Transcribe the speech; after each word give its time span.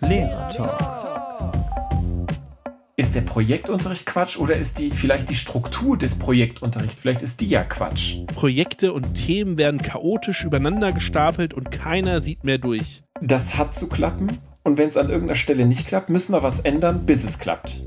Lehrertalk. 0.00 0.78
Ist 2.96 3.14
der 3.14 3.20
Projektunterricht 3.22 4.06
Quatsch 4.06 4.38
oder 4.38 4.56
ist 4.56 4.78
die 4.78 4.90
vielleicht 4.90 5.30
die 5.30 5.34
Struktur 5.34 5.96
des 5.96 6.18
Projektunterrichts? 6.18 6.96
Vielleicht 6.96 7.22
ist 7.22 7.40
die 7.40 7.48
ja 7.48 7.62
Quatsch. 7.62 8.16
Projekte 8.26 8.92
und 8.92 9.14
Themen 9.14 9.58
werden 9.58 9.80
chaotisch 9.80 10.44
übereinander 10.44 10.92
gestapelt 10.92 11.54
und 11.54 11.70
keiner 11.70 12.20
sieht 12.20 12.44
mehr 12.44 12.58
durch. 12.58 13.02
Das 13.20 13.56
hat 13.56 13.74
zu 13.74 13.88
klappen 13.88 14.28
und 14.64 14.78
wenn 14.78 14.88
es 14.88 14.96
an 14.96 15.08
irgendeiner 15.08 15.36
Stelle 15.36 15.66
nicht 15.66 15.86
klappt, 15.86 16.10
müssen 16.10 16.32
wir 16.32 16.42
was 16.42 16.60
ändern, 16.60 17.06
bis 17.06 17.24
es 17.24 17.38
klappt. 17.38 17.82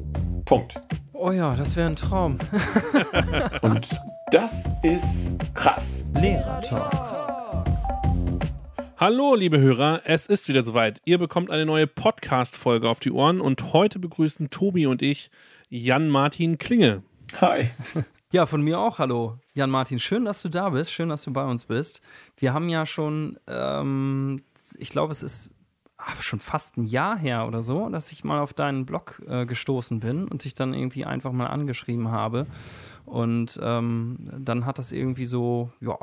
Punkt. 0.45 0.81
Oh 1.13 1.31
ja, 1.31 1.55
das 1.55 1.75
wäre 1.75 1.87
ein 1.87 1.95
Traum. 1.95 2.37
Und 3.61 3.89
das 4.31 4.67
ist 4.83 5.37
krass. 5.53 6.11
Lehrertalk. 6.19 7.32
Hallo, 9.05 9.35
liebe 9.35 9.59
Hörer, 9.59 10.03
es 10.05 10.27
ist 10.27 10.47
wieder 10.47 10.63
soweit. 10.63 11.01
Ihr 11.03 11.17
bekommt 11.17 11.51
eine 11.51 11.65
neue 11.65 11.87
Podcast-Folge 11.87 12.87
auf 12.87 13.01
die 13.01 13.11
Ohren 13.11 13.41
und 13.41 13.73
heute 13.73 13.99
begrüßen 13.99 14.49
Tobi 14.49 14.85
und 14.85 15.01
ich 15.01 15.29
Jan-Martin 15.67 16.57
Klinge. 16.57 17.03
Hi. 17.41 17.69
Ja, 18.31 18.45
von 18.45 18.61
mir 18.61 18.79
auch 18.79 18.99
hallo. 18.99 19.37
Jan-Martin, 19.55 19.99
schön, 19.99 20.23
dass 20.23 20.41
du 20.41 20.49
da 20.49 20.69
bist. 20.69 20.91
Schön, 20.91 21.09
dass 21.09 21.21
du 21.23 21.33
bei 21.33 21.43
uns 21.45 21.65
bist. 21.65 22.01
Wir 22.37 22.53
haben 22.53 22.69
ja 22.69 22.85
schon, 22.85 23.37
ähm, 23.45 24.41
ich 24.79 24.89
glaube, 24.89 25.11
es 25.11 25.21
ist 25.21 25.51
schon 26.19 26.39
fast 26.39 26.77
ein 26.77 26.83
Jahr 26.83 27.17
her 27.17 27.47
oder 27.47 27.63
so, 27.63 27.89
dass 27.89 28.11
ich 28.11 28.23
mal 28.23 28.39
auf 28.39 28.53
deinen 28.53 28.85
Blog 28.85 29.21
äh, 29.27 29.45
gestoßen 29.45 29.99
bin 29.99 30.27
und 30.27 30.43
dich 30.43 30.53
dann 30.53 30.73
irgendwie 30.73 31.05
einfach 31.05 31.31
mal 31.31 31.47
angeschrieben 31.47 32.11
habe. 32.11 32.47
Und 33.05 33.59
ähm, 33.61 34.17
dann 34.39 34.65
hat 34.65 34.79
das 34.79 34.91
irgendwie 34.91 35.25
so, 35.25 35.71
ja, 35.81 35.97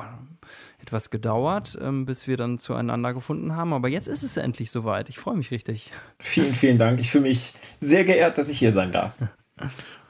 etwas 0.82 1.10
gedauert, 1.10 1.78
ähm, 1.80 2.06
bis 2.06 2.26
wir 2.26 2.36
dann 2.36 2.58
zueinander 2.58 3.14
gefunden 3.14 3.56
haben. 3.56 3.72
Aber 3.72 3.88
jetzt 3.88 4.08
ist 4.08 4.22
es 4.22 4.36
endlich 4.36 4.70
soweit. 4.70 5.08
Ich 5.08 5.18
freue 5.18 5.36
mich 5.36 5.50
richtig. 5.50 5.92
Vielen, 6.18 6.54
vielen 6.54 6.78
Dank. 6.78 7.00
Ich 7.00 7.10
fühle 7.10 7.24
mich 7.24 7.54
sehr 7.80 8.04
geehrt, 8.04 8.38
dass 8.38 8.48
ich 8.48 8.58
hier 8.58 8.72
sein 8.72 8.92
darf. 8.92 9.18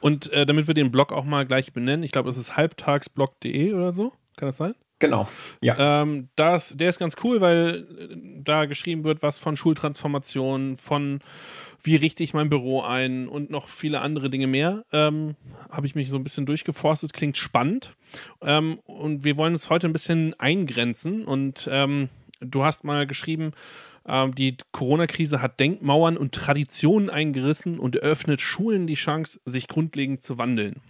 Und 0.01 0.33
äh, 0.33 0.47
damit 0.47 0.67
wir 0.67 0.75
den 0.75 0.91
Blog 0.91 1.13
auch 1.13 1.25
mal 1.25 1.47
gleich 1.47 1.73
benennen, 1.73 2.03
ich 2.03 2.13
glaube, 2.13 2.31
es 2.31 2.37
ist 2.37 2.57
halbtagsblog.de 2.57 3.75
oder 3.75 3.93
so. 3.93 4.13
Kann 4.37 4.49
das 4.49 4.57
sein? 4.57 4.75
Genau. 5.01 5.29
Ja. 5.63 6.03
Ähm, 6.03 6.29
das, 6.37 6.77
der 6.77 6.91
ist 6.91 6.99
ganz 6.99 7.17
cool, 7.25 7.41
weil 7.41 7.87
äh, 7.99 8.17
da 8.45 8.67
geschrieben 8.67 9.03
wird, 9.03 9.23
was 9.23 9.39
von 9.39 9.57
Schultransformation, 9.57 10.77
von 10.77 11.21
wie 11.83 11.97
richte 11.97 12.23
ich 12.23 12.35
mein 12.35 12.51
Büro 12.51 12.83
ein 12.83 13.27
und 13.27 13.51
noch 13.51 13.69
viele 13.69 14.03
andere 14.03 14.29
Dinge 14.29 14.47
mehr. 14.47 14.85
Ähm, 14.93 15.37
Habe 15.71 15.87
ich 15.87 15.95
mich 15.95 16.11
so 16.11 16.17
ein 16.17 16.25
bisschen 16.25 16.45
durchgeforstet, 16.45 17.15
klingt 17.15 17.39
spannend. 17.39 17.95
Ähm, 18.43 18.79
und 18.85 19.25
wir 19.25 19.39
wollen 19.39 19.55
es 19.55 19.71
heute 19.71 19.87
ein 19.89 19.95
bisschen 19.95 20.39
eingrenzen. 20.39 21.25
Und 21.25 21.69
ähm, 21.73 22.11
du 22.41 22.65
hast 22.65 22.85
mal 22.85 23.07
geschrieben, 23.07 23.53
ähm, 24.07 24.35
die 24.35 24.59
Corona-Krise 24.73 25.41
hat 25.41 25.59
Denkmauern 25.59 26.19
und 26.19 26.35
Traditionen 26.35 27.09
eingerissen 27.09 27.79
und 27.79 27.97
eröffnet 27.97 28.43
Schulen 28.43 28.87
die 28.87 28.95
Chance, 28.95 29.41
sich 29.47 29.67
grundlegend 29.67 30.23
zu 30.23 30.37
wandeln. 30.37 30.83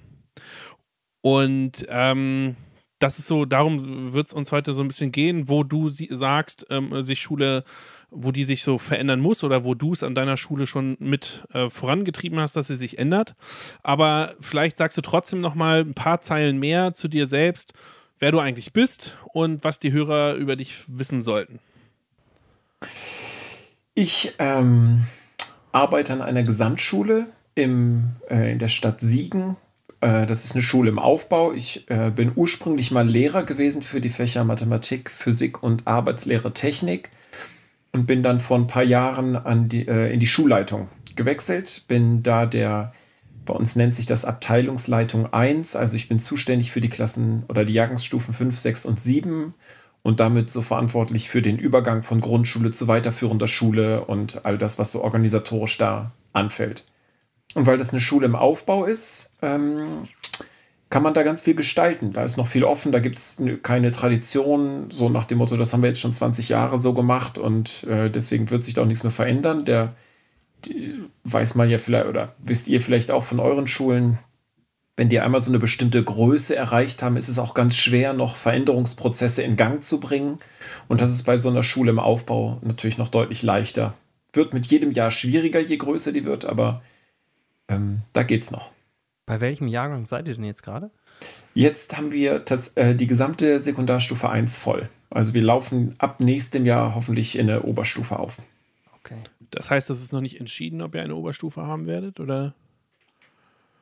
Und 1.22 1.86
ähm, 1.88 2.56
das 3.00 3.18
ist 3.18 3.26
so, 3.26 3.46
darum 3.46 4.12
wird 4.12 4.28
es 4.28 4.32
uns 4.32 4.52
heute 4.52 4.74
so 4.74 4.82
ein 4.82 4.88
bisschen 4.88 5.10
gehen, 5.10 5.48
wo 5.48 5.64
du 5.64 5.88
sie, 5.88 6.08
sagst, 6.12 6.66
ähm, 6.70 7.02
sich 7.02 7.20
Schule, 7.20 7.64
wo 8.10 8.30
die 8.30 8.44
sich 8.44 8.62
so 8.62 8.78
verändern 8.78 9.20
muss 9.20 9.42
oder 9.42 9.64
wo 9.64 9.74
du 9.74 9.92
es 9.92 10.02
an 10.02 10.14
deiner 10.14 10.36
Schule 10.36 10.66
schon 10.66 10.96
mit 11.00 11.42
äh, 11.52 11.70
vorangetrieben 11.70 12.38
hast, 12.38 12.56
dass 12.56 12.66
sie 12.66 12.76
sich 12.76 12.98
ändert. 12.98 13.34
Aber 13.82 14.34
vielleicht 14.40 14.76
sagst 14.76 14.98
du 14.98 15.02
trotzdem 15.02 15.40
noch 15.40 15.54
mal 15.54 15.80
ein 15.80 15.94
paar 15.94 16.20
Zeilen 16.20 16.58
mehr 16.58 16.94
zu 16.94 17.08
dir 17.08 17.26
selbst, 17.26 17.72
wer 18.18 18.32
du 18.32 18.38
eigentlich 18.38 18.72
bist 18.72 19.16
und 19.32 19.64
was 19.64 19.78
die 19.78 19.92
Hörer 19.92 20.34
über 20.34 20.56
dich 20.56 20.84
wissen 20.86 21.22
sollten. 21.22 21.58
Ich 23.94 24.34
ähm, 24.38 25.04
arbeite 25.72 26.12
an 26.12 26.22
einer 26.22 26.42
Gesamtschule 26.42 27.26
im, 27.54 28.10
äh, 28.28 28.52
in 28.52 28.58
der 28.58 28.68
Stadt 28.68 29.00
Siegen 29.00 29.56
äh, 30.00 30.26
das 30.26 30.44
ist 30.44 30.52
eine 30.52 30.62
Schule 30.62 30.90
im 30.90 30.98
Aufbau. 30.98 31.52
Ich 31.52 31.88
äh, 31.90 32.10
bin 32.10 32.32
ursprünglich 32.34 32.90
mal 32.90 33.08
Lehrer 33.08 33.42
gewesen 33.42 33.82
für 33.82 34.00
die 34.00 34.08
Fächer 34.08 34.44
Mathematik, 34.44 35.10
Physik 35.10 35.62
und 35.62 35.86
Arbeitslehre 35.86 36.52
Technik 36.52 37.10
und 37.92 38.06
bin 38.06 38.22
dann 38.22 38.40
vor 38.40 38.58
ein 38.58 38.66
paar 38.66 38.84
Jahren 38.84 39.36
an 39.36 39.68
die, 39.68 39.86
äh, 39.86 40.12
in 40.12 40.20
die 40.20 40.26
Schulleitung 40.26 40.88
gewechselt. 41.16 41.84
Bin 41.88 42.22
da 42.22 42.46
der, 42.46 42.92
bei 43.44 43.54
uns 43.54 43.76
nennt 43.76 43.94
sich 43.94 44.06
das 44.06 44.24
Abteilungsleitung 44.24 45.32
1, 45.32 45.76
also 45.76 45.96
ich 45.96 46.08
bin 46.08 46.18
zuständig 46.18 46.70
für 46.70 46.80
die 46.80 46.88
Klassen 46.88 47.44
oder 47.48 47.64
die 47.64 47.74
Jahrgangsstufen 47.74 48.32
5, 48.32 48.58
6 48.58 48.84
und 48.86 49.00
7 49.00 49.54
und 50.02 50.20
damit 50.20 50.48
so 50.50 50.62
verantwortlich 50.62 51.28
für 51.28 51.42
den 51.42 51.58
Übergang 51.58 52.02
von 52.02 52.20
Grundschule 52.20 52.70
zu 52.70 52.88
weiterführender 52.88 53.48
Schule 53.48 54.04
und 54.04 54.44
all 54.46 54.56
das, 54.56 54.78
was 54.78 54.92
so 54.92 55.02
organisatorisch 55.02 55.76
da 55.76 56.12
anfällt. 56.32 56.84
Und 57.54 57.66
weil 57.66 57.78
das 57.78 57.90
eine 57.90 58.00
Schule 58.00 58.26
im 58.26 58.36
Aufbau 58.36 58.84
ist, 58.84 59.29
ähm, 59.42 60.08
kann 60.90 61.02
man 61.02 61.14
da 61.14 61.22
ganz 61.22 61.42
viel 61.42 61.54
gestalten. 61.54 62.12
Da 62.12 62.24
ist 62.24 62.36
noch 62.36 62.48
viel 62.48 62.64
offen, 62.64 62.92
da 62.92 62.98
gibt 62.98 63.18
es 63.18 63.40
keine 63.62 63.92
Tradition, 63.92 64.90
so 64.90 65.08
nach 65.08 65.24
dem 65.24 65.38
Motto, 65.38 65.56
das 65.56 65.72
haben 65.72 65.82
wir 65.82 65.88
jetzt 65.88 66.00
schon 66.00 66.12
20 66.12 66.48
Jahre 66.48 66.78
so 66.78 66.94
gemacht 66.94 67.38
und 67.38 67.84
äh, 67.84 68.10
deswegen 68.10 68.50
wird 68.50 68.64
sich 68.64 68.74
da 68.74 68.82
auch 68.82 68.86
nichts 68.86 69.04
mehr 69.04 69.12
verändern. 69.12 69.64
Der 69.64 69.94
die, 70.64 70.94
weiß 71.24 71.54
man 71.54 71.70
ja 71.70 71.78
vielleicht, 71.78 72.06
oder 72.06 72.34
wisst 72.42 72.68
ihr 72.68 72.80
vielleicht 72.80 73.10
auch 73.10 73.24
von 73.24 73.40
euren 73.40 73.66
Schulen, 73.66 74.18
wenn 74.96 75.08
die 75.08 75.20
einmal 75.20 75.40
so 75.40 75.50
eine 75.50 75.58
bestimmte 75.58 76.02
Größe 76.02 76.54
erreicht 76.54 77.02
haben, 77.02 77.16
ist 77.16 77.28
es 77.28 77.38
auch 77.38 77.54
ganz 77.54 77.74
schwer, 77.74 78.12
noch 78.12 78.36
Veränderungsprozesse 78.36 79.42
in 79.42 79.56
Gang 79.56 79.82
zu 79.82 79.98
bringen. 79.98 80.38
Und 80.88 81.00
das 81.00 81.10
ist 81.10 81.22
bei 81.22 81.38
so 81.38 81.48
einer 81.48 81.62
Schule 81.62 81.90
im 81.90 81.98
Aufbau 81.98 82.58
natürlich 82.62 82.98
noch 82.98 83.08
deutlich 83.08 83.42
leichter. 83.42 83.94
Wird 84.32 84.52
mit 84.52 84.66
jedem 84.66 84.92
Jahr 84.92 85.10
schwieriger, 85.10 85.60
je 85.60 85.76
größer 85.78 86.12
die 86.12 86.24
wird, 86.24 86.44
aber 86.44 86.82
ähm, 87.68 88.02
da 88.12 88.22
geht's 88.24 88.50
noch. 88.50 88.72
Bei 89.30 89.40
welchem 89.40 89.68
Jahrgang 89.68 90.06
seid 90.06 90.26
ihr 90.26 90.34
denn 90.34 90.42
jetzt 90.42 90.64
gerade? 90.64 90.90
Jetzt 91.54 91.96
haben 91.96 92.10
wir 92.10 92.40
das, 92.40 92.76
äh, 92.76 92.96
die 92.96 93.06
gesamte 93.06 93.60
Sekundarstufe 93.60 94.28
1 94.28 94.58
voll. 94.58 94.88
Also 95.08 95.34
wir 95.34 95.42
laufen 95.42 95.94
ab 95.98 96.18
nächstem 96.18 96.66
Jahr 96.66 96.96
hoffentlich 96.96 97.38
in 97.38 97.48
eine 97.48 97.62
Oberstufe 97.62 98.18
auf. 98.18 98.38
Okay. 98.98 99.18
Das 99.52 99.70
heißt, 99.70 99.88
es 99.88 100.02
ist 100.02 100.12
noch 100.12 100.20
nicht 100.20 100.40
entschieden, 100.40 100.82
ob 100.82 100.96
ihr 100.96 101.02
eine 101.02 101.14
Oberstufe 101.14 101.62
haben 101.62 101.86
werdet, 101.86 102.18
oder? 102.18 102.54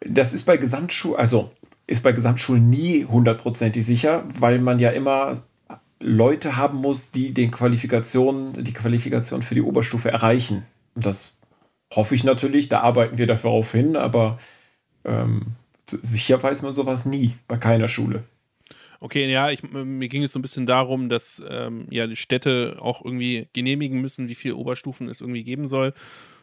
Das 0.00 0.34
ist 0.34 0.44
bei 0.44 0.58
Gesamtschulen, 0.58 1.18
also 1.18 1.50
ist 1.86 2.02
bei 2.02 2.12
Gesamtschulen 2.12 2.68
nie 2.68 3.06
hundertprozentig 3.06 3.86
sicher, 3.86 4.24
weil 4.38 4.58
man 4.58 4.78
ja 4.78 4.90
immer 4.90 5.42
Leute 5.98 6.58
haben 6.58 6.76
muss, 6.76 7.10
die 7.10 7.32
den 7.32 7.50
Qualifikationen, 7.50 8.64
die 8.64 8.74
Qualifikation 8.74 9.40
für 9.40 9.54
die 9.54 9.62
Oberstufe 9.62 10.10
erreichen. 10.10 10.66
Und 10.94 11.06
das 11.06 11.32
hoffe 11.94 12.14
ich 12.14 12.22
natürlich, 12.22 12.68
da 12.68 12.80
arbeiten 12.80 13.16
wir 13.16 13.26
darauf 13.26 13.72
hin, 13.72 13.96
aber 13.96 14.38
ähm, 15.08 15.42
sicher 15.86 16.42
weiß 16.42 16.62
man 16.62 16.74
sowas 16.74 17.06
nie 17.06 17.32
bei 17.48 17.56
keiner 17.56 17.88
Schule. 17.88 18.22
Okay, 19.00 19.30
ja, 19.30 19.50
ich, 19.50 19.62
mir 19.62 20.08
ging 20.08 20.24
es 20.24 20.32
so 20.32 20.38
ein 20.38 20.42
bisschen 20.42 20.66
darum, 20.66 21.08
dass 21.08 21.40
ähm, 21.48 21.86
ja 21.90 22.06
die 22.06 22.16
Städte 22.16 22.78
auch 22.80 23.04
irgendwie 23.04 23.48
genehmigen 23.52 24.00
müssen, 24.00 24.28
wie 24.28 24.34
viele 24.34 24.56
Oberstufen 24.56 25.08
es 25.08 25.20
irgendwie 25.20 25.44
geben 25.44 25.68
soll, 25.68 25.94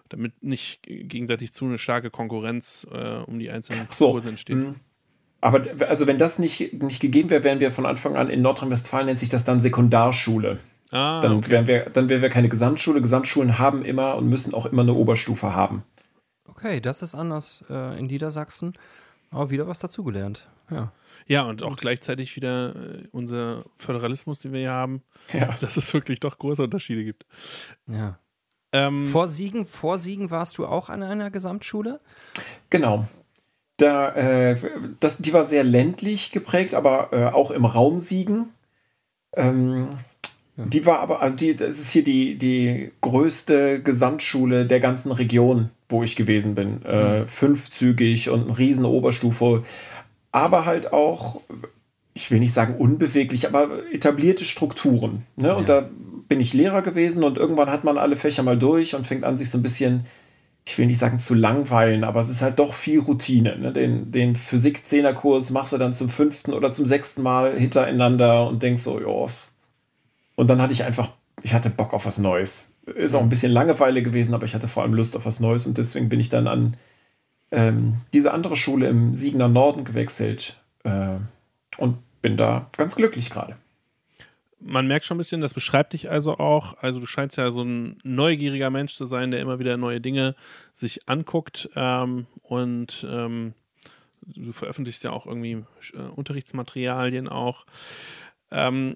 damit 0.07 0.41
nicht 0.41 0.81
gegenseitig 0.83 1.51
zu 1.51 1.65
eine 1.65 1.77
starke 1.77 2.09
Konkurrenz 2.09 2.87
äh, 2.91 3.17
um 3.25 3.39
die 3.39 3.49
einzelnen 3.49 3.87
so, 3.89 4.11
Kurse 4.11 4.29
entsteht. 4.29 4.55
Mh. 4.55 4.75
Aber 5.41 5.63
also 5.87 6.07
wenn 6.07 6.17
das 6.17 6.39
nicht, 6.39 6.81
nicht 6.81 7.01
gegeben 7.01 7.29
wäre, 7.29 7.43
wären 7.43 7.59
wir 7.59 7.71
von 7.71 7.85
Anfang 7.85 8.15
an 8.15 8.29
in 8.29 8.41
Nordrhein-Westfalen 8.41 9.05
nennt 9.05 9.19
sich 9.19 9.29
das 9.29 9.43
dann 9.43 9.59
Sekundarschule. 9.59 10.57
Ah, 10.91 11.19
dann, 11.19 11.33
okay. 11.33 11.51
wären 11.51 11.67
wir, 11.67 11.85
dann 11.91 12.09
wären 12.09 12.21
wir 12.21 12.29
keine 12.29 12.47
Gesamtschule. 12.47 13.01
Gesamtschulen 13.01 13.59
haben 13.59 13.83
immer 13.83 14.15
und 14.15 14.29
müssen 14.29 14.53
auch 14.53 14.65
immer 14.65 14.83
eine 14.83 14.93
Oberstufe 14.93 15.53
haben. 15.53 15.83
Okay, 16.65 16.81
das 16.81 17.03
ist 17.03 17.13
anders 17.13 17.63
äh, 17.69 17.99
in 17.99 18.07
Niedersachsen. 18.07 18.73
Aber 19.29 19.51
wieder 19.51 19.67
was 19.67 19.77
dazugelernt. 19.77 20.49
Ja. 20.71 20.91
Ja, 21.27 21.43
und 21.43 21.61
auch 21.61 21.77
gleichzeitig 21.77 22.35
wieder 22.35 22.75
äh, 22.75 23.03
unser 23.11 23.65
Föderalismus, 23.75 24.39
den 24.39 24.51
wir 24.51 24.61
hier 24.61 24.71
haben, 24.71 25.03
ja. 25.31 25.55
dass 25.61 25.77
es 25.77 25.93
wirklich 25.93 26.21
doch 26.21 26.39
große 26.39 26.63
Unterschiede 26.63 27.03
gibt. 27.03 27.27
Ja. 27.85 28.17
Ähm, 28.71 29.09
vor, 29.09 29.27
Siegen, 29.27 29.67
vor 29.67 29.99
Siegen 29.99 30.31
warst 30.31 30.57
du 30.57 30.65
auch 30.65 30.89
an 30.89 31.03
einer 31.03 31.29
Gesamtschule? 31.29 31.99
Genau. 32.71 33.05
Da, 33.77 34.15
äh, 34.15 34.57
das, 34.99 35.17
die 35.17 35.33
war 35.33 35.43
sehr 35.43 35.63
ländlich 35.63 36.31
geprägt, 36.31 36.73
aber 36.73 37.09
äh, 37.13 37.25
auch 37.25 37.51
im 37.51 37.65
Raum 37.65 37.99
Siegen. 37.99 38.49
Ähm, 39.35 39.89
die 40.57 40.85
war 40.87 40.99
aber, 40.99 41.21
also 41.21 41.37
die, 41.37 41.55
das 41.55 41.77
ist 41.77 41.91
hier 41.91 42.03
die, 42.03 42.39
die 42.39 42.91
größte 43.01 43.83
Gesamtschule 43.83 44.65
der 44.65 44.79
ganzen 44.79 45.11
Region, 45.11 45.69
wo 45.89 46.03
ich 46.03 46.15
gewesen 46.15 46.55
bin. 46.55 46.81
Äh, 46.85 46.95
mhm. 46.95 47.23
Äh, 47.23 47.25
fünfzügig 47.25 48.29
und 48.29 48.47
eine 48.47 48.57
riesen 48.57 48.85
Oberstufe. 48.85 49.63
Aber 50.31 50.65
halt 50.65 50.93
auch, 50.93 51.41
ich 52.13 52.31
will 52.31 52.39
nicht 52.39 52.53
sagen 52.53 52.75
unbeweglich, 52.75 53.47
aber 53.47 53.69
etablierte 53.91 54.45
Strukturen. 54.45 55.23
Ne? 55.35 55.49
Ja. 55.49 55.53
Und 55.53 55.69
da 55.69 55.89
bin 56.27 56.39
ich 56.39 56.53
Lehrer 56.53 56.81
gewesen 56.81 57.23
und 57.23 57.37
irgendwann 57.37 57.69
hat 57.69 57.83
man 57.83 57.97
alle 57.97 58.17
Fächer 58.17 58.43
mal 58.43 58.57
durch 58.57 58.95
und 58.95 59.05
fängt 59.05 59.23
an, 59.23 59.37
sich 59.37 59.49
so 59.49 59.57
ein 59.57 59.63
bisschen, 59.63 60.05
ich 60.65 60.77
will 60.77 60.87
nicht 60.87 60.99
sagen 60.99 61.19
zu 61.19 61.35
langweilen, 61.35 62.03
aber 62.03 62.19
es 62.19 62.29
ist 62.29 62.41
halt 62.41 62.59
doch 62.59 62.73
viel 62.73 62.99
Routine. 62.99 63.57
Ne? 63.57 63.71
Den, 63.71 64.11
den 64.11 64.35
Physik-Zehner-Kurs 64.35 65.51
machst 65.51 65.73
du 65.73 65.77
dann 65.77 65.93
zum 65.93 66.09
fünften 66.09 66.53
oder 66.53 66.71
zum 66.71 66.85
sechsten 66.85 67.21
Mal 67.21 67.57
hintereinander 67.57 68.47
und 68.47 68.63
denkst 68.63 68.81
so, 68.81 68.99
ja, 68.99 69.31
und 70.37 70.49
dann 70.49 70.61
hatte 70.61 70.73
ich 70.73 70.83
einfach 70.83 71.11
ich 71.45 71.53
hatte 71.53 71.69
Bock 71.69 71.93
auf 71.93 72.05
was 72.05 72.17
Neues. 72.17 72.71
Ist 72.85 73.15
auch 73.15 73.21
ein 73.21 73.29
bisschen 73.29 73.51
Langeweile 73.51 74.03
gewesen, 74.03 74.33
aber 74.33 74.45
ich 74.45 74.53
hatte 74.53 74.67
vor 74.67 74.83
allem 74.83 74.93
Lust 74.93 75.15
auf 75.15 75.25
was 75.25 75.39
Neues 75.39 75.65
und 75.65 75.77
deswegen 75.77 76.09
bin 76.09 76.19
ich 76.19 76.29
dann 76.29 76.47
an 76.47 76.75
ähm, 77.51 77.95
diese 78.13 78.33
andere 78.33 78.55
Schule 78.55 78.87
im 78.87 79.15
Siegener 79.15 79.47
Norden 79.47 79.85
gewechselt 79.85 80.57
äh, 80.83 81.15
und 81.77 81.97
bin 82.21 82.37
da 82.37 82.69
ganz 82.77 82.95
glücklich 82.95 83.29
gerade. 83.29 83.55
Man 84.59 84.87
merkt 84.87 85.05
schon 85.05 85.15
ein 85.15 85.19
bisschen, 85.19 85.41
das 85.41 85.53
beschreibt 85.53 85.93
dich 85.93 86.09
also 86.09 86.37
auch. 86.37 86.77
Also 86.81 86.99
du 86.99 87.05
scheinst 87.05 87.37
ja 87.37 87.51
so 87.51 87.63
ein 87.63 87.99
neugieriger 88.03 88.69
Mensch 88.69 88.95
zu 88.95 89.05
sein, 89.05 89.31
der 89.31 89.39
immer 89.39 89.59
wieder 89.59 89.77
neue 89.77 90.01
Dinge 90.01 90.35
sich 90.73 91.07
anguckt 91.07 91.69
ähm, 91.75 92.25
und 92.41 93.05
ähm, 93.09 93.53
du 94.21 94.51
veröffentlichst 94.51 95.03
ja 95.03 95.11
auch 95.11 95.25
irgendwie 95.25 95.63
äh, 95.93 95.97
Unterrichtsmaterialien 96.15 97.27
auch. 97.27 97.65
Ähm, 98.51 98.95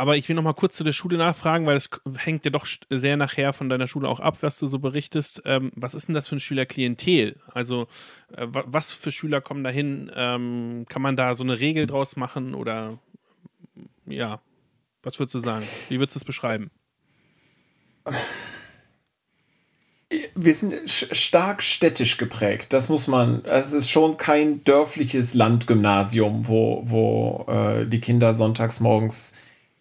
aber 0.00 0.16
ich 0.16 0.26
will 0.30 0.34
noch 0.34 0.42
mal 0.42 0.54
kurz 0.54 0.76
zu 0.76 0.82
der 0.82 0.92
Schule 0.92 1.18
nachfragen, 1.18 1.66
weil 1.66 1.76
es 1.76 1.90
hängt 2.16 2.46
ja 2.46 2.50
doch 2.50 2.66
sehr 2.88 3.18
nachher 3.18 3.52
von 3.52 3.68
deiner 3.68 3.86
Schule 3.86 4.08
auch 4.08 4.18
ab, 4.18 4.38
was 4.40 4.58
du 4.58 4.66
so 4.66 4.78
berichtest. 4.78 5.42
Ähm, 5.44 5.72
was 5.74 5.92
ist 5.92 6.08
denn 6.08 6.14
das 6.14 6.26
für 6.26 6.36
ein 6.36 6.40
Schülerklientel? 6.40 7.36
Also 7.52 7.86
äh, 8.34 8.46
was 8.48 8.92
für 8.92 9.12
Schüler 9.12 9.42
kommen 9.42 9.62
da 9.62 9.68
hin? 9.68 10.10
Ähm, 10.14 10.86
kann 10.88 11.02
man 11.02 11.16
da 11.16 11.34
so 11.34 11.42
eine 11.42 11.58
Regel 11.58 11.86
draus 11.86 12.16
machen 12.16 12.54
oder 12.54 12.98
ja, 14.06 14.40
was 15.02 15.18
würdest 15.18 15.34
du 15.34 15.40
sagen? 15.40 15.66
Wie 15.90 15.98
würdest 15.98 16.16
du 16.16 16.20
es 16.20 16.24
beschreiben? 16.24 16.70
Wir 20.34 20.54
sind 20.54 20.88
stark 20.88 21.62
städtisch 21.62 22.16
geprägt. 22.16 22.72
Das 22.72 22.88
muss 22.88 23.06
man. 23.06 23.44
Es 23.44 23.74
ist 23.74 23.90
schon 23.90 24.16
kein 24.16 24.64
dörfliches 24.64 25.34
Landgymnasium, 25.34 26.48
wo, 26.48 26.84
wo 26.86 27.44
äh, 27.52 27.86
die 27.86 28.00
Kinder 28.00 28.32
sonntags 28.32 28.80
morgens 28.80 29.34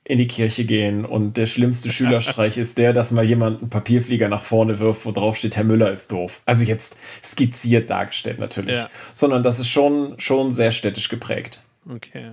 in 0.10 0.18
die 0.18 0.28
Kirche 0.28 0.66
gehen 0.66 1.06
und 1.06 1.38
der 1.38 1.46
schlimmste 1.46 1.92
Schülerstreich 1.92 2.58
ist 2.58 2.80
der, 2.80 2.94
dass 2.94 3.12
mal 3.12 3.24
jemand 3.24 3.62
einen 3.62 3.70
Papierflieger 3.70 4.28
nach 4.28 4.42
vorne 4.42 4.80
wirft, 4.80 5.06
wo 5.06 5.12
drauf 5.12 5.38
steht, 5.38 5.56
Herr 5.56 5.64
Müller 5.64 5.92
ist 5.92 6.12
doof. 6.12 6.42
Also 6.46 6.66
jetzt 6.66 6.98
skizziert 7.24 7.92
dargestellt 7.92 8.40
natürlich, 8.40 8.78
ja. 8.78 8.90
sondern 9.14 9.44
das 9.44 9.60
ist 9.60 9.68
schon, 9.68 10.20
schon 10.20 10.52
sehr 10.52 10.72
städtisch 10.72 11.10
geprägt. 11.10 11.62
Okay. 11.88 12.32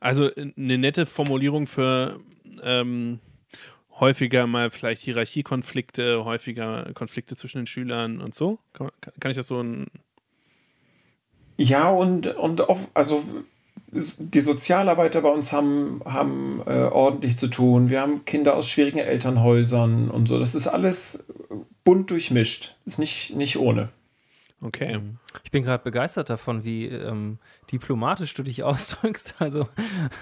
Also 0.00 0.30
eine 0.36 0.76
nette 0.76 1.06
Formulierung 1.06 1.66
für 1.66 2.20
ähm, 2.62 3.20
häufiger 3.98 4.46
mal 4.46 4.70
vielleicht 4.70 5.00
Hierarchiekonflikte, 5.00 6.26
häufiger 6.26 6.92
Konflikte 6.92 7.36
zwischen 7.36 7.60
den 7.60 7.66
Schülern 7.66 8.20
und 8.20 8.34
so. 8.34 8.58
Kann, 8.74 8.90
kann 9.18 9.30
ich 9.30 9.36
das 9.36 9.46
so 9.46 9.62
ein 9.62 9.86
ja, 11.60 11.90
und, 11.90 12.28
und 12.36 12.68
auf, 12.68 12.88
also 12.94 13.24
die 13.90 14.40
Sozialarbeiter 14.40 15.22
bei 15.22 15.30
uns 15.30 15.52
haben, 15.52 16.00
haben 16.04 16.62
äh, 16.66 16.84
ordentlich 16.84 17.36
zu 17.36 17.48
tun. 17.48 17.88
Wir 17.88 18.02
haben 18.02 18.24
Kinder 18.24 18.54
aus 18.54 18.68
schwierigen 18.68 18.98
Elternhäusern 18.98 20.10
und 20.10 20.26
so. 20.26 20.38
Das 20.38 20.54
ist 20.54 20.66
alles 20.66 21.26
bunt 21.84 22.10
durchmischt. 22.10 22.76
Ist 22.84 22.98
nicht, 22.98 23.34
nicht 23.34 23.58
ohne. 23.58 23.88
Okay. 24.60 25.00
Ich 25.44 25.52
bin 25.52 25.62
gerade 25.62 25.84
begeistert 25.84 26.30
davon, 26.30 26.64
wie 26.64 26.86
ähm, 26.86 27.38
diplomatisch 27.70 28.34
du 28.34 28.42
dich 28.42 28.62
ausdrückst. 28.64 29.36
Also, 29.38 29.68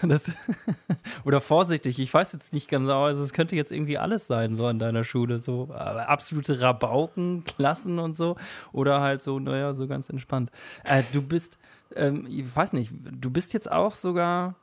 das 0.02 0.30
oder 1.24 1.40
vorsichtig. 1.40 1.98
Ich 1.98 2.12
weiß 2.12 2.34
jetzt 2.34 2.52
nicht 2.52 2.68
genau. 2.68 3.04
Also, 3.04 3.22
es 3.22 3.32
könnte 3.32 3.56
jetzt 3.56 3.72
irgendwie 3.72 3.98
alles 3.98 4.26
sein, 4.26 4.54
so 4.54 4.66
an 4.66 4.78
deiner 4.78 5.04
Schule. 5.04 5.38
So 5.38 5.70
äh, 5.72 5.74
absolute 5.74 6.60
Rabauken, 6.60 7.44
Klassen 7.44 7.98
und 7.98 8.14
so. 8.14 8.36
Oder 8.72 9.00
halt 9.00 9.22
so, 9.22 9.38
naja, 9.38 9.72
so 9.72 9.88
ganz 9.88 10.10
entspannt. 10.10 10.50
Äh, 10.84 11.02
du 11.12 11.22
bist, 11.22 11.58
ähm, 11.94 12.26
ich 12.28 12.44
weiß 12.54 12.72
nicht, 12.72 12.92
du 12.92 13.30
bist 13.30 13.52
jetzt 13.52 13.70
auch 13.70 13.94
sogar 13.94 14.56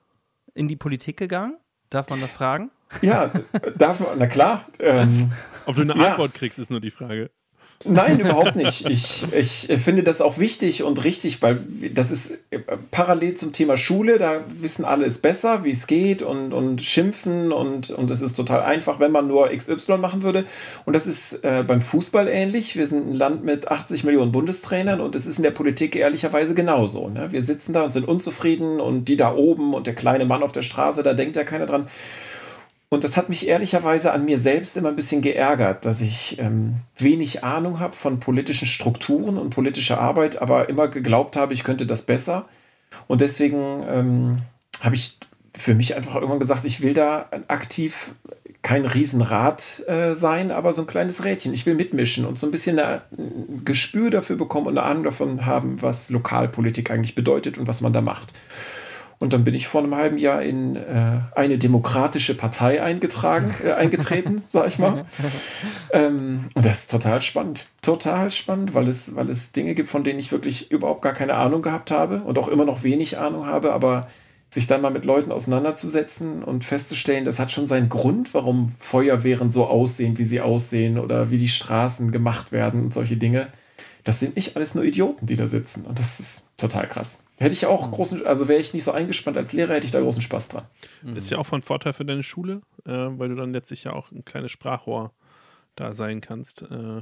in 0.53 0.67
die 0.67 0.75
Politik 0.75 1.17
gegangen? 1.17 1.57
Darf 1.89 2.09
man 2.09 2.21
das 2.21 2.31
fragen? 2.31 2.71
Ja, 3.01 3.31
darf 3.77 3.99
man, 3.99 4.17
na 4.17 4.27
klar. 4.27 4.65
Ähm, 4.79 5.31
Ob 5.65 5.75
du 5.75 5.81
eine 5.81 5.93
Antwort 5.93 6.33
ja. 6.33 6.39
kriegst, 6.39 6.59
ist 6.59 6.69
nur 6.69 6.81
die 6.81 6.91
Frage. 6.91 7.31
Nein, 7.85 8.19
überhaupt 8.19 8.55
nicht. 8.55 8.85
Ich, 8.85 9.25
ich 9.33 9.67
finde 9.79 10.03
das 10.03 10.21
auch 10.21 10.37
wichtig 10.37 10.83
und 10.83 11.03
richtig, 11.03 11.41
weil 11.41 11.59
das 11.93 12.11
ist 12.11 12.31
äh, 12.51 12.59
parallel 12.91 13.35
zum 13.35 13.51
Thema 13.51 13.77
Schule, 13.77 14.17
da 14.17 14.41
wissen 14.47 14.85
alle 14.85 15.05
es 15.05 15.17
besser, 15.17 15.63
wie 15.63 15.71
es 15.71 15.87
geht 15.87 16.21
und, 16.21 16.53
und 16.53 16.81
schimpfen 16.81 17.51
und, 17.51 17.89
und 17.91 18.11
es 18.11 18.21
ist 18.21 18.35
total 18.35 18.61
einfach, 18.61 18.99
wenn 18.99 19.11
man 19.11 19.27
nur 19.27 19.49
XY 19.49 19.97
machen 19.97 20.23
würde. 20.23 20.45
Und 20.85 20.93
das 20.93 21.07
ist 21.07 21.43
äh, 21.43 21.63
beim 21.65 21.81
Fußball 21.81 22.27
ähnlich. 22.27 22.75
Wir 22.75 22.87
sind 22.87 23.09
ein 23.09 23.15
Land 23.15 23.43
mit 23.43 23.69
80 23.69 24.03
Millionen 24.03 24.31
Bundestrainern 24.31 25.01
und 25.01 25.15
es 25.15 25.25
ist 25.25 25.37
in 25.37 25.43
der 25.43 25.51
Politik 25.51 25.95
ehrlicherweise 25.95 26.53
genauso. 26.53 27.09
Ne? 27.09 27.31
Wir 27.31 27.41
sitzen 27.41 27.73
da 27.73 27.83
und 27.83 27.91
sind 27.91 28.07
unzufrieden 28.07 28.79
und 28.79 29.05
die 29.05 29.17
da 29.17 29.35
oben 29.35 29.73
und 29.73 29.87
der 29.87 29.95
kleine 29.95 30.25
Mann 30.25 30.43
auf 30.43 30.51
der 30.51 30.63
Straße, 30.63 31.03
da 31.03 31.13
denkt 31.13 31.35
ja 31.35 31.43
keiner 31.43 31.65
dran. 31.65 31.87
Und 32.93 33.03
das 33.03 33.17
hat 33.17 33.27
mich 33.27 33.47
ehrlicherweise 33.47 34.13
an 34.13 34.23
mir 34.23 34.37
selbst 34.37 34.77
immer 34.77 34.89
ein 34.89 34.95
bisschen 34.95 35.23
geärgert, 35.23 35.83
dass 35.83 35.99
ich 35.99 36.37
ähm, 36.37 36.75
wenig 36.95 37.43
Ahnung 37.43 37.79
habe 37.79 37.95
von 37.95 38.19
politischen 38.19 38.67
Strukturen 38.67 39.39
und 39.39 39.49
politischer 39.49 39.99
Arbeit, 39.99 40.39
aber 40.43 40.69
immer 40.69 40.87
geglaubt 40.87 41.35
habe, 41.35 41.55
ich 41.55 41.63
könnte 41.63 41.87
das 41.87 42.03
besser. 42.03 42.45
Und 43.07 43.21
deswegen 43.21 43.83
ähm, 43.89 44.37
habe 44.81 44.93
ich 44.93 45.17
für 45.57 45.73
mich 45.73 45.95
einfach 45.95 46.13
irgendwann 46.13 46.37
gesagt, 46.37 46.65
ich 46.65 46.81
will 46.81 46.93
da 46.93 47.29
aktiv 47.47 48.11
kein 48.61 48.85
Riesenrad 48.85 49.81
äh, 49.87 50.13
sein, 50.13 50.51
aber 50.51 50.71
so 50.71 50.83
ein 50.83 50.87
kleines 50.87 51.23
Rädchen. 51.23 51.51
Ich 51.55 51.65
will 51.65 51.73
mitmischen 51.73 52.25
und 52.25 52.37
so 52.37 52.45
ein 52.45 52.51
bisschen 52.51 52.77
ein 52.77 53.01
Gespür 53.65 54.11
dafür 54.11 54.35
bekommen 54.35 54.67
und 54.67 54.77
eine 54.77 54.85
Ahnung 54.85 55.03
davon 55.03 55.47
haben, 55.47 55.81
was 55.81 56.11
Lokalpolitik 56.11 56.91
eigentlich 56.91 57.15
bedeutet 57.15 57.57
und 57.57 57.67
was 57.67 57.81
man 57.81 57.91
da 57.91 58.01
macht. 58.01 58.33
Und 59.23 59.31
dann 59.31 59.45
bin 59.45 59.53
ich 59.53 59.67
vor 59.67 59.81
einem 59.81 59.95
halben 59.95 60.17
Jahr 60.17 60.41
in 60.41 60.75
äh, 60.75 60.81
eine 61.33 61.57
demokratische 61.57 62.35
Partei 62.35 62.83
eingetragen, 62.83 63.55
äh, 63.63 63.71
eingetreten, 63.71 64.43
sag 64.49 64.67
ich 64.67 64.79
mal. 64.79 65.05
Ähm, 65.93 66.49
und 66.53 66.65
das 66.65 66.79
ist 66.79 66.91
total 66.91 67.21
spannend. 67.21 67.67
Total 67.81 68.31
spannend, 68.31 68.73
weil 68.73 68.89
es, 68.89 69.15
weil 69.15 69.29
es 69.29 69.53
Dinge 69.53 69.75
gibt, 69.75 69.87
von 69.87 70.03
denen 70.03 70.19
ich 70.19 70.33
wirklich 70.33 70.71
überhaupt 70.71 71.03
gar 71.03 71.13
keine 71.13 71.35
Ahnung 71.35 71.61
gehabt 71.61 71.89
habe 71.89 72.17
und 72.23 72.37
auch 72.37 72.49
immer 72.49 72.65
noch 72.65 72.83
wenig 72.83 73.17
Ahnung 73.17 73.45
habe, 73.45 73.71
aber 73.71 74.07
sich 74.49 74.67
dann 74.67 74.81
mal 74.81 74.91
mit 74.91 75.05
Leuten 75.05 75.31
auseinanderzusetzen 75.31 76.43
und 76.43 76.65
festzustellen, 76.65 77.23
das 77.23 77.39
hat 77.39 77.49
schon 77.49 77.65
seinen 77.65 77.87
Grund, 77.87 78.33
warum 78.33 78.73
Feuerwehren 78.77 79.49
so 79.49 79.67
aussehen, 79.67 80.17
wie 80.17 80.25
sie 80.25 80.41
aussehen 80.41 80.99
oder 80.99 81.31
wie 81.31 81.37
die 81.37 81.47
Straßen 81.47 82.11
gemacht 82.11 82.51
werden 82.51 82.83
und 82.83 82.93
solche 82.93 83.15
Dinge. 83.15 83.47
Das 84.03 84.19
sind 84.19 84.35
nicht 84.35 84.55
alles 84.55 84.75
nur 84.75 84.83
Idioten, 84.83 85.25
die 85.25 85.35
da 85.35 85.47
sitzen. 85.47 85.85
Und 85.85 85.97
das 85.97 86.19
ist 86.19 86.49
total 86.57 86.87
krass. 86.87 87.23
Hätte 87.37 87.53
ich 87.53 87.65
auch 87.65 87.87
mhm. 87.87 87.91
großen, 87.91 88.25
also 88.25 88.47
wäre 88.47 88.59
ich 88.59 88.73
nicht 88.73 88.83
so 88.83 88.91
eingespannt 88.91 89.37
als 89.37 89.53
Lehrer, 89.53 89.75
hätte 89.75 89.85
ich 89.85 89.91
da 89.91 90.01
großen 90.01 90.21
Spaß 90.21 90.49
dran. 90.49 90.65
Mhm. 91.01 91.15
Ist 91.15 91.29
ja 91.29 91.37
auch 91.37 91.45
von 91.45 91.61
Vorteil 91.61 91.93
für 91.93 92.05
deine 92.05 92.23
Schule, 92.23 92.61
äh, 92.85 92.91
weil 92.91 93.29
du 93.29 93.35
dann 93.35 93.53
letztlich 93.53 93.85
ja 93.85 93.93
auch 93.93 94.11
ein 94.11 94.25
kleines 94.25 94.51
Sprachrohr 94.51 95.11
da 95.75 95.93
sein 95.93 96.21
kannst. 96.21 96.63
Äh. 96.63 97.01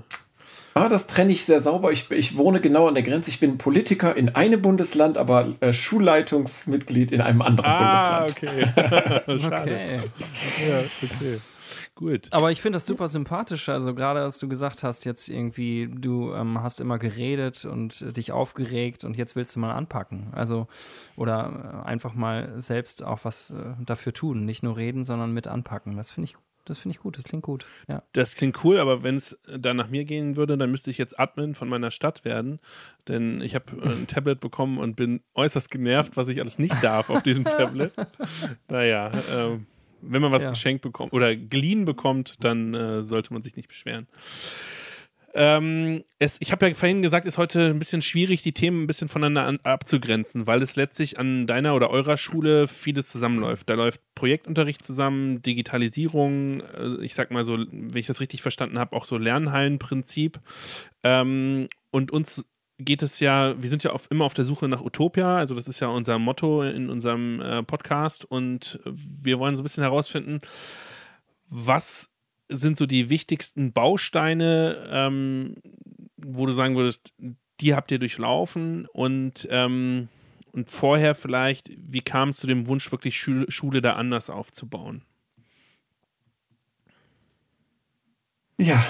Ah, 0.74 0.90
das 0.90 1.08
trenne 1.08 1.32
ich 1.32 1.46
sehr 1.46 1.60
sauber. 1.60 1.92
Ich, 1.92 2.10
ich, 2.12 2.38
wohne 2.38 2.62
genau 2.62 2.88
an 2.88 2.94
der 2.94 3.04
Grenze. 3.04 3.30
Ich 3.30 3.40
bin 3.40 3.58
Politiker 3.58 4.16
in 4.16 4.36
einem 4.36 4.62
Bundesland, 4.62 5.18
aber 5.18 5.48
äh, 5.60 5.74
Schulleitungsmitglied 5.74 7.12
in 7.12 7.22
einem 7.22 7.42
anderen 7.42 7.70
ah, 7.70 8.26
Bundesland. 8.26 8.72
Okay. 8.78 9.22
okay. 9.48 10.02
Ja, 10.70 10.80
okay. 11.04 11.40
Gut. 11.96 12.30
Aber 12.32 12.52
ich 12.52 12.62
finde 12.62 12.78
das 12.78 12.86
super 12.86 13.08
sympathisch. 13.08 13.68
Also 13.70 13.94
gerade, 13.94 14.22
als 14.22 14.40
du 14.40 14.48
gesagt 14.48 14.82
hast, 14.82 15.06
jetzt 15.06 15.28
irgendwie, 15.28 15.90
du 15.94 16.34
ähm, 16.34 16.62
hast 16.64 16.80
immer 16.80 16.98
geredet 16.98 17.66
und 17.66 18.02
äh, 18.02 18.14
dich 18.14 18.32
aufgeregt 18.32 19.04
und 19.04 19.18
jetzt 19.18 19.36
willst 19.36 19.56
du 19.56 19.60
mal 19.60 19.74
anpacken. 19.74 20.30
Also, 20.32 20.68
oder 21.18 21.84
äh, 21.84 21.88
einfach 21.88 22.14
mal 22.14 22.54
selbst 22.62 23.04
auch 23.04 23.20
was 23.24 23.52
äh, 23.52 23.76
dafür 23.86 24.14
tun. 24.14 24.46
Nicht 24.46 24.64
nur 24.64 24.78
reden, 24.78 25.04
sondern 25.04 25.34
mit 25.34 25.48
anpacken. 25.48 25.98
Das 25.98 26.12
finde 26.12 26.30
ich 26.30 26.38
das 26.66 26.78
finde 26.78 26.96
ich 26.96 27.02
gut, 27.02 27.18
das 27.18 27.24
klingt 27.24 27.44
gut. 27.44 27.66
Ja. 27.88 28.04
Das 28.14 28.36
klingt 28.36 28.64
cool, 28.64 28.80
aber 28.80 29.04
wenn 29.04 29.16
es 29.16 29.38
da 29.46 29.74
nach 29.74 29.90
mir 29.90 30.06
gehen 30.06 30.36
würde, 30.36 30.58
dann 30.58 30.70
müsste 30.70 30.92
ich 30.92 30.98
jetzt 30.98 31.20
Admin 31.20 31.56
von 31.56 31.68
meiner 31.68 31.92
Stadt 31.92 32.24
werden. 32.24 32.60
Denn 33.08 33.42
ich 33.42 33.56
habe 33.56 33.72
ein 33.84 34.08
Tablet 34.08 34.40
bekommen 34.40 34.78
und 34.78 34.96
bin 34.96 35.22
äußerst 35.34 35.72
genervt, 35.72 36.18
was 36.18 36.28
ich 36.28 36.40
alles 36.40 36.60
nicht 36.60 36.76
darf 36.84 37.10
auf 37.10 37.24
diesem 37.24 37.44
Tablet. 37.46 37.94
naja, 38.70 39.12
ähm, 39.34 39.66
wenn 40.02 40.22
man 40.22 40.32
was 40.32 40.44
ja. 40.44 40.50
geschenkt 40.50 40.82
bekommt 40.82 41.14
oder 41.14 41.36
geliehen 41.36 41.86
bekommt, 41.86 42.36
dann 42.44 42.74
äh, 42.74 43.04
sollte 43.04 43.34
man 43.34 43.42
sich 43.42 43.56
nicht 43.56 43.68
beschweren. 43.68 44.08
Ähm, 45.34 46.04
es, 46.20 46.38
ich 46.40 46.52
habe 46.52 46.68
ja 46.68 46.74
vorhin 46.74 47.02
gesagt, 47.02 47.26
ist 47.26 47.38
heute 47.38 47.68
ein 47.68 47.80
bisschen 47.80 48.02
schwierig, 48.02 48.42
die 48.44 48.52
Themen 48.52 48.84
ein 48.84 48.88
bisschen 48.88 49.08
voneinander 49.08 49.46
an, 49.46 49.60
abzugrenzen, 49.64 50.46
weil 50.46 50.62
es 50.62 50.76
letztlich 50.76 51.20
an 51.20 51.48
deiner 51.48 51.74
oder 51.76 51.90
eurer 51.90 52.18
Schule 52.18 52.68
vieles 52.68 53.10
zusammenläuft. 53.10 53.70
Da 53.70 53.76
läuft 53.76 54.02
Projektunterricht 54.14 54.84
zusammen, 54.84 55.42
Digitalisierung, 55.42 56.62
äh, 56.62 57.04
ich 57.04 57.16
sag 57.16 57.32
mal 57.32 57.46
so, 57.46 57.58
wenn 57.58 57.96
ich 57.96 58.08
das 58.08 58.20
richtig 58.20 58.42
verstanden 58.42 58.78
habe, 58.78 58.96
auch 58.96 59.06
so 59.06 59.18
Lernhallenprinzip. 59.18 60.40
Ähm, 61.04 61.70
und 61.92 62.12
uns 62.12 62.46
geht 62.86 63.04
es 63.04 63.20
ja, 63.20 63.62
wir 63.62 63.70
sind 63.70 63.84
ja 63.84 63.92
auf, 63.92 64.10
immer 64.10 64.26
auf 64.26 64.34
der 64.34 64.46
Suche 64.46 64.68
nach 64.68 64.82
Utopia, 64.82 65.38
also 65.38 65.56
das 65.56 65.68
ist 65.68 65.80
ja 65.80 65.88
unser 65.88 66.20
Motto 66.20 66.64
in 66.64 66.90
unserem 66.90 67.42
äh, 67.42 67.64
Podcast 67.64 68.26
und 68.26 68.80
wir 68.86 69.40
wollen 69.40 69.56
so 69.56 69.62
ein 69.62 69.64
bisschen 69.64 69.84
herausfinden, 69.84 70.42
was 71.50 72.10
sind 72.50 72.78
so 72.78 72.86
die 72.86 73.10
wichtigsten 73.10 73.72
Bausteine, 73.72 74.88
ähm, 74.90 75.56
wo 76.18 76.46
du 76.46 76.54
sagen 76.54 76.76
würdest, 76.76 77.14
die 77.60 77.76
habt 77.76 77.92
ihr 77.92 78.00
durchlaufen 78.00 78.88
und, 78.88 79.48
ähm, 79.50 80.10
und 80.52 80.70
vorher 80.70 81.16
vielleicht, 81.16 81.72
wie 81.78 82.02
kam 82.02 82.30
es 82.30 82.38
zu 82.38 82.48
dem 82.48 82.68
Wunsch, 82.68 82.92
wirklich 82.92 83.18
Schule, 83.20 83.50
Schule 83.50 83.82
da 83.82 83.94
anders 83.94 84.30
aufzubauen? 84.30 85.04
Ja, 88.58 88.84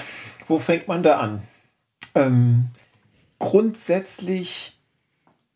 wo 0.48 0.58
fängt 0.58 0.88
man 0.88 1.02
da 1.02 1.18
an? 1.18 1.42
Ähm, 2.14 2.70
grundsätzlich, 3.42 4.78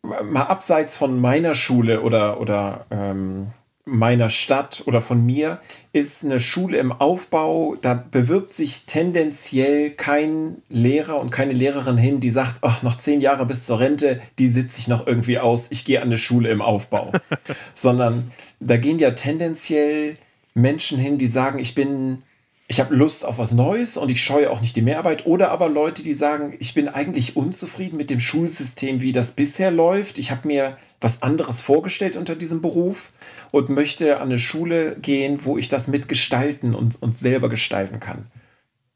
mal 0.02 0.42
abseits 0.42 0.96
von 0.96 1.20
meiner 1.20 1.54
Schule 1.54 2.02
oder, 2.02 2.40
oder 2.40 2.84
ähm, 2.90 3.52
meiner 3.84 4.28
Stadt 4.28 4.82
oder 4.86 5.00
von 5.00 5.24
mir, 5.24 5.60
ist 5.92 6.24
eine 6.24 6.40
Schule 6.40 6.78
im 6.78 6.90
Aufbau, 6.90 7.76
da 7.80 7.94
bewirbt 8.10 8.50
sich 8.50 8.86
tendenziell 8.86 9.92
kein 9.92 10.62
Lehrer 10.68 11.20
und 11.20 11.30
keine 11.30 11.52
Lehrerin 11.52 11.96
hin, 11.96 12.18
die 12.18 12.30
sagt, 12.30 12.56
ach, 12.62 12.82
noch 12.82 12.98
zehn 12.98 13.20
Jahre 13.20 13.46
bis 13.46 13.66
zur 13.66 13.78
Rente, 13.78 14.20
die 14.40 14.48
sitze 14.48 14.80
ich 14.80 14.88
noch 14.88 15.06
irgendwie 15.06 15.38
aus, 15.38 15.70
ich 15.70 15.84
gehe 15.84 16.02
an 16.02 16.08
eine 16.08 16.18
Schule 16.18 16.50
im 16.50 16.62
Aufbau. 16.62 17.12
Sondern 17.72 18.32
da 18.58 18.78
gehen 18.78 18.98
ja 18.98 19.12
tendenziell 19.12 20.16
Menschen 20.54 20.98
hin, 20.98 21.18
die 21.18 21.28
sagen, 21.28 21.60
ich 21.60 21.76
bin 21.76 22.24
ich 22.68 22.80
habe 22.80 22.96
Lust 22.96 23.24
auf 23.24 23.38
was 23.38 23.52
Neues 23.52 23.96
und 23.96 24.08
ich 24.08 24.22
scheue 24.22 24.50
auch 24.50 24.60
nicht 24.60 24.74
die 24.74 24.82
Mehrarbeit. 24.82 25.24
Oder 25.24 25.52
aber 25.52 25.68
Leute, 25.68 26.02
die 26.02 26.14
sagen, 26.14 26.54
ich 26.58 26.74
bin 26.74 26.88
eigentlich 26.88 27.36
unzufrieden 27.36 27.96
mit 27.96 28.10
dem 28.10 28.18
Schulsystem, 28.18 29.00
wie 29.00 29.12
das 29.12 29.32
bisher 29.32 29.70
läuft. 29.70 30.18
Ich 30.18 30.32
habe 30.32 30.48
mir 30.48 30.76
was 31.00 31.22
anderes 31.22 31.60
vorgestellt 31.60 32.16
unter 32.16 32.34
diesem 32.34 32.62
Beruf 32.62 33.12
und 33.52 33.68
möchte 33.68 34.16
an 34.16 34.28
eine 34.28 34.40
Schule 34.40 34.96
gehen, 35.00 35.44
wo 35.44 35.56
ich 35.56 35.68
das 35.68 35.86
mitgestalten 35.86 36.74
und, 36.74 37.00
und 37.00 37.16
selber 37.16 37.48
gestalten 37.48 38.00
kann. 38.00 38.26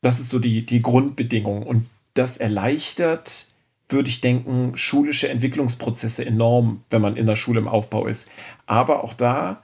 Das 0.03 0.19
ist 0.19 0.31
so 0.31 0.41
die, 0.41 0.67
die 0.67 0.83
Grundbedingung. 0.83 1.62
Und 1.62 1.87
das 2.15 2.39
erleichtert, 2.39 3.47
würde 3.89 4.09
ich 4.09 4.21
denken, 4.21 4.73
schulische 4.77 5.29
Entwicklungsprozesse 5.29 6.27
enorm, 6.27 6.83
wenn 6.91 7.03
man 7.03 7.17
in 7.17 7.27
der 7.27 7.37
Schule 7.37 7.61
im 7.61 7.69
Aufbau 7.69 8.07
ist. 8.07 8.27
Aber 8.67 9.05
auch 9.05 9.15
da, 9.15 9.62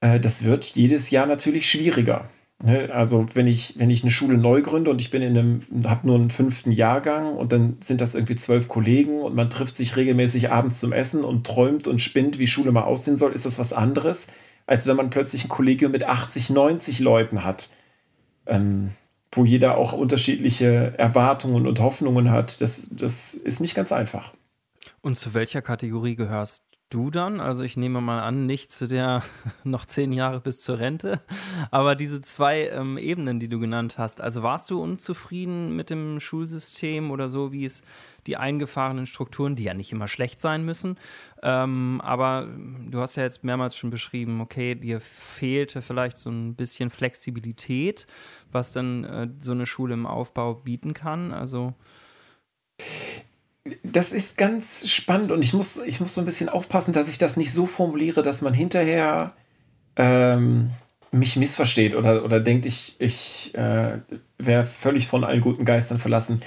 äh, 0.00 0.18
das 0.18 0.42
wird 0.42 0.64
jedes 0.64 1.10
Jahr 1.10 1.26
natürlich 1.26 1.70
schwieriger. 1.70 2.28
Ne, 2.62 2.90
also 2.92 3.26
wenn 3.32 3.46
ich, 3.46 3.78
wenn 3.78 3.88
ich 3.88 4.02
eine 4.02 4.10
Schule 4.10 4.36
neu 4.36 4.60
gründe 4.60 4.90
und 4.90 5.00
ich 5.00 5.10
bin 5.10 5.22
in 5.22 5.38
einem, 5.38 5.86
habe 5.88 6.06
nur 6.06 6.16
einen 6.16 6.28
fünften 6.28 6.72
Jahrgang 6.72 7.34
und 7.34 7.52
dann 7.52 7.78
sind 7.80 8.02
das 8.02 8.14
irgendwie 8.14 8.36
zwölf 8.36 8.68
Kollegen 8.68 9.22
und 9.22 9.34
man 9.34 9.48
trifft 9.48 9.76
sich 9.78 9.96
regelmäßig 9.96 10.50
abends 10.50 10.78
zum 10.78 10.92
Essen 10.92 11.24
und 11.24 11.46
träumt 11.46 11.88
und 11.88 12.02
spinnt, 12.02 12.38
wie 12.38 12.46
Schule 12.46 12.70
mal 12.70 12.82
aussehen 12.82 13.16
soll, 13.16 13.32
ist 13.32 13.46
das 13.46 13.58
was 13.58 13.72
anderes, 13.72 14.26
als 14.66 14.86
wenn 14.86 14.96
man 14.96 15.08
plötzlich 15.08 15.44
ein 15.44 15.48
Kollegium 15.48 15.90
mit 15.92 16.04
80, 16.04 16.50
90 16.50 16.98
Leuten 16.98 17.44
hat, 17.44 17.70
ähm, 18.44 18.90
wo 19.32 19.46
jeder 19.46 19.78
auch 19.78 19.94
unterschiedliche 19.94 20.92
Erwartungen 20.98 21.66
und 21.66 21.80
Hoffnungen 21.80 22.30
hat. 22.30 22.60
Das, 22.60 22.90
das 22.92 23.32
ist 23.32 23.60
nicht 23.60 23.74
ganz 23.74 23.90
einfach. 23.90 24.34
Und 25.00 25.18
zu 25.18 25.32
welcher 25.32 25.62
Kategorie 25.62 26.14
gehörst 26.14 26.62
du 26.90 27.10
dann? 27.10 27.40
Also 27.40 27.64
ich 27.64 27.76
nehme 27.76 28.00
mal 28.00 28.20
an, 28.20 28.46
nicht 28.46 28.70
zu 28.70 28.86
der 28.86 29.22
noch 29.64 29.86
zehn 29.86 30.12
Jahre 30.12 30.40
bis 30.40 30.60
zur 30.60 30.78
Rente, 30.78 31.20
aber 31.70 31.94
diese 31.94 32.20
zwei 32.20 32.68
ähm, 32.68 32.98
Ebenen, 32.98 33.40
die 33.40 33.48
du 33.48 33.58
genannt 33.58 33.96
hast. 33.96 34.20
Also 34.20 34.42
warst 34.42 34.70
du 34.70 34.82
unzufrieden 34.82 35.74
mit 35.74 35.88
dem 35.88 36.20
Schulsystem 36.20 37.10
oder 37.10 37.28
so, 37.28 37.52
wie 37.52 37.64
es 37.64 37.82
die 38.26 38.36
eingefahrenen 38.36 39.06
Strukturen, 39.06 39.56
die 39.56 39.64
ja 39.64 39.72
nicht 39.72 39.92
immer 39.92 40.08
schlecht 40.08 40.40
sein 40.40 40.64
müssen, 40.64 40.98
ähm, 41.42 42.02
aber 42.04 42.48
du 42.86 43.00
hast 43.00 43.16
ja 43.16 43.22
jetzt 43.22 43.44
mehrmals 43.44 43.76
schon 43.76 43.88
beschrieben, 43.88 44.42
okay, 44.42 44.74
dir 44.74 45.00
fehlte 45.00 45.80
vielleicht 45.80 46.18
so 46.18 46.30
ein 46.30 46.54
bisschen 46.54 46.90
Flexibilität, 46.90 48.06
was 48.52 48.72
dann 48.72 49.04
äh, 49.04 49.28
so 49.38 49.52
eine 49.52 49.64
Schule 49.64 49.94
im 49.94 50.06
Aufbau 50.06 50.54
bieten 50.54 50.92
kann. 50.92 51.32
Also 51.32 51.74
das 53.82 54.12
ist 54.12 54.36
ganz 54.36 54.88
spannend 54.88 55.30
und 55.30 55.42
ich 55.42 55.52
muss, 55.52 55.78
ich 55.78 56.00
muss 56.00 56.14
so 56.14 56.20
ein 56.20 56.24
bisschen 56.24 56.48
aufpassen, 56.48 56.92
dass 56.92 57.08
ich 57.08 57.18
das 57.18 57.36
nicht 57.36 57.52
so 57.52 57.66
formuliere, 57.66 58.22
dass 58.22 58.42
man 58.42 58.54
hinterher 58.54 59.34
ähm, 59.96 60.70
mich 61.12 61.36
missversteht 61.36 61.94
oder, 61.94 62.24
oder 62.24 62.40
denkt, 62.40 62.66
ich, 62.66 62.96
ich 62.98 63.54
äh, 63.54 63.98
wäre 64.38 64.64
völlig 64.64 65.06
von 65.06 65.24
allen 65.24 65.40
guten 65.40 65.64
Geistern 65.64 65.98
verlassen. 65.98 66.42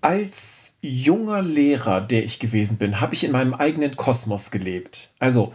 Als 0.00 0.72
junger 0.80 1.42
Lehrer, 1.42 2.00
der 2.00 2.24
ich 2.24 2.38
gewesen 2.38 2.76
bin, 2.76 3.00
habe 3.00 3.14
ich 3.14 3.24
in 3.24 3.32
meinem 3.32 3.54
eigenen 3.54 3.96
Kosmos 3.96 4.50
gelebt. 4.50 5.12
Also, 5.18 5.52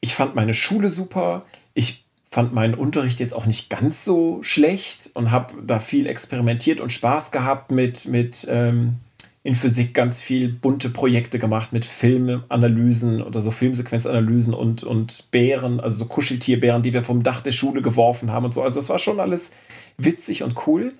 ich 0.00 0.14
fand 0.14 0.34
meine 0.34 0.54
Schule 0.54 0.90
super, 0.90 1.46
ich 1.74 2.04
fand 2.30 2.54
meinen 2.54 2.74
Unterricht 2.74 3.20
jetzt 3.20 3.34
auch 3.34 3.46
nicht 3.46 3.70
ganz 3.70 4.04
so 4.04 4.42
schlecht 4.42 5.10
und 5.14 5.30
habe 5.30 5.54
da 5.62 5.78
viel 5.78 6.06
experimentiert 6.06 6.80
und 6.80 6.90
Spaß 6.90 7.32
gehabt 7.32 7.70
mit, 7.72 8.06
mit 8.06 8.46
ähm, 8.48 8.96
in 9.42 9.54
Physik 9.54 9.94
ganz 9.94 10.20
viel 10.20 10.48
bunte 10.48 10.90
Projekte 10.90 11.38
gemacht 11.38 11.72
mit 11.72 11.86
Filmanalysen 11.86 13.22
oder 13.22 13.40
so 13.40 13.50
Filmsequenzanalysen 13.50 14.52
und, 14.52 14.84
und 14.84 15.30
Bären, 15.30 15.80
also 15.80 15.96
so 15.96 16.04
Kuscheltierbären, 16.04 16.82
die 16.82 16.92
wir 16.92 17.02
vom 17.02 17.22
Dach 17.22 17.40
der 17.40 17.52
Schule 17.52 17.80
geworfen 17.80 18.30
haben 18.30 18.44
und 18.44 18.52
so. 18.52 18.62
Also 18.62 18.78
das 18.78 18.90
war 18.90 18.98
schon 18.98 19.18
alles 19.18 19.52
witzig 19.96 20.42
und 20.42 20.66
cool. 20.66 20.92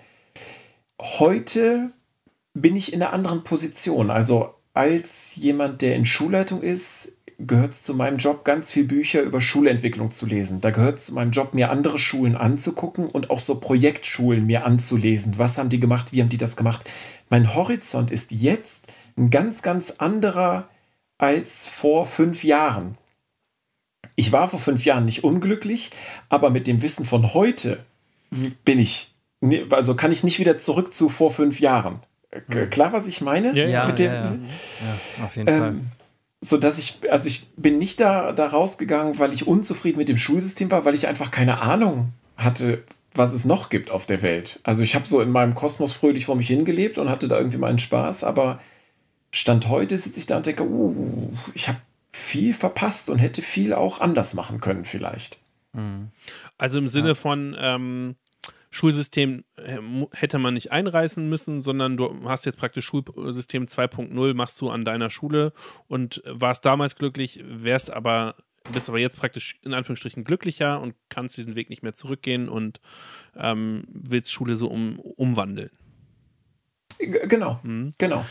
Heute 1.00 1.90
bin 2.54 2.76
ich 2.76 2.92
in 2.92 3.02
einer 3.02 3.12
anderen 3.12 3.44
Position. 3.44 4.10
Also 4.10 4.54
als 4.72 5.36
jemand, 5.36 5.82
der 5.82 5.96
in 5.96 6.06
Schulleitung 6.06 6.62
ist, 6.62 7.19
gehört 7.46 7.72
es 7.72 7.82
zu 7.82 7.94
meinem 7.94 8.18
Job, 8.18 8.44
ganz 8.44 8.70
viel 8.70 8.84
Bücher 8.84 9.22
über 9.22 9.40
Schulentwicklung 9.40 10.10
zu 10.10 10.26
lesen. 10.26 10.60
Da 10.60 10.70
gehört 10.70 10.98
es 10.98 11.06
zu 11.06 11.14
meinem 11.14 11.30
Job, 11.30 11.54
mir 11.54 11.70
andere 11.70 11.98
Schulen 11.98 12.36
anzugucken 12.36 13.06
und 13.06 13.30
auch 13.30 13.40
so 13.40 13.56
Projektschulen 13.56 14.46
mir 14.46 14.64
anzulesen. 14.64 15.38
Was 15.38 15.58
haben 15.58 15.70
die 15.70 15.80
gemacht? 15.80 16.12
Wie 16.12 16.20
haben 16.20 16.28
die 16.28 16.38
das 16.38 16.56
gemacht? 16.56 16.88
Mein 17.28 17.54
Horizont 17.54 18.10
ist 18.10 18.32
jetzt 18.32 18.88
ein 19.16 19.30
ganz, 19.30 19.62
ganz 19.62 19.94
anderer 19.98 20.68
als 21.18 21.66
vor 21.66 22.06
fünf 22.06 22.44
Jahren. 22.44 22.96
Ich 24.16 24.32
war 24.32 24.48
vor 24.48 24.58
fünf 24.58 24.84
Jahren 24.84 25.04
nicht 25.04 25.24
unglücklich, 25.24 25.90
aber 26.28 26.50
mit 26.50 26.66
dem 26.66 26.82
Wissen 26.82 27.06
von 27.06 27.34
heute 27.34 27.78
bin 28.64 28.78
ich, 28.78 29.14
also 29.70 29.94
kann 29.94 30.12
ich 30.12 30.24
nicht 30.24 30.38
wieder 30.38 30.58
zurück 30.58 30.92
zu 30.92 31.08
vor 31.08 31.30
fünf 31.30 31.60
Jahren. 31.60 32.00
Klar, 32.70 32.92
was 32.92 33.06
ich 33.06 33.20
meine? 33.20 33.56
Ja, 33.56 33.66
ja, 33.66 33.90
dem, 33.90 34.12
ja, 34.12 34.22
ja. 34.24 35.24
auf 35.24 35.36
jeden 35.36 35.48
ähm, 35.48 35.58
Fall 35.58 35.74
so 36.40 36.56
dass 36.56 36.78
ich, 36.78 37.00
also 37.10 37.28
ich 37.28 37.46
bin 37.56 37.78
nicht 37.78 38.00
da, 38.00 38.32
da 38.32 38.46
rausgegangen, 38.46 39.18
weil 39.18 39.32
ich 39.32 39.46
unzufrieden 39.46 39.98
mit 39.98 40.08
dem 40.08 40.16
Schulsystem 40.16 40.70
war, 40.70 40.84
weil 40.84 40.94
ich 40.94 41.06
einfach 41.06 41.30
keine 41.30 41.60
Ahnung 41.60 42.12
hatte, 42.36 42.82
was 43.14 43.34
es 43.34 43.44
noch 43.44 43.68
gibt 43.68 43.90
auf 43.90 44.06
der 44.06 44.22
Welt. 44.22 44.60
Also 44.62 44.82
ich 44.82 44.94
habe 44.94 45.06
so 45.06 45.20
in 45.20 45.30
meinem 45.30 45.54
Kosmos 45.54 45.92
fröhlich 45.92 46.26
vor 46.26 46.36
mich 46.36 46.46
hingelebt 46.46 46.96
und 46.98 47.10
hatte 47.10 47.28
da 47.28 47.36
irgendwie 47.36 47.58
meinen 47.58 47.78
Spaß, 47.78 48.24
aber 48.24 48.60
Stand 49.32 49.68
heute 49.68 49.98
sitze 49.98 50.18
ich 50.18 50.26
da 50.26 50.38
und 50.38 50.46
denke, 50.46 50.64
uh, 50.64 51.30
ich 51.54 51.68
habe 51.68 51.78
viel 52.08 52.52
verpasst 52.52 53.10
und 53.10 53.18
hätte 53.18 53.42
viel 53.42 53.72
auch 53.72 54.00
anders 54.00 54.34
machen 54.34 54.60
können 54.60 54.84
vielleicht. 54.84 55.38
Mhm. 55.72 56.08
Also 56.58 56.78
im 56.78 56.88
Sinne 56.88 57.08
ja. 57.08 57.14
von, 57.14 57.56
ähm, 57.58 58.16
Schulsystem 58.70 59.44
äh, 59.56 59.78
hätte 60.12 60.38
man 60.38 60.54
nicht 60.54 60.72
einreißen 60.72 61.28
müssen, 61.28 61.60
sondern 61.60 61.96
du 61.96 62.28
hast 62.28 62.46
jetzt 62.46 62.58
praktisch 62.58 62.86
Schulsystem 62.86 63.66
2.0 63.66 64.34
machst 64.34 64.60
du 64.60 64.70
an 64.70 64.84
deiner 64.84 65.10
Schule 65.10 65.52
und 65.88 66.22
warst 66.24 66.64
damals 66.64 66.96
glücklich, 66.96 67.42
wärst 67.44 67.90
aber 67.90 68.36
bist 68.72 68.88
aber 68.88 68.98
jetzt 68.98 69.16
praktisch 69.16 69.58
in 69.62 69.74
Anführungsstrichen 69.74 70.22
glücklicher 70.22 70.80
und 70.80 70.94
kannst 71.08 71.36
diesen 71.36 71.54
Weg 71.54 71.70
nicht 71.70 71.82
mehr 71.82 71.94
zurückgehen 71.94 72.48
und 72.48 72.80
ähm, 73.34 73.84
willst 73.88 74.30
Schule 74.32 74.56
so 74.56 74.68
um, 74.68 74.98
umwandeln. 75.00 75.70
Genau, 76.98 77.58
mhm. 77.62 77.94
genau. 77.98 78.24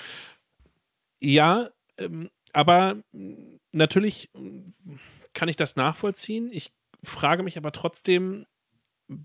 Ja, 1.19 1.69
ähm, 1.98 2.29
aber 2.53 2.98
natürlich 3.72 4.29
kann 5.34 5.50
ich 5.50 5.55
das 5.55 5.75
nachvollziehen. 5.75 6.50
Ich 6.51 6.72
frage 7.03 7.43
mich 7.43 7.58
aber 7.58 7.72
trotzdem, 7.72 8.46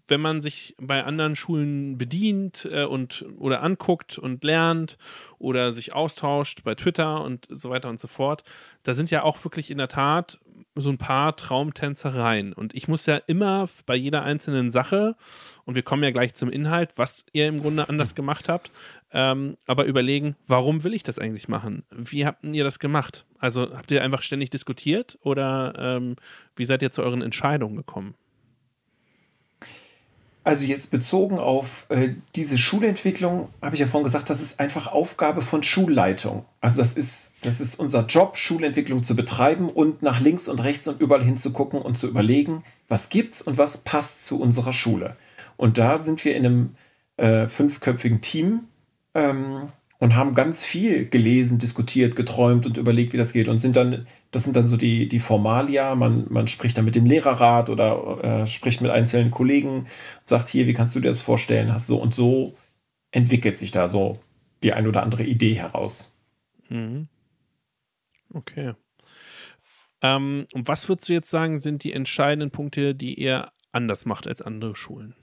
wenn 0.09 0.21
man 0.21 0.41
sich 0.41 0.75
bei 0.81 1.05
anderen 1.05 1.37
Schulen 1.37 1.99
bedient 1.99 2.67
äh, 2.71 2.85
und 2.85 3.25
oder 3.39 3.63
anguckt 3.63 4.19
und 4.19 4.43
lernt 4.43 4.97
oder 5.39 5.73
sich 5.73 5.93
austauscht 5.93 6.65
bei 6.65 6.75
Twitter 6.75 7.23
und 7.23 7.47
so 7.51 7.71
weiter 7.71 7.91
und 7.91 8.01
so 8.01 8.09
fort, 8.09 8.45
da 8.83 8.95
sind 8.95 9.11
ja 9.11 9.23
auch 9.23 9.43
wirklich 9.45 9.71
in 9.71 9.79
der 9.79 9.89
Tat 9.89 10.39
so 10.75 10.91
ein 10.91 10.99
paar 10.99 11.37
Traumtänzereien. 11.37 12.53
Und 12.53 12.75
ich 12.75 12.89
muss 12.89 13.07
ja 13.07 13.17
immer 13.27 13.69
bei 13.87 13.95
jeder 13.95 14.23
einzelnen 14.23 14.71
Sache, 14.71 15.17
und 15.65 15.77
wir 15.77 15.83
kommen 15.83 16.03
ja 16.03 16.11
gleich 16.11 16.35
zum 16.35 16.51
Inhalt, 16.51 16.91
was 16.97 17.25
ihr 17.33 17.47
im 17.47 17.61
Grunde 17.61 17.89
anders 17.89 18.15
gemacht 18.15 18.49
habt, 18.49 18.71
ähm, 19.13 19.57
aber 19.67 19.85
überlegen, 19.85 20.37
warum 20.47 20.83
will 20.83 20.95
ich 20.95 21.03
das 21.03 21.19
eigentlich 21.19 21.49
machen? 21.49 21.85
Wie 21.91 22.27
habt 22.27 22.43
ihr 22.45 22.65
das 22.65 22.79
gemacht? 22.79 23.25
Also 23.39 23.75
habt 23.75 23.91
ihr 23.91 24.03
einfach 24.03 24.23
ständig 24.23 24.51
diskutiert 24.51 25.19
oder 25.23 25.75
ähm, 25.79 26.17
wie 26.57 26.65
seid 26.65 26.83
ihr 26.83 26.91
zu 26.91 27.03
euren 27.03 27.23
Entscheidungen 27.23 27.77
gekommen? 27.77 28.15
Also 30.45 30.67
jetzt 30.67 30.91
bezogen 30.91 31.39
auf 31.39 31.87
äh, 31.89 32.11
diese 32.37 32.59
Schulentwicklung, 32.59 33.49
habe 33.63 33.77
ich 33.77 33.81
ja 33.81 33.87
vorhin 33.87 34.05
gesagt, 34.05 34.29
das 34.29 34.43
ist 34.43 34.61
einfach 34.61 34.93
Aufgabe 34.93 35.41
von 35.41 35.63
Schulleitung. 35.63 36.45
Also 36.61 36.83
das 36.83 36.93
ist, 36.93 37.37
das 37.41 37.63
ist 37.63 37.81
unser 37.81 38.05
Job, 38.05 38.37
Schulentwicklung 38.37 39.03
zu 39.03 39.17
betreiben 39.17 39.71
und 39.71 40.03
nach 40.03 40.21
links 40.21 40.47
und 40.47 40.63
rechts 40.63 40.87
und 40.87 41.01
überall 41.01 41.25
hinzugucken 41.25 41.81
und 41.81 41.97
zu 41.97 42.07
überlegen, 42.07 42.63
was 42.89 43.09
gibt's 43.09 43.41
und 43.41 43.57
was 43.57 43.79
passt 43.79 44.25
zu 44.25 44.39
unserer 44.39 44.75
Schule. 44.75 45.17
Und 45.57 45.79
da 45.79 45.97
sind 45.97 46.23
wir 46.27 46.37
in 46.37 46.45
einem 46.45 46.71
äh, 47.17 47.49
fünfköpfigen 47.49 48.21
Team 48.21 48.65
ähm, 49.15 49.69
und 49.99 50.15
haben 50.15 50.35
ganz 50.35 50.63
viel 50.63 51.09
gelesen, 51.09 51.59
diskutiert, 51.59 52.17
geträumt 52.17 52.67
und 52.67 52.77
überlegt, 52.77 53.15
wie 53.15 53.19
das 53.19 53.33
geht 53.33 53.49
und 53.49 53.61
sind 53.61 53.77
dann 53.77 54.07
das 54.35 54.43
sind 54.43 54.57
dann 54.57 54.67
so 54.67 54.77
die, 54.77 55.09
die 55.09 55.21
Formalia. 55.21 55.95
Man, 55.95 56.27
man 56.29 56.49
spricht 56.49 56.77
dann 56.77 56.85
mit 56.85 56.97
dem 56.97 57.07
Lehrerrat 57.07 57.71
oder 57.71 58.43
äh, 58.43 58.47
spricht 58.47 58.81
mit 58.81 58.91
einzelnen 58.91 59.31
Kollegen 59.31 59.79
und 59.79 59.89
sagt, 60.25 60.49
hier, 60.49 60.67
wie 60.67 60.75
kannst 60.75 60.97
du 60.97 61.01
dir 61.01 61.09
das 61.09 61.21
vorstellen? 61.21 61.73
Hast 61.73 61.87
so 61.87 61.99
und 61.99 62.15
so 62.15 62.55
entwickelt 63.13 63.59
sich 63.59 63.71
da 63.71 63.87
so 63.87 64.19
die 64.65 64.73
ein 64.73 64.89
oder 64.89 65.05
andere 65.05 65.23
Idee 65.23 65.55
heraus. 65.55 66.19
Mhm. 66.69 67.07
Okay. 68.33 68.75
Ähm, 70.03 70.47
und 70.53 70.67
was 70.67 70.89
würdest 70.89 71.09
du 71.09 71.13
jetzt 71.13 71.31
sagen, 71.31 71.61
sind 71.61 71.85
die 71.85 71.93
entscheidenden 71.93 72.51
Punkte, 72.51 72.97
die 72.97 73.15
ihr 73.15 73.53
anders 73.71 74.05
macht 74.05 74.27
als 74.27 74.43
andere 74.43 74.75
Schulen? 74.75 75.15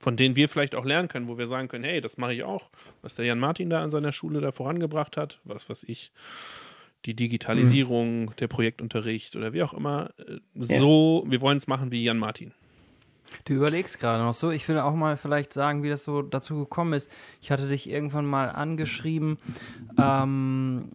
Von 0.00 0.16
denen 0.16 0.34
wir 0.34 0.48
vielleicht 0.48 0.74
auch 0.74 0.86
lernen 0.86 1.08
können, 1.08 1.28
wo 1.28 1.36
wir 1.36 1.46
sagen 1.46 1.68
können, 1.68 1.84
hey, 1.84 2.00
das 2.00 2.16
mache 2.16 2.32
ich 2.32 2.42
auch, 2.42 2.70
was 3.02 3.14
der 3.14 3.26
Jan 3.26 3.38
Martin 3.38 3.68
da 3.68 3.82
an 3.82 3.90
seiner 3.90 4.12
Schule 4.12 4.40
da 4.40 4.50
vorangebracht 4.50 5.16
hat, 5.16 5.40
was 5.44 5.68
was 5.68 5.84
ich, 5.84 6.10
die 7.04 7.14
Digitalisierung, 7.14 8.24
mhm. 8.24 8.36
der 8.38 8.48
Projektunterricht 8.48 9.36
oder 9.36 9.52
wie 9.52 9.62
auch 9.62 9.74
immer, 9.74 10.10
äh, 10.18 10.38
so, 10.54 11.22
ja. 11.24 11.30
wir 11.30 11.40
wollen 11.40 11.58
es 11.58 11.66
machen 11.66 11.92
wie 11.92 12.02
Jan 12.02 12.18
Martin. 12.18 12.52
Du 13.44 13.54
überlegst 13.54 14.00
gerade 14.00 14.22
noch 14.22 14.34
so. 14.34 14.50
Ich 14.50 14.68
will 14.68 14.78
auch 14.78 14.94
mal 14.94 15.16
vielleicht 15.16 15.52
sagen, 15.52 15.82
wie 15.82 15.88
das 15.88 16.04
so 16.04 16.22
dazu 16.22 16.58
gekommen 16.58 16.92
ist. 16.92 17.10
Ich 17.40 17.50
hatte 17.50 17.68
dich 17.68 17.90
irgendwann 17.90 18.26
mal 18.26 18.50
angeschrieben. 18.50 19.38
Ähm, 19.98 20.88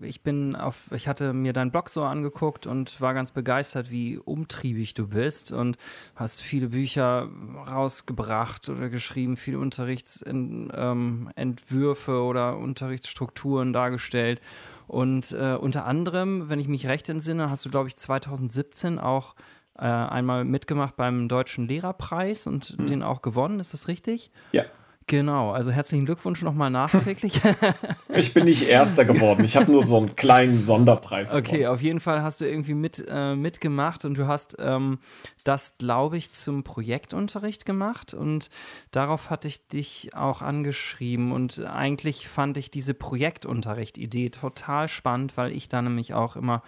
ich 0.00 0.22
bin 0.22 0.56
auf, 0.56 0.90
ich 0.92 1.08
hatte 1.08 1.32
mir 1.32 1.52
deinen 1.52 1.70
Blog 1.70 1.88
so 1.88 2.02
angeguckt 2.02 2.66
und 2.66 3.00
war 3.00 3.14
ganz 3.14 3.30
begeistert, 3.30 3.90
wie 3.90 4.18
umtriebig 4.18 4.94
du 4.94 5.08
bist 5.08 5.52
und 5.52 5.76
hast 6.14 6.40
viele 6.40 6.68
Bücher 6.68 7.28
rausgebracht 7.68 8.68
oder 8.68 8.88
geschrieben, 8.88 9.36
viele 9.36 9.58
Unterrichtsentwürfe 9.58 12.12
ähm, 12.12 12.22
oder 12.22 12.58
Unterrichtsstrukturen 12.58 13.72
dargestellt. 13.72 14.40
Und 14.88 15.32
äh, 15.32 15.54
unter 15.54 15.86
anderem, 15.86 16.48
wenn 16.48 16.58
ich 16.58 16.68
mich 16.68 16.86
recht 16.86 17.08
entsinne, 17.08 17.48
hast 17.48 17.64
du, 17.64 17.70
glaube 17.70 17.88
ich, 17.88 17.96
2017 17.96 18.98
auch 18.98 19.34
äh, 19.78 19.82
einmal 19.82 20.44
mitgemacht 20.44 20.96
beim 20.96 21.28
Deutschen 21.28 21.66
Lehrerpreis 21.66 22.46
und 22.46 22.78
mhm. 22.78 22.86
den 22.86 23.02
auch 23.02 23.22
gewonnen, 23.22 23.60
ist 23.60 23.72
das 23.72 23.88
richtig? 23.88 24.30
Ja. 24.52 24.64
Genau, 25.06 25.50
also 25.50 25.70
herzlichen 25.70 26.06
Glückwunsch 26.06 26.42
nochmal 26.42 26.70
nachträglich. 26.70 27.40
ich 28.08 28.32
bin 28.34 28.44
nicht 28.44 28.68
Erster 28.68 29.04
geworden, 29.04 29.44
ich 29.44 29.56
habe 29.56 29.70
nur 29.70 29.84
so 29.84 29.96
einen 29.96 30.16
kleinen 30.16 30.60
Sonderpreis. 30.60 31.34
Okay, 31.34 31.58
gewonnen. 31.58 31.66
auf 31.66 31.82
jeden 31.82 32.00
Fall 32.00 32.22
hast 32.22 32.40
du 32.40 32.48
irgendwie 32.48 32.74
mit, 32.74 33.04
äh, 33.08 33.34
mitgemacht 33.34 34.04
und 34.04 34.16
du 34.16 34.26
hast 34.26 34.56
ähm, 34.58 35.00
das, 35.44 35.76
glaube 35.78 36.16
ich, 36.16 36.32
zum 36.32 36.62
Projektunterricht 36.62 37.64
gemacht 37.66 38.14
und 38.14 38.48
darauf 38.90 39.30
hatte 39.30 39.48
ich 39.48 39.66
dich 39.66 40.14
auch 40.14 40.40
angeschrieben 40.40 41.32
und 41.32 41.60
eigentlich 41.60 42.28
fand 42.28 42.56
ich 42.56 42.70
diese 42.70 42.94
Projektunterricht-Idee 42.94 44.30
total 44.30 44.88
spannend, 44.88 45.36
weil 45.36 45.52
ich 45.52 45.68
da 45.68 45.82
nämlich 45.82 46.14
auch 46.14 46.36
immer 46.36 46.62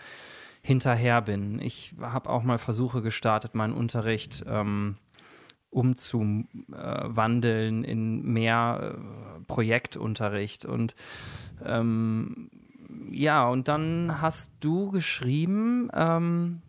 hinterher 0.64 1.20
bin. 1.20 1.60
Ich 1.60 1.94
habe 2.00 2.30
auch 2.30 2.42
mal 2.42 2.56
Versuche 2.56 3.02
gestartet, 3.02 3.54
meinen 3.54 3.74
Unterricht 3.74 4.42
ähm, 4.48 4.96
umzuwandeln 5.68 7.84
in 7.84 8.22
mehr 8.22 8.96
äh, 8.96 9.00
Projektunterricht. 9.46 10.64
Und 10.64 10.94
ähm, 11.62 12.48
ja, 13.10 13.46
und 13.46 13.68
dann 13.68 14.22
hast 14.22 14.52
du 14.60 14.90
geschrieben, 14.90 15.90
ähm, 15.92 16.62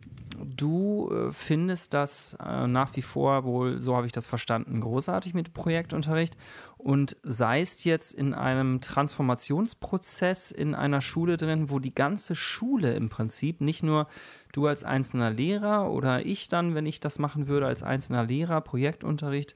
du 0.44 1.10
äh, 1.12 1.32
findest 1.32 1.94
das 1.94 2.38
äh, 2.44 2.68
nach 2.68 2.96
wie 2.96 3.02
vor 3.02 3.44
wohl, 3.44 3.82
so 3.82 3.96
habe 3.96 4.06
ich 4.06 4.12
das 4.12 4.26
verstanden, 4.26 4.82
großartig 4.82 5.34
mit 5.34 5.54
Projektunterricht 5.54 6.38
und 6.78 7.18
seist 7.24 7.86
jetzt 7.86 8.14
in 8.14 8.34
einem 8.34 8.82
Transformationsprozess 8.82 10.52
in 10.52 10.76
einer 10.76 11.02
Schule 11.02 11.38
drin, 11.38 11.70
wo 11.70 11.80
die 11.80 11.96
ganze 11.96 12.36
Schule 12.36 12.94
im 12.94 13.10
Prinzip, 13.10 13.62
nicht 13.62 13.84
nur 13.84 14.08
du 14.54 14.68
als 14.68 14.84
einzelner 14.84 15.32
Lehrer 15.32 15.92
oder 15.92 16.26
ich 16.26 16.48
dann, 16.48 16.76
wenn 16.76 16.86
ich 16.86 17.00
das 17.00 17.20
machen 17.20 17.48
würde, 17.48 17.68
als 17.68 17.84
einzelner 17.84 18.24
Lehrer 18.26 18.62
Projektunterricht 18.62 19.56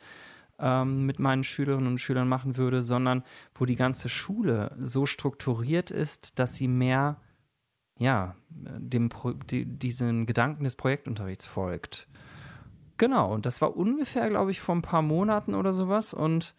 ähm, 0.60 1.06
mit 1.06 1.20
meinen 1.20 1.44
Schülerinnen 1.44 1.88
und 1.88 1.98
Schülern 2.00 2.28
machen 2.28 2.58
würde, 2.58 2.82
sondern 2.82 3.24
wo 3.56 3.66
die 3.66 3.76
ganze 3.76 4.10
Schule 4.10 4.76
so 4.78 5.06
strukturiert 5.06 5.92
ist, 5.92 6.40
dass 6.40 6.56
sie 6.56 6.68
mehr 6.68 7.18
ja, 8.00 8.36
dem 8.50 9.10
Pro 9.10 9.34
die, 9.34 9.66
diesen 9.66 10.26
Gedanken 10.26 10.64
des 10.64 10.76
Projektunterrichts 10.76 11.46
folgt. 11.46 12.08
Genau, 12.98 13.34
und 13.34 13.46
das 13.46 13.62
war 13.62 13.78
ungefähr, 13.78 14.30
glaube 14.30 14.52
ich, 14.52 14.60
vor 14.60 14.76
ein 14.76 14.82
paar 14.82 15.02
Monaten 15.02 15.54
oder 15.54 15.72
sowas. 15.74 16.14
Und 16.14 16.56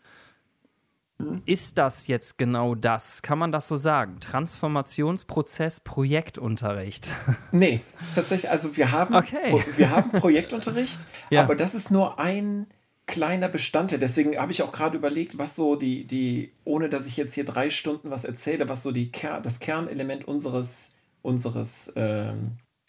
ist 1.45 1.77
das 1.77 2.07
jetzt 2.07 2.39
genau 2.39 2.75
das? 2.75 3.23
Kann 3.23 3.39
man 3.39 3.53
das 3.53 3.67
so 3.67 3.77
sagen? 3.77 4.21
Transformationsprozess, 4.21 5.81
Projektunterricht? 5.81 7.09
Nee, 7.53 7.81
tatsächlich, 8.15 8.51
also 8.51 8.77
wir 8.77 8.93
haben, 8.93 9.15
okay. 9.15 9.63
wir 9.77 9.91
haben 9.91 10.13
Projektunterricht, 10.13 10.99
ja. 11.31 11.43
aber 11.43 11.57
das 11.57 11.75
ist 11.75 11.91
nur 11.91 12.19
ein 12.19 12.67
kleiner 13.07 13.49
Bestandteil. 13.49 13.99
Deswegen 13.99 14.39
habe 14.39 14.53
ich 14.53 14.63
auch 14.63 14.73
gerade 14.73 14.97
überlegt, 14.97 15.37
was 15.37 15.57
so 15.57 15.75
die, 15.75 16.07
die, 16.07 16.53
ohne 16.65 16.89
dass 16.89 17.07
ich 17.07 17.17
jetzt 17.17 17.35
hier 17.35 17.45
drei 17.45 17.69
Stunden 17.71 18.11
was 18.11 18.25
erzähle, 18.25 18.69
was 18.69 18.83
so 18.83 18.93
die 18.93 19.11
Ker 19.11 19.41
das 19.41 19.59
Kernelement 19.59 20.29
unseres 20.29 20.93
unseres, 21.23 21.89
äh, 21.89 22.35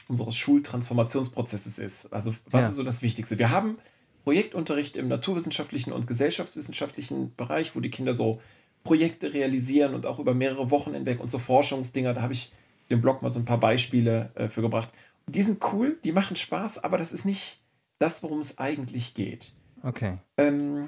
unseres 0.08 0.36
Schultransformationsprozesses 0.36 1.80
ist. 1.80 2.14
Also 2.14 2.34
was 2.50 2.62
ja. 2.62 2.68
ist 2.70 2.76
so 2.76 2.84
das 2.84 3.02
Wichtigste? 3.02 3.40
Wir 3.40 3.52
haben 3.52 3.78
Projektunterricht 4.24 4.98
im 4.98 5.08
naturwissenschaftlichen 5.08 5.92
und 5.92 6.08
gesellschaftswissenschaftlichen 6.08 7.36
Bereich, 7.36 7.76
wo 7.76 7.80
die 7.80 7.90
Kinder 7.90 8.14
so 8.14 8.42
Projekte 8.84 9.34
realisieren 9.34 9.94
und 9.94 10.06
auch 10.06 10.20
über 10.20 10.34
mehrere 10.34 10.72
Wochen 10.72 10.94
hinweg 10.94 11.20
und 11.20 11.30
so 11.30 11.40
Forschungsdinger. 11.40 12.14
Da 12.14 12.22
habe 12.22 12.34
ich 12.34 12.52
dem 12.90 13.02
Blog 13.02 13.22
mal 13.22 13.30
so 13.30 13.40
ein 13.40 13.46
paar 13.46 13.60
Beispiele 13.60 14.32
äh, 14.36 14.50
für 14.50 14.62
gebracht. 14.62 14.90
die 15.28 15.42
sind 15.42 15.64
cool, 15.72 15.98
die 16.04 16.12
machen 16.12 16.36
Spaß, 16.36 16.84
aber 16.84 16.98
das 16.98 17.12
ist 17.14 17.26
nicht 17.26 17.60
das, 18.00 18.24
worum 18.24 18.40
es 18.40 18.58
eigentlich 18.58 19.14
geht. 19.14 19.54
Okay. 19.84 20.18
Ähm, 20.38 20.88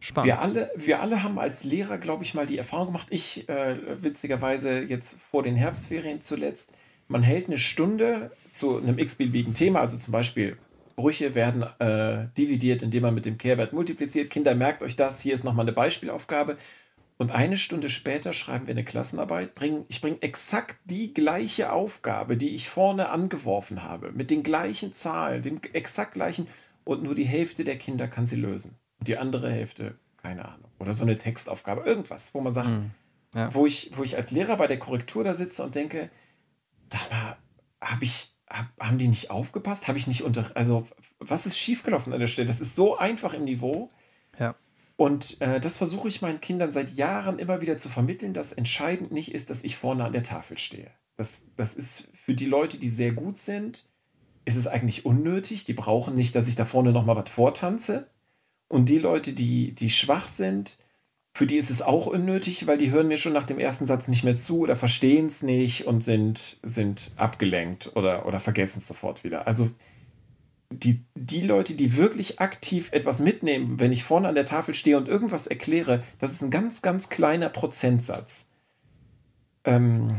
Spannend. 0.00 0.26
Wir 0.26 0.40
alle, 0.40 0.70
wir 0.76 1.00
alle 1.00 1.22
haben 1.22 1.38
als 1.38 1.64
Lehrer, 1.64 1.98
glaube 1.98 2.22
ich, 2.22 2.34
mal 2.34 2.46
die 2.46 2.58
Erfahrung 2.58 2.86
gemacht, 2.88 3.08
ich 3.10 3.48
äh, 3.48 3.76
witzigerweise 4.02 4.80
jetzt 4.80 5.20
vor 5.20 5.42
den 5.42 5.56
Herbstferien 5.56 6.20
zuletzt, 6.20 6.72
man 7.08 7.22
hält 7.22 7.48
eine 7.48 7.58
Stunde 7.58 8.30
zu 8.52 8.76
einem 8.76 8.98
x-beliebigen 8.98 9.54
Thema, 9.54 9.80
also 9.80 9.96
zum 9.96 10.12
Beispiel 10.12 10.56
Brüche 10.94 11.34
werden 11.34 11.62
äh, 11.78 12.28
dividiert, 12.36 12.82
indem 12.82 13.02
man 13.02 13.14
mit 13.14 13.24
dem 13.24 13.38
Kehrwert 13.38 13.72
multipliziert. 13.72 14.30
Kinder, 14.30 14.54
merkt 14.54 14.82
euch 14.82 14.96
das, 14.96 15.20
hier 15.20 15.34
ist 15.34 15.44
nochmal 15.44 15.64
eine 15.64 15.72
Beispielaufgabe. 15.72 16.58
Und 17.16 17.32
eine 17.32 17.56
Stunde 17.56 17.88
später 17.88 18.32
schreiben 18.32 18.66
wir 18.66 18.74
eine 18.74 18.84
Klassenarbeit. 18.84 19.54
Bring, 19.54 19.84
ich 19.88 20.00
bringe 20.00 20.22
exakt 20.22 20.76
die 20.84 21.14
gleiche 21.14 21.72
Aufgabe, 21.72 22.36
die 22.36 22.54
ich 22.54 22.68
vorne 22.68 23.08
angeworfen 23.08 23.84
habe, 23.84 24.12
mit 24.12 24.30
den 24.30 24.42
gleichen 24.42 24.92
Zahlen, 24.92 25.42
dem 25.42 25.60
exakt 25.72 26.14
gleichen, 26.14 26.46
und 26.84 27.02
nur 27.02 27.14
die 27.14 27.24
Hälfte 27.24 27.64
der 27.64 27.76
Kinder 27.76 28.08
kann 28.08 28.26
sie 28.26 28.36
lösen 28.36 28.78
die 29.00 29.16
andere 29.16 29.50
Hälfte, 29.50 29.98
keine 30.16 30.44
Ahnung. 30.44 30.70
Oder 30.78 30.92
so 30.92 31.02
eine 31.02 31.18
Textaufgabe, 31.18 31.82
irgendwas, 31.82 32.34
wo 32.34 32.40
man 32.40 32.52
sagt, 32.52 32.70
mhm. 32.70 32.90
ja. 33.34 33.52
wo, 33.54 33.66
ich, 33.66 33.92
wo 33.96 34.02
ich 34.02 34.16
als 34.16 34.30
Lehrer 34.30 34.56
bei 34.56 34.66
der 34.66 34.78
Korrektur 34.78 35.24
da 35.24 35.34
sitze 35.34 35.62
und 35.62 35.74
denke, 35.74 36.10
sag 36.92 37.10
mal, 37.10 37.36
habe 37.80 38.04
ich, 38.04 38.34
hab, 38.48 38.66
haben 38.80 38.98
die 38.98 39.08
nicht 39.08 39.30
aufgepasst? 39.30 39.88
Habe 39.88 39.98
ich 39.98 40.06
nicht 40.06 40.22
unter, 40.22 40.50
also 40.54 40.86
was 41.18 41.46
ist 41.46 41.58
schiefgelaufen 41.58 42.12
an 42.12 42.20
der 42.20 42.26
Stelle? 42.26 42.48
Das 42.48 42.60
ist 42.60 42.74
so 42.74 42.96
einfach 42.96 43.34
im 43.34 43.44
Niveau. 43.44 43.90
Ja. 44.38 44.54
Und 44.96 45.40
äh, 45.40 45.60
das 45.60 45.78
versuche 45.78 46.08
ich 46.08 46.22
meinen 46.22 46.40
Kindern 46.40 46.72
seit 46.72 46.94
Jahren 46.96 47.38
immer 47.38 47.60
wieder 47.60 47.78
zu 47.78 47.88
vermitteln, 47.88 48.34
dass 48.34 48.52
entscheidend 48.52 49.12
nicht 49.12 49.32
ist, 49.32 49.48
dass 49.48 49.62
ich 49.62 49.76
vorne 49.76 50.04
an 50.04 50.12
der 50.12 50.24
Tafel 50.24 50.58
stehe. 50.58 50.90
Das, 51.16 51.42
das 51.56 51.74
ist 51.74 52.08
für 52.14 52.34
die 52.34 52.46
Leute, 52.46 52.78
die 52.78 52.90
sehr 52.90 53.12
gut 53.12 53.38
sind, 53.38 53.84
ist 54.44 54.56
es 54.56 54.66
eigentlich 54.66 55.06
unnötig. 55.06 55.64
Die 55.64 55.72
brauchen 55.72 56.14
nicht, 56.14 56.34
dass 56.34 56.48
ich 56.48 56.56
da 56.56 56.64
vorne 56.64 56.90
nochmal 56.90 57.16
was 57.16 57.30
vortanze. 57.30 58.08
Und 58.68 58.88
die 58.88 58.98
Leute, 58.98 59.32
die, 59.32 59.72
die 59.72 59.90
schwach 59.90 60.28
sind, 60.28 60.76
für 61.34 61.46
die 61.46 61.56
ist 61.56 61.70
es 61.70 61.82
auch 61.82 62.06
unnötig, 62.06 62.66
weil 62.66 62.78
die 62.78 62.90
hören 62.90 63.08
mir 63.08 63.16
schon 63.16 63.32
nach 63.32 63.44
dem 63.44 63.58
ersten 63.58 63.86
Satz 63.86 64.08
nicht 64.08 64.24
mehr 64.24 64.36
zu 64.36 64.58
oder 64.58 64.76
verstehen 64.76 65.26
es 65.26 65.42
nicht 65.42 65.86
und 65.86 66.02
sind, 66.02 66.58
sind 66.62 67.12
abgelenkt 67.16 67.92
oder, 67.94 68.26
oder 68.26 68.40
vergessen 68.40 68.78
es 68.78 68.88
sofort 68.88 69.24
wieder. 69.24 69.46
Also 69.46 69.70
die, 70.70 71.04
die 71.14 71.42
Leute, 71.42 71.74
die 71.74 71.96
wirklich 71.96 72.40
aktiv 72.40 72.92
etwas 72.92 73.20
mitnehmen, 73.20 73.78
wenn 73.80 73.92
ich 73.92 74.04
vorne 74.04 74.28
an 74.28 74.34
der 74.34 74.44
Tafel 74.44 74.74
stehe 74.74 74.96
und 74.96 75.08
irgendwas 75.08 75.46
erkläre, 75.46 76.02
das 76.18 76.32
ist 76.32 76.42
ein 76.42 76.50
ganz, 76.50 76.82
ganz 76.82 77.08
kleiner 77.08 77.48
Prozentsatz. 77.48 78.48
Ähm, 79.64 80.14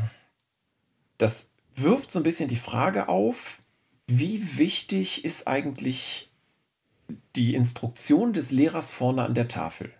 das 1.18 1.52
wirft 1.76 2.12
so 2.12 2.20
ein 2.20 2.24
bisschen 2.24 2.50
die 2.50 2.56
Frage 2.56 3.10
auf, 3.10 3.62
wie 4.08 4.58
wichtig 4.58 5.24
ist 5.24 5.48
eigentlich 5.48 6.29
die 7.36 7.54
Instruktion 7.56 8.34
des 8.34 8.52
Lehrers 8.52 8.92
vorne 8.92 9.24
an 9.24 9.34
der 9.34 9.48
Tafel. 9.48 9.92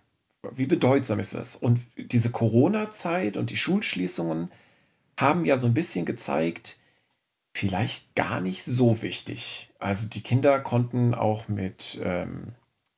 Wie 0.52 0.66
bedeutsam 0.66 1.20
ist 1.20 1.34
das? 1.34 1.56
Und 1.56 1.80
diese 1.96 2.30
Corona-Zeit 2.30 3.36
und 3.36 3.50
die 3.50 3.56
Schulschließungen 3.56 4.50
haben 5.18 5.44
ja 5.44 5.56
so 5.56 5.66
ein 5.66 5.74
bisschen 5.74 6.06
gezeigt, 6.06 6.78
vielleicht 7.52 8.14
gar 8.14 8.40
nicht 8.40 8.64
so 8.64 9.02
wichtig. 9.02 9.70
Also 9.78 10.08
die 10.08 10.22
Kinder 10.22 10.60
konnten 10.60 11.14
auch 11.14 11.48
mit 11.48 12.00
ähm, 12.02 12.54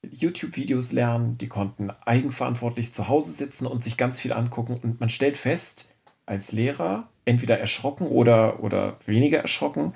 YouTube-Videos 0.08 0.92
lernen, 0.92 1.38
die 1.38 1.48
konnten 1.48 1.90
eigenverantwortlich 2.04 2.92
zu 2.92 3.08
Hause 3.08 3.32
sitzen 3.32 3.66
und 3.66 3.82
sich 3.82 3.96
ganz 3.96 4.20
viel 4.20 4.32
angucken. 4.32 4.78
Und 4.80 5.00
man 5.00 5.10
stellt 5.10 5.36
fest, 5.36 5.88
als 6.26 6.52
Lehrer, 6.52 7.08
entweder 7.24 7.58
erschrocken 7.58 8.06
oder, 8.06 8.62
oder 8.62 8.96
weniger 9.06 9.40
erschrocken, 9.40 9.94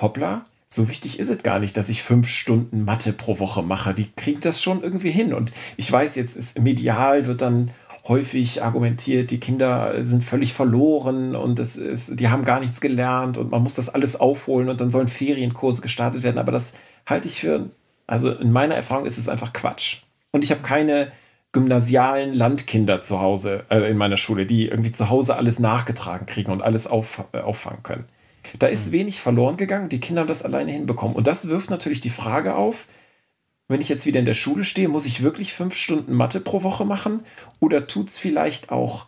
hoppla, 0.00 0.46
so 0.76 0.88
wichtig 0.88 1.18
ist 1.18 1.30
es 1.30 1.42
gar 1.42 1.58
nicht, 1.58 1.76
dass 1.76 1.88
ich 1.88 2.02
fünf 2.02 2.28
Stunden 2.28 2.84
Mathe 2.84 3.12
pro 3.12 3.40
Woche 3.40 3.62
mache. 3.62 3.94
Die 3.94 4.12
kriegt 4.14 4.44
das 4.44 4.62
schon 4.62 4.82
irgendwie 4.82 5.10
hin. 5.10 5.34
Und 5.34 5.50
ich 5.76 5.90
weiß, 5.90 6.14
jetzt 6.14 6.36
ist 6.36 6.60
medial 6.60 7.26
wird 7.26 7.42
dann 7.42 7.70
häufig 8.06 8.62
argumentiert, 8.62 9.32
die 9.32 9.40
Kinder 9.40 9.94
sind 10.04 10.22
völlig 10.22 10.52
verloren 10.52 11.34
und 11.34 11.58
es 11.58 11.76
ist, 11.76 12.20
die 12.20 12.28
haben 12.28 12.44
gar 12.44 12.60
nichts 12.60 12.80
gelernt 12.80 13.36
und 13.36 13.50
man 13.50 13.64
muss 13.64 13.74
das 13.74 13.88
alles 13.88 14.14
aufholen 14.14 14.68
und 14.68 14.80
dann 14.80 14.92
sollen 14.92 15.08
Ferienkurse 15.08 15.82
gestartet 15.82 16.22
werden. 16.22 16.38
Aber 16.38 16.52
das 16.52 16.74
halte 17.04 17.26
ich 17.26 17.40
für, 17.40 17.68
also 18.06 18.30
in 18.30 18.52
meiner 18.52 18.76
Erfahrung 18.76 19.06
ist 19.06 19.18
es 19.18 19.28
einfach 19.28 19.52
Quatsch. 19.52 20.02
Und 20.30 20.44
ich 20.44 20.52
habe 20.52 20.60
keine 20.60 21.10
gymnasialen 21.50 22.34
Landkinder 22.34 23.02
zu 23.02 23.20
Hause 23.20 23.64
äh, 23.70 23.90
in 23.90 23.96
meiner 23.96 24.18
Schule, 24.18 24.46
die 24.46 24.68
irgendwie 24.68 24.92
zu 24.92 25.08
Hause 25.08 25.36
alles 25.36 25.58
nachgetragen 25.58 26.26
kriegen 26.26 26.52
und 26.52 26.62
alles 26.62 26.86
auf, 26.86 27.24
äh, 27.32 27.40
auffangen 27.40 27.82
können. 27.82 28.04
Da 28.58 28.66
ist 28.66 28.88
mhm. 28.88 28.92
wenig 28.92 29.20
verloren 29.20 29.56
gegangen, 29.56 29.88
die 29.88 30.00
Kinder 30.00 30.20
haben 30.20 30.28
das 30.28 30.42
alleine 30.42 30.72
hinbekommen. 30.72 31.16
Und 31.16 31.26
das 31.26 31.48
wirft 31.48 31.70
natürlich 31.70 32.00
die 32.00 32.10
Frage 32.10 32.54
auf, 32.54 32.86
wenn 33.68 33.80
ich 33.80 33.88
jetzt 33.88 34.06
wieder 34.06 34.20
in 34.20 34.26
der 34.26 34.34
Schule 34.34 34.64
stehe, 34.64 34.88
muss 34.88 35.06
ich 35.06 35.22
wirklich 35.22 35.52
fünf 35.52 35.74
Stunden 35.74 36.14
Mathe 36.14 36.40
pro 36.40 36.62
Woche 36.62 36.84
machen? 36.84 37.20
Oder 37.60 37.86
tut 37.86 38.08
es 38.08 38.18
vielleicht 38.18 38.70
auch 38.70 39.06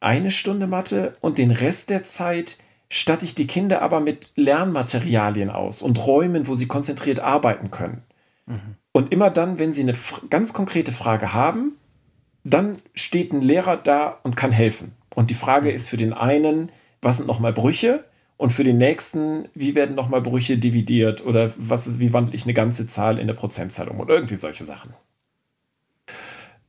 eine 0.00 0.30
Stunde 0.30 0.66
Mathe 0.66 1.14
und 1.20 1.36
den 1.36 1.50
Rest 1.50 1.90
der 1.90 2.02
Zeit 2.04 2.56
statte 2.88 3.24
ich 3.24 3.34
die 3.34 3.46
Kinder 3.46 3.82
aber 3.82 4.00
mit 4.00 4.32
Lernmaterialien 4.36 5.50
aus 5.50 5.82
und 5.82 6.04
Räumen, 6.06 6.46
wo 6.46 6.54
sie 6.54 6.66
konzentriert 6.66 7.20
arbeiten 7.20 7.70
können? 7.70 8.02
Mhm. 8.46 8.76
Und 8.92 9.12
immer 9.12 9.30
dann, 9.30 9.58
wenn 9.58 9.72
sie 9.72 9.82
eine 9.82 9.94
ganz 10.30 10.52
konkrete 10.52 10.92
Frage 10.92 11.34
haben, 11.34 11.76
dann 12.42 12.78
steht 12.94 13.32
ein 13.32 13.42
Lehrer 13.42 13.76
da 13.76 14.18
und 14.22 14.36
kann 14.36 14.50
helfen. 14.50 14.92
Und 15.14 15.30
die 15.30 15.34
Frage 15.34 15.68
mhm. 15.68 15.76
ist 15.76 15.88
für 15.88 15.98
den 15.98 16.12
einen, 16.12 16.70
was 17.02 17.18
sind 17.18 17.26
nochmal 17.26 17.52
Brüche? 17.52 18.04
Und 18.40 18.54
für 18.54 18.64
den 18.64 18.78
nächsten, 18.78 19.50
wie 19.52 19.74
werden 19.74 19.94
nochmal 19.94 20.22
Brüche 20.22 20.56
dividiert 20.56 21.26
oder 21.26 21.52
was 21.58 21.86
ist, 21.86 22.00
wie 22.00 22.14
wandle 22.14 22.34
ich 22.34 22.44
eine 22.44 22.54
ganze 22.54 22.86
Zahl 22.86 23.16
in 23.16 23.24
eine 23.24 23.34
Prozentzahl 23.34 23.88
um 23.88 24.00
oder 24.00 24.14
irgendwie 24.14 24.34
solche 24.34 24.64
Sachen. 24.64 24.94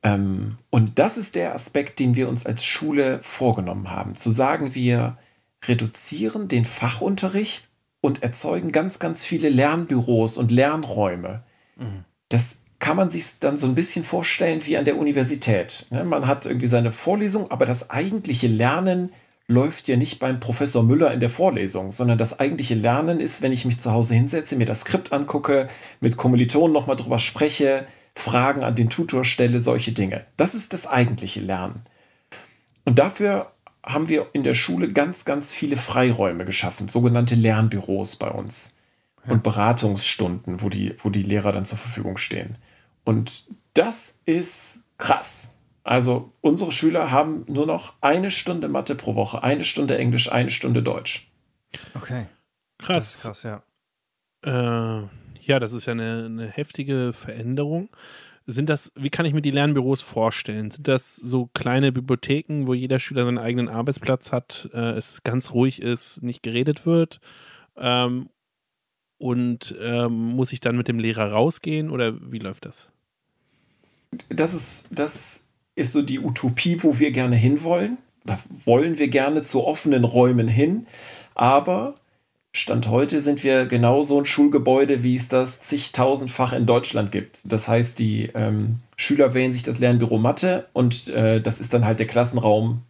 Ähm, 0.04 0.58
und 0.70 1.00
das 1.00 1.18
ist 1.18 1.34
der 1.34 1.56
Aspekt, 1.56 2.00
den 2.00 2.16
wir 2.16 2.28
uns 2.28 2.46
als 2.46 2.66
Schule 2.66 3.20
vorgenommen 3.24 3.90
haben. 3.90 4.16
Zu 4.16 4.32
sagen, 4.32 4.76
wir 4.76 5.18
reduzieren 5.64 6.50
den 6.50 6.66
Fachunterricht 6.66 7.70
und 8.02 8.22
erzeugen 8.22 8.74
ganz, 8.74 9.00
ganz 9.00 9.24
viele 9.24 9.48
Lernbüros 9.48 10.36
und 10.36 10.52
Lernräume. 10.52 11.42
Mhm. 11.78 12.04
Das 12.28 12.58
kann 12.80 12.98
man 12.98 13.10
sich 13.10 13.40
dann 13.40 13.58
so 13.58 13.66
ein 13.66 13.76
bisschen 13.76 14.04
vorstellen 14.04 14.66
wie 14.66 14.76
an 14.76 14.84
der 14.84 14.98
Universität. 14.98 15.88
Ne, 15.90 16.04
man 16.04 16.28
hat 16.28 16.46
irgendwie 16.46 16.68
seine 16.68 16.92
Vorlesung, 16.92 17.50
aber 17.50 17.66
das 17.66 17.90
eigentliche 17.90 18.48
Lernen 18.48 19.14
läuft 19.52 19.88
ja 19.88 19.98
nicht 19.98 20.20
beim 20.20 20.40
Professor 20.40 20.84
Müller 20.84 21.14
in 21.14 21.20
der 21.20 21.30
Vorlesung, 21.30 21.92
sondern 21.92 22.18
das 22.18 22.40
eigentliche 22.40 22.76
Lernen 22.76 23.20
ist, 23.20 23.42
wenn 23.42 23.52
ich 23.52 23.66
mich 23.66 23.80
zu 23.80 23.92
Hause 23.92 24.16
hinsetze, 24.16 24.56
mir 24.56 24.66
das 24.66 24.82
Skript 24.82 25.14
angucke, 25.14 25.70
mit 26.00 26.18
Kommilitonen 26.18 26.74
nochmal 26.74 26.96
drüber 26.96 27.20
spreche, 27.20 27.86
Fragen 28.16 28.64
an 28.64 28.76
den 28.76 28.90
Tutor 28.90 29.24
stelle, 29.24 29.60
solche 29.60 29.92
Dinge. 29.92 30.26
Das 30.38 30.56
ist 30.56 30.74
das 30.74 30.88
eigentliche 30.88 31.40
Lernen. 31.40 31.82
Und 32.86 33.00
dafür 33.00 33.52
haben 33.84 34.10
wir 34.10 34.28
in 34.34 34.44
der 34.44 34.54
Schule 34.54 34.92
ganz, 34.92 35.26
ganz 35.26 35.54
viele 35.54 35.78
Freiräume 35.78 36.46
geschaffen, 36.46 36.88
sogenannte 36.88 37.36
Lernbüros 37.36 38.16
bei 38.16 38.30
uns 38.30 38.74
ja. 39.26 39.34
und 39.34 39.44
Beratungsstunden, 39.44 40.62
wo 40.62 40.70
die, 40.70 40.96
wo 41.04 41.10
die 41.10 41.24
Lehrer 41.24 41.52
dann 41.52 41.66
zur 41.66 41.78
Verfügung 41.78 42.18
stehen. 42.18 42.58
Und 43.04 43.46
das 43.74 44.22
ist 44.26 44.84
krass. 44.98 45.61
Also 45.84 46.32
unsere 46.42 46.72
Schüler 46.72 47.12
haben 47.12 47.44
nur 47.48 47.66
noch 47.66 47.94
eine 48.02 48.30
Stunde 48.30 48.70
Mathe 48.70 48.96
pro 48.96 49.16
Woche, 49.16 49.44
eine 49.44 49.64
Stunde 49.64 49.98
Englisch, 49.98 50.32
eine 50.32 50.52
Stunde 50.52 50.84
Deutsch. 50.84 51.32
Okay. 51.96 52.28
Krass. 52.78 53.14
Das 53.14 53.22
krass, 53.22 53.44
ja. 53.44 53.64
Äh, 54.44 55.08
ja, 55.42 55.60
das 55.60 55.74
ist 55.74 55.86
ja 55.86 55.94
eine, 55.94 56.26
eine, 56.26 56.48
heftige 56.48 57.14
Veränderung. 57.14 57.90
Sind 58.48 58.70
das, 58.70 58.92
wie 58.96 59.10
kann 59.10 59.26
ich 59.26 59.34
mir 59.34 59.42
die 59.42 59.52
Lernbüros 59.52 60.02
vorstellen? 60.02 60.72
Sind 60.72 60.88
das 60.88 61.16
so 61.16 61.48
kleine 61.54 61.92
Bibliotheken, 61.92 62.66
wo 62.66 62.74
jeder 62.74 63.00
Schüler 63.00 63.26
seinen 63.26 63.38
eigenen 63.38 63.70
Arbeitsplatz 63.70 64.32
hat, 64.32 64.70
äh, 64.74 64.92
es 64.92 65.24
ganz 65.24 65.52
ruhig 65.52 65.82
ist, 65.82 66.22
nicht 66.22 66.44
geredet 66.44 66.86
wird? 66.86 67.22
Ähm, 67.76 68.30
und 69.18 69.76
ähm, 69.80 70.14
muss 70.14 70.52
ich 70.52 70.60
dann 70.60 70.76
mit 70.76 70.88
dem 70.88 71.00
Lehrer 71.00 71.32
rausgehen 71.32 71.92
oder 71.92 72.32
wie 72.32 72.40
läuft 72.40 72.66
das? 72.66 72.90
Das 74.30 74.54
ist, 74.54 74.90
das 74.92 75.51
ist 75.76 75.92
so 75.92 76.02
die 76.02 76.20
Utopie, 76.20 76.82
wo 76.84 77.00
wir 77.00 77.12
gerne 77.12 77.36
hinwollen. 77.36 77.98
Da 78.26 78.40
wollen 78.66 79.00
wir 79.00 79.08
gerne 79.08 79.44
zu 79.44 79.66
offenen 79.66 80.04
Räumen 80.04 80.48
hin. 80.48 80.86
Aber 81.34 81.96
Stand 82.54 82.90
heute 82.90 83.22
sind 83.22 83.44
wir 83.44 83.66
genauso 83.66 84.20
ein 84.20 84.26
Schulgebäude, 84.26 85.04
wie 85.04 85.16
es 85.16 85.30
das 85.30 85.62
zigtausendfach 85.62 86.52
in 86.52 86.66
Deutschland 86.66 87.12
gibt. 87.12 87.40
Das 87.46 87.70
heißt, 87.70 87.98
die 87.98 88.30
ähm, 88.36 88.80
Schüler 88.98 89.34
wählen 89.34 89.54
sich 89.54 89.64
das 89.64 89.80
Lernbüro 89.80 90.18
Mathe 90.18 90.68
und 90.74 91.08
äh, 91.08 91.40
das 91.40 91.62
ist 91.62 91.74
dann 91.74 91.86
halt 91.86 92.00
der 92.00 92.08
Klassenraum 92.08 92.82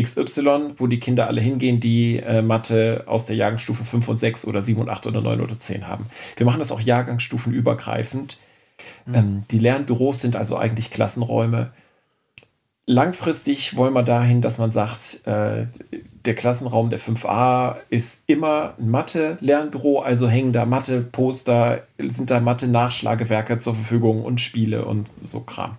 XY, 0.00 0.74
wo 0.76 0.86
die 0.86 1.00
Kinder 1.00 1.26
alle 1.26 1.40
hingehen, 1.40 1.80
die 1.80 2.18
äh, 2.18 2.40
Mathe 2.40 3.04
aus 3.06 3.26
der 3.26 3.34
Jahrgangsstufe 3.34 3.84
5 3.84 4.08
und 4.08 4.16
6 4.16 4.46
oder 4.46 4.62
7 4.62 4.80
und 4.80 4.88
8 4.88 5.08
oder 5.08 5.20
9 5.20 5.40
oder 5.40 5.58
10 5.58 5.88
haben. 5.88 6.06
Wir 6.36 6.46
machen 6.46 6.60
das 6.60 6.70
auch 6.70 6.80
jahrgangsstufenübergreifend. 6.80 8.38
Mhm. 9.06 9.14
Ähm, 9.14 9.42
die 9.50 9.58
Lernbüros 9.58 10.20
sind 10.20 10.36
also 10.36 10.56
eigentlich 10.56 10.92
Klassenräume, 10.92 11.72
langfristig 12.90 13.76
wollen 13.76 13.94
wir 13.94 14.02
dahin, 14.02 14.42
dass 14.42 14.58
man 14.58 14.72
sagt, 14.72 15.24
äh, 15.26 15.68
der 16.24 16.34
Klassenraum 16.34 16.90
der 16.90 16.98
5a 16.98 17.76
ist 17.88 18.24
immer 18.28 18.74
ein 18.78 18.90
Mathe-Lernbüro, 18.90 20.00
also 20.00 20.28
hängen 20.28 20.52
da 20.52 20.66
Mathe-Poster, 20.66 21.84
sind 21.98 22.30
da 22.30 22.40
Mathe-Nachschlagewerke 22.40 23.60
zur 23.60 23.76
Verfügung 23.76 24.24
und 24.24 24.40
Spiele 24.40 24.84
und 24.84 25.08
so 25.08 25.40
Kram. 25.42 25.78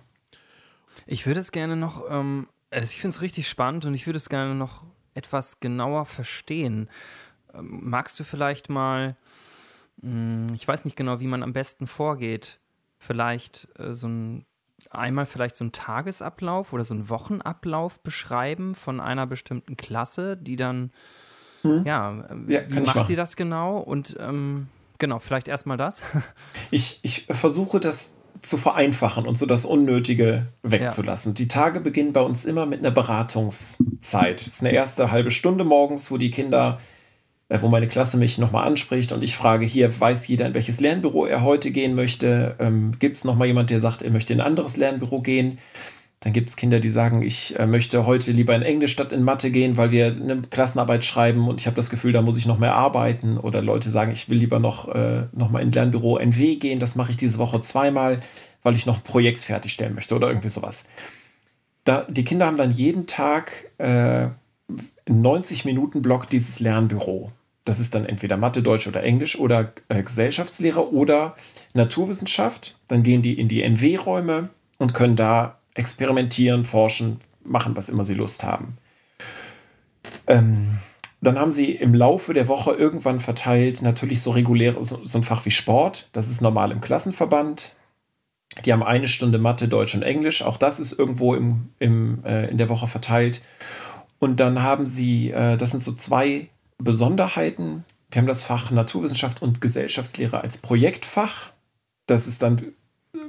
Ich 1.06 1.26
würde 1.26 1.40
es 1.40 1.52
gerne 1.52 1.76
noch, 1.76 2.10
ähm, 2.10 2.48
also 2.70 2.86
ich 2.86 3.00
finde 3.00 3.14
es 3.14 3.20
richtig 3.20 3.46
spannend 3.46 3.84
und 3.84 3.94
ich 3.94 4.06
würde 4.06 4.16
es 4.16 4.30
gerne 4.30 4.54
noch 4.54 4.82
etwas 5.12 5.60
genauer 5.60 6.06
verstehen. 6.06 6.88
Ähm, 7.54 7.80
magst 7.82 8.18
du 8.18 8.24
vielleicht 8.24 8.70
mal, 8.70 9.16
hm, 10.00 10.46
ich 10.54 10.66
weiß 10.66 10.86
nicht 10.86 10.96
genau, 10.96 11.20
wie 11.20 11.26
man 11.26 11.42
am 11.42 11.52
besten 11.52 11.86
vorgeht, 11.86 12.58
vielleicht 12.98 13.68
äh, 13.78 13.94
so 13.94 14.08
ein 14.08 14.46
einmal 14.94 15.26
vielleicht 15.26 15.56
so 15.56 15.64
einen 15.64 15.72
Tagesablauf 15.72 16.72
oder 16.72 16.84
so 16.84 16.94
einen 16.94 17.08
Wochenablauf 17.08 18.00
beschreiben 18.00 18.74
von 18.74 19.00
einer 19.00 19.26
bestimmten 19.26 19.76
Klasse, 19.76 20.36
die 20.36 20.56
dann, 20.56 20.92
hm. 21.62 21.84
ja, 21.84 22.24
ja 22.48 22.60
wie 22.68 22.80
macht 22.80 23.06
sie 23.06 23.16
das 23.16 23.36
genau? 23.36 23.78
Und 23.78 24.16
ähm, 24.20 24.68
genau, 24.98 25.18
vielleicht 25.18 25.48
erstmal 25.48 25.76
das. 25.76 26.02
ich, 26.70 27.00
ich 27.02 27.26
versuche 27.26 27.80
das 27.80 28.12
zu 28.40 28.56
vereinfachen 28.56 29.26
und 29.26 29.38
so 29.38 29.46
das 29.46 29.64
Unnötige 29.64 30.46
wegzulassen. 30.62 31.32
Ja. 31.32 31.34
Die 31.34 31.48
Tage 31.48 31.80
beginnen 31.80 32.12
bei 32.12 32.22
uns 32.22 32.44
immer 32.44 32.66
mit 32.66 32.80
einer 32.80 32.90
Beratungszeit. 32.90 34.40
Das 34.40 34.54
ist 34.54 34.60
eine 34.62 34.72
erste 34.72 35.10
halbe 35.12 35.30
Stunde 35.30 35.64
morgens, 35.64 36.10
wo 36.10 36.18
die 36.18 36.30
Kinder 36.30 36.80
wo 37.60 37.68
meine 37.68 37.88
Klasse 37.88 38.16
mich 38.16 38.38
nochmal 38.38 38.66
anspricht 38.66 39.12
und 39.12 39.22
ich 39.22 39.36
frage, 39.36 39.66
hier 39.66 40.00
weiß 40.00 40.26
jeder, 40.26 40.46
in 40.46 40.54
welches 40.54 40.80
Lernbüro 40.80 41.26
er 41.26 41.42
heute 41.42 41.70
gehen 41.70 41.94
möchte. 41.94 42.54
Ähm, 42.58 42.92
gibt 42.98 43.16
es 43.16 43.24
nochmal 43.24 43.48
jemand, 43.48 43.68
der 43.68 43.80
sagt, 43.80 44.00
er 44.00 44.10
möchte 44.10 44.32
in 44.32 44.40
ein 44.40 44.46
anderes 44.46 44.76
Lernbüro 44.76 45.20
gehen? 45.20 45.58
Dann 46.20 46.32
gibt 46.32 46.48
es 46.48 46.56
Kinder, 46.56 46.78
die 46.78 46.88
sagen, 46.88 47.22
ich 47.22 47.58
äh, 47.58 47.66
möchte 47.66 48.06
heute 48.06 48.30
lieber 48.30 48.54
in 48.54 48.62
Englisch 48.62 48.92
statt 48.92 49.10
in 49.10 49.24
Mathe 49.24 49.50
gehen, 49.50 49.76
weil 49.76 49.90
wir 49.90 50.06
eine 50.06 50.40
Klassenarbeit 50.42 51.04
schreiben 51.04 51.48
und 51.48 51.60
ich 51.60 51.66
habe 51.66 51.74
das 51.74 51.90
Gefühl, 51.90 52.12
da 52.12 52.22
muss 52.22 52.38
ich 52.38 52.46
noch 52.46 52.60
mehr 52.60 52.74
arbeiten. 52.74 53.38
Oder 53.38 53.60
Leute 53.60 53.90
sagen, 53.90 54.12
ich 54.12 54.28
will 54.28 54.38
lieber 54.38 54.60
noch, 54.60 54.88
äh, 54.94 55.24
noch 55.32 55.50
mal 55.50 55.60
in 55.60 55.72
Lernbüro 55.72 56.18
NW 56.18 56.56
gehen, 56.56 56.78
das 56.78 56.94
mache 56.94 57.10
ich 57.10 57.16
diese 57.16 57.38
Woche 57.38 57.60
zweimal, 57.60 58.22
weil 58.62 58.76
ich 58.76 58.86
noch 58.86 58.98
ein 58.98 59.02
Projekt 59.02 59.42
fertigstellen 59.42 59.96
möchte 59.96 60.14
oder 60.14 60.28
irgendwie 60.28 60.48
sowas. 60.48 60.84
Da, 61.82 62.06
die 62.08 62.24
Kinder 62.24 62.46
haben 62.46 62.56
dann 62.56 62.70
jeden 62.70 63.08
Tag 63.08 63.52
äh, 63.78 64.28
90 65.08 65.64
Minuten 65.64 66.02
Block 66.02 66.28
dieses 66.28 66.60
Lernbüro. 66.60 67.32
Das 67.64 67.78
ist 67.78 67.94
dann 67.94 68.04
entweder 68.04 68.36
Mathe, 68.36 68.62
Deutsch 68.62 68.88
oder 68.88 69.02
Englisch 69.02 69.38
oder 69.38 69.72
äh, 69.88 70.02
Gesellschaftslehre 70.02 70.92
oder 70.92 71.36
Naturwissenschaft. 71.74 72.76
Dann 72.88 73.02
gehen 73.02 73.22
die 73.22 73.38
in 73.38 73.48
die 73.48 73.62
NW-Räume 73.62 74.48
und 74.78 74.94
können 74.94 75.16
da 75.16 75.58
experimentieren, 75.74 76.64
forschen, 76.64 77.20
machen, 77.44 77.76
was 77.76 77.88
immer 77.88 78.04
sie 78.04 78.14
Lust 78.14 78.42
haben. 78.42 78.76
Ähm, 80.26 80.78
dann 81.20 81.38
haben 81.38 81.52
sie 81.52 81.70
im 81.70 81.94
Laufe 81.94 82.34
der 82.34 82.48
Woche 82.48 82.72
irgendwann 82.72 83.20
verteilt 83.20 83.80
natürlich 83.80 84.22
so 84.22 84.32
reguläre, 84.32 84.82
so, 84.84 85.04
so, 85.04 85.18
ein 85.18 85.22
Fach 85.22 85.44
wie 85.44 85.52
Sport. 85.52 86.08
Das 86.12 86.28
ist 86.28 86.40
normal 86.40 86.72
im 86.72 86.80
Klassenverband. 86.80 87.76
Die 88.64 88.72
haben 88.72 88.82
eine 88.82 89.08
Stunde 89.08 89.38
Mathe, 89.38 89.68
Deutsch 89.68 89.94
und 89.94 90.02
Englisch. 90.02 90.42
Auch 90.42 90.56
das 90.56 90.80
ist 90.80 90.92
irgendwo 90.98 91.34
im, 91.34 91.70
im, 91.78 92.24
äh, 92.24 92.50
in 92.50 92.58
der 92.58 92.68
Woche 92.68 92.88
verteilt. 92.88 93.40
Und 94.18 94.40
dann 94.40 94.62
haben 94.62 94.84
sie, 94.84 95.30
äh, 95.30 95.56
das 95.56 95.70
sind 95.70 95.82
so 95.82 95.92
zwei 95.92 96.48
Besonderheiten. 96.84 97.84
Wir 98.10 98.20
haben 98.20 98.28
das 98.28 98.42
Fach 98.42 98.70
Naturwissenschaft 98.70 99.42
und 99.42 99.60
Gesellschaftslehre 99.60 100.40
als 100.40 100.58
Projektfach. 100.58 101.52
Das 102.06 102.26
ist 102.26 102.42
dann, 102.42 102.60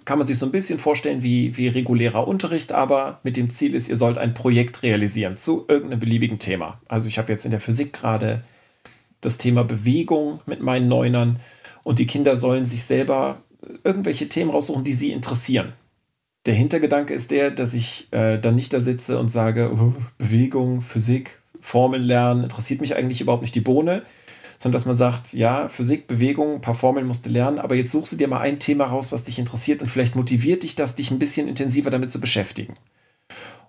kann 0.06 0.18
man 0.18 0.28
sich 0.28 0.38
so 0.38 0.46
ein 0.46 0.52
bisschen 0.52 0.80
vorstellen 0.80 1.24
wie, 1.24 1.56
wie 1.58 1.68
regulärer 1.68 2.28
Unterricht, 2.28 2.72
aber 2.72 3.20
mit 3.24 3.38
dem 3.38 3.50
Ziel 3.50 3.76
ist, 3.76 3.90
ihr 3.90 3.98
sollt 3.98 4.18
ein 4.18 4.34
Projekt 4.34 4.84
realisieren 4.84 5.38
zu 5.38 5.66
irgendeinem 5.68 6.00
beliebigen 6.00 6.40
Thema. 6.40 6.82
Also 6.88 7.08
ich 7.08 7.18
habe 7.18 7.32
jetzt 7.32 7.46
in 7.46 7.52
der 7.52 7.60
Physik 7.60 7.94
gerade 7.94 8.44
das 9.22 9.38
Thema 9.38 9.64
Bewegung 9.64 10.42
mit 10.46 10.62
meinen 10.62 10.88
Neunern 10.88 11.38
und 11.84 12.00
die 12.00 12.08
Kinder 12.08 12.36
sollen 12.36 12.66
sich 12.66 12.84
selber 12.84 13.38
irgendwelche 13.84 14.30
Themen 14.30 14.52
raussuchen, 14.52 14.84
die 14.84 14.94
sie 14.94 15.12
interessieren. 15.12 15.74
Der 16.46 16.54
Hintergedanke 16.56 17.14
ist 17.14 17.32
der, 17.32 17.52
dass 17.52 17.74
ich 17.74 18.12
äh, 18.12 18.38
dann 18.38 18.56
nicht 18.56 18.74
da 18.74 18.82
sitze 18.82 19.18
und 19.18 19.30
sage, 19.30 19.72
oh, 19.74 19.94
Bewegung, 20.18 20.82
Physik, 20.82 21.42
Formeln 21.64 22.04
lernen, 22.04 22.44
interessiert 22.44 22.82
mich 22.82 22.96
eigentlich 22.96 23.22
überhaupt 23.22 23.42
nicht 23.42 23.56
die 23.56 23.62
Bohne, 23.62 24.04
sondern 24.58 24.74
dass 24.74 24.86
man 24.86 24.96
sagt, 24.96 25.34
ja, 25.34 25.70
Physik, 25.70 26.08
Bewegung, 26.08 26.56
ein 26.56 26.62
paar 26.62 26.76
Formeln 26.76 27.08
musst 27.08 27.26
du 27.26 27.30
lernen, 27.30 27.58
aber 27.58 27.76
jetzt 27.76 27.92
suchst 27.92 28.14
du 28.14 28.18
dir 28.18 28.28
mal 28.28 28.42
ein 28.42 28.60
Thema 28.60 28.86
raus, 28.86 29.12
was 29.12 29.24
dich 29.24 29.40
interessiert 29.40 29.82
und 29.82 29.88
vielleicht 29.88 30.16
motiviert 30.16 30.64
dich 30.64 30.76
das, 30.76 30.96
dich 30.96 31.10
ein 31.10 31.20
bisschen 31.20 31.48
intensiver 31.48 31.90
damit 31.90 32.12
zu 32.12 32.20
beschäftigen. 32.20 32.74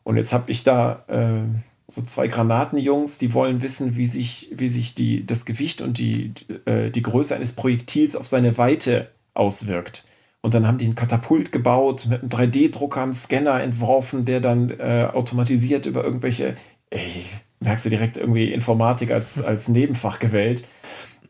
Und 0.02 0.16
jetzt 0.16 0.33
habe 0.33 0.50
ich 0.50 0.64
da 0.64 1.04
äh, 1.07 1.46
so 1.88 2.02
zwei 2.02 2.26
Granatenjungs, 2.26 3.18
die 3.18 3.33
wollen 3.33 3.62
wissen, 3.62 3.96
wie 3.96 4.07
sich, 4.07 4.50
wie 4.54 4.68
sich 4.68 4.94
die, 4.94 5.24
das 5.24 5.44
Gewicht 5.44 5.80
und 5.80 5.98
die, 5.98 6.33
äh, 6.66 6.90
die 6.90 7.02
Größe 7.02 7.35
eines 7.35 7.52
Projektils 7.52 8.16
auf 8.16 8.26
seine 8.26 8.59
Weite 8.59 9.09
auswirkt. 9.35 10.04
Und 10.42 10.52
dann 10.52 10.66
haben 10.66 10.76
die 10.76 10.85
einen 10.85 10.94
Katapult 10.94 11.52
gebaut, 11.52 12.07
mit 12.07 12.20
einem 12.20 12.28
3D-Drucker, 12.28 13.02
einen 13.02 13.14
Scanner 13.14 13.62
entworfen, 13.62 14.26
der 14.26 14.40
dann 14.40 14.70
äh, 14.78 15.09
automatisiert 15.11 15.87
über 15.87 16.04
irgendwelche, 16.04 16.57
ey, 16.90 17.24
merkst 17.64 17.85
du 17.85 17.90
direkt 17.90 18.16
irgendwie 18.16 18.53
Informatik 18.53 19.11
als, 19.11 19.42
als 19.42 19.68
Nebenfach 19.68 20.18
gewählt, 20.18 20.64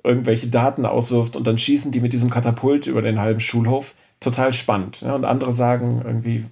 irgendwelche 0.03 0.49
Daten 0.49 0.85
auswirft 0.85 1.37
und 1.37 1.47
dann 1.47 1.59
schießen 1.59 1.91
die 1.91 2.01
mit 2.01 2.13
diesem 2.13 2.31
Katapult 2.31 2.87
über 2.87 3.03
den 3.03 3.21
halben 3.21 3.41
Schulhof. 3.41 3.95
Total 4.21 4.53
spannend. 4.53 5.01
Ja? 5.01 5.15
Und 5.15 5.25
andere 5.25 5.53
sagen 5.53 6.03
irgendwie, 6.05 6.45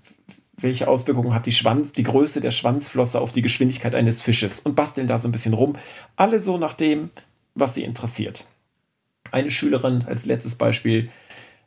welche 0.58 0.88
Auswirkungen 0.88 1.34
hat 1.34 1.46
die 1.46 1.52
Schwanz, 1.52 1.92
die 1.92 2.02
Größe 2.02 2.40
der 2.40 2.50
Schwanzflosse 2.50 3.20
auf 3.20 3.32
die 3.32 3.42
Geschwindigkeit 3.42 3.94
eines 3.94 4.22
Fisches 4.22 4.60
und 4.60 4.74
basteln 4.74 5.06
da 5.06 5.18
so 5.18 5.28
ein 5.28 5.32
bisschen 5.32 5.54
rum. 5.54 5.74
Alle 6.16 6.40
so 6.40 6.56
nach 6.58 6.74
dem, 6.74 7.10
was 7.54 7.74
sie 7.74 7.84
interessiert. 7.84 8.46
Eine 9.30 9.50
Schülerin 9.50 10.04
als 10.06 10.24
letztes 10.24 10.56
Beispiel 10.56 11.10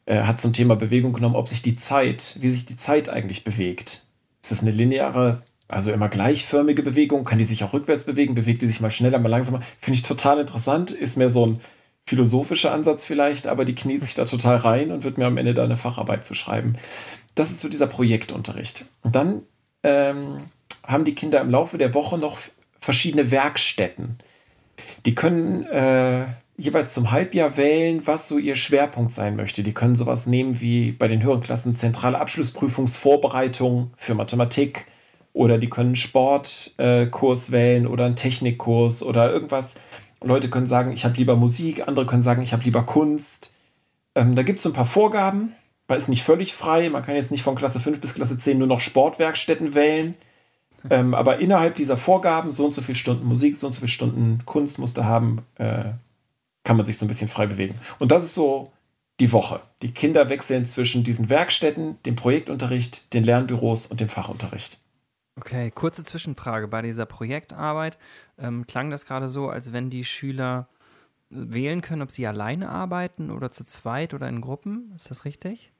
äh, 0.05 0.21
hat 0.21 0.41
zum 0.41 0.53
Thema 0.53 0.75
Bewegung 0.75 1.13
genommen, 1.13 1.35
ob 1.35 1.47
sich 1.47 1.61
die 1.61 1.75
Zeit, 1.75 2.37
wie 2.39 2.49
sich 2.49 2.65
die 2.65 2.77
Zeit 2.77 3.09
eigentlich 3.09 3.43
bewegt. 3.43 4.03
Ist 4.41 4.51
das 4.51 4.61
eine 4.61 4.71
lineare, 4.71 5.41
also 5.67 5.91
immer 5.91 6.09
gleichförmige 6.09 6.83
Bewegung? 6.83 7.23
Kann 7.23 7.39
die 7.39 7.43
sich 7.43 7.63
auch 7.63 7.73
rückwärts 7.73 8.03
bewegen? 8.03 8.35
Bewegt 8.35 8.61
die 8.61 8.67
sich 8.67 8.81
mal 8.81 8.91
schneller, 8.91 9.19
mal 9.19 9.29
langsamer? 9.29 9.61
Finde 9.79 9.97
ich 9.97 10.03
total 10.03 10.39
interessant. 10.39 10.91
Ist 10.91 11.17
mehr 11.17 11.29
so 11.29 11.45
ein 11.45 11.61
philosophischer 12.05 12.71
Ansatz 12.71 13.03
vielleicht, 13.03 13.47
aber 13.47 13.65
die 13.65 13.75
kniet 13.75 14.03
sich 14.03 14.13
da 14.13 14.25
total 14.25 14.57
rein 14.57 14.91
und 14.91 15.03
wird 15.03 15.17
mir 15.17 15.25
am 15.25 15.37
Ende 15.37 15.53
da 15.53 15.63
eine 15.63 15.77
Facharbeit 15.77 16.23
zu 16.23 16.35
schreiben. 16.35 16.75
Das 17.33 17.49
ist 17.49 17.61
so 17.61 17.69
dieser 17.69 17.87
Projektunterricht. 17.87 18.85
Und 19.01 19.15
dann 19.15 19.41
ähm, 19.83 20.39
haben 20.85 21.05
die 21.05 21.15
Kinder 21.15 21.41
im 21.41 21.49
Laufe 21.49 21.77
der 21.77 21.93
Woche 21.93 22.17
noch 22.17 22.37
verschiedene 22.79 23.31
Werkstätten. 23.31 24.19
Die 25.05 25.15
können 25.15 25.65
äh, 25.65 26.25
jeweils 26.57 26.93
zum 26.93 27.11
Halbjahr 27.11 27.57
wählen, 27.57 28.05
was 28.05 28.27
so 28.27 28.37
ihr 28.37 28.55
Schwerpunkt 28.55 29.11
sein 29.11 29.35
möchte. 29.35 29.63
Die 29.63 29.73
können 29.73 29.95
sowas 29.95 30.27
nehmen 30.27 30.61
wie 30.61 30.91
bei 30.91 31.07
den 31.07 31.23
höheren 31.23 31.41
Klassen 31.41 31.75
zentrale 31.75 32.19
Abschlussprüfungsvorbereitung 32.19 33.91
für 33.97 34.13
Mathematik 34.13 34.85
oder 35.35 35.57
die 35.57 35.69
können 35.69 35.97
Sportkurs 35.97 37.49
äh, 37.49 37.51
wählen 37.51 37.87
oder 37.87 38.05
einen 38.05 38.15
Technikkurs 38.15 39.03
oder 39.03 39.31
irgendwas. 39.31 39.75
Leute 40.23 40.49
können 40.49 40.65
sagen, 40.65 40.93
ich 40.93 41.03
habe 41.03 41.17
lieber 41.17 41.35
Musik, 41.35 41.87
andere 41.87 42.05
können 42.05 42.21
sagen, 42.21 42.41
ich 42.41 42.53
habe 42.53 42.63
lieber 42.63 42.83
Kunst. 42.83 43.51
Ähm, 44.15 44.35
da 44.35 44.43
gibt 44.43 44.57
es 44.57 44.63
so 44.63 44.69
ein 44.69 44.73
paar 44.73 44.85
Vorgaben. 44.85 45.51
Man 45.89 45.97
ist 45.97 46.07
nicht 46.07 46.23
völlig 46.23 46.53
frei. 46.53 46.89
Man 46.89 47.03
kann 47.03 47.15
jetzt 47.15 47.31
nicht 47.31 47.43
von 47.43 47.55
Klasse 47.55 47.81
5 47.81 47.99
bis 47.99 48.13
Klasse 48.13 48.37
10 48.37 48.57
nur 48.57 48.67
noch 48.67 48.79
Sportwerkstätten 48.79 49.75
wählen. 49.75 50.15
Ähm, 50.89 51.13
aber 51.13 51.39
innerhalb 51.39 51.75
dieser 51.75 51.97
Vorgaben, 51.97 52.53
so 52.53 52.65
und 52.65 52.73
so 52.73 52.81
viele 52.81 52.95
Stunden 52.95 53.27
Musik, 53.27 53.57
so 53.57 53.67
und 53.67 53.73
so 53.73 53.79
viele 53.79 53.89
Stunden 53.89 54.39
Kunst 54.45 54.79
musst 54.79 54.95
du 54.95 55.03
haben, 55.03 55.41
äh, 55.55 55.83
kann 56.63 56.77
man 56.77 56.85
sich 56.85 56.97
so 56.97 57.05
ein 57.05 57.09
bisschen 57.09 57.27
frei 57.27 57.45
bewegen. 57.45 57.75
Und 57.99 58.13
das 58.13 58.23
ist 58.23 58.35
so 58.35 58.71
die 59.19 59.33
Woche. 59.33 59.59
Die 59.81 59.91
Kinder 59.91 60.29
wechseln 60.29 60.65
zwischen 60.65 61.03
diesen 61.03 61.27
Werkstätten, 61.29 61.97
dem 62.05 62.15
Projektunterricht, 62.15 63.13
den 63.13 63.25
Lernbüros 63.25 63.85
und 63.87 63.99
dem 63.99 64.09
Fachunterricht. 64.09 64.79
Okay, 65.37 65.69
kurze 65.71 66.03
Zwischenfrage. 66.03 66.67
Bei 66.67 66.81
dieser 66.81 67.05
Projektarbeit 67.05 67.97
ähm, 68.37 68.65
klang 68.67 68.89
das 68.89 69.05
gerade 69.05 69.27
so, 69.27 69.49
als 69.49 69.73
wenn 69.73 69.89
die 69.89 70.05
Schüler 70.05 70.67
wählen 71.29 71.81
können, 71.81 72.01
ob 72.01 72.11
sie 72.11 72.25
alleine 72.25 72.69
arbeiten 72.69 73.31
oder 73.31 73.49
zu 73.49 73.65
zweit 73.65 74.13
oder 74.13 74.29
in 74.29 74.41
Gruppen. 74.41 74.93
Ist 74.95 75.11
das 75.11 75.25
richtig? 75.25 75.71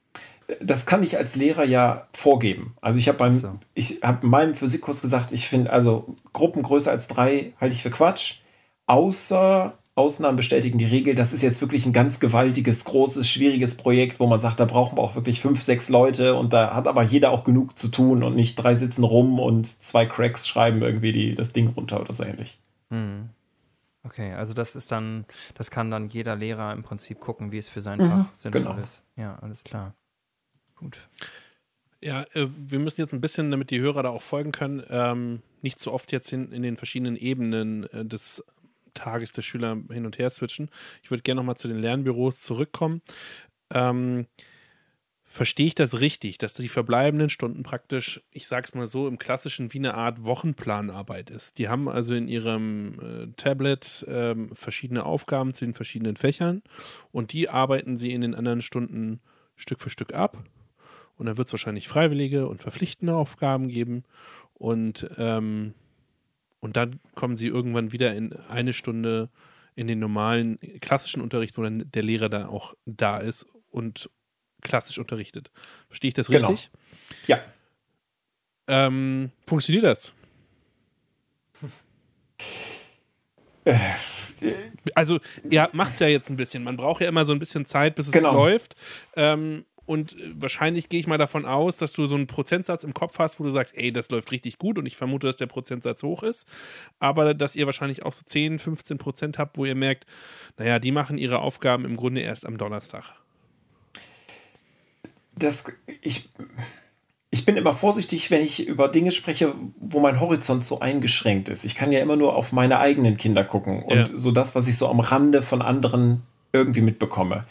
Das 0.60 0.86
kann 0.86 1.02
ich 1.02 1.16
als 1.16 1.36
Lehrer 1.36 1.64
ja 1.64 2.06
vorgeben. 2.12 2.76
Also 2.80 2.98
ich 2.98 3.08
habe 3.08 3.18
beim, 3.18 3.32
so. 3.32 3.58
ich 3.74 4.02
habe 4.02 4.24
in 4.24 4.30
meinem 4.30 4.54
Physikkurs 4.54 5.00
gesagt, 5.00 5.32
ich 5.32 5.48
finde 5.48 5.72
also 5.72 6.16
Gruppen 6.32 6.62
größer 6.62 6.90
als 6.90 7.08
drei 7.08 7.54
halte 7.60 7.74
ich 7.74 7.82
für 7.82 7.90
Quatsch. 7.90 8.40
Außer 8.86 9.76
Ausnahmen 9.96 10.36
bestätigen 10.36 10.76
die 10.76 10.84
Regel. 10.84 11.14
Das 11.14 11.32
ist 11.32 11.42
jetzt 11.42 11.62
wirklich 11.62 11.86
ein 11.86 11.94
ganz 11.94 12.20
gewaltiges, 12.20 12.84
großes, 12.84 13.26
schwieriges 13.26 13.76
Projekt, 13.76 14.20
wo 14.20 14.26
man 14.26 14.40
sagt, 14.40 14.60
da 14.60 14.66
brauchen 14.66 14.98
wir 14.98 15.02
auch 15.02 15.14
wirklich 15.16 15.40
fünf, 15.40 15.62
sechs 15.62 15.88
Leute 15.88 16.34
und 16.34 16.52
da 16.52 16.74
hat 16.74 16.86
aber 16.86 17.02
jeder 17.02 17.30
auch 17.30 17.44
genug 17.44 17.78
zu 17.78 17.88
tun 17.88 18.22
und 18.22 18.36
nicht 18.36 18.56
drei 18.56 18.74
sitzen 18.74 19.04
rum 19.04 19.40
und 19.40 19.66
zwei 19.66 20.04
Cracks 20.04 20.46
schreiben 20.46 20.82
irgendwie 20.82 21.12
die, 21.12 21.34
das 21.34 21.54
Ding 21.54 21.68
runter 21.68 22.00
oder 22.00 22.12
so 22.12 22.24
ähnlich. 22.24 22.60
Hm. 22.90 23.30
Okay, 24.04 24.34
also 24.34 24.52
das 24.52 24.76
ist 24.76 24.92
dann, 24.92 25.24
das 25.54 25.70
kann 25.70 25.90
dann 25.90 26.08
jeder 26.08 26.36
Lehrer 26.36 26.72
im 26.74 26.82
Prinzip 26.82 27.18
gucken, 27.18 27.50
wie 27.50 27.58
es 27.58 27.68
für 27.68 27.80
sein 27.80 27.98
mhm, 27.98 28.10
Fach 28.10 28.34
sinnvoll 28.34 28.62
genau. 28.62 28.76
ist. 28.76 29.02
Ja, 29.16 29.38
alles 29.40 29.64
klar. 29.64 29.94
Gut. 30.76 31.08
Ja, 32.00 32.22
äh, 32.34 32.48
wir 32.56 32.78
müssen 32.78 33.00
jetzt 33.00 33.12
ein 33.12 33.20
bisschen, 33.20 33.50
damit 33.50 33.70
die 33.70 33.80
Hörer 33.80 34.02
da 34.02 34.10
auch 34.10 34.22
folgen 34.22 34.52
können, 34.52 34.84
ähm, 34.90 35.42
nicht 35.62 35.80
so 35.80 35.92
oft 35.92 36.12
jetzt 36.12 36.32
in, 36.32 36.52
in 36.52 36.62
den 36.62 36.76
verschiedenen 36.76 37.16
Ebenen 37.16 37.84
äh, 37.90 38.04
des 38.04 38.44
Tages 38.96 39.32
der 39.32 39.42
Schüler 39.42 39.78
hin 39.90 40.06
und 40.06 40.18
her 40.18 40.30
switchen. 40.30 40.70
Ich 41.02 41.10
würde 41.10 41.22
gerne 41.22 41.40
nochmal 41.40 41.56
zu 41.56 41.68
den 41.68 41.78
Lernbüros 41.78 42.40
zurückkommen. 42.40 43.02
Ähm, 43.70 44.26
verstehe 45.24 45.66
ich 45.66 45.74
das 45.74 46.00
richtig, 46.00 46.38
dass 46.38 46.54
die 46.54 46.68
verbleibenden 46.68 47.28
Stunden 47.28 47.62
praktisch, 47.62 48.22
ich 48.30 48.46
sage 48.46 48.66
es 48.68 48.74
mal 48.74 48.86
so, 48.86 49.06
im 49.06 49.18
klassischen 49.18 49.72
wie 49.74 49.78
eine 49.78 49.94
Art 49.94 50.24
Wochenplanarbeit 50.24 51.30
ist. 51.30 51.58
Die 51.58 51.68
haben 51.68 51.88
also 51.88 52.14
in 52.14 52.26
ihrem 52.26 52.98
äh, 53.00 53.26
Tablet 53.36 54.02
äh, 54.04 54.34
verschiedene 54.54 55.04
Aufgaben 55.04 55.52
zu 55.52 55.66
den 55.66 55.74
verschiedenen 55.74 56.16
Fächern 56.16 56.62
und 57.12 57.32
die 57.32 57.50
arbeiten 57.50 57.98
sie 57.98 58.12
in 58.12 58.22
den 58.22 58.34
anderen 58.34 58.62
Stunden 58.62 59.20
Stück 59.56 59.80
für 59.80 59.90
Stück 59.90 60.14
ab. 60.14 60.42
Und 61.16 61.26
dann 61.26 61.36
wird 61.36 61.48
es 61.48 61.52
wahrscheinlich 61.52 61.88
freiwillige 61.88 62.46
und 62.46 62.62
verpflichtende 62.62 63.14
Aufgaben 63.14 63.68
geben. 63.68 64.04
Und 64.54 65.06
ähm, 65.18 65.74
und 66.60 66.76
dann 66.76 67.00
kommen 67.14 67.36
sie 67.36 67.46
irgendwann 67.46 67.92
wieder 67.92 68.14
in 68.14 68.32
eine 68.32 68.72
Stunde 68.72 69.30
in 69.74 69.86
den 69.86 69.98
normalen 69.98 70.58
klassischen 70.80 71.20
Unterricht, 71.20 71.56
wo 71.58 71.62
dann 71.62 71.90
der 71.90 72.02
Lehrer 72.02 72.28
da 72.28 72.48
auch 72.48 72.74
da 72.86 73.18
ist 73.18 73.46
und 73.70 74.10
klassisch 74.62 74.98
unterrichtet. 74.98 75.50
Verstehe 75.88 76.08
ich 76.08 76.14
das 76.14 76.28
genau. 76.28 76.48
richtig? 76.48 76.70
Ja. 77.26 77.40
Ähm, 78.66 79.30
funktioniert 79.46 79.84
das? 79.84 80.12
Also, 84.94 85.18
ja, 85.48 85.68
macht 85.72 85.94
es 85.94 85.98
ja 85.98 86.06
jetzt 86.08 86.30
ein 86.30 86.36
bisschen. 86.36 86.62
Man 86.62 86.76
braucht 86.76 87.00
ja 87.00 87.08
immer 87.08 87.24
so 87.24 87.32
ein 87.32 87.38
bisschen 87.38 87.66
Zeit, 87.66 87.96
bis 87.96 88.06
es 88.06 88.12
genau. 88.12 88.34
läuft. 88.34 88.76
Ähm, 89.14 89.64
und 89.86 90.12
äh, 90.12 90.32
wahrscheinlich 90.34 90.88
gehe 90.88 91.00
ich 91.00 91.06
mal 91.06 91.18
davon 91.18 91.46
aus, 91.46 91.78
dass 91.78 91.92
du 91.92 92.06
so 92.06 92.16
einen 92.16 92.26
Prozentsatz 92.26 92.84
im 92.84 92.92
Kopf 92.92 93.18
hast, 93.18 93.40
wo 93.40 93.44
du 93.44 93.52
sagst, 93.52 93.74
ey, 93.76 93.92
das 93.92 94.10
läuft 94.10 94.32
richtig 94.32 94.58
gut 94.58 94.78
und 94.78 94.86
ich 94.86 94.96
vermute, 94.96 95.26
dass 95.26 95.36
der 95.36 95.46
Prozentsatz 95.46 96.02
hoch 96.02 96.22
ist. 96.22 96.46
Aber 96.98 97.32
dass 97.34 97.56
ihr 97.56 97.66
wahrscheinlich 97.66 98.04
auch 98.04 98.12
so 98.12 98.22
10, 98.24 98.58
15 98.58 98.98
Prozent 98.98 99.38
habt, 99.38 99.56
wo 99.56 99.64
ihr 99.64 99.74
merkt, 99.74 100.06
naja, 100.58 100.78
die 100.78 100.92
machen 100.92 101.18
ihre 101.18 101.38
Aufgaben 101.38 101.84
im 101.84 101.96
Grunde 101.96 102.20
erst 102.20 102.44
am 102.44 102.58
Donnerstag. 102.58 103.14
Das, 105.38 105.64
ich, 106.00 106.28
ich 107.30 107.44
bin 107.44 107.56
immer 107.56 107.72
vorsichtig, 107.72 108.30
wenn 108.30 108.42
ich 108.42 108.66
über 108.66 108.88
Dinge 108.88 109.12
spreche, 109.12 109.54
wo 109.78 110.00
mein 110.00 110.18
Horizont 110.18 110.64
so 110.64 110.80
eingeschränkt 110.80 111.48
ist. 111.48 111.64
Ich 111.64 111.74
kann 111.74 111.92
ja 111.92 112.00
immer 112.00 112.16
nur 112.16 112.34
auf 112.34 112.52
meine 112.52 112.78
eigenen 112.78 113.16
Kinder 113.16 113.44
gucken 113.44 113.82
und 113.82 113.96
ja. 113.96 114.06
so 114.14 114.32
das, 114.32 114.54
was 114.54 114.66
ich 114.66 114.76
so 114.76 114.88
am 114.88 115.00
Rande 115.00 115.42
von 115.42 115.62
anderen 115.62 116.22
irgendwie 116.52 116.80
mitbekomme. 116.80 117.44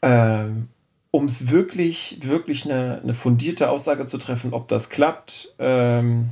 Ähm, 0.00 0.68
um 1.14 1.26
es 1.26 1.52
wirklich, 1.52 2.18
wirklich 2.22 2.64
eine, 2.64 3.00
eine, 3.00 3.14
fundierte 3.14 3.70
Aussage 3.70 4.04
zu 4.04 4.18
treffen, 4.18 4.52
ob 4.52 4.66
das 4.66 4.90
klappt, 4.90 5.54
ähm, 5.60 6.30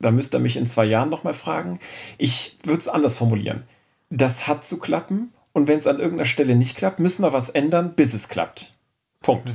da 0.00 0.10
müsst 0.10 0.34
ihr 0.34 0.40
mich 0.40 0.56
in 0.56 0.66
zwei 0.66 0.84
Jahren 0.84 1.10
nochmal 1.10 1.32
fragen. 1.32 1.78
Ich 2.18 2.58
würde 2.64 2.80
es 2.80 2.88
anders 2.88 3.18
formulieren. 3.18 3.62
Das 4.10 4.48
hat 4.48 4.64
zu 4.64 4.78
klappen 4.78 5.32
und 5.52 5.68
wenn 5.68 5.78
es 5.78 5.86
an 5.86 6.00
irgendeiner 6.00 6.24
Stelle 6.24 6.56
nicht 6.56 6.76
klappt, 6.76 6.98
müssen 6.98 7.22
wir 7.22 7.32
was 7.32 7.50
ändern, 7.50 7.94
bis 7.94 8.14
es 8.14 8.28
klappt. 8.28 8.74
Punkt. 9.20 9.54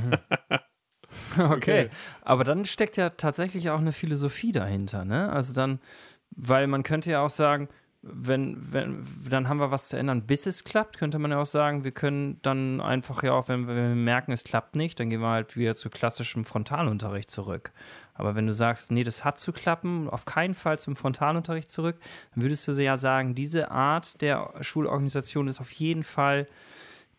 okay. 1.37 1.49
okay. 1.49 1.89
Aber 2.21 2.45
dann 2.45 2.63
steckt 2.63 2.95
ja 2.95 3.09
tatsächlich 3.09 3.71
auch 3.71 3.79
eine 3.79 3.91
Philosophie 3.91 4.53
dahinter, 4.53 5.03
ne? 5.03 5.33
Also 5.33 5.51
dann, 5.51 5.81
weil 6.29 6.67
man 6.67 6.83
könnte 6.83 7.11
ja 7.11 7.25
auch 7.25 7.29
sagen, 7.29 7.67
wenn, 8.03 8.73
wenn, 8.73 9.05
dann 9.29 9.47
haben 9.47 9.59
wir 9.59 9.69
was 9.69 9.87
zu 9.87 9.95
ändern, 9.95 10.23
bis 10.23 10.47
es 10.47 10.63
klappt, 10.63 10.97
könnte 10.97 11.19
man 11.19 11.29
ja 11.31 11.39
auch 11.39 11.45
sagen, 11.45 11.83
wir 11.83 11.91
können 11.91 12.39
dann 12.41 12.81
einfach 12.81 13.21
ja 13.21 13.33
auch, 13.33 13.47
wenn 13.47 13.67
wenn 13.67 13.75
wir 13.75 13.95
merken, 13.95 14.31
es 14.31 14.43
klappt 14.43 14.75
nicht, 14.75 14.99
dann 14.99 15.11
gehen 15.11 15.21
wir 15.21 15.29
halt 15.29 15.55
wieder 15.55 15.75
zu 15.75 15.91
klassischem 15.91 16.43
Frontalunterricht 16.43 17.29
zurück. 17.29 17.71
Aber 18.15 18.33
wenn 18.35 18.47
du 18.47 18.55
sagst, 18.55 18.91
nee, 18.91 19.03
das 19.03 19.23
hat 19.23 19.37
zu 19.39 19.53
klappen, 19.53 20.09
auf 20.09 20.25
keinen 20.25 20.55
Fall 20.55 20.79
zum 20.79 20.95
Frontalunterricht 20.95 21.69
zurück, 21.69 21.97
dann 22.33 22.41
würdest 22.41 22.67
du 22.67 22.71
ja 22.71 22.97
sagen, 22.97 23.35
diese 23.35 23.69
Art 23.69 24.19
der 24.21 24.51
Schulorganisation 24.61 25.47
ist 25.47 25.61
auf 25.61 25.71
jeden 25.71 26.03
Fall 26.03 26.47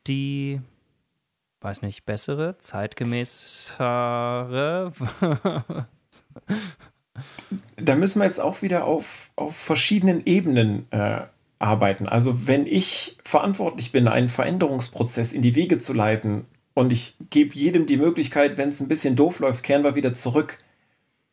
die, 0.09 0.61
weiß 1.61 1.83
nicht, 1.83 2.07
bessere, 2.07 2.59
zeitgemäßere? 2.59 4.93
da 7.77 7.95
müssen 7.97 8.21
wir 8.21 8.27
jetzt 8.27 8.41
auch 8.41 8.63
wieder 8.63 8.85
auf, 8.85 9.31
auf 9.37 9.57
verschiedenen 9.57 10.23
Ebenen 10.25 10.91
äh, 10.91 11.21
arbeiten. 11.59 12.09
Also 12.09 12.47
wenn 12.47 12.67
ich 12.67 13.19
verantwortlich 13.23 13.93
bin, 13.93 14.09
einen 14.09 14.29
Veränderungsprozess 14.29 15.33
in 15.33 15.43
die 15.43 15.55
Wege 15.55 15.79
zu 15.79 15.93
leiten 15.93 16.45
und 16.75 16.93
ich 16.93 17.17
gebe 17.31 17.55
jedem 17.55 17.87
die 17.87 17.97
Möglichkeit, 17.97 18.57
wenn 18.57 18.71
es 18.71 18.81
ein 18.81 18.89
bisschen 18.89 19.17
doof 19.17 19.41
läuft, 19.41 19.63
kehren 19.63 19.85
wir 19.85 19.95
wieder 19.95 20.15
zurück, 20.15 20.57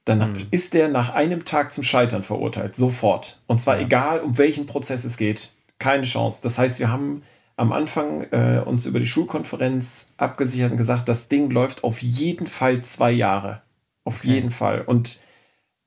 dann 0.05 0.33
mhm. 0.33 0.47
ist 0.51 0.73
der 0.73 0.89
nach 0.89 1.13
einem 1.13 1.45
Tag 1.45 1.71
zum 1.71 1.83
Scheitern 1.83 2.23
verurteilt, 2.23 2.75
sofort. 2.75 3.39
Und 3.47 3.59
zwar 3.59 3.77
ja. 3.77 3.85
egal, 3.85 4.21
um 4.21 4.37
welchen 4.37 4.65
Prozess 4.65 5.03
es 5.05 5.17
geht. 5.17 5.51
Keine 5.77 6.03
Chance. 6.03 6.41
Das 6.43 6.57
heißt, 6.57 6.79
wir 6.79 6.91
haben 6.91 7.23
am 7.55 7.71
Anfang 7.71 8.23
äh, 8.31 8.61
uns 8.65 8.85
über 8.85 8.99
die 8.99 9.07
Schulkonferenz 9.07 10.13
abgesichert 10.17 10.71
und 10.71 10.77
gesagt, 10.77 11.09
das 11.09 11.27
Ding 11.27 11.49
läuft 11.49 11.83
auf 11.83 12.01
jeden 12.01 12.47
Fall 12.47 12.81
zwei 12.81 13.11
Jahre. 13.11 13.61
Auf 14.03 14.19
okay. 14.19 14.29
jeden 14.29 14.51
Fall. 14.51 14.81
Und 14.81 15.19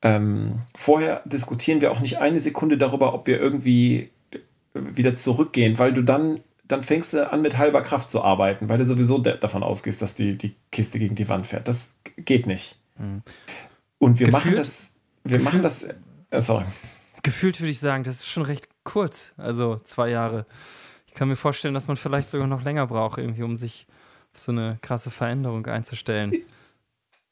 ähm, 0.02 0.60
vorher 0.74 1.22
diskutieren 1.24 1.80
wir 1.80 1.92
auch 1.92 2.00
nicht 2.00 2.18
eine 2.18 2.40
Sekunde 2.40 2.76
darüber, 2.76 3.14
ob 3.14 3.26
wir 3.26 3.40
irgendwie 3.40 4.10
wieder 4.74 5.16
zurückgehen, 5.16 5.78
weil 5.78 5.92
du 5.92 6.02
dann, 6.02 6.40
dann 6.64 6.82
fängst 6.82 7.12
du 7.12 7.30
an 7.30 7.42
mit 7.42 7.58
halber 7.58 7.82
Kraft 7.82 8.10
zu 8.10 8.22
arbeiten, 8.22 8.68
weil 8.68 8.78
du 8.78 8.84
sowieso 8.84 9.18
davon 9.18 9.62
ausgehst, 9.62 10.02
dass 10.02 10.14
die, 10.14 10.36
die 10.36 10.56
Kiste 10.70 10.98
gegen 10.98 11.14
die 11.14 11.28
Wand 11.28 11.46
fährt. 11.46 11.68
Das 11.68 11.96
geht 12.16 12.46
nicht. 12.46 12.78
Mhm. 12.98 13.22
Und 13.98 14.18
wir 14.18 14.26
Gefühlt, 14.26 14.32
machen 14.32 14.56
das, 14.56 14.90
wir 15.22 15.38
Gefühlt, 15.38 15.44
machen 15.44 15.62
das, 15.62 15.84
äh, 16.30 16.40
sorry. 16.40 16.64
Gefühlt 17.22 17.60
würde 17.60 17.70
ich 17.70 17.78
sagen, 17.78 18.02
das 18.02 18.16
ist 18.16 18.28
schon 18.28 18.42
recht 18.42 18.66
kurz, 18.82 19.32
also 19.36 19.78
zwei 19.78 20.08
Jahre. 20.08 20.46
Ich 21.06 21.14
kann 21.14 21.28
mir 21.28 21.36
vorstellen, 21.36 21.74
dass 21.74 21.86
man 21.86 21.96
vielleicht 21.96 22.30
sogar 22.30 22.48
noch 22.48 22.64
länger 22.64 22.86
braucht, 22.88 23.18
irgendwie, 23.18 23.42
um 23.42 23.56
sich 23.56 23.86
auf 24.32 24.40
so 24.40 24.50
eine 24.50 24.78
krasse 24.80 25.10
Veränderung 25.10 25.66
einzustellen. 25.66 26.32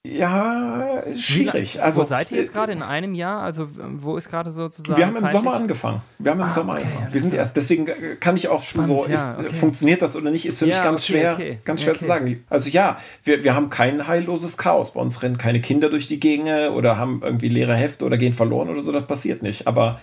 Ja, 0.06 1.02
schwierig. 1.14 1.74
Wie, 1.74 1.80
also, 1.80 2.00
wo 2.00 2.06
seid 2.06 2.32
ihr 2.32 2.38
jetzt 2.38 2.54
gerade 2.54 2.72
in 2.72 2.82
einem 2.82 3.14
Jahr? 3.14 3.42
Also 3.42 3.68
wo 3.98 4.16
ist 4.16 4.30
gerade 4.30 4.50
sozusagen? 4.50 4.96
Wir 4.96 5.06
haben 5.06 5.16
im 5.16 5.26
Sommer 5.26 5.52
angefangen. 5.52 6.00
Wir 6.18 6.32
haben 6.32 6.40
im 6.40 6.46
ah, 6.46 6.50
Sommer 6.50 6.72
okay, 6.74 6.84
angefangen. 6.84 7.12
Wir 7.12 7.20
sind 7.20 7.34
erst, 7.34 7.54
deswegen 7.54 7.86
kann 8.18 8.34
ich 8.34 8.48
auch 8.48 8.64
Spannend, 8.64 8.88
so, 8.88 9.06
ja, 9.06 9.36
okay. 9.38 9.52
funktioniert 9.52 10.00
das 10.00 10.16
oder 10.16 10.30
nicht, 10.30 10.46
ist 10.46 10.58
für 10.58 10.66
ja, 10.66 10.76
mich 10.76 10.84
ganz 10.84 11.02
okay, 11.02 11.12
schwer, 11.12 11.56
ganz 11.66 11.82
schwer 11.82 11.96
zu 11.96 12.06
sagen. 12.06 12.42
Also 12.48 12.70
ja, 12.70 12.98
wir, 13.24 13.44
wir 13.44 13.54
haben 13.54 13.68
kein 13.68 14.08
heilloses 14.08 14.56
Chaos. 14.56 14.94
Bei 14.94 15.00
uns 15.02 15.22
rennen 15.22 15.36
keine 15.36 15.60
Kinder 15.60 15.90
durch 15.90 16.08
die 16.08 16.18
Gegend 16.18 16.48
oder 16.74 16.96
haben 16.96 17.20
irgendwie 17.22 17.50
leere 17.50 17.74
Hefte 17.74 18.06
oder 18.06 18.16
gehen 18.16 18.32
verloren 18.32 18.70
oder 18.70 18.80
so. 18.80 18.92
Das 18.92 19.06
passiert 19.06 19.42
nicht. 19.42 19.66
Aber, 19.66 20.00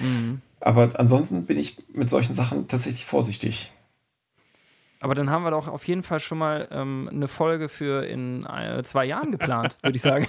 mhm. 0.00 0.40
aber 0.60 0.88
ansonsten 0.94 1.44
bin 1.44 1.58
ich 1.58 1.76
mit 1.92 2.08
solchen 2.08 2.32
Sachen 2.32 2.66
tatsächlich 2.66 3.04
vorsichtig. 3.04 3.72
Aber 5.04 5.14
dann 5.14 5.28
haben 5.28 5.44
wir 5.44 5.50
doch 5.50 5.68
auf 5.68 5.86
jeden 5.86 6.02
Fall 6.02 6.18
schon 6.18 6.38
mal 6.38 6.66
ähm, 6.70 7.10
eine 7.12 7.28
Folge 7.28 7.68
für 7.68 8.06
in 8.06 8.46
äh, 8.46 8.82
zwei 8.84 9.04
Jahren 9.04 9.32
geplant, 9.32 9.76
würde 9.82 9.96
ich 9.96 10.02
sagen. 10.02 10.26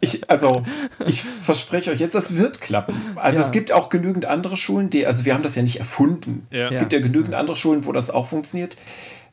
Ich, 0.00 0.28
also, 0.28 0.64
ich 1.06 1.22
verspreche 1.22 1.90
euch 1.90 1.98
jetzt, 1.98 2.14
das 2.14 2.36
wird 2.36 2.60
klappen. 2.60 2.94
Also, 3.16 3.40
ja. 3.40 3.46
es 3.46 3.52
gibt 3.52 3.72
auch 3.72 3.88
genügend 3.88 4.26
andere 4.26 4.58
Schulen, 4.58 4.90
die, 4.90 5.06
also, 5.06 5.24
wir 5.24 5.32
haben 5.32 5.42
das 5.42 5.54
ja 5.54 5.62
nicht 5.62 5.78
erfunden. 5.78 6.46
Ja. 6.50 6.68
Es 6.68 6.78
gibt 6.78 6.92
ja 6.92 7.00
genügend 7.00 7.34
andere 7.34 7.56
Schulen, 7.56 7.86
wo 7.86 7.92
das 7.92 8.10
auch 8.10 8.26
funktioniert. 8.26 8.76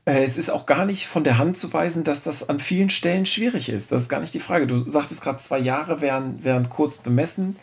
Äh, 0.05 0.23
es 0.23 0.37
ist 0.37 0.49
auch 0.49 0.65
gar 0.65 0.85
nicht 0.85 1.05
von 1.05 1.25
der 1.25 1.37
Hand 1.37 1.57
zu 1.57 1.73
weisen, 1.73 2.05
dass 2.05 2.23
das 2.23 2.47
an 2.47 2.59
vielen 2.59 2.89
Stellen 2.89 3.25
schwierig 3.25 3.67
ist. 3.67 3.91
Das 3.91 4.03
ist 4.03 4.09
gar 4.09 4.21
nicht 4.21 4.33
die 4.33 4.39
Frage. 4.39 4.65
Du 4.65 4.77
sagtest 4.77 5.21
gerade, 5.21 5.39
zwei 5.39 5.59
Jahre 5.59 5.99
wären, 5.99 6.41
wären 6.41 6.69
kurz 6.69 6.99
bemessen. 6.99 7.57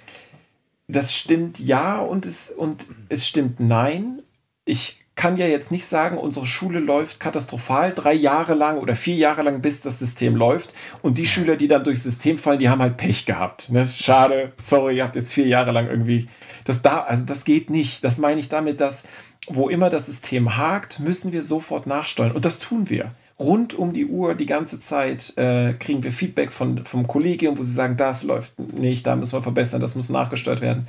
Das 0.86 1.14
stimmt 1.14 1.58
ja 1.60 1.98
und 1.98 2.26
es, 2.26 2.50
und 2.50 2.84
es 3.08 3.26
stimmt 3.26 3.58
nein. 3.58 4.20
Ich 4.66 5.01
kann 5.22 5.36
ja 5.36 5.46
jetzt 5.46 5.70
nicht 5.70 5.86
sagen, 5.86 6.18
unsere 6.18 6.46
Schule 6.46 6.80
läuft 6.80 7.20
katastrophal 7.20 7.92
drei 7.94 8.12
Jahre 8.12 8.54
lang 8.54 8.78
oder 8.78 8.96
vier 8.96 9.14
Jahre 9.14 9.42
lang, 9.42 9.60
bis 9.60 9.80
das 9.80 10.00
System 10.00 10.34
läuft. 10.34 10.74
Und 11.00 11.16
die 11.16 11.26
Schüler, 11.26 11.54
die 11.54 11.68
dann 11.68 11.84
durchs 11.84 12.02
System 12.02 12.38
fallen, 12.38 12.58
die 12.58 12.68
haben 12.68 12.82
halt 12.82 12.96
Pech 12.96 13.24
gehabt. 13.24 13.70
Ne? 13.70 13.86
Schade, 13.86 14.50
sorry, 14.56 14.96
ihr 14.96 15.04
habt 15.04 15.14
jetzt 15.14 15.32
vier 15.32 15.46
Jahre 15.46 15.70
lang 15.70 15.86
irgendwie. 15.86 16.26
Das 16.64 16.82
da, 16.82 17.02
also 17.02 17.24
das 17.24 17.44
geht 17.44 17.70
nicht. 17.70 18.02
Das 18.02 18.18
meine 18.18 18.40
ich 18.40 18.48
damit, 18.48 18.80
dass 18.80 19.04
wo 19.46 19.68
immer 19.68 19.90
das 19.90 20.06
System 20.06 20.56
hakt, 20.56 20.98
müssen 20.98 21.32
wir 21.32 21.44
sofort 21.44 21.86
nachsteuern. 21.86 22.32
Und 22.32 22.44
das 22.44 22.58
tun 22.58 22.90
wir. 22.90 23.12
Rund 23.38 23.74
um 23.74 23.92
die 23.92 24.06
Uhr, 24.06 24.34
die 24.34 24.46
ganze 24.46 24.80
Zeit 24.80 25.38
äh, 25.38 25.74
kriegen 25.74 26.02
wir 26.02 26.10
Feedback 26.10 26.50
von, 26.50 26.84
vom 26.84 27.06
Kollegium, 27.06 27.58
wo 27.58 27.62
sie 27.62 27.74
sagen, 27.74 27.96
das 27.96 28.24
läuft 28.24 28.58
nicht, 28.58 29.06
da 29.06 29.14
müssen 29.14 29.34
wir 29.34 29.42
verbessern, 29.42 29.80
das 29.80 29.94
muss 29.94 30.08
nachgesteuert 30.08 30.62
werden. 30.62 30.88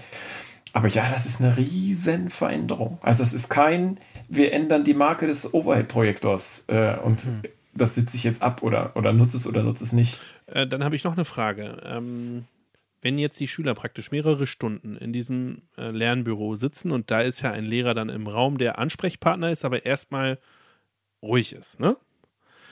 Aber 0.74 0.88
ja, 0.88 1.08
das 1.12 1.28
ist 1.28 1.40
eine 1.40 1.56
riesen 1.56 2.32
Veränderung. 2.32 2.98
Also 3.04 3.22
es 3.22 3.34
ist 3.34 3.48
kein, 3.48 4.00
wir 4.30 4.54
ändern 4.54 4.84
die 4.84 4.94
Marke 4.94 5.28
des 5.28 5.54
Overhead-Projektors 5.54 6.66
äh, 6.68 6.98
und 7.04 7.22
hm. 7.22 7.42
das 7.74 7.96
sitze 7.96 8.18
ich 8.18 8.24
jetzt 8.24 8.42
ab 8.42 8.64
oder, 8.64 8.96
oder 8.96 9.14
nutze 9.14 9.38
es 9.38 9.48
oder 9.48 9.64
nutze 9.64 9.84
es 9.84 9.94
nicht. 9.94 10.22
Äh, 10.48 10.68
dann 10.68 10.84
habe 10.84 10.96
ich 10.96 11.04
noch 11.04 11.14
eine 11.14 11.26
Frage. 11.26 11.82
Ähm, 11.86 12.46
wenn 13.02 13.20
jetzt 13.20 13.40
die 13.40 13.48
Schüler 13.48 13.76
praktisch 13.76 14.12
mehrere 14.12 14.48
Stunden 14.48 14.96
in 14.96 15.12
diesem 15.12 15.64
äh, 15.78 15.92
Lernbüro 15.92 16.56
sitzen 16.56 16.92
und 16.92 17.12
da 17.12 17.22
ist 17.22 17.42
ja 17.42 17.52
ein 17.52 17.66
Lehrer 17.66 17.94
dann 17.94 18.10
im 18.10 18.28
Raum, 18.28 18.58
der 18.58 18.80
Ansprechpartner 18.80 19.52
ist, 19.52 19.66
aber 19.66 19.86
erstmal 19.86 20.40
ruhig 21.22 21.54
ist, 21.54 21.80
ne? 21.80 21.98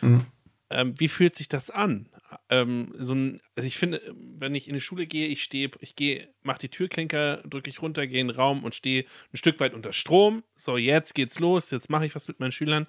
Mhm. 0.02 0.26
Ähm, 0.70 0.94
wie 0.98 1.10
fühlt 1.10 1.36
sich 1.36 1.50
das 1.50 1.70
an? 1.70 2.08
Ähm, 2.50 2.94
so 2.98 3.14
ein, 3.14 3.42
also 3.56 3.68
ich 3.68 3.78
finde, 3.78 4.02
wenn 4.16 4.56
ich 4.56 4.68
in 4.68 4.74
die 4.74 4.82
Schule 4.82 5.06
gehe, 5.06 5.28
ich 5.28 5.44
stehe, 5.44 5.72
ich 5.80 5.96
gehe, 5.96 6.28
mache 6.44 6.60
die 6.60 6.70
Türklinker, 6.70 7.38
drücke 7.38 7.70
ich 7.70 7.82
runter, 7.82 8.08
gehe 8.08 8.22
in 8.22 8.28
den 8.28 8.36
Raum 8.36 8.64
und 8.64 8.76
stehe 8.76 9.06
ein 9.34 9.38
Stück 9.38 9.60
weit 9.60 9.74
unter 9.74 9.94
Strom. 9.94 10.44
So, 10.56 10.78
jetzt 10.78 11.16
geht's 11.16 11.40
los, 11.40 11.72
jetzt 11.72 11.90
mache 11.90 12.06
ich 12.06 12.16
was 12.16 12.28
mit 12.28 12.40
meinen 12.40 12.52
Schülern 12.52 12.88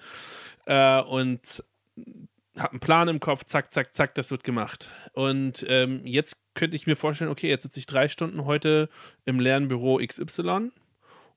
äh, 0.67 1.01
und 1.01 1.63
habe 2.57 2.73
einen 2.73 2.81
Plan 2.81 3.09
im 3.09 3.21
Kopf, 3.21 3.45
zack, 3.45 3.73
zack, 3.73 3.95
zack, 3.95 4.15
das 4.15 4.31
wird 4.31 4.45
gemacht. 4.45 4.91
Und 5.13 5.65
ähm, 5.69 6.03
jetzt 6.05 6.37
könnte 6.55 6.77
ich 6.77 6.87
mir 6.87 6.97
vorstellen, 6.97 7.31
okay, 7.31 7.49
jetzt 7.49 7.63
sitze 7.63 7.79
ich 7.79 7.87
drei 7.87 8.09
Stunden 8.09 8.45
heute 8.45 8.89
im 9.25 9.41
Lernbüro 9.41 10.01
XY 10.07 10.71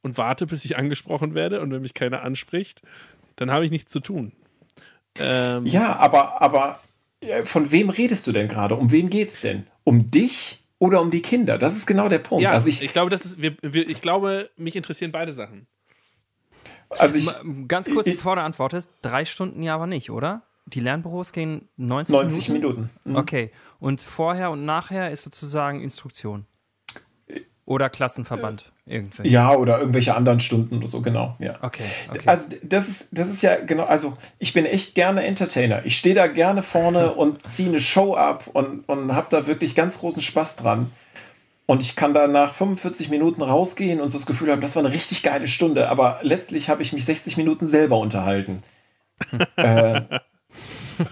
und 0.01 0.17
warte, 0.17 0.45
bis 0.45 0.65
ich 0.65 0.77
angesprochen 0.77 1.33
werde 1.33 1.61
und 1.61 1.71
wenn 1.71 1.81
mich 1.81 1.93
keiner 1.93 2.23
anspricht, 2.23 2.81
dann 3.37 3.51
habe 3.51 3.65
ich 3.65 3.71
nichts 3.71 3.91
zu 3.91 3.99
tun. 3.99 4.33
Ähm, 5.17 5.65
ja, 5.65 5.95
aber, 5.95 6.41
aber 6.41 6.79
von 7.43 7.71
wem 7.71 7.89
redest 7.89 8.27
du 8.27 8.31
denn 8.31 8.47
gerade? 8.47 8.75
Um 8.75 8.91
wen 8.91 9.09
geht's 9.09 9.41
denn? 9.41 9.67
Um 9.83 10.11
dich 10.11 10.59
oder 10.79 11.01
um 11.01 11.11
die 11.11 11.21
Kinder? 11.21 11.57
Das 11.57 11.75
ist 11.75 11.85
genau 11.85 12.09
der 12.09 12.19
Punkt. 12.19 12.43
Ja, 12.43 12.51
also 12.51 12.67
ich, 12.67 12.81
ich 12.81 12.93
glaube, 12.93 13.09
das 13.09 13.25
ist, 13.25 13.41
wir, 13.41 13.55
wir, 13.61 13.89
ich 13.89 14.01
glaube, 14.01 14.49
mich 14.57 14.75
interessieren 14.75 15.11
beide 15.11 15.33
Sachen. 15.33 15.67
Also 16.89 17.17
ich, 17.17 17.29
Ganz 17.67 17.89
kurz, 17.89 18.07
ich, 18.07 18.15
bevor 18.15 18.35
du 18.35 18.43
antwortest, 18.43 18.89
drei 19.01 19.25
Stunden 19.25 19.63
ja 19.63 19.75
aber 19.75 19.87
nicht, 19.87 20.11
oder? 20.11 20.43
Die 20.67 20.79
Lernbüros 20.79 21.31
gehen 21.31 21.69
90, 21.77 22.13
90 22.13 22.49
Minuten. 22.49 22.75
Minuten. 22.81 22.89
Mhm. 23.03 23.15
Okay. 23.15 23.51
Und 23.79 24.01
vorher 24.01 24.51
und 24.51 24.65
nachher 24.65 25.11
ist 25.11 25.23
sozusagen 25.23 25.81
Instruktion. 25.81 26.45
Oder 27.65 27.89
Klassenverband. 27.89 28.71
Irgendwelche. 28.87 29.31
Ja, 29.31 29.55
oder 29.55 29.79
irgendwelche 29.79 30.13
anderen 30.15 30.39
Stunden 30.39 30.77
oder 30.77 30.85
so, 30.85 31.01
genau. 31.01 31.35
Ja. 31.39 31.55
Okay, 31.61 31.83
okay. 32.09 32.21
Also 32.27 32.55
das 32.61 32.87
ist, 32.87 33.07
das 33.11 33.29
ist 33.29 33.41
ja 33.41 33.55
genau, 33.55 33.85
also 33.85 34.15
ich 34.37 34.53
bin 34.53 34.67
echt 34.67 34.93
gerne 34.93 35.25
Entertainer. 35.25 35.83
Ich 35.85 35.97
stehe 35.97 36.13
da 36.13 36.27
gerne 36.27 36.61
vorne 36.61 37.13
und 37.15 37.41
ziehe 37.41 37.69
eine 37.69 37.79
Show 37.79 38.13
ab 38.13 38.43
und, 38.53 38.87
und 38.87 39.15
habe 39.15 39.27
da 39.31 39.47
wirklich 39.47 39.73
ganz 39.73 39.99
großen 39.99 40.21
Spaß 40.21 40.57
dran. 40.57 40.91
Und 41.65 41.81
ich 41.81 41.95
kann 41.95 42.13
da 42.13 42.27
nach 42.27 42.53
45 42.53 43.09
Minuten 43.09 43.41
rausgehen 43.41 43.99
und 43.99 44.09
so 44.09 44.19
das 44.19 44.27
Gefühl 44.27 44.51
haben, 44.51 44.61
das 44.61 44.75
war 44.75 44.85
eine 44.85 44.93
richtig 44.93 45.23
geile 45.23 45.47
Stunde. 45.47 45.89
Aber 45.89 46.19
letztlich 46.21 46.69
habe 46.69 46.83
ich 46.83 46.93
mich 46.93 47.05
60 47.05 47.37
Minuten 47.37 47.65
selber 47.65 47.97
unterhalten. 47.97 48.61
äh, 49.55 50.01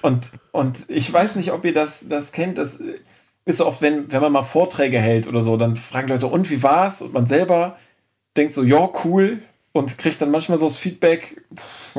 und, 0.03 0.27
und 0.51 0.77
ich 0.89 1.11
weiß 1.11 1.37
nicht, 1.37 1.51
ob 1.51 1.65
ihr 1.65 1.73
das, 1.73 2.07
das 2.07 2.31
kennt. 2.31 2.59
Das, 2.59 2.79
ist 3.45 3.57
so 3.57 3.65
oft, 3.65 3.81
wenn, 3.81 4.11
wenn 4.11 4.21
man 4.21 4.31
mal 4.31 4.43
Vorträge 4.43 4.99
hält 4.99 5.27
oder 5.27 5.41
so, 5.41 5.57
dann 5.57 5.75
fragen 5.75 6.07
Leute, 6.07 6.27
und 6.27 6.49
wie 6.49 6.63
war's? 6.63 7.01
Und 7.01 7.13
man 7.13 7.25
selber 7.25 7.77
denkt 8.37 8.53
so, 8.53 8.63
ja, 8.63 8.89
cool. 9.03 9.39
Und 9.75 9.97
kriegt 9.97 10.21
dann 10.21 10.29
manchmal 10.29 10.59
so 10.59 10.67
das 10.67 10.77
Feedback, 10.77 11.41
pff, 11.55 11.95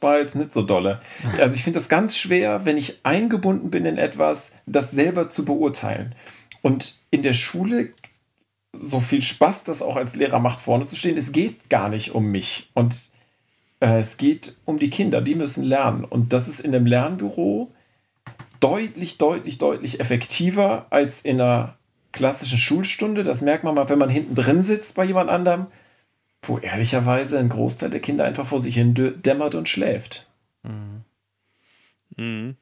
war 0.00 0.18
jetzt 0.18 0.36
nicht 0.36 0.52
so 0.52 0.62
dolle. 0.62 1.00
Also 1.40 1.56
ich 1.56 1.64
finde 1.64 1.80
das 1.80 1.88
ganz 1.88 2.16
schwer, 2.16 2.64
wenn 2.64 2.76
ich 2.76 3.00
eingebunden 3.02 3.70
bin 3.70 3.84
in 3.84 3.98
etwas, 3.98 4.52
das 4.66 4.92
selber 4.92 5.28
zu 5.28 5.44
beurteilen. 5.44 6.14
Und 6.62 6.98
in 7.10 7.22
der 7.22 7.32
Schule 7.32 7.88
so 8.72 9.00
viel 9.00 9.22
Spaß, 9.22 9.64
das 9.64 9.82
auch 9.82 9.96
als 9.96 10.14
Lehrer 10.14 10.38
macht, 10.38 10.60
vorne 10.60 10.86
zu 10.86 10.94
stehen, 10.94 11.18
es 11.18 11.32
geht 11.32 11.68
gar 11.68 11.88
nicht 11.88 12.14
um 12.14 12.30
mich. 12.30 12.70
Und 12.74 12.94
äh, 13.80 13.98
es 13.98 14.18
geht 14.18 14.54
um 14.64 14.78
die 14.78 14.90
Kinder, 14.90 15.20
die 15.20 15.34
müssen 15.34 15.64
lernen. 15.64 16.04
Und 16.04 16.32
das 16.32 16.46
ist 16.46 16.60
in 16.60 16.74
einem 16.74 16.86
Lernbüro 16.86 17.72
deutlich, 18.60 19.18
deutlich, 19.18 19.58
deutlich 19.58 20.00
effektiver 20.00 20.86
als 20.90 21.20
in 21.22 21.40
einer 21.40 21.76
klassischen 22.12 22.58
Schulstunde. 22.58 23.22
Das 23.22 23.42
merkt 23.42 23.64
man 23.64 23.74
mal, 23.74 23.88
wenn 23.88 23.98
man 23.98 24.08
hinten 24.08 24.34
drin 24.34 24.62
sitzt 24.62 24.96
bei 24.96 25.04
jemand 25.04 25.30
anderem, 25.30 25.66
wo 26.42 26.58
ehrlicherweise 26.58 27.38
ein 27.38 27.48
Großteil 27.48 27.90
der 27.90 28.00
Kinder 28.00 28.24
einfach 28.24 28.46
vor 28.46 28.60
sich 28.60 28.74
hin 28.74 28.94
dämmert 28.94 29.54
und 29.54 29.68
schläft. 29.68 30.26
Mhm. 30.62 31.04
Mhm. 32.16 32.56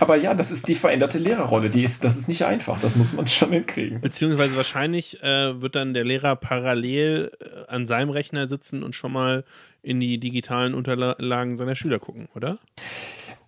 Aber 0.00 0.16
ja, 0.16 0.34
das 0.34 0.50
ist 0.50 0.68
die 0.68 0.74
veränderte 0.74 1.18
Lehrerrolle. 1.18 1.70
Die 1.70 1.82
ist, 1.82 2.04
das 2.04 2.16
ist 2.16 2.28
nicht 2.28 2.44
einfach. 2.44 2.80
Das 2.80 2.96
muss 2.96 3.12
man 3.12 3.26
schon 3.26 3.52
hinkriegen. 3.52 4.00
Beziehungsweise 4.00 4.56
wahrscheinlich 4.56 5.22
äh, 5.22 5.60
wird 5.60 5.74
dann 5.74 5.94
der 5.94 6.04
Lehrer 6.04 6.36
parallel 6.36 7.32
äh, 7.40 7.70
an 7.70 7.86
seinem 7.86 8.10
Rechner 8.10 8.46
sitzen 8.46 8.82
und 8.82 8.94
schon 8.94 9.12
mal 9.12 9.44
in 9.82 10.00
die 10.00 10.18
digitalen 10.18 10.74
Unterlagen 10.74 11.56
seiner 11.56 11.76
Schüler 11.76 11.98
gucken, 11.98 12.28
oder? 12.34 12.58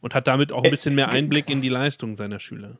Und 0.00 0.14
hat 0.14 0.26
damit 0.26 0.52
auch 0.52 0.64
ein 0.64 0.70
bisschen 0.70 0.94
mehr 0.94 1.10
Einblick 1.10 1.50
in 1.50 1.60
die 1.60 1.68
Leistung 1.68 2.16
seiner 2.16 2.40
Schüler. 2.40 2.78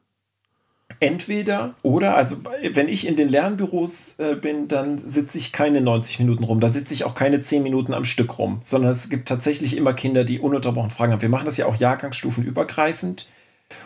Entweder 1.01 1.75
oder, 1.83 2.17
also 2.17 2.37
wenn 2.73 2.89
ich 2.89 3.07
in 3.07 3.17
den 3.17 3.29
Lernbüros 3.29 4.19
äh, 4.19 4.35
bin, 4.35 4.69
dann 4.69 4.99
sitze 4.99 5.37
ich 5.39 5.53
keine 5.53 5.81
90 5.81 6.19
Minuten 6.19 6.45
rum, 6.45 6.61
da 6.61 6.71
sitze 6.71 6.95
ich 6.95 7.05
auch 7.05 7.15
keine 7.15 7.41
10 7.41 7.63
Minuten 7.63 7.93
am 7.93 8.05
Stück 8.05 8.39
rum, 8.39 8.61
sondern 8.63 8.91
es 8.91 9.11
gibt 9.11 9.29
tatsächlich 9.29 9.77
immer 9.77 9.93
Kinder, 9.93 10.25
die 10.25 10.41
ununterbrochen 10.41 10.91
Fragen 10.91 11.13
haben. 11.13 11.23
Wir 11.23 11.29
machen 11.29 11.45
das 11.45 11.57
ja 11.57 11.67
auch 11.67 11.77
jahrgangsstufenübergreifend 11.77 13.29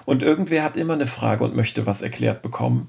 und 0.05 0.22
irgendwer 0.22 0.62
hat 0.62 0.76
immer 0.76 0.95
eine 0.95 1.09
Frage 1.09 1.45
und 1.45 1.57
möchte 1.57 1.87
was 1.87 2.03
erklärt 2.03 2.41
bekommen. 2.41 2.89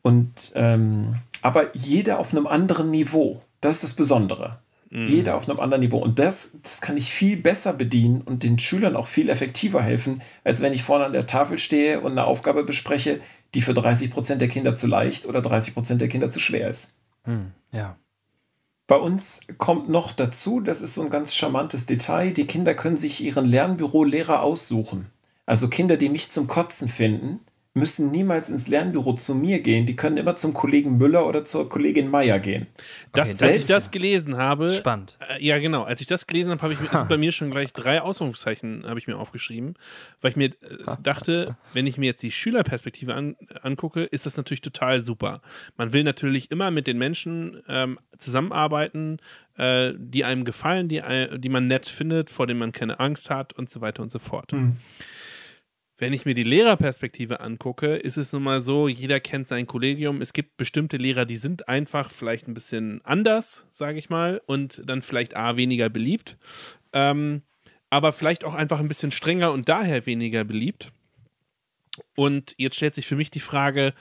Und 0.00 0.52
ähm, 0.54 1.16
aber 1.42 1.76
jeder 1.76 2.18
auf 2.18 2.32
einem 2.32 2.46
anderen 2.46 2.90
Niveau. 2.90 3.42
Das 3.60 3.76
ist 3.76 3.84
das 3.84 3.94
Besondere. 3.94 4.58
Mhm. 4.92 5.06
Jeder 5.06 5.36
auf 5.36 5.48
einem 5.48 5.58
anderen 5.58 5.80
Niveau. 5.80 5.96
Und 5.96 6.18
das, 6.18 6.50
das 6.62 6.82
kann 6.82 6.98
ich 6.98 7.12
viel 7.12 7.38
besser 7.38 7.72
bedienen 7.72 8.20
und 8.20 8.42
den 8.42 8.58
Schülern 8.58 8.94
auch 8.94 9.06
viel 9.06 9.30
effektiver 9.30 9.82
helfen, 9.82 10.20
als 10.44 10.60
wenn 10.60 10.74
ich 10.74 10.82
vorne 10.82 11.06
an 11.06 11.14
der 11.14 11.26
Tafel 11.26 11.56
stehe 11.56 12.00
und 12.02 12.12
eine 12.12 12.26
Aufgabe 12.26 12.62
bespreche, 12.62 13.18
die 13.54 13.62
für 13.62 13.72
30 13.72 14.10
Prozent 14.10 14.42
der 14.42 14.48
Kinder 14.48 14.76
zu 14.76 14.86
leicht 14.86 15.24
oder 15.24 15.40
30 15.40 15.72
Prozent 15.72 16.02
der 16.02 16.08
Kinder 16.08 16.30
zu 16.30 16.40
schwer 16.40 16.68
ist. 16.68 16.98
Hm, 17.24 17.52
ja. 17.72 17.96
Bei 18.86 18.96
uns 18.96 19.40
kommt 19.56 19.88
noch 19.88 20.12
dazu, 20.12 20.60
das 20.60 20.82
ist 20.82 20.92
so 20.92 21.02
ein 21.02 21.10
ganz 21.10 21.34
charmantes 21.34 21.86
Detail, 21.86 22.32
die 22.32 22.46
Kinder 22.46 22.74
können 22.74 22.98
sich 22.98 23.22
ihren 23.22 23.46
Lernbüro-Lehrer 23.46 24.42
aussuchen. 24.42 25.06
Also 25.46 25.68
Kinder, 25.68 25.96
die 25.96 26.10
mich 26.10 26.30
zum 26.30 26.46
Kotzen 26.48 26.88
finden, 26.88 27.40
müssen 27.74 28.10
niemals 28.10 28.50
ins 28.50 28.68
Lernbüro 28.68 29.14
zu 29.14 29.34
mir 29.34 29.60
gehen. 29.60 29.86
Die 29.86 29.96
können 29.96 30.18
immer 30.18 30.36
zum 30.36 30.52
Kollegen 30.52 30.98
Müller 30.98 31.26
oder 31.26 31.42
zur 31.44 31.70
Kollegin 31.70 32.10
Meier 32.10 32.38
gehen. 32.38 32.66
Das, 33.12 33.34
okay, 33.34 33.44
als 33.46 33.60
ich 33.60 33.66
das 33.66 33.90
gelesen 33.90 34.36
habe. 34.36 34.68
Spannend. 34.68 35.16
Äh, 35.26 35.42
ja, 35.42 35.58
genau. 35.58 35.84
Als 35.84 36.02
ich 36.02 36.06
das 36.06 36.26
gelesen 36.26 36.50
habe, 36.50 36.60
habe 36.62 36.74
ich 36.74 36.80
mir, 36.80 37.04
bei 37.08 37.16
mir 37.16 37.32
schon 37.32 37.50
gleich 37.50 37.72
drei 37.72 38.02
Ausrufungszeichen 38.02 38.84
habe 38.86 38.98
ich 38.98 39.06
mir 39.06 39.16
aufgeschrieben, 39.16 39.74
weil 40.20 40.32
ich 40.32 40.36
mir 40.36 40.48
äh, 40.48 40.96
dachte, 41.02 41.56
wenn 41.72 41.86
ich 41.86 41.96
mir 41.96 42.06
jetzt 42.06 42.22
die 42.22 42.30
Schülerperspektive 42.30 43.14
an, 43.14 43.36
angucke, 43.62 44.04
ist 44.04 44.26
das 44.26 44.36
natürlich 44.36 44.60
total 44.60 45.00
super. 45.00 45.40
Man 45.78 45.94
will 45.94 46.04
natürlich 46.04 46.50
immer 46.50 46.70
mit 46.70 46.86
den 46.86 46.98
Menschen 46.98 47.62
ähm, 47.68 47.98
zusammenarbeiten, 48.18 49.18
äh, 49.56 49.94
die 49.96 50.24
einem 50.24 50.44
gefallen, 50.44 50.88
die, 50.88 51.02
die 51.38 51.48
man 51.48 51.68
nett 51.68 51.86
findet, 51.86 52.28
vor 52.28 52.46
denen 52.46 52.60
man 52.60 52.72
keine 52.72 53.00
Angst 53.00 53.30
hat 53.30 53.54
und 53.54 53.70
so 53.70 53.80
weiter 53.80 54.02
und 54.02 54.10
so 54.10 54.18
fort. 54.18 54.52
Mhm. 54.52 54.76
Wenn 55.98 56.12
ich 56.12 56.24
mir 56.24 56.34
die 56.34 56.42
Lehrerperspektive 56.42 57.40
angucke, 57.40 57.94
ist 57.94 58.16
es 58.16 58.32
nun 58.32 58.42
mal 58.42 58.60
so, 58.60 58.88
jeder 58.88 59.20
kennt 59.20 59.46
sein 59.46 59.66
Kollegium. 59.66 60.20
Es 60.20 60.32
gibt 60.32 60.56
bestimmte 60.56 60.96
Lehrer, 60.96 61.26
die 61.26 61.36
sind 61.36 61.68
einfach 61.68 62.10
vielleicht 62.10 62.48
ein 62.48 62.54
bisschen 62.54 63.00
anders, 63.04 63.66
sage 63.70 63.98
ich 63.98 64.10
mal, 64.10 64.42
und 64.46 64.82
dann 64.84 65.02
vielleicht 65.02 65.36
A, 65.36 65.56
weniger 65.56 65.90
beliebt, 65.90 66.38
ähm, 66.92 67.42
aber 67.90 68.12
vielleicht 68.12 68.44
auch 68.44 68.54
einfach 68.54 68.80
ein 68.80 68.88
bisschen 68.88 69.10
strenger 69.10 69.52
und 69.52 69.68
daher 69.68 70.06
weniger 70.06 70.44
beliebt. 70.44 70.92
Und 72.16 72.54
jetzt 72.56 72.76
stellt 72.76 72.94
sich 72.94 73.06
für 73.06 73.16
mich 73.16 73.30
die 73.30 73.40
Frage, 73.40 73.92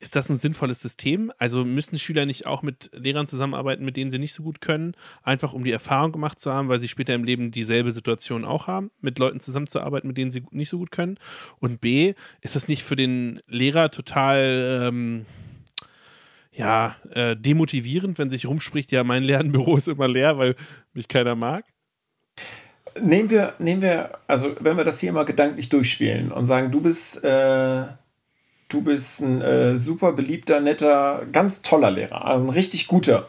ist 0.00 0.16
das 0.16 0.30
ein 0.30 0.38
sinnvolles 0.38 0.80
System? 0.80 1.30
Also 1.36 1.64
müssen 1.64 1.98
Schüler 1.98 2.24
nicht 2.24 2.46
auch 2.46 2.62
mit 2.62 2.90
Lehrern 2.94 3.28
zusammenarbeiten, 3.28 3.84
mit 3.84 3.98
denen 3.98 4.10
sie 4.10 4.18
nicht 4.18 4.32
so 4.32 4.42
gut 4.42 4.62
können, 4.62 4.94
einfach 5.22 5.52
um 5.52 5.62
die 5.62 5.70
Erfahrung 5.70 6.10
gemacht 6.10 6.40
zu 6.40 6.52
haben, 6.52 6.68
weil 6.68 6.80
sie 6.80 6.88
später 6.88 7.14
im 7.14 7.22
Leben 7.22 7.50
dieselbe 7.50 7.92
Situation 7.92 8.46
auch 8.46 8.66
haben, 8.66 8.90
mit 9.02 9.18
Leuten 9.18 9.40
zusammenzuarbeiten, 9.40 10.08
mit 10.08 10.16
denen 10.16 10.30
sie 10.30 10.42
nicht 10.50 10.70
so 10.70 10.78
gut 10.78 10.90
können? 10.90 11.18
Und 11.58 11.82
B, 11.82 12.14
ist 12.40 12.56
das 12.56 12.66
nicht 12.66 12.82
für 12.82 12.96
den 12.96 13.42
Lehrer 13.46 13.90
total 13.90 14.88
ähm, 14.88 15.26
ja, 16.50 16.96
äh, 17.10 17.36
demotivierend, 17.36 18.18
wenn 18.18 18.30
sich 18.30 18.46
rumspricht, 18.46 18.92
ja, 18.92 19.04
mein 19.04 19.22
Lernbüro 19.22 19.76
ist 19.78 19.88
immer 19.88 20.08
leer, 20.08 20.38
weil 20.38 20.56
mich 20.94 21.08
keiner 21.08 21.34
mag? 21.34 21.66
Nehmen 22.98 23.28
wir, 23.28 23.52
nehmen 23.58 23.82
wir, 23.82 24.18
also 24.26 24.56
wenn 24.60 24.78
wir 24.78 24.84
das 24.84 24.98
hier 24.98 25.12
mal 25.12 25.24
gedanklich 25.24 25.68
durchspielen 25.68 26.32
und 26.32 26.46
sagen, 26.46 26.72
du 26.72 26.80
bist 26.80 27.22
äh 27.22 27.84
du 28.70 28.80
bist 28.80 29.20
ein 29.20 29.42
äh, 29.42 29.76
super 29.76 30.12
beliebter, 30.12 30.60
netter, 30.60 31.22
ganz 31.30 31.60
toller 31.60 31.90
Lehrer. 31.90 32.24
Also 32.24 32.44
ein 32.44 32.48
richtig 32.48 32.86
guter, 32.86 33.28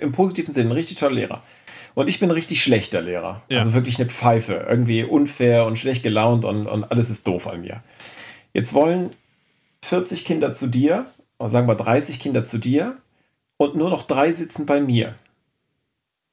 im 0.00 0.12
positiven 0.12 0.52
Sinne, 0.52 0.70
ein 0.70 0.72
richtig 0.76 0.98
toller 0.98 1.14
Lehrer. 1.14 1.42
Und 1.94 2.08
ich 2.08 2.20
bin 2.20 2.28
ein 2.28 2.34
richtig 2.34 2.62
schlechter 2.62 3.00
Lehrer. 3.00 3.42
Ja. 3.48 3.58
Also 3.58 3.74
wirklich 3.74 3.98
eine 4.00 4.08
Pfeife. 4.08 4.66
Irgendwie 4.68 5.04
unfair 5.04 5.66
und 5.66 5.78
schlecht 5.78 6.02
gelaunt 6.02 6.44
und, 6.44 6.66
und 6.66 6.84
alles 6.84 7.10
ist 7.10 7.26
doof 7.26 7.46
an 7.46 7.62
mir. 7.62 7.82
Jetzt 8.52 8.74
wollen 8.74 9.10
40 9.84 10.24
Kinder 10.24 10.54
zu 10.54 10.66
dir, 10.66 11.06
sagen 11.38 11.68
wir 11.68 11.74
30 11.74 12.20
Kinder 12.20 12.44
zu 12.44 12.58
dir, 12.58 12.96
und 13.56 13.76
nur 13.76 13.90
noch 13.90 14.04
drei 14.04 14.32
sitzen 14.32 14.66
bei 14.66 14.80
mir. 14.80 15.14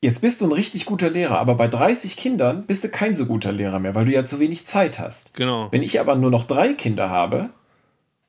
Jetzt 0.02 0.22
bist 0.22 0.40
du 0.40 0.46
ein 0.46 0.54
richtig 0.54 0.86
guter 0.86 1.10
Lehrer, 1.10 1.40
aber 1.40 1.56
bei 1.56 1.68
30 1.68 2.16
Kindern 2.16 2.66
bist 2.66 2.86
du 2.86 2.90
kein 2.90 3.18
so 3.18 3.26
guter 3.26 3.52
Lehrer 3.52 3.80
mehr, 3.80 3.96
weil 3.96 4.06
du 4.06 4.14
ja 4.14 4.24
zu 4.24 4.40
wenig 4.40 4.66
Zeit 4.66 4.98
hast. 4.98 5.34
Genau. 5.34 5.68
Wenn 5.72 5.84
ich 5.84 6.00
aber 6.00 6.16
nur 6.16 6.32
noch 6.32 6.46
drei 6.46 6.74
Kinder 6.74 7.10
habe, 7.10 7.50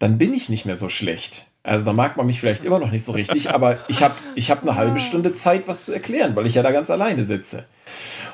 dann 0.01 0.19
bin 0.19 0.35
ich 0.35 0.49
nicht 0.49 0.67
mehr 0.67 0.77
so 0.77 0.89
schlecht. 0.89 1.47
Also 1.63 1.85
da 1.85 1.93
mag 1.93 2.17
man 2.17 2.27
mich 2.27 2.41
vielleicht 2.41 2.65
immer 2.65 2.79
noch 2.79 2.91
nicht 2.91 3.05
so 3.05 3.13
richtig, 3.13 3.51
aber 3.51 3.79
ich 3.89 4.03
habe 4.03 4.15
ich 4.35 4.51
hab 4.51 4.63
eine 4.63 4.75
halbe 4.75 4.99
Stunde 4.99 5.35
Zeit, 5.35 5.69
was 5.69 5.85
zu 5.85 5.93
erklären, 5.93 6.35
weil 6.35 6.47
ich 6.47 6.55
ja 6.55 6.63
da 6.63 6.73
ganz 6.73 6.91
alleine 6.91 7.25
sitze. 7.25 7.67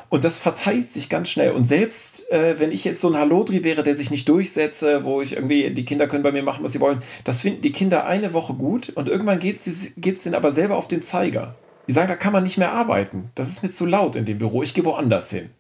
Und 0.09 0.23
das 0.23 0.39
verteilt 0.39 0.93
sich 0.93 1.09
ganz 1.09 1.29
schnell. 1.29 1.51
Und 1.51 1.65
selbst 1.65 2.31
äh, 2.31 2.61
wenn 2.61 2.71
ich 2.71 2.85
jetzt 2.85 3.01
so 3.01 3.09
ein 3.09 3.19
Hallodri 3.19 3.65
wäre, 3.65 3.83
der 3.83 3.97
sich 3.97 4.13
nicht 4.13 4.29
durchsetze, 4.29 5.05
wo 5.05 5.21
ich 5.21 5.33
irgendwie, 5.33 5.71
die 5.71 5.85
Kinder 5.85 6.07
können 6.07 6.23
bei 6.23 6.31
mir 6.31 6.45
machen, 6.45 6.63
was 6.63 6.71
sie 6.71 6.81
wollen, 6.81 7.01
das 7.25 7.41
finden 7.41 7.63
die 7.63 7.73
Kinder 7.73 8.07
eine 8.07 8.33
Woche 8.33 8.55
gut 8.55 8.91
und 8.91 9.09
irgendwann 9.09 9.41
geht 9.41 9.67
es 9.67 9.95
denen 9.97 10.35
aber 10.37 10.53
selber 10.53 10.77
auf 10.77 10.87
den 10.87 11.03
Zeiger. 11.03 11.57
Die 11.89 11.93
sagen, 11.93 12.09
da 12.09 12.15
kann 12.15 12.33
man 12.33 12.45
nicht 12.45 12.59
mehr 12.59 12.71
arbeiten. 12.71 13.31
Das 13.35 13.49
ist 13.49 13.65
mir 13.65 13.73
zu 13.73 13.87
laut 13.87 14.15
in 14.15 14.25
dem 14.25 14.39
Büro, 14.39 14.63
ich 14.63 14.73
gehe 14.73 14.85
woanders 14.85 15.31
hin. 15.31 15.51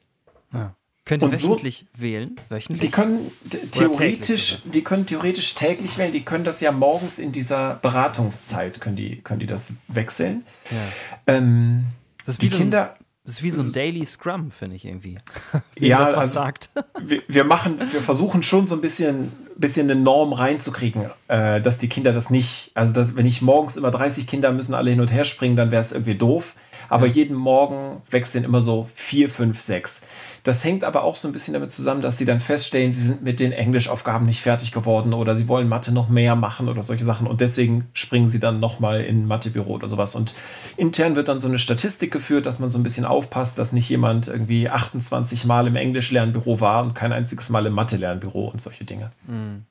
Ja. 0.53 0.76
Könnt 1.07 1.23
ihr 1.23 1.31
wöchentlich 1.31 1.87
so, 1.95 2.03
wählen? 2.03 2.35
Wöchentlich? 2.49 2.81
Die 2.81 2.91
können 2.91 3.31
theoretisch, 3.71 4.59
die 4.65 4.83
können 4.83 5.07
theoretisch 5.07 5.55
täglich 5.55 5.99
wählen. 5.99 6.13
Die 6.13 6.25
können 6.25 6.43
das 6.43 6.61
ja 6.61 6.73
morgens 6.73 7.21
in 7.21 7.31
dieser 7.31 7.77
Beratungszeit 7.77 8.81
können 8.81 8.97
die, 8.97 9.23
können 9.23 9.39
die 9.39 9.47
das 9.47 9.73
wechseln. 9.87 10.45
Ja. 10.69 11.35
Ähm, 11.35 11.85
das 12.27 12.39
die 12.39 12.51
Kinder. 12.51 12.97
Das 13.25 13.37
ist 13.37 13.43
wie 13.45 13.51
so 13.51 13.61
ein 13.61 13.73
Daily 13.73 14.05
Scrum, 14.05 14.51
finde 14.51 14.77
ich 14.77 14.85
irgendwie. 14.85 15.19
Wie 15.77 15.89
ja, 15.89 15.99
das 15.99 16.11
was 16.11 16.19
also, 16.19 16.35
sagt. 16.35 16.71
Wir, 17.01 17.23
wir, 17.27 17.45
machen, 17.45 17.79
wir 17.79 18.01
versuchen 18.01 18.45
schon 18.45 18.69
so 18.69 18.77
ein 18.77 18.81
bisschen, 18.81 19.33
bisschen 19.57 19.91
eine 19.91 20.01
Norm 20.01 20.33
reinzukriegen, 20.33 21.11
äh, 21.27 21.61
dass 21.61 21.79
die 21.79 21.89
Kinder 21.89 22.13
das 22.13 22.31
nicht, 22.31 22.71
also 22.75 22.93
dass, 22.95 23.17
wenn 23.17 23.27
ich 23.27 23.43
morgens 23.43 23.77
immer 23.77 23.91
30 23.91 24.27
Kinder 24.29 24.53
müssen 24.53 24.75
alle 24.75 24.91
hin 24.91 25.01
und 25.01 25.13
her 25.13 25.25
springen, 25.25 25.57
dann 25.57 25.73
wäre 25.73 25.83
es 25.83 25.91
irgendwie 25.91 26.15
doof. 26.15 26.55
Aber 26.89 27.07
ja. 27.07 27.13
jeden 27.13 27.37
Morgen 27.37 28.03
wechseln 28.11 28.45
immer 28.45 28.61
so 28.61 28.89
vier, 28.95 29.31
fünf, 29.31 29.61
sechs. 29.61 30.03
Das 30.47 30.63
hängt 30.63 30.85
aber 30.85 31.03
auch 31.03 31.17
so 31.17 31.27
ein 31.27 31.33
bisschen 31.33 31.55
damit 31.55 31.73
zusammen, 31.73 32.03
dass 32.03 32.19
sie 32.19 32.25
dann 32.25 32.39
feststellen, 32.39 32.93
sie 32.93 33.05
sind 33.05 33.23
mit 33.25 33.41
den 33.41 33.51
Englischaufgaben 33.51 34.25
nicht 34.25 34.43
fertig 34.43 34.71
geworden 34.71 35.13
oder 35.13 35.35
sie 35.35 35.49
wollen 35.49 35.69
Mathe 35.69 35.93
noch 35.93 36.09
mehr 36.09 36.37
machen 36.37 36.69
oder 36.69 36.83
solche 36.83 37.05
Sachen 37.05 37.27
und 37.27 37.41
deswegen 37.41 37.89
springen 37.95 38.29
sie 38.29 38.39
dann 38.39 38.61
nochmal 38.61 39.01
in 39.01 39.27
Mathebüro 39.27 39.73
oder 39.73 39.89
sowas. 39.89 40.15
Und 40.15 40.37
intern 40.77 41.17
wird 41.17 41.27
dann 41.27 41.41
so 41.41 41.49
eine 41.49 41.59
Statistik 41.59 42.13
geführt, 42.13 42.47
dass 42.47 42.61
man 42.61 42.69
so 42.69 42.79
ein 42.79 42.85
bisschen 42.85 43.05
aufpasst, 43.05 43.59
dass 43.59 43.73
nicht 43.73 43.89
jemand 43.89 44.29
irgendwie 44.29 44.69
28 44.69 45.47
Mal 45.47 45.67
im 45.67 45.75
Englisch-Lernbüro 45.75 46.61
war 46.61 46.85
und 46.85 46.95
kein 46.95 47.13
einziges 47.13 47.51
Mal 47.51 47.67
im 47.67 47.73
Mathe-Lernbüro 47.75 48.47
und 48.47 48.61
solche 48.61 48.85
Dinge. 48.85 49.11
Mhm. 49.27 49.65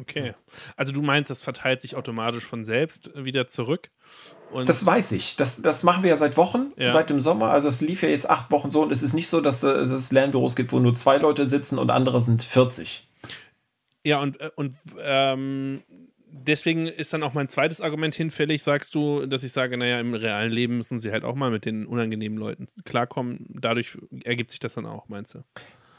Okay. 0.00 0.34
Also 0.76 0.92
du 0.92 1.02
meinst, 1.02 1.28
das 1.28 1.42
verteilt 1.42 1.80
sich 1.80 1.96
automatisch 1.96 2.44
von 2.44 2.64
selbst 2.64 3.10
wieder 3.14 3.48
zurück? 3.48 3.90
Und 4.50 4.68
das 4.68 4.84
weiß 4.84 5.12
ich. 5.12 5.36
Das, 5.36 5.60
das 5.62 5.82
machen 5.82 6.02
wir 6.02 6.10
ja 6.10 6.16
seit 6.16 6.36
Wochen, 6.36 6.72
ja. 6.76 6.90
seit 6.90 7.10
dem 7.10 7.20
Sommer. 7.20 7.50
Also 7.50 7.68
es 7.68 7.80
lief 7.80 8.02
ja 8.02 8.08
jetzt 8.08 8.28
acht 8.28 8.50
Wochen 8.50 8.70
so 8.70 8.82
und 8.82 8.92
es 8.92 9.02
ist 9.02 9.12
nicht 9.12 9.28
so, 9.28 9.40
dass 9.40 9.62
es 9.62 10.12
Lernbüros 10.12 10.56
gibt, 10.56 10.72
wo 10.72 10.78
nur 10.78 10.94
zwei 10.94 11.18
Leute 11.18 11.46
sitzen 11.46 11.78
und 11.78 11.90
andere 11.90 12.20
sind 12.20 12.42
40. 12.42 13.06
Ja, 14.04 14.20
und, 14.20 14.40
äh, 14.40 14.50
und 14.56 14.74
ähm, 15.00 15.82
deswegen 16.30 16.86
ist 16.86 17.12
dann 17.12 17.22
auch 17.22 17.34
mein 17.34 17.48
zweites 17.48 17.80
Argument 17.80 18.14
hinfällig, 18.14 18.62
sagst 18.62 18.94
du, 18.94 19.26
dass 19.26 19.42
ich 19.42 19.52
sage, 19.52 19.76
naja, 19.76 20.00
im 20.00 20.14
realen 20.14 20.52
Leben 20.52 20.78
müssen 20.78 21.00
sie 21.00 21.10
halt 21.10 21.24
auch 21.24 21.34
mal 21.34 21.50
mit 21.50 21.64
den 21.64 21.86
unangenehmen 21.86 22.38
Leuten 22.38 22.68
klarkommen. 22.84 23.46
Dadurch 23.48 23.98
ergibt 24.24 24.50
sich 24.50 24.60
das 24.60 24.74
dann 24.74 24.86
auch, 24.86 25.08
meinst 25.08 25.34
du? 25.34 25.44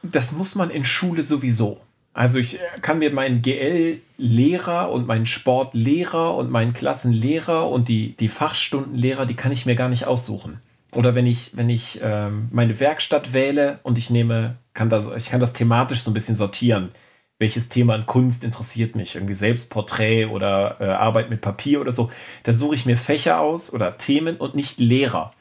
Das 0.01 0.31
muss 0.31 0.55
man 0.55 0.69
in 0.69 0.85
Schule 0.85 1.23
sowieso. 1.23 1.81
Also 2.13 2.39
ich 2.39 2.59
kann 2.81 2.99
mir 2.99 3.11
meinen 3.11 3.41
GL-Lehrer 3.41 4.91
und 4.91 5.07
meinen 5.07 5.25
Sportlehrer 5.25 6.35
und 6.35 6.49
meinen 6.49 6.73
Klassenlehrer 6.73 7.69
und 7.69 7.87
die, 7.87 8.15
die 8.17 8.29
Fachstundenlehrer, 8.29 9.25
die 9.25 9.35
kann 9.35 9.51
ich 9.51 9.65
mir 9.65 9.75
gar 9.75 9.89
nicht 9.89 10.05
aussuchen. 10.05 10.59
Oder 10.95 11.13
wenn 11.13 11.27
ich, 11.27 11.51
wenn 11.55 11.69
ich 11.69 11.99
ähm, 12.03 12.49
meine 12.51 12.79
Werkstatt 12.79 13.33
wähle 13.33 13.79
und 13.83 13.97
ich 13.97 14.09
nehme, 14.09 14.55
kann 14.73 14.89
das, 14.89 15.07
ich 15.15 15.29
kann 15.29 15.39
das 15.39 15.53
thematisch 15.53 16.01
so 16.01 16.09
ein 16.09 16.15
bisschen 16.15 16.35
sortieren. 16.35 16.89
Welches 17.37 17.69
Thema 17.69 17.95
in 17.95 18.05
Kunst 18.05 18.43
interessiert 18.43 18.95
mich? 18.95 19.15
Irgendwie 19.15 19.35
Selbstporträt 19.35 20.25
oder 20.25 20.77
äh, 20.79 20.85
Arbeit 20.85 21.29
mit 21.29 21.41
Papier 21.41 21.79
oder 21.79 21.91
so. 21.91 22.11
Da 22.43 22.53
suche 22.53 22.75
ich 22.75 22.85
mir 22.85 22.97
Fächer 22.97 23.39
aus 23.39 23.71
oder 23.71 23.97
Themen 23.97 24.35
und 24.37 24.55
nicht 24.55 24.79
Lehrer. 24.79 25.31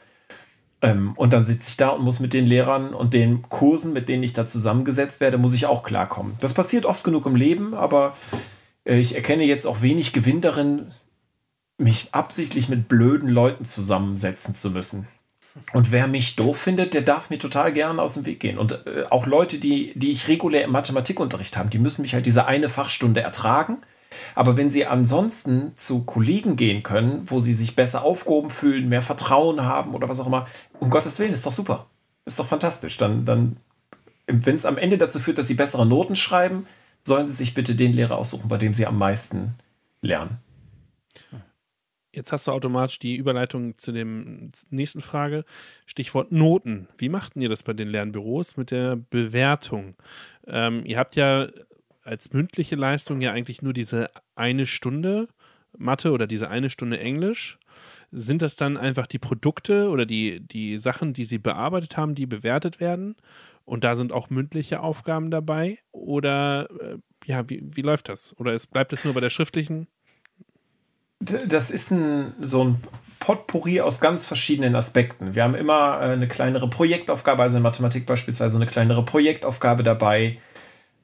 Ähm, 0.81 1.13
und 1.15 1.33
dann 1.33 1.45
sitze 1.45 1.69
ich 1.69 1.77
da 1.77 1.89
und 1.89 2.03
muss 2.03 2.19
mit 2.19 2.33
den 2.33 2.45
Lehrern 2.45 2.93
und 2.93 3.13
den 3.13 3.41
Kursen, 3.43 3.91
mit 3.93 4.07
denen 4.07 4.23
ich 4.23 4.33
da 4.33 4.47
zusammengesetzt 4.47 5.19
werde, 5.19 5.37
muss 5.37 5.53
ich 5.53 5.65
auch 5.65 5.83
klarkommen. 5.83 6.35
Das 6.39 6.53
passiert 6.53 6.85
oft 6.85 7.03
genug 7.03 7.25
im 7.25 7.35
Leben, 7.35 7.73
aber 7.73 8.15
äh, 8.85 8.97
ich 8.99 9.15
erkenne 9.15 9.43
jetzt 9.43 9.67
auch 9.67 9.81
wenig 9.81 10.13
Gewinn 10.13 10.41
darin, 10.41 10.87
mich 11.77 12.09
absichtlich 12.11 12.69
mit 12.69 12.87
blöden 12.87 13.29
Leuten 13.29 13.65
zusammensetzen 13.65 14.55
zu 14.55 14.71
müssen. 14.71 15.07
Und 15.73 15.91
wer 15.91 16.07
mich 16.07 16.35
doof 16.35 16.57
findet, 16.57 16.93
der 16.93 17.01
darf 17.01 17.29
mir 17.29 17.39
total 17.39 17.73
gerne 17.73 18.01
aus 18.01 18.13
dem 18.13 18.25
Weg 18.25 18.39
gehen. 18.39 18.57
Und 18.57 18.85
äh, 18.85 19.05
auch 19.09 19.25
Leute, 19.25 19.57
die, 19.57 19.93
die 19.95 20.11
ich 20.11 20.27
regulär 20.27 20.63
im 20.63 20.71
Mathematikunterricht 20.71 21.57
haben, 21.57 21.69
die 21.69 21.79
müssen 21.79 22.01
mich 22.01 22.13
halt 22.13 22.25
diese 22.25 22.45
eine 22.45 22.69
Fachstunde 22.69 23.21
ertragen. 23.21 23.77
Aber 24.35 24.57
wenn 24.57 24.71
sie 24.71 24.85
ansonsten 24.85 25.73
zu 25.75 26.03
Kollegen 26.03 26.55
gehen 26.55 26.83
können, 26.83 27.23
wo 27.27 27.39
sie 27.39 27.53
sich 27.53 27.75
besser 27.75 28.03
aufgehoben 28.03 28.49
fühlen, 28.49 28.89
mehr 28.89 29.01
Vertrauen 29.01 29.63
haben 29.63 29.93
oder 29.93 30.09
was 30.09 30.19
auch 30.19 30.27
immer, 30.27 30.47
um 30.79 30.89
Gottes 30.89 31.19
Willen, 31.19 31.33
ist 31.33 31.45
doch 31.45 31.53
super. 31.53 31.87
Ist 32.25 32.39
doch 32.39 32.47
fantastisch. 32.47 32.97
Dann, 32.97 33.25
dann 33.25 33.57
wenn 34.27 34.55
es 34.55 34.65
am 34.65 34.77
Ende 34.77 34.97
dazu 34.97 35.19
führt, 35.19 35.37
dass 35.37 35.47
sie 35.47 35.55
bessere 35.55 35.85
Noten 35.85 36.15
schreiben, 36.15 36.67
sollen 37.01 37.27
sie 37.27 37.33
sich 37.33 37.53
bitte 37.53 37.75
den 37.75 37.93
Lehrer 37.93 38.17
aussuchen, 38.17 38.49
bei 38.49 38.57
dem 38.57 38.73
sie 38.73 38.85
am 38.85 38.97
meisten 38.97 39.55
lernen. 40.01 40.37
Jetzt 42.11 42.31
hast 42.31 42.47
du 42.47 42.51
automatisch 42.51 42.97
die 42.97 43.15
Überleitung 43.15 43.77
zu 43.77 43.91
dem 43.91 44.51
nächsten 44.71 45.01
Frage. 45.01 45.45
Stichwort 45.85 46.31
Noten. 46.31 46.87
Wie 46.97 47.09
machten 47.09 47.39
ihr 47.39 47.49
das 47.49 47.61
bei 47.61 47.73
den 47.73 47.87
Lernbüros 47.87 48.57
mit 48.57 48.71
der 48.71 48.95
Bewertung? 48.95 49.95
Ähm, 50.47 50.83
ihr 50.85 50.97
habt 50.97 51.15
ja 51.15 51.47
als 52.03 52.33
mündliche 52.33 52.75
Leistung 52.75 53.21
ja 53.21 53.31
eigentlich 53.31 53.61
nur 53.61 53.73
diese 53.73 54.09
eine 54.35 54.65
Stunde 54.65 55.27
Mathe 55.77 56.11
oder 56.11 56.25
diese 56.25 56.49
eine 56.49 56.71
Stunde 56.71 56.99
Englisch. 56.99 57.58
Sind 58.11 58.41
das 58.41 58.55
dann 58.55 58.77
einfach 58.77 59.07
die 59.07 59.19
Produkte 59.19 59.89
oder 59.89 60.05
die, 60.05 60.39
die 60.39 60.77
Sachen, 60.77 61.13
die 61.13 61.25
sie 61.25 61.37
bearbeitet 61.37 61.97
haben, 61.97 62.15
die 62.15 62.25
bewertet 62.25 62.79
werden? 62.79 63.15
Und 63.65 63.83
da 63.83 63.95
sind 63.95 64.11
auch 64.11 64.29
mündliche 64.29 64.81
Aufgaben 64.81 65.29
dabei? 65.29 65.77
Oder 65.91 66.69
äh, 66.81 66.97
ja, 67.25 67.47
wie, 67.49 67.61
wie 67.63 67.81
läuft 67.81 68.09
das? 68.09 68.35
Oder 68.39 68.53
es, 68.53 68.65
bleibt 68.65 68.93
es 68.93 69.05
nur 69.05 69.13
bei 69.13 69.19
der 69.19 69.29
schriftlichen? 69.29 69.87
Das 71.19 71.69
ist 71.69 71.91
ein, 71.91 72.33
so 72.39 72.63
ein 72.63 72.81
Potpourri 73.19 73.81
aus 73.81 73.99
ganz 73.99 74.25
verschiedenen 74.25 74.75
Aspekten. 74.75 75.35
Wir 75.35 75.43
haben 75.43 75.53
immer 75.53 75.99
äh, 76.01 76.13
eine 76.13 76.27
kleinere 76.27 76.69
Projektaufgabe, 76.69 77.43
also 77.43 77.57
in 77.57 77.63
Mathematik 77.63 78.05
beispielsweise 78.05 78.55
eine 78.55 78.65
kleinere 78.65 79.03
Projektaufgabe 79.03 79.83
dabei. 79.83 80.37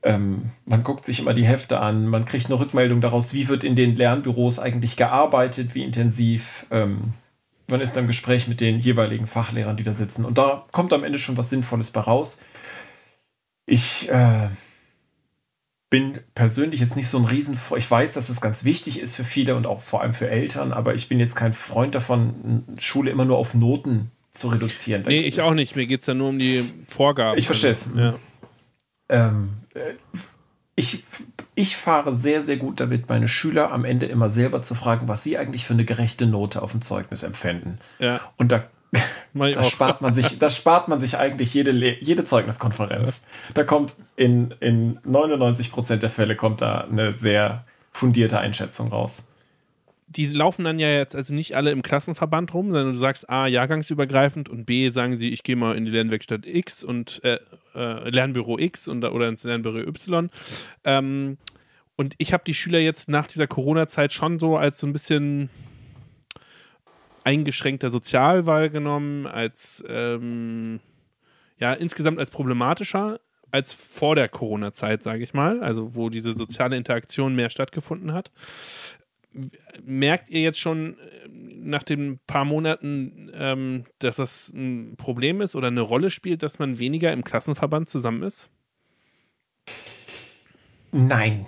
Ähm, 0.06 0.52
man 0.66 0.84
guckt 0.84 1.04
sich 1.04 1.20
immer 1.20 1.34
die 1.34 1.46
Hefte 1.46 1.80
an, 1.80 2.08
man 2.08 2.26
kriegt 2.26 2.46
eine 2.46 2.60
Rückmeldung 2.60 3.02
daraus, 3.02 3.34
wie 3.34 3.48
wird 3.48 3.64
in 3.64 3.76
den 3.76 3.96
Lernbüros 3.96 4.60
eigentlich 4.60 4.98
gearbeitet, 4.98 5.74
wie 5.74 5.84
intensiv. 5.84 6.68
Ähm, 6.70 7.14
man 7.68 7.82
ist 7.82 7.98
im 7.98 8.06
Gespräch 8.06 8.48
mit 8.48 8.62
den 8.62 8.78
jeweiligen 8.78 9.26
Fachlehrern, 9.26 9.78
die 9.78 9.84
da 9.84 9.94
sitzen. 9.94 10.24
Und 10.24 10.38
da 10.38 10.66
kommt 10.72 10.94
am 10.94 11.04
Ende 11.04 11.18
schon 11.18 11.38
was 11.38 11.50
Sinnvolles 11.50 11.90
bei 11.90 12.02
raus. 12.02 12.40
Ich 13.66 14.08
äh, 14.12 14.50
bin 15.90 16.20
persönlich 16.36 16.82
jetzt 16.82 16.96
nicht 16.96 17.08
so 17.08 17.18
ein 17.18 17.26
Riesen. 17.26 17.58
Ich 17.76 17.90
weiß, 17.90 18.14
dass 18.14 18.30
es 18.30 18.42
ganz 18.42 18.64
wichtig 18.64 19.00
ist 19.00 19.16
für 19.16 19.24
viele 19.24 19.56
und 19.56 19.66
auch 19.66 19.80
vor 19.80 20.02
allem 20.02 20.14
für 20.14 20.30
Eltern, 20.30 20.72
aber 20.72 20.94
ich 20.94 21.10
bin 21.10 21.20
jetzt 21.20 21.36
kein 21.36 21.54
Freund 21.54 21.96
davon, 21.96 22.64
Schule 22.80 23.10
immer 23.10 23.26
nur 23.26 23.40
auf 23.40 23.56
Noten 23.56 24.12
zu 24.30 24.50
reduzieren. 24.50 25.04
Nee, 25.08 25.22
ich 25.22 25.42
auch 25.42 25.56
nicht. 25.56 25.76
Mir 25.76 25.88
geht 25.88 26.02
es 26.02 26.06
ja 26.06 26.14
nur 26.14 26.30
um 26.30 26.38
die 26.38 26.64
Vorgaben. 26.90 27.40
Ich 27.40 27.48
verstehe 27.48 27.72
es. 27.72 27.90
Ja. 27.96 28.14
Ähm, 29.10 29.50
äh, 29.50 29.65
ich, 30.76 31.04
ich 31.56 31.78
fahre 31.78 32.14
sehr, 32.14 32.42
sehr 32.42 32.58
gut 32.58 32.80
damit, 32.80 33.08
meine 33.10 33.28
Schüler 33.28 33.72
am 33.72 33.86
Ende 33.86 34.06
immer 34.08 34.30
selber 34.30 34.62
zu 34.62 34.76
fragen, 34.76 35.08
was 35.08 35.24
sie 35.24 35.38
eigentlich 35.38 35.66
für 35.66 35.74
eine 35.74 35.86
gerechte 35.86 36.26
Note 36.26 36.62
auf 36.62 36.72
dem 36.72 36.82
Zeugnis 36.82 37.24
empfinden. 37.24 37.80
Ja. 38.00 38.20
Und 38.38 38.52
da 38.52 38.66
da 39.34 39.64
spart, 39.64 40.02
man 40.02 40.14
sich, 40.14 40.40
da 40.40 40.50
spart 40.50 40.88
man 40.88 41.00
sich 41.00 41.18
eigentlich 41.18 41.54
jede, 41.54 41.72
jede 41.72 42.24
Zeugniskonferenz. 42.24 43.26
Da 43.54 43.64
kommt 43.64 43.96
in, 44.16 44.52
in 44.62 45.00
99 45.04 45.72
Prozent 45.72 46.04
der 46.04 46.10
Fälle 46.10 46.36
kommt 46.36 46.62
da 46.62 46.88
eine 46.90 47.12
sehr 47.12 47.66
fundierte 47.92 48.40
Einschätzung 48.40 48.90
raus. 48.90 49.28
Die 50.08 50.28
laufen 50.28 50.64
dann 50.64 50.78
ja 50.78 50.90
jetzt 50.90 51.16
also 51.16 51.34
nicht 51.34 51.56
alle 51.56 51.72
im 51.72 51.82
Klassenverband 51.82 52.54
rum, 52.54 52.68
sondern 52.68 52.94
du 52.94 53.00
sagst 53.00 53.30
A, 53.30 53.48
jahrgangsübergreifend 53.48 54.50
und 54.50 54.66
B, 54.66 54.90
sagen 54.90 55.18
sie, 55.18 55.30
ich 55.30 55.44
gehe 55.44 55.56
mal 55.56 55.76
in 55.76 55.86
die 55.86 55.92
Lernwerkstatt 55.92 56.46
X 56.46 56.84
und 56.84 57.24
äh, 57.24 57.40
äh, 57.74 58.10
Lernbüro 58.10 58.60
X 58.60 58.88
und, 58.88 59.04
oder 59.04 59.28
ins 59.28 59.44
Lernbüro 59.44 59.80
Y. 59.80 60.30
Ähm, 60.84 61.38
und 61.96 62.14
ich 62.18 62.34
habe 62.34 62.44
die 62.46 62.54
Schüler 62.54 62.80
jetzt 62.80 63.10
nach 63.10 63.28
dieser 63.28 63.48
Corona-Zeit 63.48 64.14
schon 64.14 64.38
so 64.38 64.58
als 64.58 64.80
so 64.80 64.86
ein 64.86 64.94
bisschen 64.94 65.50
eingeschränkter 67.24 67.90
sozial 67.90 68.46
wahrgenommen, 68.46 69.26
als 69.26 69.84
ähm, 69.88 70.80
ja, 71.58 71.74
insgesamt 71.74 72.20
als 72.20 72.30
problematischer 72.30 73.20
als 73.52 73.74
vor 73.74 74.16
der 74.16 74.28
Corona-Zeit, 74.28 75.02
sage 75.02 75.24
ich 75.24 75.34
mal, 75.34 75.64
also 75.64 75.96
wo 75.96 76.10
diese 76.10 76.34
soziale 76.34 76.76
Interaktion 76.76 77.36
mehr 77.36 77.50
stattgefunden 77.50 78.12
hat. 78.12 78.30
Merkt 79.84 80.30
ihr 80.30 80.42
jetzt 80.42 80.60
schon 80.60 80.98
äh, 80.98 81.28
nach 81.30 81.84
den 81.84 82.20
paar 82.26 82.46
Monaten, 82.46 83.32
ähm, 83.34 83.86
dass 84.00 84.18
das 84.18 84.50
ein 84.50 84.96
Problem 84.98 85.42
ist 85.42 85.56
oder 85.56 85.68
eine 85.68 85.82
Rolle 85.82 86.10
spielt, 86.10 86.44
dass 86.44 86.60
man 86.60 86.80
weniger 86.80 87.12
im 87.12 87.24
Klassenverband 87.24 87.90
zusammen 87.90 88.24
ist? 88.24 88.50
Nein. 90.92 91.46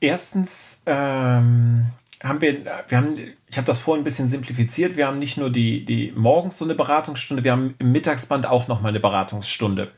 Erstens 0.00 0.82
ähm, 0.86 1.86
haben 2.22 2.40
wir, 2.40 2.64
wir 2.64 2.98
haben, 2.98 3.14
ich 3.46 3.56
habe 3.56 3.66
das 3.66 3.78
vorhin 3.78 4.00
ein 4.02 4.04
bisschen 4.04 4.28
simplifiziert, 4.28 4.96
wir 4.96 5.06
haben 5.06 5.18
nicht 5.18 5.36
nur 5.36 5.50
die, 5.50 5.84
die 5.84 6.12
morgens 6.16 6.56
so 6.56 6.64
eine 6.64 6.74
Beratungsstunde, 6.74 7.44
wir 7.44 7.52
haben 7.52 7.74
im 7.78 7.92
Mittagsband 7.92 8.46
auch 8.46 8.68
nochmal 8.68 8.90
eine 8.90 9.00
Beratungsstunde. 9.00 9.92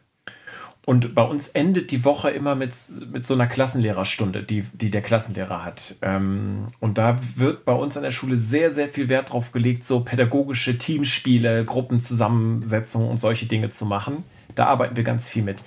Und 0.85 1.15
bei 1.15 1.23
uns 1.23 1.49
endet 1.49 1.93
die 1.93 2.05
Woche 2.05 2.31
immer 2.31 2.57
mit, 2.57 2.75
mit 3.13 3.25
so 3.25 3.35
einer 3.35 3.47
Klassenlehrerstunde, 3.47 4.43
die, 4.43 4.65
die 4.73 4.91
der 4.91 5.03
Klassenlehrer 5.03 5.65
hat. 5.65 5.97
Ähm, 6.03 6.67
und 6.81 6.99
da 6.99 7.19
wird 7.37 7.65
bei 7.65 7.73
uns 7.73 7.97
an 7.97 8.03
der 8.03 8.11
Schule 8.11 8.37
sehr, 8.37 8.73
sehr 8.73 8.89
viel 8.89 9.09
Wert 9.09 9.33
drauf 9.33 9.53
gelegt, 9.53 9.85
so 9.85 10.01
pädagogische 10.01 10.79
Teamspiele, 10.79 11.65
Gruppenzusammensetzungen 11.65 13.09
und 13.09 13.19
solche 13.19 13.47
Dinge 13.47 13.71
zu 13.71 13.87
machen. 13.87 14.25
Da 14.57 14.67
arbeiten 14.67 14.97
wir 14.97 15.05
ganz 15.05 15.29
viel 15.29 15.45
mit. 15.45 15.63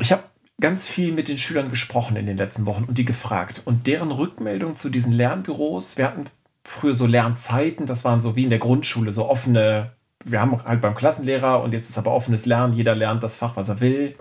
Ich 0.00 0.10
habe 0.10 0.24
ganz 0.60 0.88
viel 0.88 1.12
mit 1.12 1.28
den 1.28 1.38
Schülern 1.38 1.70
gesprochen 1.70 2.16
in 2.16 2.26
den 2.26 2.36
letzten 2.36 2.66
Wochen 2.66 2.84
und 2.84 2.98
die 2.98 3.04
gefragt. 3.04 3.62
Und 3.64 3.86
deren 3.86 4.10
Rückmeldung 4.10 4.74
zu 4.74 4.88
diesen 4.88 5.12
Lernbüros, 5.12 5.98
wir 5.98 6.06
hatten 6.06 6.24
früher 6.64 6.94
so 6.94 7.06
Lernzeiten, 7.06 7.86
das 7.86 8.04
waren 8.04 8.20
so 8.20 8.36
wie 8.36 8.44
in 8.44 8.50
der 8.50 8.58
Grundschule, 8.58 9.12
so 9.12 9.28
offene, 9.28 9.92
wir 10.26 10.40
haben 10.40 10.62
halt 10.64 10.80
beim 10.80 10.94
Klassenlehrer 10.94 11.62
und 11.62 11.72
jetzt 11.72 11.88
ist 11.88 11.98
aber 11.98 12.12
offenes 12.12 12.46
Lernen, 12.46 12.72
jeder 12.72 12.94
lernt 12.94 13.22
das 13.22 13.36
Fach, 13.36 13.56
was 13.56 13.68
er 13.68 13.80
will. 13.80 14.14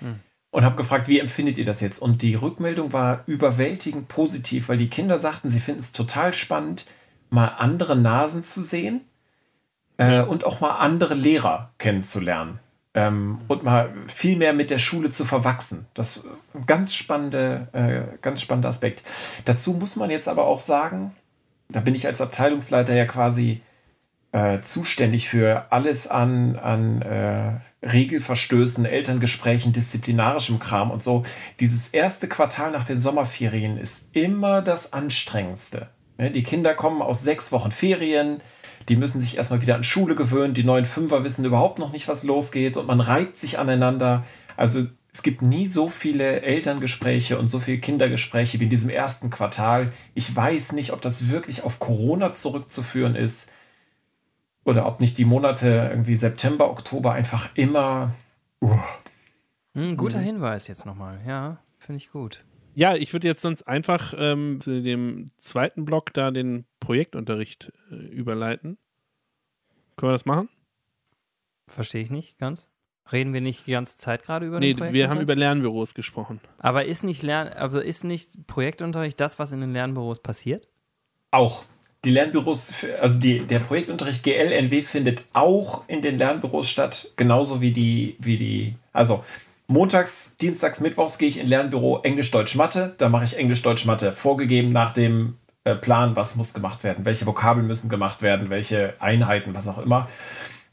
Hm. 0.00 0.20
Und 0.50 0.64
habe 0.64 0.76
gefragt, 0.76 1.06
wie 1.06 1.20
empfindet 1.20 1.58
ihr 1.58 1.64
das 1.64 1.80
jetzt? 1.80 2.00
Und 2.00 2.22
die 2.22 2.34
Rückmeldung 2.34 2.92
war 2.92 3.22
überwältigend 3.26 4.08
positiv, 4.08 4.68
weil 4.68 4.78
die 4.78 4.88
Kinder 4.88 5.18
sagten, 5.18 5.48
sie 5.48 5.60
finden 5.60 5.80
es 5.80 5.92
total 5.92 6.32
spannend, 6.32 6.86
mal 7.28 7.52
andere 7.58 7.94
Nasen 7.94 8.42
zu 8.42 8.62
sehen 8.62 9.02
äh, 9.98 10.22
und 10.22 10.44
auch 10.44 10.60
mal 10.60 10.78
andere 10.78 11.14
Lehrer 11.14 11.70
kennenzulernen 11.78 12.58
ähm, 12.94 13.38
und 13.46 13.62
mal 13.62 13.92
viel 14.06 14.36
mehr 14.36 14.52
mit 14.52 14.70
der 14.70 14.78
Schule 14.78 15.10
zu 15.10 15.24
verwachsen. 15.24 15.86
Das 15.94 16.16
ist 16.16 16.26
ein 16.54 16.66
ganz, 16.66 16.94
spannende, 16.94 17.68
äh, 17.72 18.16
ganz 18.20 18.40
spannender 18.40 18.70
Aspekt. 18.70 19.04
Dazu 19.44 19.74
muss 19.74 19.96
man 19.96 20.10
jetzt 20.10 20.28
aber 20.28 20.46
auch 20.46 20.58
sagen, 20.58 21.14
da 21.68 21.80
bin 21.80 21.94
ich 21.94 22.06
als 22.06 22.20
Abteilungsleiter 22.20 22.94
ja 22.94 23.04
quasi 23.04 23.60
äh, 24.32 24.60
zuständig 24.60 25.28
für 25.28 25.66
alles 25.70 26.06
an, 26.06 26.56
an 26.56 27.02
äh, 27.02 27.58
Regelverstößen, 27.84 28.84
Elterngesprächen, 28.84 29.72
disziplinarischem 29.72 30.58
Kram 30.58 30.90
und 30.90 31.02
so. 31.02 31.24
Dieses 31.58 31.88
erste 31.88 32.28
Quartal 32.28 32.70
nach 32.70 32.84
den 32.84 33.00
Sommerferien 33.00 33.76
ist 33.76 34.04
immer 34.12 34.62
das 34.62 34.92
anstrengendste. 34.92 35.88
Die 36.18 36.42
Kinder 36.42 36.74
kommen 36.74 37.00
aus 37.00 37.22
sechs 37.22 37.50
Wochen 37.50 37.70
Ferien, 37.70 38.42
die 38.90 38.96
müssen 38.96 39.20
sich 39.20 39.36
erstmal 39.36 39.62
wieder 39.62 39.74
an 39.74 39.84
Schule 39.84 40.14
gewöhnen. 40.14 40.52
Die 40.52 40.64
neuen 40.64 40.84
Fünfer 40.84 41.24
wissen 41.24 41.44
überhaupt 41.44 41.78
noch 41.78 41.92
nicht, 41.92 42.08
was 42.08 42.24
losgeht 42.24 42.76
und 42.76 42.86
man 42.86 43.00
reibt 43.00 43.36
sich 43.36 43.58
aneinander. 43.58 44.24
Also 44.56 44.86
es 45.12 45.22
gibt 45.22 45.42
nie 45.42 45.66
so 45.66 45.88
viele 45.88 46.42
Elterngespräche 46.42 47.38
und 47.38 47.48
so 47.48 47.58
viele 47.58 47.78
Kindergespräche 47.78 48.60
wie 48.60 48.64
in 48.64 48.70
diesem 48.70 48.90
ersten 48.90 49.30
Quartal. 49.30 49.92
Ich 50.14 50.34
weiß 50.34 50.72
nicht, 50.72 50.92
ob 50.92 51.00
das 51.00 51.30
wirklich 51.30 51.62
auf 51.64 51.78
Corona 51.78 52.32
zurückzuführen 52.32 53.16
ist 53.16 53.48
oder 54.70 54.86
ob 54.86 55.00
nicht 55.00 55.18
die 55.18 55.24
Monate 55.24 55.88
irgendwie 55.90 56.14
September, 56.14 56.70
Oktober 56.70 57.12
einfach 57.12 57.50
immer. 57.54 58.12
Uh. 58.62 58.76
Hm, 59.74 59.96
guter 59.96 60.18
mhm. 60.18 60.24
Hinweis 60.24 60.68
jetzt 60.68 60.86
nochmal. 60.86 61.20
Ja, 61.26 61.58
finde 61.78 61.98
ich 61.98 62.10
gut. 62.10 62.44
Ja, 62.74 62.94
ich 62.94 63.12
würde 63.12 63.26
jetzt 63.26 63.42
sonst 63.42 63.64
einfach 63.64 64.14
ähm, 64.16 64.58
zu 64.60 64.80
dem 64.80 65.32
zweiten 65.38 65.84
Block 65.84 66.14
da 66.14 66.30
den 66.30 66.64
Projektunterricht 66.78 67.72
äh, 67.90 67.94
überleiten. 67.96 68.78
Können 69.96 70.10
wir 70.10 70.14
das 70.14 70.24
machen? 70.24 70.48
Verstehe 71.66 72.02
ich 72.02 72.10
nicht 72.10 72.38
ganz. 72.38 72.70
Reden 73.12 73.32
wir 73.32 73.40
nicht 73.40 73.66
die 73.66 73.72
ganze 73.72 73.98
Zeit 73.98 74.22
gerade 74.22 74.46
über 74.46 74.60
nee, 74.60 74.76
wir 74.76 75.10
haben 75.10 75.20
über 75.20 75.34
Lernbüros 75.34 75.94
gesprochen. 75.94 76.40
Aber 76.58 76.84
ist 76.84 77.02
nicht 77.02 77.22
Lern 77.22 77.48
also 77.48 77.80
ist 77.80 78.04
nicht 78.04 78.46
Projektunterricht 78.46 79.18
das, 79.18 79.38
was 79.38 79.50
in 79.50 79.60
den 79.60 79.72
Lernbüros 79.72 80.20
passiert? 80.22 80.68
Auch. 81.32 81.64
Die 82.04 82.10
Lernbüros, 82.10 82.72
also 83.00 83.20
die, 83.20 83.40
der 83.40 83.58
Projektunterricht 83.58 84.22
GLNW 84.22 84.82
findet 84.82 85.24
auch 85.34 85.82
in 85.86 86.00
den 86.00 86.16
Lernbüros 86.16 86.68
statt, 86.68 87.10
genauso 87.16 87.60
wie 87.60 87.72
die, 87.72 88.16
wie 88.18 88.36
die, 88.38 88.74
also 88.94 89.22
montags, 89.66 90.36
dienstags, 90.40 90.80
mittwochs 90.80 91.18
gehe 91.18 91.28
ich 91.28 91.38
in 91.38 91.46
Lernbüro 91.46 92.00
Englisch, 92.02 92.30
Deutsch, 92.30 92.54
Mathe. 92.54 92.94
Da 92.96 93.08
mache 93.10 93.24
ich 93.24 93.36
Englisch, 93.36 93.62
Deutsch, 93.62 93.84
Mathe 93.84 94.12
vorgegeben 94.12 94.72
nach 94.72 94.92
dem 94.92 95.36
äh, 95.64 95.74
Plan, 95.74 96.16
was 96.16 96.36
muss 96.36 96.54
gemacht 96.54 96.84
werden, 96.84 97.04
welche 97.04 97.26
Vokabeln 97.26 97.66
müssen 97.66 97.90
gemacht 97.90 98.22
werden, 98.22 98.48
welche 98.48 98.94
Einheiten, 98.98 99.54
was 99.54 99.68
auch 99.68 99.78
immer. 99.78 100.08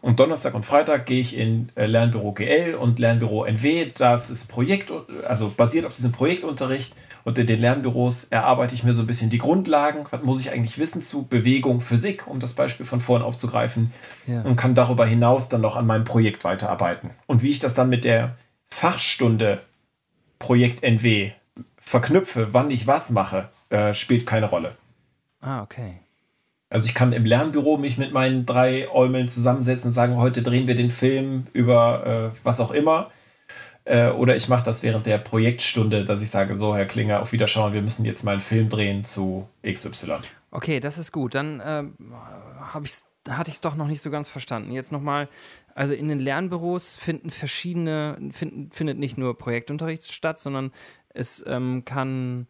Und 0.02 0.20
Donnerstag 0.22 0.54
und 0.54 0.66
Freitag 0.66 1.06
gehe 1.06 1.20
ich 1.20 1.36
in 1.36 1.70
äh, 1.76 1.88
Lernbüro 1.88 2.32
GL 2.32 2.76
und 2.76 3.00
Lernbüro 3.00 3.44
NW. 3.44 3.92
Das 3.96 4.30
ist 4.30 4.48
Projekt, 4.48 4.94
also 5.28 5.52
basiert 5.56 5.86
auf 5.86 5.94
diesem 5.94 6.14
Projektunterricht. 6.14 6.94
Und 7.28 7.38
in 7.38 7.46
den 7.46 7.60
Lernbüros 7.60 8.24
erarbeite 8.24 8.74
ich 8.74 8.86
mir 8.86 8.94
so 8.94 9.04
ein 9.04 9.06
bisschen 9.06 9.30
die 9.30 9.38
Grundlagen. 9.38 10.06
Was 10.12 10.24
muss 10.24 10.40
ich 10.40 10.54
eigentlich 10.54 10.78
wissen 10.78 11.02
zu 11.02 11.24
Bewegung, 11.24 11.82
Physik, 11.82 12.26
um 12.26 12.40
das 12.40 12.54
Beispiel 12.54 12.86
von 12.86 13.02
vorhin 13.02 13.28
aufzugreifen. 13.28 13.92
Ja. 14.28 14.44
Und 14.44 14.56
kann 14.56 14.76
darüber 14.76 15.06
hinaus 15.06 15.50
dann 15.50 15.60
noch 15.60 15.76
an 15.76 15.86
meinem 15.86 16.06
Projekt 16.06 16.46
weiterarbeiten. 16.46 17.10
Und 17.26 17.44
wie 17.44 17.50
ich 17.50 17.60
das 17.60 17.74
dann 17.74 17.90
mit 17.90 18.06
der 18.06 18.38
Fachstunde 18.70 19.60
Projekt 20.40 20.84
NW 20.84 21.34
verknüpfe, 21.78 22.54
wann 22.54 22.72
ich 22.72 22.88
was 22.88 23.10
mache, 23.10 23.50
äh, 23.72 23.94
spielt 23.94 24.26
keine 24.26 24.46
Rolle. 24.46 24.78
Ah, 25.42 25.64
okay. 25.64 25.96
Also 26.70 26.88
ich 26.88 26.94
kann 26.94 27.12
im 27.12 27.26
Lernbüro 27.26 27.76
mich 27.76 27.98
mit 27.98 28.14
meinen 28.14 28.46
drei 28.46 28.90
Äumeln 28.90 29.28
zusammensetzen 29.28 29.90
und 29.90 29.94
sagen, 29.94 30.16
heute 30.16 30.44
drehen 30.44 30.70
wir 30.70 30.76
den 30.76 30.90
Film 30.90 31.48
über 31.52 32.32
äh, 32.34 32.38
was 32.46 32.62
auch 32.62 32.72
immer. 32.72 33.12
Äh, 33.88 34.10
oder 34.12 34.36
ich 34.36 34.50
mache 34.50 34.64
das 34.64 34.84
während 34.84 35.06
der 35.06 35.18
Projektstunde, 35.18 36.06
dass 36.06 36.22
ich 36.22 36.30
sage, 36.30 36.56
so 36.56 36.76
Herr 36.76 36.86
Klinger, 36.86 37.22
auf 37.22 37.32
Wiederschauen, 37.32 37.74
wir 37.74 37.82
müssen 37.82 38.06
jetzt 38.06 38.24
mal 38.24 38.34
einen 38.34 38.42
Film 38.42 38.70
drehen 38.70 39.04
zu 39.04 39.48
XY. 39.66 40.18
Okay, 40.52 40.80
das 40.80 40.98
ist 40.98 41.12
gut. 41.12 41.36
Dann 41.36 41.60
äh, 41.60 41.84
ich's, 42.84 43.06
hatte 43.30 43.50
ich 43.50 43.56
es 43.56 43.62
doch 43.62 43.76
noch 43.76 43.88
nicht 43.88 44.02
so 44.02 44.10
ganz 44.10 44.28
verstanden. 44.28 44.72
Jetzt 44.72 44.92
nochmal, 44.92 45.30
also 45.76 45.94
in 45.94 46.10
den 46.10 46.20
Lernbüros 46.20 46.98
finden 46.98 47.32
verschiedene, 47.32 48.18
find, 48.32 48.74
findet 48.74 48.98
nicht 48.98 49.18
nur 49.18 49.38
Projektunterricht 49.38 50.12
statt, 50.12 50.40
sondern 50.40 50.72
es 51.10 51.44
ähm, 51.48 51.84
kann 51.86 52.48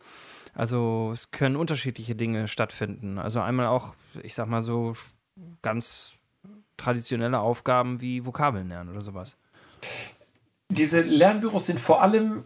also 0.58 1.12
es 1.14 1.30
können 1.30 1.56
unterschiedliche 1.56 2.16
Dinge 2.16 2.48
stattfinden. 2.48 3.20
Also 3.20 3.40
einmal 3.42 3.68
auch, 3.68 3.94
ich 4.24 4.34
sag 4.34 4.48
mal 4.48 4.64
so, 4.64 4.96
ganz 5.62 6.14
traditionelle 6.78 7.40
Aufgaben 7.40 8.02
wie 8.02 8.26
Vokabeln 8.26 8.70
lernen 8.70 8.90
oder 8.90 9.04
sowas. 9.04 9.38
Diese 10.70 11.02
Lernbüros 11.02 11.66
sind 11.66 11.80
vor 11.80 12.02
allem 12.02 12.44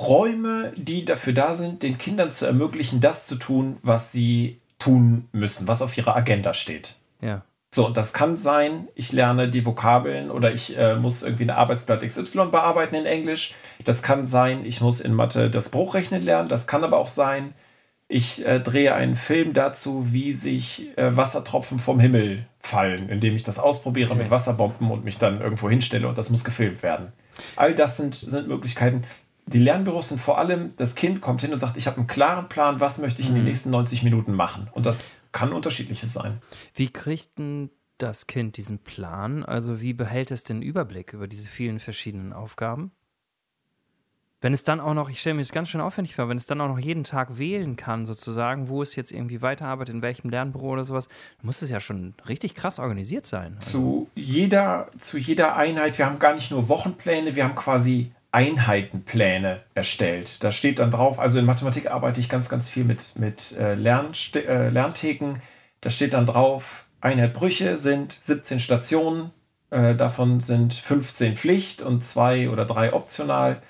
Räume, 0.00 0.72
die 0.76 1.04
dafür 1.04 1.32
da 1.32 1.54
sind, 1.54 1.82
den 1.82 1.98
Kindern 1.98 2.30
zu 2.30 2.46
ermöglichen, 2.46 3.00
das 3.00 3.26
zu 3.26 3.36
tun, 3.36 3.76
was 3.82 4.12
sie 4.12 4.60
tun 4.78 5.28
müssen, 5.32 5.68
was 5.68 5.82
auf 5.82 5.96
ihrer 5.96 6.16
Agenda 6.16 6.54
steht. 6.54 6.96
Ja. 7.20 7.42
So, 7.74 7.86
und 7.86 7.96
das 7.96 8.12
kann 8.12 8.36
sein, 8.36 8.88
ich 8.94 9.12
lerne 9.12 9.48
die 9.48 9.64
Vokabeln 9.64 10.30
oder 10.30 10.52
ich 10.52 10.76
äh, 10.76 10.96
muss 10.96 11.22
irgendwie 11.22 11.44
ein 11.44 11.50
Arbeitsblatt 11.50 12.02
XY 12.06 12.48
bearbeiten 12.50 12.94
in 12.94 13.06
Englisch. 13.06 13.54
Das 13.84 14.02
kann 14.02 14.26
sein, 14.26 14.66
ich 14.66 14.82
muss 14.82 15.00
in 15.00 15.14
Mathe 15.14 15.48
das 15.48 15.70
Bruchrechnen 15.70 16.20
lernen. 16.20 16.50
Das 16.50 16.66
kann 16.66 16.84
aber 16.84 16.98
auch 16.98 17.08
sein, 17.08 17.54
ich 18.08 18.46
äh, 18.46 18.60
drehe 18.60 18.94
einen 18.94 19.16
Film 19.16 19.54
dazu, 19.54 20.08
wie 20.10 20.34
sich 20.34 20.96
äh, 20.98 21.16
Wassertropfen 21.16 21.78
vom 21.78 21.98
Himmel 21.98 22.44
fallen, 22.60 23.08
indem 23.08 23.34
ich 23.34 23.42
das 23.42 23.58
ausprobiere 23.58 24.10
okay. 24.10 24.22
mit 24.22 24.30
Wasserbomben 24.30 24.90
und 24.90 25.04
mich 25.04 25.16
dann 25.16 25.40
irgendwo 25.40 25.70
hinstelle 25.70 26.06
und 26.06 26.18
das 26.18 26.28
muss 26.28 26.44
gefilmt 26.44 26.82
werden. 26.82 27.12
All 27.56 27.74
das 27.74 27.96
sind, 27.96 28.14
sind 28.14 28.48
Möglichkeiten. 28.48 29.02
Die 29.46 29.58
Lernbüros 29.58 30.10
sind 30.10 30.20
vor 30.20 30.38
allem, 30.38 30.72
das 30.76 30.94
Kind 30.94 31.20
kommt 31.20 31.40
hin 31.40 31.52
und 31.52 31.58
sagt, 31.58 31.76
ich 31.76 31.86
habe 31.86 31.98
einen 31.98 32.06
klaren 32.06 32.48
Plan, 32.48 32.80
was 32.80 32.98
möchte 32.98 33.22
ich 33.22 33.28
in 33.28 33.34
den 33.34 33.42
mhm. 33.42 33.48
nächsten 33.48 33.70
90 33.70 34.02
Minuten 34.02 34.34
machen. 34.34 34.68
Und 34.72 34.86
das 34.86 35.10
kann 35.32 35.52
unterschiedliches 35.52 36.12
sein. 36.12 36.40
Wie 36.74 36.88
kriegt 36.88 37.38
denn 37.38 37.70
das 37.98 38.26
Kind 38.26 38.56
diesen 38.56 38.78
Plan? 38.78 39.44
Also 39.44 39.80
wie 39.80 39.94
behält 39.94 40.30
es 40.30 40.44
den 40.44 40.62
Überblick 40.62 41.12
über 41.12 41.26
diese 41.26 41.48
vielen 41.48 41.80
verschiedenen 41.80 42.32
Aufgaben? 42.32 42.92
Wenn 44.42 44.52
es 44.52 44.64
dann 44.64 44.80
auch 44.80 44.92
noch, 44.92 45.08
ich 45.08 45.20
stelle 45.20 45.34
mir 45.34 45.42
das 45.42 45.52
ganz 45.52 45.68
schön 45.68 45.80
aufwendig 45.80 46.16
vor, 46.16 46.28
wenn 46.28 46.36
es 46.36 46.46
dann 46.46 46.60
auch 46.60 46.66
noch 46.66 46.78
jeden 46.80 47.04
Tag 47.04 47.38
wählen 47.38 47.76
kann, 47.76 48.04
sozusagen, 48.06 48.68
wo 48.68 48.82
es 48.82 48.96
jetzt 48.96 49.12
irgendwie 49.12 49.40
weiterarbeitet, 49.40 49.94
in 49.94 50.02
welchem 50.02 50.30
Lernbüro 50.30 50.70
oder 50.70 50.84
sowas, 50.84 51.08
muss 51.42 51.62
es 51.62 51.70
ja 51.70 51.78
schon 51.78 52.14
richtig 52.28 52.56
krass 52.56 52.80
organisiert 52.80 53.24
sein. 53.24 53.56
Zu 53.60 54.10
jeder, 54.16 54.88
zu 54.98 55.16
jeder 55.16 55.54
Einheit, 55.56 55.96
wir 55.96 56.06
haben 56.06 56.18
gar 56.18 56.34
nicht 56.34 56.50
nur 56.50 56.68
Wochenpläne, 56.68 57.36
wir 57.36 57.44
haben 57.44 57.54
quasi 57.54 58.10
Einheitenpläne 58.32 59.60
erstellt. 59.74 60.42
Da 60.42 60.50
steht 60.50 60.80
dann 60.80 60.90
drauf, 60.90 61.20
also 61.20 61.38
in 61.38 61.44
Mathematik 61.44 61.88
arbeite 61.92 62.18
ich 62.18 62.28
ganz, 62.28 62.48
ganz 62.48 62.68
viel 62.68 62.82
mit, 62.82 63.16
mit 63.16 63.52
äh, 63.56 63.74
äh, 63.74 64.68
Lerntheken. 64.70 65.36
Da 65.80 65.90
steht 65.90 66.14
dann 66.14 66.26
drauf, 66.26 66.86
Einheit 67.00 67.32
Brüche 67.32 67.78
sind 67.78 68.18
17 68.22 68.58
Stationen, 68.58 69.30
äh, 69.70 69.94
davon 69.94 70.40
sind 70.40 70.74
15 70.74 71.36
Pflicht 71.36 71.80
und 71.80 72.02
zwei 72.02 72.50
oder 72.50 72.64
drei 72.64 72.92
optional. 72.92 73.62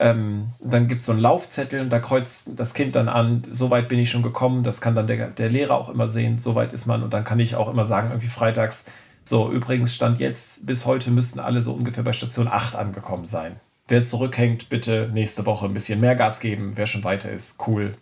Ähm, 0.00 0.48
dann 0.60 0.86
gibt 0.86 1.00
es 1.00 1.06
so 1.06 1.12
einen 1.12 1.20
Laufzettel 1.20 1.80
und 1.80 1.90
da 1.90 1.98
kreuzt 1.98 2.50
das 2.54 2.72
Kind 2.72 2.94
dann 2.94 3.08
an, 3.08 3.42
so 3.50 3.70
weit 3.70 3.88
bin 3.88 3.98
ich 3.98 4.10
schon 4.10 4.22
gekommen, 4.22 4.62
das 4.62 4.80
kann 4.80 4.94
dann 4.94 5.08
der, 5.08 5.28
der 5.28 5.50
Lehrer 5.50 5.74
auch 5.74 5.88
immer 5.88 6.06
sehen, 6.06 6.38
so 6.38 6.54
weit 6.54 6.72
ist 6.72 6.86
man 6.86 7.02
und 7.02 7.12
dann 7.12 7.24
kann 7.24 7.40
ich 7.40 7.56
auch 7.56 7.68
immer 7.68 7.84
sagen, 7.84 8.10
irgendwie 8.10 8.28
freitags, 8.28 8.84
so 9.24 9.50
übrigens 9.50 9.92
stand 9.92 10.20
jetzt, 10.20 10.66
bis 10.66 10.86
heute 10.86 11.10
müssten 11.10 11.40
alle 11.40 11.62
so 11.62 11.72
ungefähr 11.72 12.04
bei 12.04 12.12
Station 12.12 12.48
8 12.48 12.76
angekommen 12.76 13.24
sein. 13.24 13.58
Wer 13.88 14.04
zurückhängt, 14.04 14.68
bitte 14.68 15.10
nächste 15.12 15.46
Woche 15.46 15.66
ein 15.66 15.74
bisschen 15.74 16.00
mehr 16.00 16.14
Gas 16.14 16.40
geben. 16.40 16.72
Wer 16.76 16.86
schon 16.86 17.04
weiter 17.04 17.30
ist, 17.30 17.56
cool. 17.66 17.94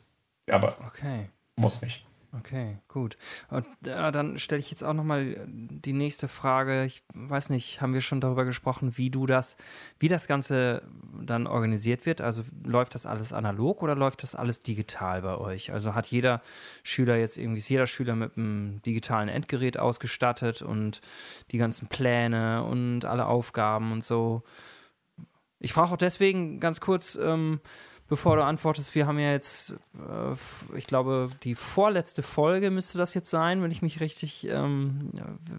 Aber 0.50 0.76
okay. 0.84 1.28
muss 1.58 1.80
nicht. 1.80 2.05
Okay, 2.38 2.78
gut. 2.88 3.16
Und 3.50 3.66
äh, 3.86 4.12
dann 4.12 4.38
stelle 4.38 4.60
ich 4.60 4.70
jetzt 4.70 4.82
auch 4.82 4.92
nochmal 4.92 5.46
die 5.46 5.92
nächste 5.92 6.28
Frage. 6.28 6.84
Ich 6.84 7.02
weiß 7.14 7.50
nicht, 7.50 7.80
haben 7.80 7.94
wir 7.94 8.00
schon 8.00 8.20
darüber 8.20 8.44
gesprochen, 8.44 8.96
wie 8.96 9.10
du 9.10 9.26
das, 9.26 9.56
wie 9.98 10.08
das 10.08 10.26
Ganze 10.26 10.82
dann 11.22 11.46
organisiert 11.46 12.04
wird? 12.04 12.20
Also 12.20 12.42
läuft 12.64 12.94
das 12.94 13.06
alles 13.06 13.32
analog 13.32 13.82
oder 13.82 13.94
läuft 13.94 14.22
das 14.22 14.34
alles 14.34 14.60
digital 14.60 15.22
bei 15.22 15.36
euch? 15.36 15.72
Also 15.72 15.94
hat 15.94 16.08
jeder 16.08 16.42
Schüler 16.82 17.16
jetzt 17.16 17.38
irgendwie, 17.38 17.58
ist 17.58 17.68
jeder 17.68 17.86
Schüler 17.86 18.16
mit 18.16 18.36
einem 18.36 18.82
digitalen 18.82 19.28
Endgerät 19.28 19.78
ausgestattet 19.78 20.62
und 20.62 21.00
die 21.52 21.58
ganzen 21.58 21.88
Pläne 21.88 22.64
und 22.64 23.04
alle 23.04 23.26
Aufgaben 23.26 23.92
und 23.92 24.04
so? 24.04 24.42
Ich 25.58 25.72
frage 25.72 25.92
auch 25.92 25.96
deswegen 25.96 26.60
ganz 26.60 26.80
kurz, 26.80 27.16
ähm, 27.20 27.60
bevor 28.08 28.36
du 28.36 28.44
antwortest, 28.44 28.94
wir 28.94 29.06
haben 29.06 29.18
ja 29.18 29.32
jetzt, 29.32 29.72
äh, 29.94 30.76
ich 30.76 30.86
glaube, 30.86 31.30
die 31.42 31.54
vorletzte 31.54 32.22
Folge 32.22 32.70
müsste 32.70 32.98
das 32.98 33.14
jetzt 33.14 33.30
sein, 33.30 33.62
wenn 33.62 33.70
ich 33.70 33.82
mich 33.82 34.00
richtig, 34.00 34.46
ähm, 34.48 35.10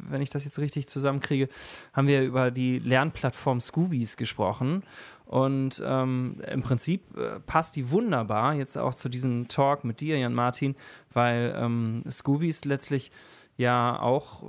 wenn 0.09 0.21
ich 0.21 0.29
das 0.29 0.45
jetzt 0.45 0.59
richtig 0.59 0.87
zusammenkriege, 0.87 1.49
haben 1.93 2.07
wir 2.07 2.23
über 2.23 2.51
die 2.51 2.79
Lernplattform 2.79 3.59
Scoobies 3.61 4.17
gesprochen. 4.17 4.83
Und 5.25 5.83
ähm, 5.85 6.37
im 6.49 6.61
Prinzip 6.61 7.01
äh, 7.17 7.41
passt 7.41 7.75
die 7.75 7.91
wunderbar 7.91 8.53
jetzt 8.53 8.77
auch 8.77 8.95
zu 8.95 9.09
diesem 9.09 9.49
Talk 9.49 9.83
mit 9.83 9.99
dir, 9.99 10.17
Jan 10.17 10.33
Martin, 10.33 10.75
weil 11.11 11.53
ähm, 11.57 12.03
Scoobies 12.09 12.63
letztlich 12.63 13.11
ja 13.57 13.99
auch, 13.99 14.43
äh, 14.43 14.47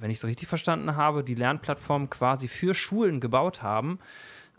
wenn 0.00 0.10
ich 0.10 0.16
es 0.16 0.24
richtig 0.24 0.48
verstanden 0.48 0.96
habe, 0.96 1.22
die 1.22 1.36
Lernplattform 1.36 2.10
quasi 2.10 2.48
für 2.48 2.74
Schulen 2.74 3.20
gebaut 3.20 3.62
haben 3.62 4.00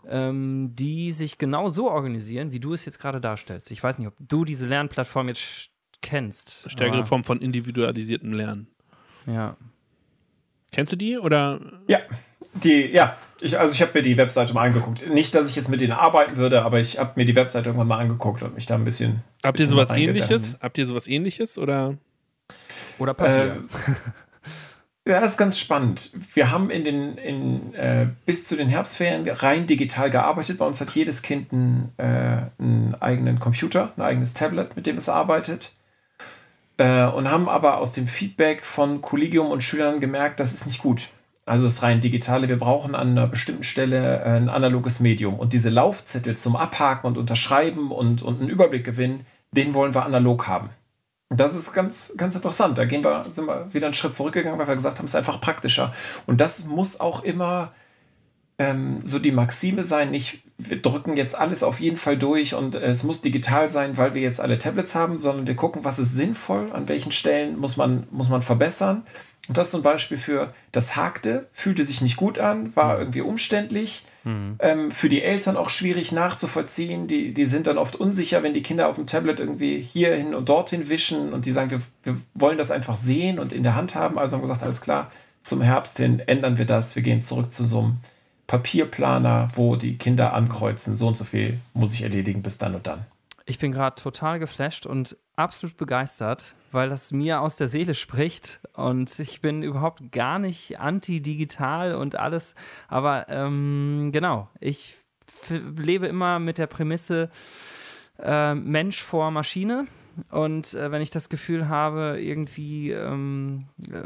ähm, 0.08 0.70
die 0.74 1.12
sich 1.12 1.38
genau 1.38 1.68
so 1.68 1.90
organisieren, 1.90 2.52
wie 2.52 2.60
du 2.60 2.74
es 2.74 2.84
jetzt 2.84 2.98
gerade 2.98 3.20
darstellst. 3.20 3.70
Ich 3.70 3.82
weiß 3.82 3.98
nicht, 3.98 4.08
ob 4.08 4.14
du 4.18 4.44
diese 4.44 4.66
Lernplattform 4.66 5.28
jetzt 5.28 5.70
kennst. 6.00 6.64
Stärkere 6.70 7.06
Form 7.06 7.24
von 7.24 7.40
individualisiertem 7.40 8.32
Lernen. 8.32 8.66
Ja. 9.26 9.56
Kennst 10.72 10.90
du 10.92 10.96
die 10.96 11.18
oder? 11.18 11.60
Ja, 11.86 11.98
die, 12.54 12.86
ja. 12.86 13.14
Ich, 13.40 13.58
also 13.58 13.74
ich 13.74 13.82
habe 13.82 13.92
mir 13.94 14.02
die 14.02 14.16
Webseite 14.16 14.54
mal 14.54 14.66
angeguckt. 14.66 15.08
Nicht, 15.08 15.34
dass 15.34 15.48
ich 15.48 15.56
jetzt 15.56 15.68
mit 15.68 15.80
denen 15.80 15.92
arbeiten 15.92 16.36
würde, 16.36 16.62
aber 16.62 16.80
ich 16.80 16.98
habe 16.98 17.12
mir 17.16 17.24
die 17.26 17.36
Webseite 17.36 17.68
irgendwann 17.68 17.88
mal 17.88 17.98
angeguckt 17.98 18.42
und 18.42 18.54
mich 18.54 18.66
da 18.66 18.76
ein 18.76 18.84
bisschen. 18.84 19.22
Habt 19.42 19.60
ihr 19.60 19.66
sowas 19.66 19.90
ähnliches? 19.90 20.56
Habt 20.60 20.78
ihr 20.78 20.86
sowas 20.86 21.06
ähnliches 21.06 21.58
oder? 21.58 21.98
Oder 22.98 23.14
Papier? 23.14 23.56
Äh, 23.56 23.92
Ja, 25.06 25.20
das 25.20 25.32
ist 25.32 25.36
ganz 25.36 25.58
spannend. 25.58 26.12
Wir 26.34 26.52
haben 26.52 26.70
in 26.70 26.84
den, 26.84 27.18
in, 27.18 27.74
äh, 27.74 28.06
bis 28.24 28.46
zu 28.46 28.54
den 28.54 28.68
Herbstferien 28.68 29.28
rein 29.28 29.66
digital 29.66 30.10
gearbeitet. 30.10 30.58
Bei 30.58 30.64
uns 30.64 30.80
hat 30.80 30.90
jedes 30.90 31.22
Kind 31.22 31.52
einen, 31.52 31.92
äh, 31.96 32.42
einen 32.62 32.94
eigenen 33.00 33.40
Computer, 33.40 33.92
ein 33.96 34.02
eigenes 34.02 34.32
Tablet, 34.32 34.76
mit 34.76 34.86
dem 34.86 34.96
es 34.96 35.08
arbeitet. 35.08 35.72
Äh, 36.76 37.06
und 37.06 37.28
haben 37.28 37.48
aber 37.48 37.78
aus 37.78 37.92
dem 37.92 38.06
Feedback 38.06 38.62
von 38.62 39.00
Kollegium 39.00 39.48
und 39.48 39.64
Schülern 39.64 39.98
gemerkt, 39.98 40.38
das 40.38 40.54
ist 40.54 40.66
nicht 40.66 40.80
gut. 40.80 41.08
Also 41.46 41.64
das 41.64 41.82
rein 41.82 42.00
digitale, 42.00 42.48
wir 42.48 42.58
brauchen 42.58 42.94
an 42.94 43.10
einer 43.10 43.26
bestimmten 43.26 43.64
Stelle 43.64 44.20
äh, 44.20 44.36
ein 44.36 44.48
analoges 44.48 45.00
Medium. 45.00 45.34
Und 45.34 45.52
diese 45.52 45.70
Laufzettel 45.70 46.36
zum 46.36 46.54
Abhaken 46.54 47.08
und 47.08 47.18
Unterschreiben 47.18 47.90
und, 47.90 48.22
und 48.22 48.40
einen 48.40 48.50
Überblick 48.50 48.84
gewinnen, 48.84 49.26
den 49.50 49.74
wollen 49.74 49.94
wir 49.94 50.06
analog 50.06 50.46
haben. 50.46 50.70
Das 51.36 51.54
ist 51.54 51.72
ganz, 51.72 52.12
ganz 52.16 52.34
interessant. 52.34 52.78
Da 52.78 52.84
gehen 52.84 53.04
wir, 53.04 53.24
sind 53.28 53.46
wir 53.46 53.72
wieder 53.72 53.86
einen 53.86 53.94
Schritt 53.94 54.14
zurückgegangen, 54.14 54.58
weil 54.58 54.68
wir 54.68 54.76
gesagt 54.76 54.98
haben, 54.98 55.06
es 55.06 55.12
ist 55.12 55.16
einfach 55.16 55.40
praktischer. 55.40 55.94
Und 56.26 56.40
das 56.40 56.64
muss 56.64 57.00
auch 57.00 57.24
immer 57.24 57.72
ähm, 58.58 59.00
so 59.04 59.18
die 59.18 59.32
Maxime 59.32 59.84
sein, 59.84 60.10
nicht 60.10 60.42
wir 60.70 60.80
drücken 60.80 61.16
jetzt 61.16 61.36
alles 61.36 61.62
auf 61.62 61.80
jeden 61.80 61.96
Fall 61.96 62.16
durch 62.16 62.54
und 62.54 62.74
es 62.74 63.02
muss 63.02 63.20
digital 63.20 63.70
sein, 63.70 63.96
weil 63.96 64.14
wir 64.14 64.22
jetzt 64.22 64.40
alle 64.40 64.58
Tablets 64.58 64.94
haben, 64.94 65.16
sondern 65.16 65.46
wir 65.46 65.56
gucken, 65.56 65.84
was 65.84 65.98
ist 65.98 66.14
sinnvoll, 66.14 66.72
an 66.72 66.88
welchen 66.88 67.12
Stellen 67.12 67.58
muss 67.58 67.76
man, 67.76 68.06
muss 68.10 68.28
man 68.28 68.42
verbessern. 68.42 69.04
Und 69.48 69.56
das 69.56 69.72
zum 69.72 69.82
Beispiel 69.82 70.18
für 70.18 70.54
das 70.70 70.94
Hakte, 70.94 71.48
fühlte 71.52 71.84
sich 71.84 72.00
nicht 72.00 72.16
gut 72.16 72.38
an, 72.38 72.74
war 72.76 72.98
irgendwie 72.98 73.22
umständlich. 73.22 74.04
Mhm. 74.24 74.56
Ähm, 74.60 74.90
für 74.92 75.08
die 75.08 75.22
Eltern 75.22 75.56
auch 75.56 75.68
schwierig 75.68 76.12
nachzuvollziehen. 76.12 77.08
Die, 77.08 77.34
die 77.34 77.46
sind 77.46 77.66
dann 77.66 77.76
oft 77.76 77.96
unsicher, 77.96 78.44
wenn 78.44 78.54
die 78.54 78.62
Kinder 78.62 78.88
auf 78.88 78.96
dem 78.96 79.06
Tablet 79.06 79.40
irgendwie 79.40 79.80
hierhin 79.80 80.34
und 80.34 80.48
dorthin 80.48 80.88
wischen 80.88 81.32
und 81.32 81.44
die 81.44 81.50
sagen, 81.50 81.72
wir, 81.72 81.82
wir 82.04 82.16
wollen 82.34 82.58
das 82.58 82.70
einfach 82.70 82.94
sehen 82.94 83.40
und 83.40 83.52
in 83.52 83.64
der 83.64 83.74
Hand 83.74 83.96
haben. 83.96 84.16
Also 84.16 84.36
haben 84.36 84.42
wir 84.42 84.46
gesagt, 84.46 84.62
alles 84.62 84.80
klar, 84.80 85.10
zum 85.42 85.60
Herbst 85.60 85.96
hin 85.96 86.20
ändern 86.20 86.56
wir 86.56 86.64
das. 86.64 86.94
Wir 86.94 87.02
gehen 87.02 87.20
zurück 87.20 87.50
zu 87.50 87.66
so 87.66 87.80
einem 87.80 87.96
Papierplaner, 88.46 89.50
wo 89.54 89.76
die 89.76 89.96
Kinder 89.96 90.34
ankreuzen, 90.34 90.96
so 90.96 91.08
und 91.08 91.16
so 91.16 91.24
viel 91.24 91.58
muss 91.74 91.92
ich 91.92 92.02
erledigen 92.02 92.42
bis 92.42 92.58
dann 92.58 92.74
und 92.74 92.86
dann. 92.86 93.06
Ich 93.44 93.58
bin 93.58 93.72
gerade 93.72 94.00
total 94.00 94.38
geflasht 94.38 94.86
und 94.86 95.16
absolut 95.36 95.76
begeistert, 95.76 96.54
weil 96.70 96.88
das 96.88 97.12
mir 97.12 97.40
aus 97.40 97.56
der 97.56 97.68
Seele 97.68 97.94
spricht 97.94 98.60
und 98.74 99.18
ich 99.18 99.40
bin 99.40 99.62
überhaupt 99.62 100.12
gar 100.12 100.38
nicht 100.38 100.78
anti-digital 100.78 101.94
und 101.94 102.16
alles, 102.16 102.54
aber 102.88 103.26
ähm, 103.28 104.10
genau, 104.12 104.48
ich 104.60 104.96
lebe 105.48 106.06
immer 106.06 106.38
mit 106.38 106.58
der 106.58 106.66
Prämisse 106.66 107.30
äh, 108.18 108.54
Mensch 108.54 109.02
vor 109.02 109.30
Maschine 109.30 109.86
und 110.30 110.74
äh, 110.74 110.90
wenn 110.90 111.02
ich 111.02 111.10
das 111.10 111.28
Gefühl 111.28 111.68
habe, 111.68 112.18
irgendwie, 112.20 112.90
ähm, 112.90 113.66
äh, 113.90 114.02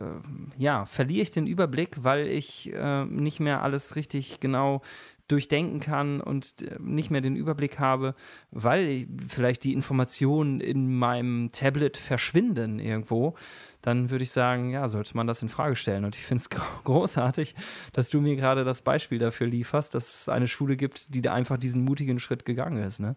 ja, 0.57 0.85
verliere 0.87 1.23
ich 1.23 1.31
den 1.31 1.47
Überblick, 1.47 2.05
weil 2.05 2.27
ich 2.27 2.73
äh, 2.73 3.05
nicht 3.05 3.41
mehr 3.41 3.63
alles 3.63 3.97
richtig 3.97 4.41
genau 4.41 4.83
durchdenken 5.29 5.81
kann 5.81 6.21
und 6.21 6.63
äh, 6.63 6.77
nicht 6.81 7.11
mehr 7.11 7.21
den 7.21 7.37
Überblick 7.37 7.79
habe, 7.79 8.15
weil 8.51 9.09
vielleicht 9.27 9.65
die 9.65 9.73
Informationen 9.73 10.61
in 10.61 10.97
meinem 10.97 11.51
Tablet 11.51 11.97
verschwinden 11.97 12.79
irgendwo, 12.79 13.35
dann 13.83 14.11
würde 14.11 14.23
ich 14.23 14.31
sagen, 14.31 14.71
ja, 14.71 14.89
sollte 14.89 15.17
man 15.17 15.27
das 15.27 15.43
in 15.43 15.49
Frage 15.49 15.77
stellen. 15.77 16.05
Und 16.05 16.15
ich 16.15 16.23
finde 16.23 16.43
es 16.43 16.51
großartig, 16.85 17.55
dass 17.93 18.09
du 18.09 18.21
mir 18.21 18.37
gerade 18.37 18.65
das 18.65 18.83
Beispiel 18.83 19.19
dafür 19.19 19.49
lieferst, 19.49 19.95
dass 19.95 20.23
es 20.23 20.29
eine 20.29 20.49
Schule 20.49 20.77
gibt, 20.77 21.15
die 21.15 21.23
da 21.23 21.35
einfach 21.35 21.57
diesen 21.57 21.85
mutigen 21.85 22.21
Schritt 22.21 22.45
gegangen 22.45 22.83
ist. 22.83 23.01
Ne? 23.01 23.17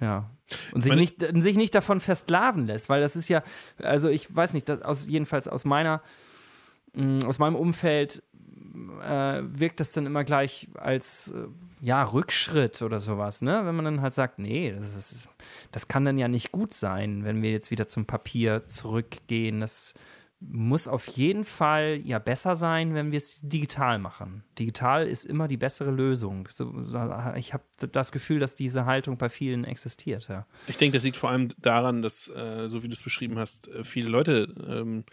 Ja. 0.00 0.30
Und 0.72 0.82
sich 0.82 0.94
nicht, 0.94 1.20
sich 1.42 1.56
nicht 1.56 1.74
davon 1.74 2.00
versklaven 2.00 2.66
lässt, 2.66 2.88
weil 2.88 3.00
das 3.00 3.16
ist 3.16 3.28
ja, 3.28 3.42
also 3.82 4.08
ich 4.08 4.34
weiß 4.34 4.54
nicht, 4.54 4.68
das 4.68 4.82
aus, 4.82 5.06
jedenfalls 5.06 5.48
aus 5.48 5.64
meiner, 5.64 6.02
mm, 6.94 7.22
aus 7.24 7.38
meinem 7.38 7.56
Umfeld 7.56 8.22
äh, 9.02 9.42
wirkt 9.42 9.80
das 9.80 9.92
dann 9.92 10.06
immer 10.06 10.24
gleich 10.24 10.68
als 10.74 11.28
äh, 11.28 11.48
ja, 11.80 12.02
Rückschritt 12.04 12.82
oder 12.82 13.00
sowas, 13.00 13.42
ne? 13.42 13.62
Wenn 13.64 13.74
man 13.74 13.84
dann 13.84 14.02
halt 14.02 14.14
sagt, 14.14 14.38
nee, 14.38 14.72
das, 14.72 14.96
ist, 14.96 15.28
das 15.72 15.88
kann 15.88 16.04
dann 16.04 16.18
ja 16.18 16.28
nicht 16.28 16.52
gut 16.52 16.74
sein, 16.74 17.24
wenn 17.24 17.42
wir 17.42 17.50
jetzt 17.50 17.70
wieder 17.70 17.88
zum 17.88 18.06
Papier 18.06 18.66
zurückgehen. 18.66 19.60
Das 19.60 19.94
muss 20.40 20.86
auf 20.86 21.06
jeden 21.08 21.44
Fall 21.44 21.98
ja 22.02 22.18
besser 22.18 22.54
sein, 22.54 22.94
wenn 22.94 23.10
wir 23.10 23.16
es 23.16 23.40
digital 23.40 23.98
machen. 23.98 24.44
Digital 24.58 25.06
ist 25.06 25.24
immer 25.24 25.48
die 25.48 25.56
bessere 25.56 25.90
Lösung. 25.90 26.46
So, 26.50 26.74
ich 27.36 27.54
habe 27.54 27.64
das 27.90 28.12
Gefühl, 28.12 28.38
dass 28.38 28.54
diese 28.54 28.84
Haltung 28.84 29.16
bei 29.16 29.28
vielen 29.28 29.64
existiert. 29.64 30.28
Ja. 30.28 30.46
Ich 30.66 30.76
denke, 30.76 30.98
das 30.98 31.04
liegt 31.04 31.16
vor 31.16 31.30
allem 31.30 31.48
daran, 31.58 32.02
dass, 32.02 32.28
äh, 32.28 32.68
so 32.68 32.82
wie 32.82 32.88
du 32.88 32.94
es 32.94 33.02
beschrieben 33.02 33.38
hast, 33.38 33.68
äh, 33.68 33.82
viele 33.82 34.08
Leute 34.08 34.54
ähm, 34.68 35.04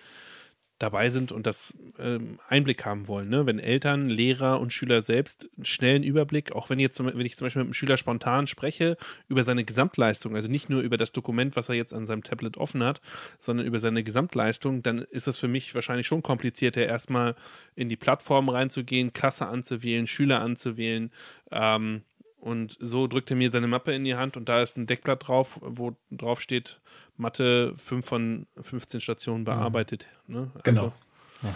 dabei 0.84 1.10
sind 1.10 1.32
und 1.32 1.48
das 1.48 1.74
ähm, 1.98 2.40
Einblick 2.48 2.86
haben 2.86 3.08
wollen. 3.08 3.30
Ne? 3.30 3.46
Wenn 3.46 3.58
Eltern, 3.58 4.10
Lehrer 4.10 4.60
und 4.60 4.74
Schüler 4.74 5.02
selbst 5.02 5.50
einen 5.56 5.66
schnellen 5.66 6.04
Überblick, 6.04 6.52
auch 6.52 6.70
wenn, 6.70 6.78
jetzt, 6.78 7.04
wenn 7.04 7.26
ich 7.26 7.38
zum 7.38 7.46
Beispiel 7.46 7.62
mit 7.62 7.68
einem 7.68 7.74
Schüler 7.74 7.96
spontan 7.96 8.48
spreche, 8.48 8.98
über 9.30 9.44
seine 9.44 9.64
Gesamtleistung, 9.64 10.36
also 10.36 10.50
nicht 10.50 10.70
nur 10.70 10.82
über 10.82 10.98
das 10.98 11.14
Dokument, 11.14 11.56
was 11.56 11.70
er 11.70 11.76
jetzt 11.76 11.94
an 11.94 12.06
seinem 12.06 12.24
Tablet 12.24 12.58
offen 12.58 12.84
hat, 12.84 13.02
sondern 13.40 13.66
über 13.66 13.80
seine 13.80 14.04
Gesamtleistung, 14.04 14.84
dann 14.84 15.00
ist 15.00 15.28
es 15.28 15.38
für 15.38 15.48
mich 15.48 15.74
wahrscheinlich 15.74 16.06
schon 16.06 16.22
komplizierter, 16.22 16.86
erstmal 16.86 17.36
in 17.76 17.88
die 17.88 17.96
Plattform 17.96 18.50
reinzugehen, 18.50 19.14
Klasse 19.14 19.48
anzuwählen, 19.48 20.06
Schüler 20.06 20.42
anzuwählen. 20.42 21.12
Ähm, 21.52 22.02
und 22.44 22.78
so 22.82 23.08
drückt 23.08 23.30
er 23.32 23.38
mir 23.38 23.50
seine 23.50 23.68
Mappe 23.68 23.94
in 23.94 24.04
die 24.04 24.16
Hand 24.16 24.36
und 24.36 24.50
da 24.50 24.62
ist 24.62 24.76
ein 24.76 24.86
Deckblatt 24.86 25.30
drauf, 25.30 25.58
wo 25.62 25.96
drauf 26.12 26.42
steht, 26.42 26.82
Mathe 27.16 27.74
5 27.78 28.06
von 28.06 28.48
15 28.62 29.00
Stationen 29.00 29.46
bearbeitet. 29.46 30.08
Mhm. 30.28 30.36
Ne? 30.36 30.52
Also, 30.56 30.62
genau. 30.64 30.94
Ja, 31.42 31.56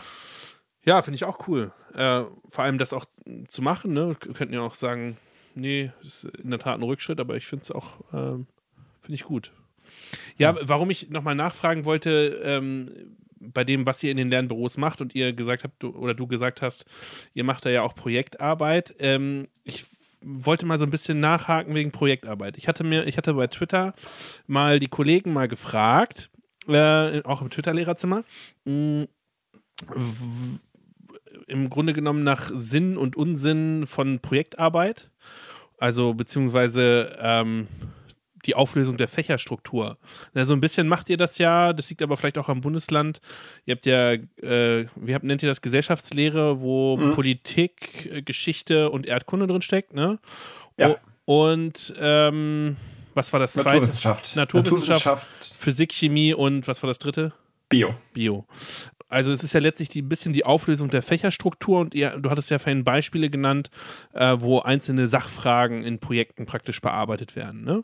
ja 0.86 1.02
finde 1.02 1.16
ich 1.16 1.26
auch 1.26 1.46
cool. 1.50 1.74
Äh, 1.94 2.24
vor 2.48 2.64
allem 2.64 2.78
das 2.78 2.94
auch 2.94 3.04
zu 3.50 3.62
machen. 3.62 3.92
Ne? 3.92 4.16
Wir 4.22 4.34
könnten 4.34 4.54
ja 4.54 4.62
auch 4.62 4.76
sagen, 4.76 5.18
nee, 5.56 5.92
ist 6.04 6.24
in 6.24 6.52
der 6.52 6.60
Tat 6.60 6.80
ein 6.80 6.84
Rückschritt, 6.84 7.20
aber 7.20 7.36
ich 7.36 7.48
finde 7.48 7.64
es 7.64 7.72
auch, 7.72 8.00
äh, 8.14 8.38
finde 9.02 9.10
ich 9.10 9.24
gut. 9.24 9.52
Ja, 10.38 10.56
ja. 10.56 10.58
warum 10.62 10.90
ich 10.90 11.10
nochmal 11.10 11.36
nachfragen 11.36 11.84
wollte, 11.84 12.42
ähm, 12.46 13.18
bei 13.42 13.66
dem, 13.66 13.86
was 13.86 14.02
ihr 14.04 14.12
in 14.12 14.18
den 14.18 14.30
Lernbüros 14.30 14.78
macht 14.78 15.02
und 15.02 15.14
ihr 15.16 15.34
gesagt 15.34 15.66
habt, 15.66 15.84
du, 15.84 15.90
oder 15.90 16.14
du 16.14 16.28
gesagt 16.28 16.62
hast, 16.62 16.86
ihr 17.34 17.44
macht 17.44 17.66
da 17.66 17.70
ja 17.70 17.82
auch 17.82 17.94
Projektarbeit. 17.94 18.96
Ähm, 19.00 19.50
ich 19.66 19.86
wollte 20.28 20.66
mal 20.66 20.78
so 20.78 20.86
ein 20.86 20.92
bisschen 20.92 21.20
nachhaken 21.20 21.74
wegen 21.74 21.92
Projektarbeit. 21.92 22.58
Ich 22.58 22.68
hatte 22.68 22.84
mir, 22.84 23.08
ich 23.08 23.18
hatte 23.18 23.34
bei 23.34 23.48
Twitter 23.48 23.94
mal 24.46 24.80
die 24.80 24.88
Kollegen 24.88 25.34
mal 25.34 25.48
gefragt, 25.48 26.30
äh, 26.68 27.24
auch 27.24 27.42
im 27.42 27.50
Twitter-Lehrerzimmer, 27.50 28.24
mm, 28.66 29.04
im 31.48 31.70
Grunde 31.70 31.94
genommen 31.94 32.24
nach 32.24 32.52
Sinn 32.54 32.98
und 32.98 33.16
Unsinn 33.16 33.88
von 33.88 34.20
Projektarbeit. 34.20 35.10
Also 35.78 36.14
beziehungsweise 36.14 37.16
ähm, 37.20 37.68
die 38.48 38.56
Auflösung 38.56 38.98
der 38.98 39.08
Fächerstruktur. 39.08 39.98
Na, 40.34 40.46
so 40.46 40.54
ein 40.54 40.62
bisschen 40.62 40.88
macht 40.88 41.10
ihr 41.10 41.18
das 41.18 41.38
ja, 41.38 41.74
das 41.74 41.90
liegt 41.90 42.02
aber 42.02 42.18
vielleicht 42.18 42.38
auch 42.38 42.50
am 42.50 42.62
Bundesland. 42.62 43.22
Ihr 43.66 43.76
habt 43.76 43.86
ja, 43.86 44.14
äh, 44.14 44.88
wie 44.96 45.14
habt, 45.14 45.26
nennt 45.26 45.44
ihr 45.44 45.50
das, 45.50 45.62
Gesellschaftslehre, 45.62 46.62
wo 46.62 46.98
mhm. 46.98 47.14
Politik, 47.14 48.10
äh, 48.12 48.22
Geschichte 48.22 48.90
und 48.90 49.06
Erdkunde 49.06 49.48
drin 49.48 49.62
steckt, 49.62 49.94
ne? 49.94 50.20
Ja. 50.80 50.96
und 51.26 51.94
ähm, 52.00 52.78
was 53.16 53.34
war 53.34 53.40
das 53.40 53.54
zweite? 53.54 53.70
Naturwissenschaft. 53.70 54.36
Naturwissenschaft, 54.36 55.06
Naturwissenschaft, 55.06 55.56
Physik, 55.58 55.92
Chemie 55.92 56.36
und 56.36 56.68
was 56.68 56.84
war 56.84 56.88
das 56.88 57.00
dritte? 57.00 57.34
Bio. 57.68 57.96
Bio. 58.14 58.46
Also 59.10 59.32
es 59.32 59.44
ist 59.44 59.54
ja 59.54 59.60
letztlich 59.60 59.96
ein 59.96 60.10
bisschen 60.10 60.34
die 60.34 60.46
Auflösung 60.46 60.90
der 60.90 61.02
Fächerstruktur 61.02 61.80
und 61.80 61.96
ihr, 61.96 62.18
du 62.18 62.30
hattest 62.30 62.52
ja 62.52 62.60
vorhin 62.60 62.84
Beispiele 62.84 63.30
genannt, 63.30 63.70
äh, 64.14 64.36
wo 64.40 64.60
einzelne 64.60 65.08
Sachfragen 65.08 65.84
in 65.84 66.00
Projekten 66.00 66.46
praktisch 66.46 66.82
bearbeitet 66.82 67.36
werden. 67.36 67.64
Ne? 67.64 67.84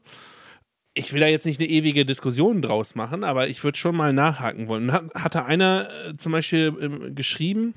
Ich 0.95 1.11
will 1.13 1.19
da 1.21 1.27
jetzt 1.27 1.45
nicht 1.45 1.59
eine 1.59 1.69
ewige 1.69 2.05
Diskussion 2.05 2.61
draus 2.61 2.95
machen, 2.95 3.23
aber 3.23 3.47
ich 3.47 3.63
würde 3.63 3.77
schon 3.77 3.95
mal 3.95 4.13
nachhaken 4.13 4.67
wollen. 4.67 4.91
Hat, 4.91 5.13
hatte 5.15 5.45
einer 5.45 5.89
äh, 5.89 6.17
zum 6.17 6.31
Beispiel 6.31 6.73
ähm, 6.79 7.15
geschrieben, 7.15 7.73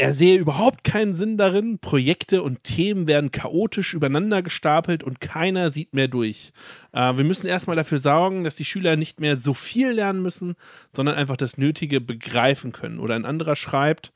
er 0.00 0.14
sehe 0.14 0.38
überhaupt 0.38 0.82
keinen 0.82 1.12
Sinn 1.12 1.36
darin. 1.36 1.78
Projekte 1.78 2.42
und 2.42 2.64
Themen 2.64 3.06
werden 3.06 3.32
chaotisch 3.32 3.92
übereinander 3.92 4.40
gestapelt 4.40 5.04
und 5.04 5.20
keiner 5.20 5.70
sieht 5.70 5.92
mehr 5.92 6.08
durch. 6.08 6.54
Äh, 6.92 7.18
wir 7.18 7.24
müssen 7.24 7.46
erstmal 7.46 7.76
dafür 7.76 7.98
sorgen, 7.98 8.42
dass 8.42 8.56
die 8.56 8.64
Schüler 8.64 8.96
nicht 8.96 9.20
mehr 9.20 9.36
so 9.36 9.52
viel 9.52 9.90
lernen 9.90 10.22
müssen, 10.22 10.56
sondern 10.94 11.16
einfach 11.16 11.36
das 11.36 11.58
Nötige 11.58 12.00
begreifen 12.00 12.72
können. 12.72 12.98
Oder 12.98 13.14
ein 13.14 13.26
anderer 13.26 13.56
schreibt, 13.56 14.10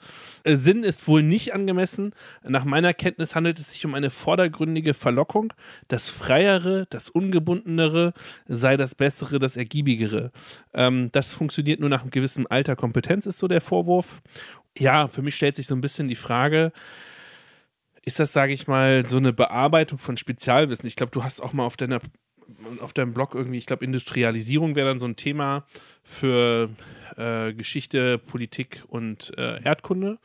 äh, 0.45 0.57
Sinn 0.57 0.85
ist 0.85 1.07
wohl 1.07 1.22
nicht 1.22 1.53
angemessen. 1.53 2.14
Nach 2.43 2.64
meiner 2.64 2.95
Kenntnis 2.95 3.35
handelt 3.35 3.59
es 3.59 3.70
sich 3.72 3.85
um 3.85 3.95
eine 3.95 4.09
vordergründige 4.09 4.95
Verlockung. 4.95 5.53
Das 5.89 6.09
Freiere, 6.09 6.87
das 6.89 7.11
Ungebundenere 7.11 8.14
sei 8.49 8.78
das 8.78 8.95
Bessere, 8.95 9.39
das 9.39 9.55
Ergiebigere. 9.55 10.32
Ähm, 10.72 11.11
das 11.12 11.35
funktioniert 11.35 11.78
nur 11.78 11.91
nach 11.91 12.01
einem 12.01 12.11
gewissen 12.11 12.47
Alter 12.47 12.74
Kompetenz, 12.74 13.26
ist 13.26 13.37
so 13.37 13.49
der 13.49 13.61
Vorwurf 13.61 14.22
ja, 14.79 15.09
für 15.09 15.22
mich 15.22 15.35
stellt 15.35 15.57
sich 15.57 15.66
so 15.66 15.75
ein 15.75 15.81
bisschen 15.81 16.09
die 16.09 16.14
Frage, 16.14 16.72
ist 18.03 18.20
das, 18.20 18.33
sage 18.33 18.53
ich 18.53 18.66
mal, 18.66 19.09
so 19.09 19.16
eine 19.16 19.33
Bearbeitung 19.33 19.99
von 19.99 20.16
Spezialwissen? 20.16 20.87
Ich 20.87 20.97
glaube, 20.97 21.12
du 21.12 21.25
hast 21.25 21.41
auch 21.41 21.53
mal 21.53 21.64
auf 21.64 21.77
deiner 21.77 22.01
auf 22.81 22.93
deinem 22.93 23.14
Blog 23.14 23.35
irgendwie, 23.35 23.59
ich 23.59 23.66
glaube, 23.66 23.85
Industrialisierung 23.85 24.77
wäre 24.77 24.89
dann 24.89 24.99
so 24.99 25.07
ein 25.07 25.16
Thema 25.16 25.66
für 26.03 26.68
äh, 27.16 27.53
Geschichte, 27.55 28.18
Politik 28.18 28.83
und 28.89 29.33
äh, 29.39 29.62
Erdkunde. 29.62 30.18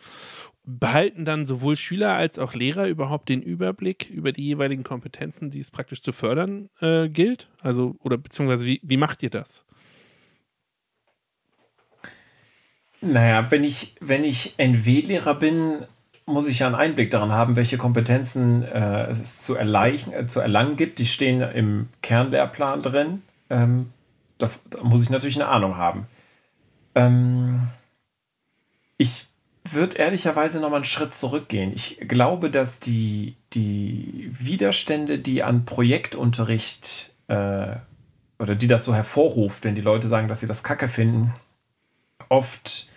Behalten 0.65 1.25
dann 1.25 1.45
sowohl 1.45 1.75
Schüler 1.75 2.15
als 2.15 2.37
auch 2.37 2.53
Lehrer 2.53 2.87
überhaupt 2.87 3.29
den 3.29 3.41
Überblick 3.41 4.09
über 4.09 4.31
die 4.31 4.43
jeweiligen 4.43 4.83
Kompetenzen, 4.83 5.49
die 5.49 5.59
es 5.59 5.71
praktisch 5.71 6.01
zu 6.01 6.11
fördern 6.11 6.69
äh, 6.81 7.09
gilt? 7.09 7.47
Also, 7.61 7.95
oder 8.01 8.17
beziehungsweise 8.17 8.65
wie, 8.65 8.79
wie 8.83 8.97
macht 8.97 9.23
ihr 9.23 9.29
das? 9.29 9.65
Naja, 13.01 13.49
wenn 13.49 13.63
ich, 13.63 13.95
wenn 14.01 14.23
ich 14.23 14.55
NW-Lehrer 14.57 15.35
bin, 15.35 15.85
muss 16.25 16.47
ich 16.47 16.59
ja 16.59 16.67
einen 16.67 16.75
Einblick 16.75 17.11
daran 17.11 17.31
haben, 17.31 17.55
welche 17.55 17.77
Kompetenzen 17.77 18.63
äh, 18.63 19.07
es 19.07 19.39
zu, 19.39 19.57
äh, 19.57 20.27
zu 20.27 20.39
erlangen 20.39 20.75
gibt. 20.75 20.99
Die 20.99 21.05
stehen 21.05 21.41
im 21.41 21.89
Kernlehrplan 22.01 22.81
drin. 22.81 23.23
Ähm, 23.49 23.91
da, 24.37 24.49
da, 24.69 24.83
muss 24.83 25.01
ich 25.01 25.09
natürlich 25.09 25.37
eine 25.37 25.49
Ahnung 25.49 25.77
haben. 25.77 26.07
Ähm, 26.95 27.67
ich 28.97 29.27
würde 29.69 29.97
ehrlicherweise 29.97 30.59
noch 30.59 30.69
mal 30.69 30.77
einen 30.77 30.85
Schritt 30.85 31.13
zurückgehen. 31.13 31.71
Ich 31.73 31.99
glaube, 32.07 32.49
dass 32.49 32.79
die, 32.79 33.35
die 33.53 34.29
Widerstände, 34.31 35.19
die 35.19 35.43
an 35.43 35.65
Projektunterricht 35.65 37.11
äh, 37.27 37.75
oder 38.39 38.55
die 38.55 38.67
das 38.67 38.85
so 38.85 38.93
hervorruft, 38.93 39.63
wenn 39.63 39.75
die 39.75 39.81
Leute 39.81 40.07
sagen, 40.07 40.27
dass 40.27 40.39
sie 40.39 40.47
das 40.47 40.63
Kacke 40.63 40.89
finden, 40.89 41.33
oft 42.29 42.87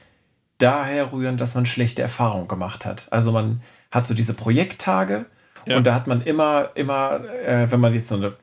daher 0.59 1.12
rühren, 1.12 1.37
dass 1.37 1.55
man 1.55 1.66
schlechte 1.66 2.03
Erfahrungen 2.03 2.49
gemacht 2.49 2.87
hat. 2.87 3.09
Also 3.11 3.33
man 3.33 3.61
hat 3.91 4.07
so 4.07 4.14
diese 4.14 4.35
Projekttage 4.35 5.26
ja. 5.66 5.76
und 5.76 5.87
da 5.87 5.95
hat 5.95 6.07
man 6.07 6.22
immer, 6.22 6.70
immer, 6.74 7.20
äh, 7.45 7.70
wenn 7.70 7.80
man 7.80 7.93
jetzt 7.95 8.09
so 8.09 8.16
eine 8.16 8.35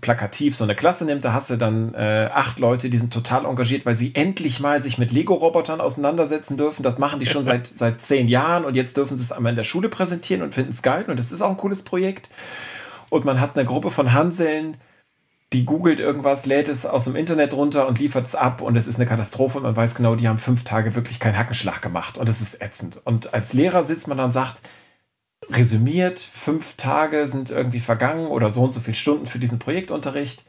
plakativ 0.00 0.56
so 0.56 0.64
eine 0.64 0.74
Klasse 0.74 1.04
nimmt, 1.04 1.24
da 1.24 1.32
hast 1.32 1.50
du 1.50 1.56
dann 1.56 1.94
äh, 1.94 2.28
acht 2.32 2.58
Leute, 2.58 2.90
die 2.90 2.98
sind 2.98 3.12
total 3.12 3.46
engagiert, 3.46 3.86
weil 3.86 3.94
sie 3.94 4.14
endlich 4.14 4.60
mal 4.60 4.80
sich 4.82 4.98
mit 4.98 5.12
Lego-Robotern 5.12 5.80
auseinandersetzen 5.80 6.56
dürfen. 6.56 6.82
Das 6.82 6.98
machen 6.98 7.20
die 7.20 7.26
schon 7.26 7.44
seit, 7.44 7.66
seit 7.66 8.00
zehn 8.00 8.28
Jahren 8.28 8.64
und 8.64 8.74
jetzt 8.74 8.96
dürfen 8.96 9.16
sie 9.16 9.22
es 9.22 9.32
einmal 9.32 9.50
in 9.50 9.56
der 9.56 9.64
Schule 9.64 9.88
präsentieren 9.88 10.42
und 10.42 10.54
finden 10.54 10.70
es 10.70 10.82
geil. 10.82 11.04
Und 11.08 11.18
das 11.18 11.32
ist 11.32 11.42
auch 11.42 11.50
ein 11.50 11.56
cooles 11.56 11.82
Projekt. 11.82 12.30
Und 13.10 13.24
man 13.24 13.40
hat 13.40 13.56
eine 13.56 13.64
Gruppe 13.66 13.90
von 13.90 14.12
Hanseln, 14.12 14.76
die 15.52 15.64
googelt 15.64 16.00
irgendwas, 16.00 16.46
lädt 16.46 16.68
es 16.68 16.84
aus 16.84 17.04
dem 17.04 17.16
Internet 17.16 17.54
runter 17.54 17.86
und 17.86 17.98
liefert 17.98 18.26
es 18.26 18.34
ab 18.34 18.60
und 18.60 18.76
es 18.76 18.86
ist 18.86 18.96
eine 18.96 19.06
Katastrophe 19.06 19.58
und 19.58 19.64
man 19.64 19.76
weiß 19.76 19.94
genau, 19.94 20.16
die 20.16 20.28
haben 20.28 20.38
fünf 20.38 20.64
Tage 20.64 20.94
wirklich 20.94 21.20
keinen 21.20 21.38
Hackenschlag 21.38 21.80
gemacht 21.80 22.18
und 22.18 22.28
es 22.28 22.40
ist 22.40 22.60
ätzend. 22.60 23.00
Und 23.04 23.34
als 23.34 23.52
Lehrer 23.52 23.84
sitzt 23.84 24.08
man 24.08 24.18
dann 24.18 24.26
und 24.26 24.32
sagt, 24.32 24.62
resümiert, 25.50 26.18
fünf 26.18 26.74
Tage 26.76 27.26
sind 27.26 27.50
irgendwie 27.50 27.80
vergangen 27.80 28.26
oder 28.26 28.50
so 28.50 28.62
und 28.62 28.72
so 28.72 28.80
viele 28.80 28.96
Stunden 28.96 29.26
für 29.26 29.38
diesen 29.38 29.58
Projektunterricht 29.58 30.44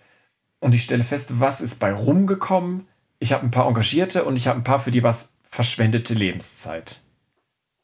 und 0.60 0.74
ich 0.74 0.84
stelle 0.84 1.04
fest, 1.04 1.40
was 1.40 1.62
ist 1.62 1.80
bei 1.80 1.94
rumgekommen? 1.94 2.88
Ich 3.20 3.34
habe 3.34 3.44
ein 3.44 3.52
paar 3.52 3.68
Engagierte 3.68 4.26
und 4.26 4.36
ich 4.36 4.48
habe 4.48 4.60
ein 4.60 4.64
paar 4.64 4.80
für 4.80 4.92
die 4.92 5.04
was 5.04 5.34
verschwendete 5.44 6.14
Lebenszeit. 6.14 7.02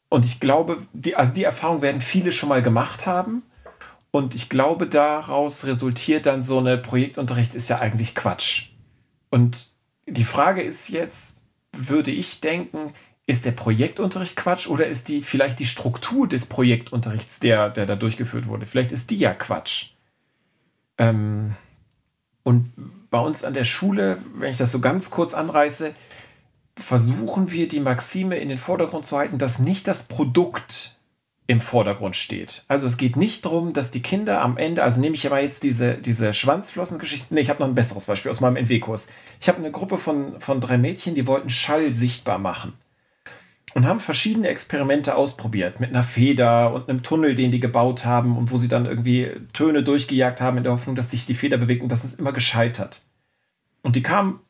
Und 0.08 0.24
ich 0.24 0.40
glaube, 0.40 0.78
die, 0.92 1.14
also 1.14 1.32
die 1.32 1.44
Erfahrung 1.44 1.80
werden 1.80 2.00
viele 2.00 2.32
schon 2.32 2.48
mal 2.48 2.62
gemacht 2.62 3.06
haben 3.06 3.42
und 4.12 4.34
ich 4.34 4.50
glaube, 4.50 4.86
daraus 4.86 5.64
resultiert 5.64 6.26
dann 6.26 6.42
so 6.42 6.58
eine 6.58 6.76
Projektunterricht 6.76 7.54
ist 7.54 7.68
ja 7.68 7.80
eigentlich 7.80 8.14
Quatsch. 8.14 8.68
Und 9.30 9.72
die 10.06 10.24
Frage 10.24 10.62
ist 10.62 10.90
jetzt, 10.90 11.44
würde 11.74 12.10
ich 12.10 12.42
denken, 12.42 12.92
ist 13.26 13.46
der 13.46 13.52
Projektunterricht 13.52 14.36
Quatsch 14.36 14.68
oder 14.68 14.86
ist 14.86 15.08
die 15.08 15.22
vielleicht 15.22 15.60
die 15.60 15.66
Struktur 15.66 16.28
des 16.28 16.44
Projektunterrichts, 16.44 17.40
der, 17.40 17.70
der 17.70 17.86
da 17.86 17.96
durchgeführt 17.96 18.48
wurde? 18.48 18.66
Vielleicht 18.66 18.92
ist 18.92 19.10
die 19.10 19.16
ja 19.16 19.32
Quatsch. 19.32 19.92
Ähm, 20.98 21.56
und 22.42 22.70
bei 23.10 23.18
uns 23.18 23.44
an 23.44 23.54
der 23.54 23.64
Schule, 23.64 24.18
wenn 24.34 24.50
ich 24.50 24.58
das 24.58 24.72
so 24.72 24.80
ganz 24.80 25.08
kurz 25.08 25.32
anreiße, 25.32 25.94
versuchen 26.76 27.50
wir 27.50 27.66
die 27.66 27.80
Maxime 27.80 28.36
in 28.36 28.50
den 28.50 28.58
Vordergrund 28.58 29.06
zu 29.06 29.16
halten, 29.16 29.38
dass 29.38 29.58
nicht 29.58 29.88
das 29.88 30.02
Produkt 30.02 30.98
im 31.46 31.60
Vordergrund 31.60 32.16
steht. 32.16 32.64
Also 32.68 32.86
es 32.86 32.96
geht 32.96 33.16
nicht 33.16 33.44
darum, 33.44 33.72
dass 33.72 33.90
die 33.90 34.02
Kinder 34.02 34.40
am 34.42 34.56
Ende, 34.56 34.82
also 34.82 35.00
nehme 35.00 35.14
ich 35.14 35.28
mal 35.28 35.42
jetzt 35.42 35.62
diese, 35.62 35.94
diese 35.94 36.32
Schwanzflossengeschichte, 36.32 37.34
nee, 37.34 37.40
ich 37.40 37.50
habe 37.50 37.60
noch 37.60 37.68
ein 37.68 37.74
besseres 37.74 38.06
Beispiel 38.06 38.30
aus 38.30 38.40
meinem 38.40 38.56
NW-Kurs. 38.56 39.08
Ich 39.40 39.48
habe 39.48 39.58
eine 39.58 39.70
Gruppe 39.70 39.98
von, 39.98 40.40
von 40.40 40.60
drei 40.60 40.78
Mädchen, 40.78 41.14
die 41.14 41.26
wollten 41.26 41.50
Schall 41.50 41.92
sichtbar 41.92 42.38
machen 42.38 42.74
und 43.74 43.86
haben 43.86 44.00
verschiedene 44.00 44.48
Experimente 44.48 45.14
ausprobiert 45.14 45.80
mit 45.80 45.90
einer 45.90 46.02
Feder 46.02 46.72
und 46.74 46.88
einem 46.88 47.02
Tunnel, 47.02 47.34
den 47.34 47.50
die 47.50 47.60
gebaut 47.60 48.04
haben 48.04 48.36
und 48.36 48.50
wo 48.50 48.58
sie 48.58 48.68
dann 48.68 48.86
irgendwie 48.86 49.32
Töne 49.52 49.82
durchgejagt 49.82 50.40
haben 50.40 50.58
in 50.58 50.64
der 50.64 50.72
Hoffnung, 50.72 50.94
dass 50.94 51.10
sich 51.10 51.26
die 51.26 51.34
Feder 51.34 51.58
bewegt 51.58 51.82
und 51.82 51.90
das 51.90 52.04
ist 52.04 52.18
immer 52.18 52.32
gescheitert. 52.32 53.00
Und 53.82 53.96
die 53.96 54.02
kamen 54.02 54.40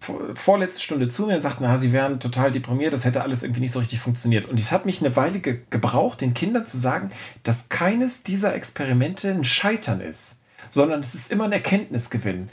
vorletzte 0.00 0.80
Stunde 0.80 1.08
zu 1.08 1.26
mir 1.26 1.36
und 1.36 1.42
sagten, 1.42 1.64
na, 1.64 1.76
sie 1.76 1.92
wären 1.92 2.20
total 2.20 2.52
deprimiert, 2.52 2.92
das 2.92 3.04
hätte 3.04 3.22
alles 3.22 3.42
irgendwie 3.42 3.60
nicht 3.60 3.72
so 3.72 3.80
richtig 3.80 3.98
funktioniert. 4.00 4.46
Und 4.46 4.58
es 4.58 4.72
hat 4.72 4.86
mich 4.86 5.00
eine 5.00 5.16
Weile 5.16 5.40
ge 5.40 5.58
gebraucht, 5.70 6.20
den 6.20 6.34
Kindern 6.34 6.66
zu 6.66 6.78
sagen, 6.78 7.10
dass 7.42 7.68
keines 7.68 8.22
dieser 8.22 8.54
Experimente 8.54 9.30
ein 9.30 9.44
Scheitern 9.44 10.00
ist, 10.00 10.38
sondern 10.70 11.00
es 11.00 11.14
ist 11.14 11.30
immer 11.30 11.44
ein 11.44 11.52
Erkenntnisgewinn. 11.52 12.48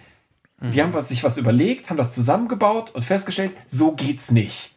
Mhm. 0.60 0.72
Die 0.72 0.82
haben 0.82 0.94
was, 0.94 1.10
sich 1.10 1.24
was 1.24 1.38
überlegt, 1.38 1.90
haben 1.90 1.98
das 1.98 2.14
zusammengebaut 2.14 2.92
und 2.92 3.06
festgestellt, 3.06 3.52
so 3.68 3.92
geht's 3.92 4.32
nicht. 4.32 4.72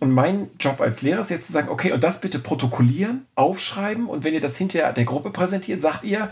Und 0.00 0.10
mein 0.10 0.48
Job 0.58 0.80
als 0.80 1.02
Lehrer 1.02 1.20
ist 1.20 1.30
jetzt 1.30 1.46
zu 1.46 1.52
sagen, 1.52 1.68
okay, 1.68 1.92
und 1.92 2.02
das 2.02 2.20
bitte 2.20 2.38
protokollieren, 2.38 3.26
aufschreiben 3.34 4.06
und 4.06 4.24
wenn 4.24 4.34
ihr 4.34 4.40
das 4.40 4.56
hinterher 4.56 4.92
der 4.92 5.04
Gruppe 5.04 5.30
präsentiert, 5.30 5.80
sagt 5.80 6.04
ihr, 6.04 6.30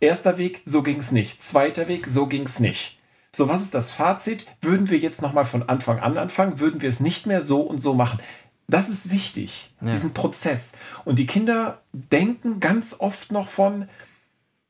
erster 0.00 0.38
Weg, 0.38 0.62
so 0.64 0.82
ging's 0.82 1.12
nicht, 1.12 1.42
zweiter 1.42 1.88
Weg, 1.88 2.06
so 2.08 2.26
ging's 2.26 2.58
nicht. 2.58 2.95
So, 3.36 3.50
was 3.50 3.60
ist 3.60 3.74
das 3.74 3.92
Fazit? 3.92 4.46
Würden 4.62 4.88
wir 4.88 4.96
jetzt 4.96 5.20
nochmal 5.20 5.44
von 5.44 5.68
Anfang 5.68 5.98
an 5.98 6.16
anfangen? 6.16 6.58
Würden 6.58 6.80
wir 6.80 6.88
es 6.88 7.00
nicht 7.00 7.26
mehr 7.26 7.42
so 7.42 7.60
und 7.60 7.82
so 7.82 7.92
machen? 7.92 8.18
Das 8.66 8.88
ist 8.88 9.10
wichtig, 9.10 9.74
ja. 9.82 9.92
diesen 9.92 10.14
Prozess. 10.14 10.72
Und 11.04 11.18
die 11.18 11.26
Kinder 11.26 11.82
denken 11.92 12.60
ganz 12.60 12.96
oft 12.98 13.32
noch 13.32 13.46
von, 13.46 13.88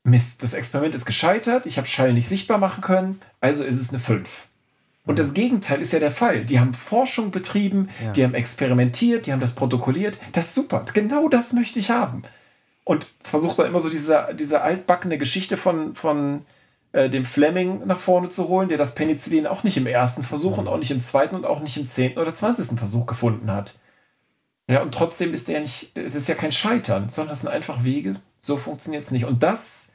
Mist, 0.02 0.42
das 0.42 0.52
Experiment 0.52 0.96
ist 0.96 1.06
gescheitert, 1.06 1.66
ich 1.66 1.78
habe 1.78 1.86
Schall 1.86 2.12
nicht 2.12 2.28
sichtbar 2.28 2.58
machen 2.58 2.80
können, 2.80 3.20
also 3.40 3.62
ist 3.62 3.80
es 3.80 3.90
eine 3.90 4.00
5. 4.00 4.48
Und 5.04 5.20
das 5.20 5.32
Gegenteil 5.32 5.80
ist 5.80 5.92
ja 5.92 6.00
der 6.00 6.10
Fall. 6.10 6.44
Die 6.44 6.58
haben 6.58 6.74
Forschung 6.74 7.30
betrieben, 7.30 7.88
ja. 8.04 8.10
die 8.10 8.24
haben 8.24 8.34
experimentiert, 8.34 9.28
die 9.28 9.32
haben 9.32 9.38
das 9.38 9.54
protokolliert. 9.54 10.18
Das 10.32 10.46
ist 10.46 10.56
super. 10.56 10.84
Genau 10.92 11.28
das 11.28 11.52
möchte 11.52 11.78
ich 11.78 11.90
haben. 11.90 12.24
Und 12.82 13.06
versucht 13.22 13.60
da 13.60 13.64
immer 13.64 13.78
so 13.78 13.90
diese, 13.90 14.34
diese 14.36 14.62
altbackene 14.62 15.18
Geschichte 15.18 15.56
von, 15.56 15.94
von 15.94 16.44
äh, 16.92 17.10
dem 17.10 17.24
Fleming 17.24 17.86
nach 17.86 17.98
vorne 17.98 18.28
zu 18.28 18.48
holen, 18.48 18.68
der 18.68 18.78
das 18.78 18.94
Penicillin 18.94 19.46
auch 19.46 19.64
nicht 19.64 19.76
im 19.76 19.86
ersten 19.86 20.22
Versuch 20.22 20.58
und 20.58 20.68
auch 20.68 20.78
nicht 20.78 20.90
im 20.90 21.00
zweiten 21.00 21.36
und 21.36 21.46
auch 21.46 21.60
nicht 21.60 21.76
im 21.76 21.86
zehnten 21.86 22.18
oder 22.18 22.34
zwanzigsten 22.34 22.78
Versuch 22.78 23.06
gefunden 23.06 23.50
hat. 23.50 23.78
Ja, 24.68 24.82
und 24.82 24.92
trotzdem 24.92 25.32
ist 25.32 25.48
der 25.48 25.60
nicht, 25.60 25.96
es 25.96 26.14
ist 26.14 26.28
ja 26.28 26.34
kein 26.34 26.52
Scheitern, 26.52 27.08
sondern 27.08 27.34
es 27.34 27.42
sind 27.42 27.50
einfach 27.50 27.84
Wege, 27.84 28.16
so 28.40 28.56
funktioniert 28.56 29.02
es 29.02 29.12
nicht. 29.12 29.24
Und 29.24 29.42
das 29.42 29.92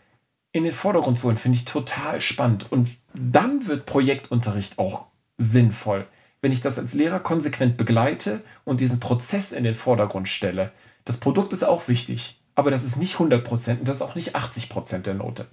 in 0.54 0.64
den 0.64 0.74
Vordergrund 0.74 1.18
zu 1.18 1.26
holen, 1.26 1.38
finde 1.38 1.58
ich 1.58 1.66
total 1.66 2.22
spannend. 2.22 2.72
Und 2.72 2.90
dann 3.14 3.68
wird 3.68 3.86
Projektunterricht 3.86 4.80
auch 4.80 5.08
sinnvoll, 5.38 6.06
wenn 6.42 6.52
ich 6.52 6.62
das 6.62 6.78
als 6.78 6.94
Lehrer 6.94 7.20
konsequent 7.20 7.78
begleite 7.78 8.42
und 8.64 8.82
diesen 8.82 9.00
Prozess 9.00 9.52
in 9.52 9.64
den 9.64 9.76
Vordergrund 9.76 10.28
stelle. 10.28 10.72
Das 11.06 11.18
Produkt 11.18 11.54
ist 11.54 11.64
auch 11.64 11.88
wichtig, 11.88 12.40
aber 12.56 12.72
das 12.72 12.84
ist 12.84 12.98
nicht 12.98 13.16
100% 13.16 13.80
und 13.80 13.88
das 13.88 13.98
ist 13.98 14.02
auch 14.02 14.16
nicht 14.16 14.36
80% 14.36 15.00
der 15.00 15.16
Note. 15.16 15.48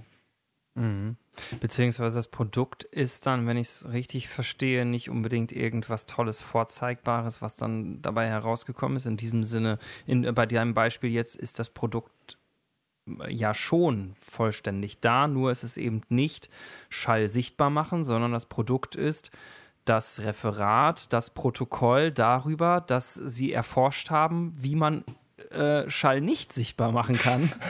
Mhm. 0.75 1.17
Beziehungsweise 1.61 2.17
das 2.17 2.29
Produkt 2.29 2.85
ist 2.85 3.27
dann, 3.27 3.47
wenn 3.47 3.57
ich 3.57 3.69
es 3.69 3.93
richtig 3.93 4.29
verstehe, 4.29 4.85
nicht 4.85 5.11
unbedingt 5.11 5.53
irgendwas 5.53 6.07
Tolles, 6.07 6.41
Vorzeigbares, 6.41 7.43
was 7.43 7.57
dann 7.57 8.03
dabei 8.03 8.27
herausgekommen 8.27 8.97
ist. 8.97 9.07
In 9.07 9.17
diesem 9.17 9.45
Sinne, 9.45 9.79
in, 10.07 10.35
bei 10.35 10.47
deinem 10.47 10.75
Beispiel 10.75 11.11
jetzt 11.11 11.37
ist 11.37 11.59
das 11.59 11.71
Produkt 11.71 12.39
äh, 13.07 13.33
ja 13.33 13.55
schon 13.55 14.15
vollständig 14.21 15.01
da, 15.01 15.27
nur 15.27 15.51
ist 15.51 15.65
es 15.65 15.77
eben 15.77 16.03
nicht 16.09 16.49
Schall 16.89 17.29
sichtbar 17.29 17.71
machen, 17.71 18.05
sondern 18.05 18.33
das 18.33 18.47
Produkt 18.47 18.95
ist 18.95 19.31
das 19.85 20.21
Referat, 20.21 21.13
das 21.13 21.31
Protokoll 21.31 22.11
darüber, 22.13 22.83
dass 22.87 23.15
sie 23.15 23.53
erforscht 23.53 24.11
haben, 24.11 24.53
wie 24.57 24.77
man 24.77 25.03
äh, 25.51 25.89
Schall 25.91 26.21
nicht 26.21 26.53
sichtbar 26.53 26.93
machen 26.93 27.17
kann. 27.17 27.51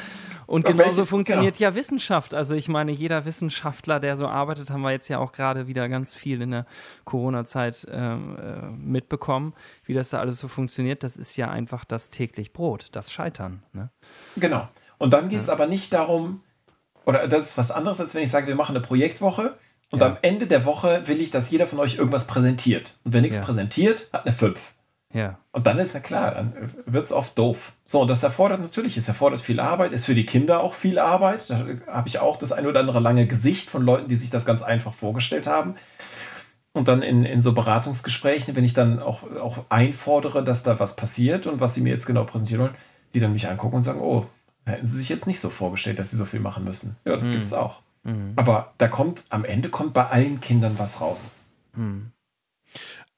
Und 0.49 0.65
genauso 0.65 0.97
welche, 0.97 1.07
funktioniert 1.07 1.59
genau. 1.59 1.71
ja 1.71 1.77
Wissenschaft. 1.77 2.33
Also 2.33 2.55
ich 2.55 2.69
meine, 2.69 2.91
jeder 2.91 3.27
Wissenschaftler, 3.27 4.01
der 4.01 4.17
so 4.17 4.27
arbeitet, 4.27 4.71
haben 4.71 4.81
wir 4.81 4.93
jetzt 4.93 5.09
ja 5.09 5.19
auch 5.19 5.33
gerade 5.33 5.67
wieder 5.67 5.91
ganz 5.91 6.15
viel 6.15 6.41
in 6.41 6.53
der 6.53 6.67
Corona-Zeit 7.05 7.87
ähm, 7.91 8.39
äh, 8.39 8.71
mitbekommen, 8.71 9.53
wie 9.85 9.93
das 9.93 10.09
da 10.09 10.21
alles 10.21 10.39
so 10.39 10.49
funktioniert. 10.49 11.03
Das 11.03 11.19
ist 11.19 11.37
ja 11.37 11.51
einfach 11.51 11.85
das 11.85 12.09
täglich 12.09 12.55
Brot, 12.55 12.89
das 12.93 13.13
Scheitern. 13.13 13.63
Ne? 13.75 13.91
Genau. 14.37 14.67
Und 14.97 15.13
dann 15.13 15.29
geht 15.29 15.43
es 15.43 15.49
ja. 15.49 15.53
aber 15.53 15.67
nicht 15.67 15.93
darum, 15.93 16.41
oder 17.05 17.29
das 17.29 17.51
ist 17.51 17.59
was 17.59 17.71
anderes, 17.71 18.01
als 18.01 18.15
wenn 18.15 18.23
ich 18.23 18.31
sage, 18.31 18.47
wir 18.47 18.55
machen 18.55 18.75
eine 18.75 18.81
Projektwoche 18.81 19.55
und 19.91 20.01
ja. 20.01 20.07
am 20.07 20.17
Ende 20.23 20.47
der 20.47 20.65
Woche 20.65 21.07
will 21.09 21.21
ich, 21.21 21.31
dass 21.31 21.51
jeder 21.51 21.67
von 21.67 21.79
euch 21.79 21.97
irgendwas 21.97 22.27
präsentiert. 22.27 22.99
Und 23.05 23.13
wer 23.13 23.21
nichts 23.21 23.37
ja. 23.37 23.43
präsentiert, 23.43 24.09
hat 24.15 24.25
eine 24.27 24.35
5. 24.35 24.75
Ja. 25.13 25.39
Und 25.53 25.67
dann 25.67 25.79
ist 25.79 25.95
ja 25.95 26.01
klar, 26.01 26.35
dann 26.35 26.53
wird 26.85 27.07
es 27.07 27.13
oft 27.13 27.39
doof. 27.39 27.73
So, 27.85 28.03
und 28.03 28.09
das 28.09 28.23
erfordert 28.23 28.61
natürlich, 28.61 28.97
es 28.97 29.09
erfordert 29.09 29.41
viel 29.41 29.59
Arbeit, 29.59 29.93
ist 29.93 30.05
für 30.05 30.15
die 30.15 30.27
Kinder 30.27 30.61
auch 30.61 30.75
viel 30.75 30.99
Arbeit. 30.99 31.49
Da 31.49 31.65
habe 31.87 32.09
ich 32.09 32.19
auch 32.19 32.37
das 32.37 32.53
ein 32.53 32.67
oder 32.67 32.81
andere 32.81 33.01
lange 33.01 33.27
Gesicht 33.27 33.71
von 33.71 33.83
Leuten, 33.83 34.09
die 34.09 34.17
sich 34.17 34.31
das 34.31 34.45
ganz 34.45 34.63
einfach 34.63 34.93
vorgestellt 34.93 35.47
haben. 35.47 35.75
Und 36.73 36.89
dann 36.89 37.03
in, 37.03 37.25
in 37.25 37.41
so 37.41 37.55
Beratungsgesprächen, 37.55 38.55
wenn 38.55 38.65
ich 38.65 38.75
dann 38.75 39.01
auch, 39.01 39.23
auch 39.41 39.65
einfordere, 39.71 40.45
dass 40.45 40.63
da 40.63 40.79
was 40.79 40.95
passiert 40.95 41.47
und 41.47 41.61
was 41.61 41.75
sie 41.75 41.81
mir 41.81 41.93
jetzt 41.93 42.07
genau 42.07 42.25
präsentieren 42.25 42.63
wollen, 42.63 42.75
die 43.15 43.21
dann 43.21 43.33
mich 43.33 43.49
angucken 43.49 43.77
und 43.77 43.83
sagen, 43.83 44.01
oh, 44.01 44.27
hätten 44.67 44.87
sie 44.87 44.99
sich 44.99 45.09
jetzt 45.09 45.27
nicht 45.27 45.41
so 45.41 45.49
vorgestellt, 45.49 45.99
dass 45.99 46.11
sie 46.11 46.17
so 46.17 46.27
viel 46.27 46.41
machen 46.41 46.65
müssen. 46.65 46.97
Ja, 47.07 47.17
das 47.17 47.25
mhm. 47.25 47.33
gibt 47.33 47.45
es 47.45 47.55
auch. 47.55 47.81
Mhm. 48.05 48.35
Aber 48.37 48.75
da 48.77 48.89
kommt, 48.89 49.25
am 49.31 49.45
Ende 49.45 49.71
kommt 49.71 49.95
bei 49.95 50.07
allen 50.07 50.41
Kindern 50.41 50.75
was 50.79 51.01
raus. 51.01 51.33
Mhm. 51.75 52.13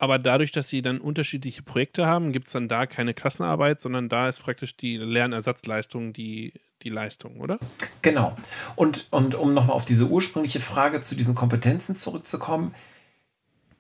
Aber 0.01 0.19
dadurch, 0.19 0.51
dass 0.51 0.69
sie 0.69 0.81
dann 0.81 0.99
unterschiedliche 0.99 1.63
Projekte 1.63 2.07
haben, 2.07 2.33
gibt 2.33 2.47
es 2.47 2.55
dann 2.55 2.69
da 2.69 2.87
keine 2.87 3.13
Klassenarbeit, 3.13 3.83
sondern 3.83 4.09
da 4.09 4.31
ist 4.31 4.43
praktisch 4.43 4.75
die 4.75 4.97
Lernersatzleistung 4.97 6.15
die, 6.15 6.55
die 6.83 6.89
Leistung, 6.89 7.39
oder? 7.39 7.59
Genau. 8.01 8.35
Und, 8.77 9.09
und 9.11 9.35
um 9.35 9.53
nochmal 9.53 9.77
auf 9.77 9.85
diese 9.85 10.07
ursprüngliche 10.07 10.59
Frage 10.59 11.03
zu 11.03 11.15
diesen 11.15 11.35
Kompetenzen 11.35 11.95
zurückzukommen, 11.95 12.75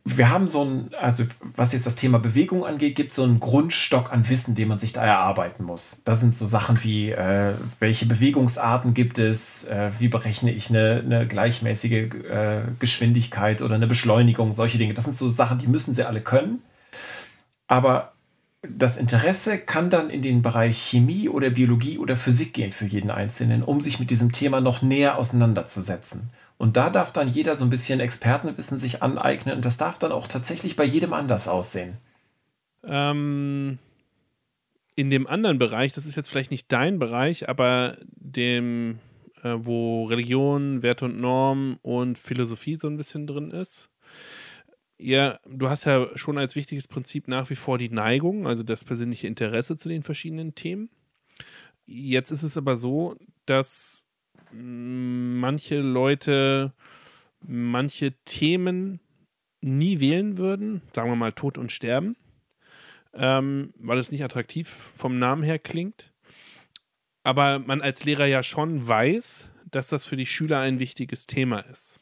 wir 0.05 0.30
haben 0.30 0.48
so 0.48 0.64
ein, 0.64 0.90
also 0.98 1.24
was 1.57 1.72
jetzt 1.72 1.86
das 1.86 1.94
Thema 1.94 2.18
Bewegung 2.18 2.64
angeht, 2.64 2.96
gibt 2.96 3.11
es 3.11 3.16
so 3.16 3.22
einen 3.22 3.38
Grundstock 3.38 4.12
an 4.12 4.28
Wissen, 4.28 4.55
den 4.55 4.68
man 4.68 4.78
sich 4.78 4.94
da 4.94 5.05
erarbeiten 5.05 5.64
muss. 5.64 6.01
Das 6.05 6.20
sind 6.20 6.34
so 6.34 6.46
Sachen 6.46 6.82
wie, 6.82 7.11
äh, 7.11 7.53
welche 7.80 8.07
Bewegungsarten 8.07 8.94
gibt 8.94 9.18
es, 9.18 9.64
äh, 9.64 9.90
wie 9.98 10.09
berechne 10.09 10.53
ich 10.53 10.70
eine, 10.70 11.03
eine 11.05 11.26
gleichmäßige 11.26 11.92
äh, 11.92 12.62
Geschwindigkeit 12.78 13.61
oder 13.61 13.74
eine 13.74 13.86
Beschleunigung, 13.86 14.55
solche 14.55 14.78
Dinge. 14.78 14.94
Das 14.94 15.05
sind 15.05 15.16
so 15.16 15.28
Sachen, 15.28 15.59
die 15.59 15.68
müssen 15.68 15.94
sie 15.94 16.07
alle 16.07 16.22
können. 16.22 16.62
Aber 17.66 18.12
das 18.62 18.96
Interesse 18.96 19.59
kann 19.59 19.90
dann 19.90 20.09
in 20.09 20.22
den 20.22 20.40
Bereich 20.40 20.78
Chemie 20.78 21.28
oder 21.28 21.51
Biologie 21.51 21.98
oder 21.98 22.16
Physik 22.16 22.55
gehen 22.55 22.72
für 22.72 22.86
jeden 22.86 23.11
Einzelnen, 23.11 23.62
um 23.62 23.80
sich 23.82 24.01
mit 24.01 24.11
diesem 24.11 24.32
Thema 24.32 24.62
noch 24.62 24.80
näher 24.80 25.18
auseinanderzusetzen 25.18 26.30
Und 26.61 26.77
da 26.77 26.91
darf 26.91 27.11
dann 27.11 27.27
jeder 27.27 27.57
so 27.57 27.65
ein 27.65 27.71
bisschen 27.71 28.01
Expertenwissen 28.01 28.77
sich 28.77 29.03
aneignen 29.03 29.57
und 29.57 29.65
das 29.65 29.79
darf 29.79 29.99
dann 29.99 30.13
auch 30.13 30.27
tatsächlich 30.27 30.77
bei 30.77 30.85
jedem 30.85 31.15
anders 31.15 31.49
aussehen. 31.49 31.97
Ähm, 32.85 33.79
in 34.95 35.09
dem 35.09 35.27
anderen 35.27 35.59
Bereich, 35.59 35.95
das 35.95 36.05
ist 36.05 36.17
jetzt 36.17 36.29
vielleicht 36.29 36.51
nicht 36.51 36.71
dein 36.71 36.99
Bereich, 36.99 37.49
aber 37.49 37.97
dem, 38.11 38.99
äh, 39.43 39.55
wo 39.57 40.05
Religion, 40.05 40.83
Werte 40.83 41.07
und 41.07 41.19
Norm 41.19 41.79
und 41.81 42.19
Philosophie 42.19 42.77
so 42.77 42.89
ein 42.89 42.99
bisschen 42.99 43.27
drin 43.27 43.53
ist. 43.53 43.89
Ja, 44.99 45.41
du 45.49 45.71
hast 45.71 45.87
ja 45.87 46.09
schon 46.19 46.37
als 46.37 46.57
wichtiges 46.57 46.87
Prinzip 46.89 47.27
nach 47.27 47.49
wie 47.49 47.57
vor 47.57 47.79
die 47.79 47.89
Neigung, 47.89 48.47
also 48.47 48.65
das 48.65 48.85
persönliche 48.85 49.29
Interesse 49.29 49.79
zu 49.79 49.89
den 49.89 50.03
verschiedenen 50.03 50.55
Themen. 50.55 50.91
Jetzt 51.87 52.31
ist 52.31 52.43
es 52.43 52.59
aber 52.59 52.77
so, 52.77 53.17
dass 53.47 54.05
manche 54.53 55.80
Leute 55.80 56.72
manche 57.40 58.12
Themen 58.24 59.01
nie 59.61 60.01
wählen 60.01 60.38
würden, 60.38 60.82
sagen 60.94 61.11
wir 61.11 61.16
mal 61.16 61.32
Tod 61.32 61.59
und 61.59 61.72
Sterben, 61.72 62.16
ähm, 63.14 63.72
weil 63.78 63.98
es 63.98 64.11
nicht 64.11 64.24
attraktiv 64.24 64.68
vom 64.96 65.18
Namen 65.18 65.42
her 65.42 65.59
klingt. 65.59 66.12
Aber 67.22 67.59
man 67.59 67.82
als 67.82 68.05
Lehrer 68.05 68.26
ja 68.26 68.42
schon 68.42 68.86
weiß, 68.86 69.48
dass 69.70 69.88
das 69.88 70.05
für 70.05 70.16
die 70.16 70.26
Schüler 70.26 70.61
ein 70.61 70.80
wichtiges 70.80 71.26
Thema 71.26 71.61
ist 71.61 71.99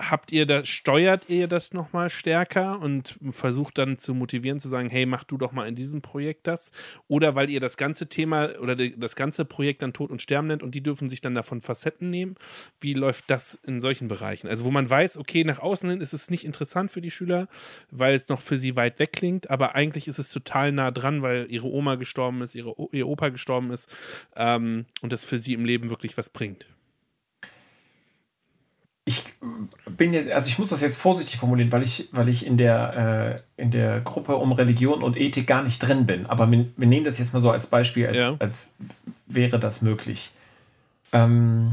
habt 0.00 0.32
ihr 0.32 0.46
das, 0.46 0.68
steuert 0.68 1.28
ihr 1.28 1.46
das 1.46 1.72
nochmal 1.72 2.10
stärker 2.10 2.80
und 2.80 3.18
versucht 3.30 3.78
dann 3.78 3.98
zu 3.98 4.14
motivieren, 4.14 4.60
zu 4.60 4.68
sagen, 4.68 4.88
hey, 4.88 5.06
mach 5.06 5.24
du 5.24 5.36
doch 5.36 5.52
mal 5.52 5.68
in 5.68 5.74
diesem 5.74 6.00
Projekt 6.00 6.46
das? 6.46 6.72
Oder 7.08 7.34
weil 7.34 7.50
ihr 7.50 7.60
das 7.60 7.76
ganze 7.76 8.08
Thema 8.08 8.58
oder 8.60 8.76
das 8.76 9.16
ganze 9.16 9.44
Projekt 9.44 9.82
dann 9.82 9.92
Tod 9.92 10.10
und 10.10 10.22
Sterben 10.22 10.48
nennt 10.48 10.62
und 10.62 10.74
die 10.74 10.82
dürfen 10.82 11.08
sich 11.08 11.20
dann 11.20 11.34
davon 11.34 11.60
Facetten 11.60 12.10
nehmen? 12.10 12.36
Wie 12.80 12.94
läuft 12.94 13.30
das 13.30 13.58
in 13.66 13.80
solchen 13.80 14.08
Bereichen? 14.08 14.48
Also, 14.48 14.64
wo 14.64 14.70
man 14.70 14.88
weiß, 14.88 15.18
okay, 15.18 15.44
nach 15.44 15.58
außen 15.58 15.90
hin 15.90 16.00
ist 16.00 16.12
es 16.12 16.30
nicht 16.30 16.44
interessant 16.44 16.90
für 16.90 17.00
die 17.00 17.10
Schüler, 17.10 17.48
weil 17.90 18.14
es 18.14 18.28
noch 18.28 18.40
für 18.40 18.58
sie 18.58 18.76
weit 18.76 18.98
weg 18.98 19.12
klingt, 19.12 19.50
aber 19.50 19.74
eigentlich 19.74 20.08
ist 20.08 20.18
es 20.18 20.30
total 20.30 20.72
nah 20.72 20.90
dran, 20.90 21.22
weil 21.22 21.46
ihre 21.50 21.68
Oma 21.68 21.96
gestorben 21.96 22.42
ist, 22.42 22.54
ihre, 22.54 22.74
ihr 22.92 23.06
Opa 23.06 23.28
gestorben 23.28 23.70
ist 23.70 23.88
ähm, 24.36 24.86
und 25.02 25.12
das 25.12 25.24
für 25.24 25.38
sie 25.38 25.52
im 25.52 25.64
Leben 25.64 25.90
wirklich 25.90 26.16
was 26.16 26.28
bringt 26.28 26.66
ich 29.10 29.24
bin 30.00 30.14
jetzt, 30.14 30.32
also 30.32 30.48
ich 30.48 30.58
muss 30.58 30.70
das 30.70 30.80
jetzt 30.80 30.96
vorsichtig 30.96 31.36
formulieren, 31.36 31.70
weil 31.72 31.82
ich, 31.82 32.08
weil 32.12 32.30
ich 32.30 32.46
in 32.46 32.56
der, 32.56 33.36
äh, 33.58 33.62
in 33.62 33.70
der 33.70 34.00
Gruppe 34.00 34.36
um 34.36 34.50
Religion 34.50 35.02
und 35.02 35.20
Ethik 35.20 35.46
gar 35.46 35.62
nicht 35.62 35.78
drin 35.78 36.06
bin. 36.06 36.24
Aber 36.24 36.50
wir, 36.50 36.64
wir 36.78 36.86
nehmen 36.86 37.04
das 37.04 37.18
jetzt 37.18 37.34
mal 37.34 37.38
so 37.38 37.50
als 37.50 37.66
Beispiel, 37.66 38.06
als, 38.06 38.16
ja. 38.16 38.34
als 38.38 38.72
wäre 39.26 39.58
das 39.58 39.82
möglich. 39.82 40.32
Ähm, 41.12 41.72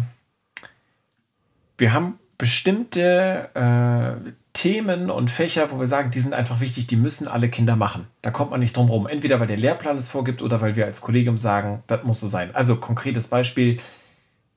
wir 1.78 1.94
haben 1.94 2.20
bestimmte 2.38 3.50
äh, 3.54 4.30
Themen 4.52 5.10
und 5.10 5.30
Fächer, 5.30 5.72
wo 5.72 5.80
wir 5.80 5.88
sagen, 5.88 6.12
die 6.12 6.20
sind 6.20 6.34
einfach 6.34 6.60
wichtig, 6.60 6.86
die 6.88 6.98
müssen 6.98 7.30
alle 7.30 7.48
Kinder 7.48 7.78
machen. 7.78 8.08
Da 8.22 8.30
kommt 8.30 8.52
man 8.52 8.60
nicht 8.60 8.76
drum 8.76 8.90
rum. 8.90 9.08
Entweder 9.08 9.40
weil 9.40 9.48
der 9.48 9.56
Lehrplan 9.56 9.98
es 9.98 10.10
vorgibt 10.10 10.42
oder 10.42 10.60
weil 10.60 10.76
wir 10.76 10.86
als 10.86 11.00
Kollegium 11.00 11.38
sagen, 11.38 11.82
das 11.88 12.04
muss 12.04 12.20
so 12.20 12.28
sein. 12.28 12.54
Also 12.54 12.76
konkretes 12.76 13.30
Beispiel, 13.30 13.80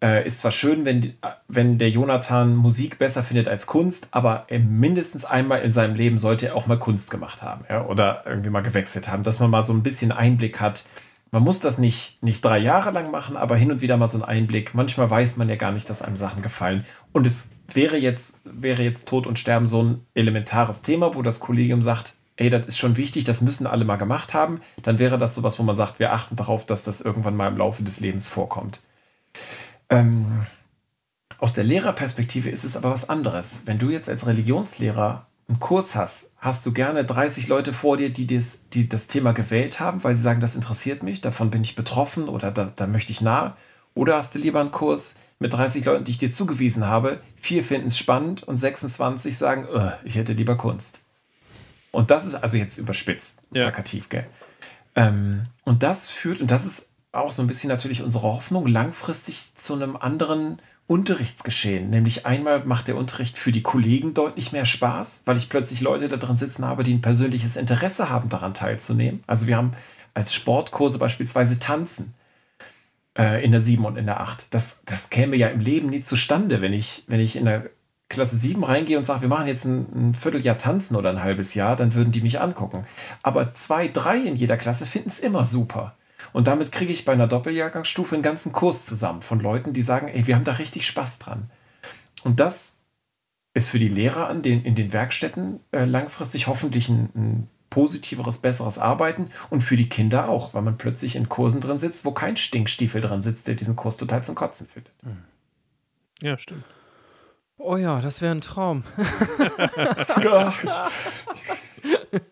äh, 0.02 0.26
ist 0.26 0.38
zwar 0.38 0.52
schön, 0.52 0.84
wenn, 0.84 1.14
wenn 1.48 1.78
der 1.78 1.90
Jonathan 1.90 2.56
Musik 2.56 2.98
besser 2.98 3.22
findet 3.22 3.48
als 3.48 3.66
Kunst, 3.66 4.08
aber 4.10 4.46
mindestens 4.50 5.24
einmal 5.24 5.62
in 5.62 5.70
seinem 5.70 5.94
Leben 5.94 6.18
sollte 6.18 6.48
er 6.48 6.56
auch 6.56 6.66
mal 6.66 6.78
Kunst 6.78 7.10
gemacht 7.10 7.42
haben 7.42 7.64
ja, 7.68 7.84
oder 7.86 8.24
irgendwie 8.26 8.50
mal 8.50 8.62
gewechselt 8.62 9.08
haben, 9.08 9.22
dass 9.22 9.40
man 9.40 9.50
mal 9.50 9.62
so 9.62 9.72
ein 9.72 9.82
bisschen 9.82 10.12
Einblick 10.12 10.60
hat. 10.60 10.84
Man 11.32 11.44
muss 11.44 11.60
das 11.60 11.78
nicht, 11.78 12.22
nicht 12.22 12.44
drei 12.44 12.58
Jahre 12.58 12.90
lang 12.90 13.10
machen, 13.10 13.36
aber 13.36 13.56
hin 13.56 13.70
und 13.70 13.82
wieder 13.82 13.96
mal 13.96 14.08
so 14.08 14.18
einen 14.18 14.24
Einblick. 14.24 14.74
Manchmal 14.74 15.10
weiß 15.10 15.36
man 15.36 15.48
ja 15.48 15.56
gar 15.56 15.70
nicht, 15.70 15.88
dass 15.88 16.02
einem 16.02 16.16
Sachen 16.16 16.42
gefallen. 16.42 16.84
Und 17.12 17.26
es 17.26 17.48
wäre 17.72 17.96
jetzt, 17.96 18.38
wäre 18.44 18.82
jetzt 18.82 19.06
Tod 19.06 19.28
und 19.28 19.38
Sterben 19.38 19.68
so 19.68 19.82
ein 19.82 20.06
elementares 20.14 20.82
Thema, 20.82 21.14
wo 21.14 21.22
das 21.22 21.38
Kollegium 21.38 21.82
sagt, 21.82 22.14
ey, 22.36 22.50
das 22.50 22.66
ist 22.66 22.78
schon 22.78 22.96
wichtig, 22.96 23.24
das 23.24 23.42
müssen 23.42 23.66
alle 23.66 23.84
mal 23.84 23.96
gemacht 23.96 24.34
haben. 24.34 24.60
Dann 24.82 24.98
wäre 24.98 25.18
das 25.18 25.34
sowas, 25.34 25.58
wo 25.58 25.62
man 25.62 25.76
sagt, 25.76 26.00
wir 26.00 26.12
achten 26.12 26.34
darauf, 26.34 26.66
dass 26.66 26.82
das 26.82 27.00
irgendwann 27.00 27.36
mal 27.36 27.48
im 27.48 27.58
Laufe 27.58 27.84
des 27.84 28.00
Lebens 28.00 28.28
vorkommt. 28.28 28.80
Ähm, 29.90 30.46
aus 31.38 31.52
der 31.52 31.64
Lehrerperspektive 31.64 32.48
ist 32.50 32.64
es 32.64 32.76
aber 32.76 32.90
was 32.90 33.08
anderes. 33.08 33.62
Wenn 33.64 33.78
du 33.78 33.90
jetzt 33.90 34.08
als 34.08 34.26
Religionslehrer 34.26 35.26
einen 35.48 35.58
Kurs 35.58 35.94
hast, 35.94 36.32
hast 36.38 36.64
du 36.64 36.72
gerne 36.72 37.04
30 37.04 37.48
Leute 37.48 37.72
vor 37.72 37.96
dir, 37.96 38.10
die 38.10 38.26
das, 38.26 38.68
die 38.70 38.88
das 38.88 39.08
Thema 39.08 39.32
gewählt 39.32 39.80
haben, 39.80 40.04
weil 40.04 40.14
sie 40.14 40.22
sagen, 40.22 40.40
das 40.40 40.54
interessiert 40.54 41.02
mich, 41.02 41.20
davon 41.20 41.50
bin 41.50 41.62
ich 41.62 41.74
betroffen 41.74 42.28
oder 42.28 42.52
da, 42.52 42.72
da 42.74 42.86
möchte 42.86 43.12
ich 43.12 43.20
nah. 43.20 43.56
Oder 43.94 44.16
hast 44.16 44.34
du 44.34 44.38
lieber 44.38 44.60
einen 44.60 44.70
Kurs 44.70 45.16
mit 45.40 45.52
30 45.52 45.84
Leuten, 45.86 46.04
die 46.04 46.12
ich 46.12 46.18
dir 46.18 46.30
zugewiesen 46.30 46.86
habe, 46.86 47.18
vier 47.36 47.64
finden 47.64 47.88
es 47.88 47.98
spannend 47.98 48.42
und 48.44 48.58
26 48.58 49.36
sagen, 49.36 49.66
ich 50.04 50.14
hätte 50.14 50.34
lieber 50.34 50.56
Kunst. 50.56 50.98
Und 51.90 52.10
das 52.10 52.26
ist 52.26 52.34
also 52.34 52.56
jetzt 52.56 52.78
überspitzt, 52.78 53.42
ja. 53.50 53.62
plakativ, 53.62 54.08
gell? 54.08 54.26
Ähm, 54.94 55.42
und 55.64 55.82
das 55.82 56.08
führt, 56.10 56.40
und 56.40 56.50
das 56.50 56.64
ist 56.64 56.89
auch 57.12 57.32
so 57.32 57.42
ein 57.42 57.48
bisschen 57.48 57.68
natürlich 57.68 58.02
unsere 58.02 58.24
Hoffnung, 58.24 58.66
langfristig 58.66 59.54
zu 59.54 59.74
einem 59.74 59.96
anderen 59.96 60.58
Unterrichtsgeschehen. 60.86 61.90
Nämlich 61.90 62.26
einmal 62.26 62.64
macht 62.64 62.88
der 62.88 62.96
Unterricht 62.96 63.38
für 63.38 63.52
die 63.52 63.62
Kollegen 63.62 64.14
deutlich 64.14 64.52
mehr 64.52 64.64
Spaß, 64.64 65.22
weil 65.24 65.36
ich 65.36 65.48
plötzlich 65.48 65.80
Leute 65.80 66.08
da 66.08 66.16
drin 66.16 66.36
sitzen 66.36 66.64
habe, 66.64 66.82
die 66.82 66.94
ein 66.94 67.00
persönliches 67.00 67.56
Interesse 67.56 68.10
haben, 68.10 68.28
daran 68.28 68.54
teilzunehmen. 68.54 69.22
Also 69.26 69.46
wir 69.46 69.56
haben 69.56 69.72
als 70.14 70.34
Sportkurse 70.34 70.98
beispielsweise 70.98 71.58
Tanzen 71.58 72.14
äh, 73.16 73.44
in 73.44 73.52
der 73.52 73.60
7 73.60 73.84
und 73.84 73.96
in 73.96 74.06
der 74.06 74.20
8. 74.20 74.52
Das, 74.52 74.82
das 74.84 75.10
käme 75.10 75.36
ja 75.36 75.48
im 75.48 75.60
Leben 75.60 75.90
nie 75.90 76.00
zustande, 76.00 76.60
wenn 76.60 76.72
ich, 76.72 77.04
wenn 77.06 77.20
ich 77.20 77.36
in 77.36 77.44
der 77.44 77.70
Klasse 78.08 78.36
7 78.36 78.64
reingehe 78.64 78.98
und 78.98 79.04
sage, 79.04 79.22
wir 79.22 79.28
machen 79.28 79.46
jetzt 79.46 79.64
ein, 79.64 79.86
ein, 79.94 80.14
Vierteljahr 80.14 80.58
tanzen 80.58 80.96
oder 80.96 81.10
ein 81.10 81.22
halbes 81.22 81.54
Jahr, 81.54 81.76
dann 81.76 81.94
würden 81.94 82.10
die 82.10 82.20
mich 82.20 82.40
angucken. 82.40 82.84
Aber 83.22 83.54
zwei, 83.54 83.86
drei 83.86 84.18
in 84.18 84.34
jeder 84.34 84.56
Klasse 84.56 84.86
finden 84.86 85.08
es 85.08 85.20
immer 85.20 85.44
super. 85.44 85.94
Und 86.32 86.46
damit 86.46 86.72
kriege 86.72 86.92
ich 86.92 87.04
bei 87.04 87.12
einer 87.12 87.26
Doppeljahrgangsstufe 87.26 88.14
einen 88.14 88.22
ganzen 88.22 88.52
Kurs 88.52 88.86
zusammen 88.86 89.22
von 89.22 89.40
Leuten, 89.40 89.72
die 89.72 89.82
sagen, 89.82 90.08
ey, 90.08 90.26
wir 90.26 90.36
haben 90.36 90.44
da 90.44 90.52
richtig 90.52 90.86
Spaß 90.86 91.18
dran. 91.18 91.50
Und 92.24 92.40
das 92.40 92.76
ist 93.54 93.68
für 93.68 93.78
die 93.78 93.88
Lehrer 93.88 94.28
an 94.28 94.42
den, 94.42 94.64
in 94.64 94.74
den 94.74 94.92
Werkstätten 94.92 95.60
äh, 95.72 95.84
langfristig 95.84 96.46
hoffentlich 96.46 96.88
ein, 96.88 97.10
ein 97.14 97.48
positiveres, 97.68 98.38
besseres 98.38 98.78
Arbeiten 98.78 99.30
und 99.48 99.62
für 99.62 99.76
die 99.76 99.88
Kinder 99.88 100.28
auch, 100.28 100.54
weil 100.54 100.62
man 100.62 100.76
plötzlich 100.76 101.16
in 101.16 101.28
Kursen 101.28 101.60
drin 101.60 101.78
sitzt, 101.78 102.04
wo 102.04 102.12
kein 102.12 102.36
Stinkstiefel 102.36 103.00
drin 103.00 103.22
sitzt, 103.22 103.48
der 103.48 103.54
diesen 103.54 103.76
Kurs 103.76 103.96
total 103.96 104.22
zum 104.24 104.34
Kotzen 104.34 104.66
findet. 104.66 104.92
Hm. 105.02 105.18
Ja, 106.22 106.36
stimmt. 106.38 106.64
Oh 107.56 107.76
ja, 107.76 108.00
das 108.00 108.20
wäre 108.20 108.34
ein 108.34 108.40
Traum. 108.40 108.84
ja, 110.22 110.52
ich, 110.52 112.22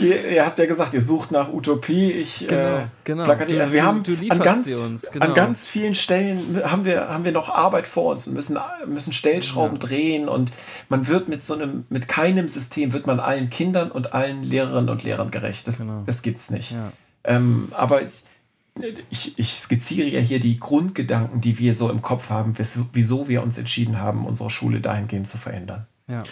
Ihr, 0.00 0.30
ihr, 0.30 0.46
habt 0.46 0.58
ja 0.58 0.66
gesagt, 0.66 0.94
ihr 0.94 1.00
sucht 1.00 1.30
nach 1.30 1.52
Utopie. 1.52 2.12
Ich 2.12 2.46
genau, 2.46 2.78
äh, 2.78 2.86
genau. 3.04 3.24
plakatiere. 3.24 3.62
Also 3.62 3.72
wir 3.72 3.84
haben 3.84 4.02
an 4.30 4.38
ganz, 4.40 4.66
genau. 4.66 5.24
an 5.24 5.34
ganz 5.34 5.66
vielen 5.66 5.94
Stellen 5.94 6.62
haben 6.64 6.84
wir, 6.84 7.08
haben 7.08 7.24
wir 7.24 7.32
noch 7.32 7.48
Arbeit 7.48 7.86
vor 7.86 8.12
uns 8.12 8.26
und 8.26 8.34
müssen, 8.34 8.58
müssen 8.86 9.12
Stellschrauben 9.12 9.78
ja. 9.80 9.86
drehen 9.86 10.28
und 10.28 10.52
man 10.88 11.08
wird 11.08 11.28
mit 11.28 11.44
so 11.44 11.54
einem, 11.54 11.84
mit 11.88 12.08
keinem 12.08 12.48
System 12.48 12.92
wird 12.92 13.06
man 13.06 13.20
allen 13.20 13.50
Kindern 13.50 13.90
und 13.90 14.14
allen 14.14 14.42
Lehrerinnen 14.42 14.88
und 14.88 15.02
Lehrern 15.04 15.30
gerecht. 15.30 15.66
Das, 15.66 15.78
genau. 15.78 16.02
das 16.06 16.22
gibt's 16.22 16.50
nicht. 16.50 16.72
Ja. 16.72 16.92
Ähm, 17.24 17.68
aber 17.72 18.02
ich, 18.02 18.24
ich, 19.10 19.38
ich, 19.38 19.54
skizziere 19.54 20.08
ja 20.08 20.20
hier 20.20 20.40
die 20.40 20.58
Grundgedanken, 20.58 21.40
die 21.40 21.58
wir 21.58 21.74
so 21.74 21.90
im 21.90 22.02
Kopf 22.02 22.30
haben, 22.30 22.54
wieso 22.92 23.28
wir 23.28 23.42
uns 23.42 23.58
entschieden 23.58 24.00
haben, 24.00 24.26
unsere 24.26 24.50
Schule 24.50 24.80
dahingehend 24.80 25.26
zu 25.26 25.38
verändern. 25.38 25.86
Ja. 26.06 26.22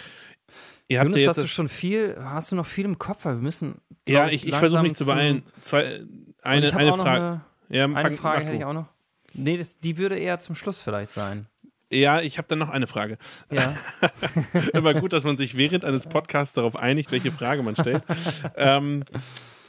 Ihr 0.89 0.99
habt 0.99 1.09
Jonas, 1.09 1.21
ja 1.21 1.29
hast 1.29 1.37
du 1.37 1.47
schon 1.47 1.69
viel, 1.69 2.15
hast 2.17 2.51
du 2.51 2.55
noch 2.55 2.65
viel 2.65 2.85
im 2.85 2.97
Kopf, 2.97 3.25
weil 3.25 3.35
wir 3.35 3.41
müssen. 3.41 3.81
Ja, 4.07 4.29
ich, 4.29 4.47
ich 4.47 4.55
versuche 4.55 4.83
mich 4.83 4.95
zu 4.95 5.05
beeilen. 5.05 5.43
Zwei, 5.61 6.01
eine, 6.41 6.73
eine 6.75 6.93
Frage. 6.93 7.41
Eine, 7.69 7.77
ja, 7.77 7.85
eine 7.85 8.11
Frage 8.11 8.45
hätte 8.45 8.55
ich 8.55 8.63
auch 8.63 8.73
noch. 8.73 8.87
Nee, 9.33 9.57
das, 9.57 9.79
die 9.79 9.97
würde 9.97 10.17
eher 10.17 10.39
zum 10.39 10.55
Schluss 10.55 10.81
vielleicht 10.81 11.11
sein. 11.11 11.47
Ja, 11.91 12.21
ich 12.21 12.37
habe 12.37 12.47
dann 12.47 12.59
noch 12.59 12.69
eine 12.69 12.87
Frage. 12.87 13.17
Ja. 13.51 13.75
Immer 14.73 14.93
gut, 14.93 15.13
dass 15.13 15.23
man 15.23 15.37
sich 15.37 15.55
während 15.55 15.85
eines 15.85 16.05
Podcasts 16.05 16.53
darauf 16.53 16.75
einigt, 16.75 17.11
welche 17.11 17.31
Frage 17.31 17.63
man 17.63 17.75
stellt. 17.75 18.03
ähm, 18.55 19.03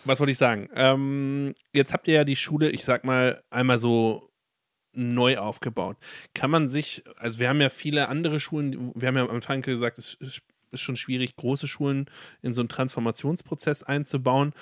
was 0.04 0.18
wollte 0.18 0.32
ich 0.32 0.38
sagen? 0.38 0.68
Ähm, 0.74 1.54
jetzt 1.72 1.92
habt 1.92 2.08
ihr 2.08 2.14
ja 2.14 2.24
die 2.24 2.36
Schule, 2.36 2.70
ich 2.70 2.84
sag 2.84 3.04
mal, 3.04 3.42
einmal 3.50 3.78
so 3.78 4.30
neu 4.92 5.38
aufgebaut. 5.38 5.96
Kann 6.34 6.50
man 6.50 6.68
sich, 6.68 7.04
also 7.16 7.38
wir 7.38 7.48
haben 7.48 7.60
ja 7.60 7.68
viele 7.68 8.08
andere 8.08 8.40
Schulen, 8.40 8.92
wir 8.94 9.08
haben 9.08 9.16
ja 9.16 9.22
am 9.22 9.30
Anfang 9.30 9.62
gesagt, 9.62 9.98
es 9.98 10.16
ist 10.72 10.80
schon 10.80 10.96
schwierig, 10.96 11.36
große 11.36 11.68
Schulen 11.68 12.06
in 12.42 12.52
so 12.52 12.60
einen 12.60 12.68
Transformationsprozess 12.68 13.82
einzubauen. 13.82 14.52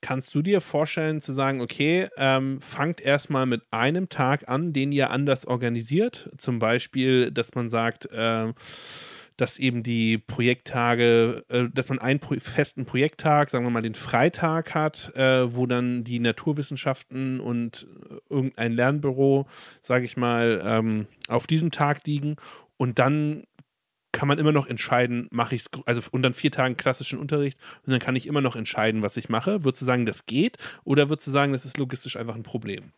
Kannst 0.00 0.32
du 0.34 0.42
dir 0.42 0.60
vorstellen 0.60 1.20
zu 1.20 1.32
sagen, 1.32 1.60
okay, 1.60 2.08
ähm, 2.16 2.60
fangt 2.60 3.00
erstmal 3.00 3.46
mit 3.46 3.62
einem 3.72 4.08
Tag 4.08 4.48
an, 4.48 4.72
den 4.72 4.92
ihr 4.92 5.10
anders 5.10 5.44
organisiert? 5.44 6.30
Zum 6.38 6.60
Beispiel, 6.60 7.32
dass 7.32 7.54
man 7.56 7.68
sagt, 7.68 8.06
äh, 8.12 8.52
dass 9.38 9.58
eben 9.58 9.82
die 9.82 10.18
Projekttage, 10.18 11.44
äh, 11.48 11.68
dass 11.72 11.88
man 11.88 11.98
einen 12.00 12.20
festen 12.20 12.84
Projekttag, 12.84 13.50
sagen 13.50 13.64
wir 13.64 13.70
mal 13.70 13.82
den 13.82 13.94
Freitag 13.94 14.74
hat, 14.74 15.14
äh, 15.16 15.54
wo 15.54 15.66
dann 15.66 16.04
die 16.04 16.18
Naturwissenschaften 16.18 17.40
und 17.40 17.88
irgendein 18.28 18.72
Lernbüro, 18.72 19.46
sage 19.80 20.04
ich 20.04 20.16
mal, 20.16 20.60
ähm, 20.64 21.06
auf 21.28 21.46
diesem 21.46 21.70
Tag 21.70 22.06
liegen 22.06 22.36
und 22.76 22.98
dann 22.98 23.44
kann 24.12 24.28
man 24.28 24.38
immer 24.38 24.52
noch 24.52 24.66
entscheiden, 24.66 25.28
mache 25.30 25.54
ich 25.54 25.62
es, 25.62 25.82
also 25.86 26.00
dann 26.12 26.34
vier 26.34 26.50
Tagen 26.50 26.76
klassischen 26.76 27.18
Unterricht 27.18 27.58
und 27.86 27.92
dann 27.92 28.00
kann 28.00 28.16
ich 28.16 28.26
immer 28.26 28.40
noch 28.40 28.56
entscheiden, 28.56 29.02
was 29.02 29.16
ich 29.16 29.28
mache. 29.28 29.64
Würdest 29.64 29.82
du 29.82 29.86
sagen, 29.86 30.06
das 30.06 30.26
geht 30.26 30.56
oder 30.84 31.08
würdest 31.08 31.26
du 31.26 31.30
sagen, 31.30 31.52
das 31.52 31.64
ist 31.64 31.78
logistisch 31.78 32.16
einfach 32.16 32.34
ein 32.34 32.42
Problem? 32.42 32.92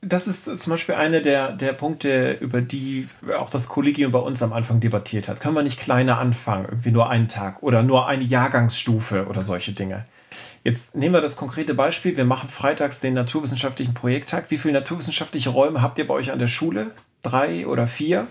Das 0.00 0.28
ist 0.28 0.44
zum 0.44 0.70
Beispiel 0.70 0.94
einer 0.94 1.20
der, 1.20 1.52
der 1.52 1.72
Punkte, 1.72 2.32
über 2.40 2.60
die 2.60 3.08
auch 3.38 3.50
das 3.50 3.68
Kollegium 3.68 4.12
bei 4.12 4.18
uns 4.18 4.42
am 4.42 4.52
Anfang 4.52 4.80
debattiert 4.80 5.28
hat. 5.28 5.40
Können 5.40 5.54
wir 5.54 5.62
nicht 5.62 5.80
kleiner 5.80 6.18
anfangen, 6.18 6.66
irgendwie 6.66 6.90
nur 6.90 7.10
einen 7.10 7.28
Tag 7.28 7.62
oder 7.62 7.82
nur 7.82 8.06
eine 8.06 8.22
Jahrgangsstufe 8.22 9.26
oder 9.26 9.42
solche 9.42 9.72
Dinge? 9.72 10.04
Jetzt 10.64 10.96
nehmen 10.96 11.14
wir 11.14 11.20
das 11.20 11.36
konkrete 11.36 11.74
Beispiel. 11.74 12.16
Wir 12.16 12.24
machen 12.24 12.48
freitags 12.48 13.00
den 13.00 13.14
naturwissenschaftlichen 13.14 13.94
Projekttag. 13.94 14.50
Wie 14.50 14.58
viele 14.58 14.74
naturwissenschaftliche 14.74 15.50
Räume 15.50 15.82
habt 15.82 15.98
ihr 15.98 16.06
bei 16.06 16.14
euch 16.14 16.30
an 16.30 16.38
der 16.38 16.46
Schule? 16.46 16.92
Drei 17.22 17.66
oder 17.66 17.86
vier? 17.86 18.26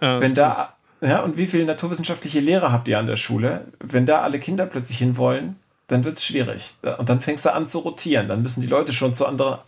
Ja, 0.00 0.20
Wenn 0.20 0.34
da, 0.34 0.74
ja, 1.00 1.20
und 1.20 1.36
wie 1.36 1.46
viele 1.46 1.64
naturwissenschaftliche 1.64 2.40
Lehrer 2.40 2.72
habt 2.72 2.88
ihr 2.88 2.98
an 2.98 3.06
der 3.06 3.16
Schule? 3.16 3.66
Wenn 3.80 4.06
da 4.06 4.22
alle 4.22 4.40
Kinder 4.40 4.66
plötzlich 4.66 4.98
hinwollen, 4.98 5.56
dann 5.86 6.04
wird 6.04 6.16
es 6.16 6.24
schwierig. 6.24 6.74
Und 6.98 7.08
dann 7.08 7.20
fängst 7.20 7.44
du 7.44 7.52
an 7.52 7.66
zu 7.66 7.80
rotieren. 7.80 8.28
Dann 8.28 8.42
müssen 8.42 8.62
die 8.62 8.66
Leute 8.66 8.92
schon 8.92 9.12
zu 9.12 9.26
anderen 9.26 9.58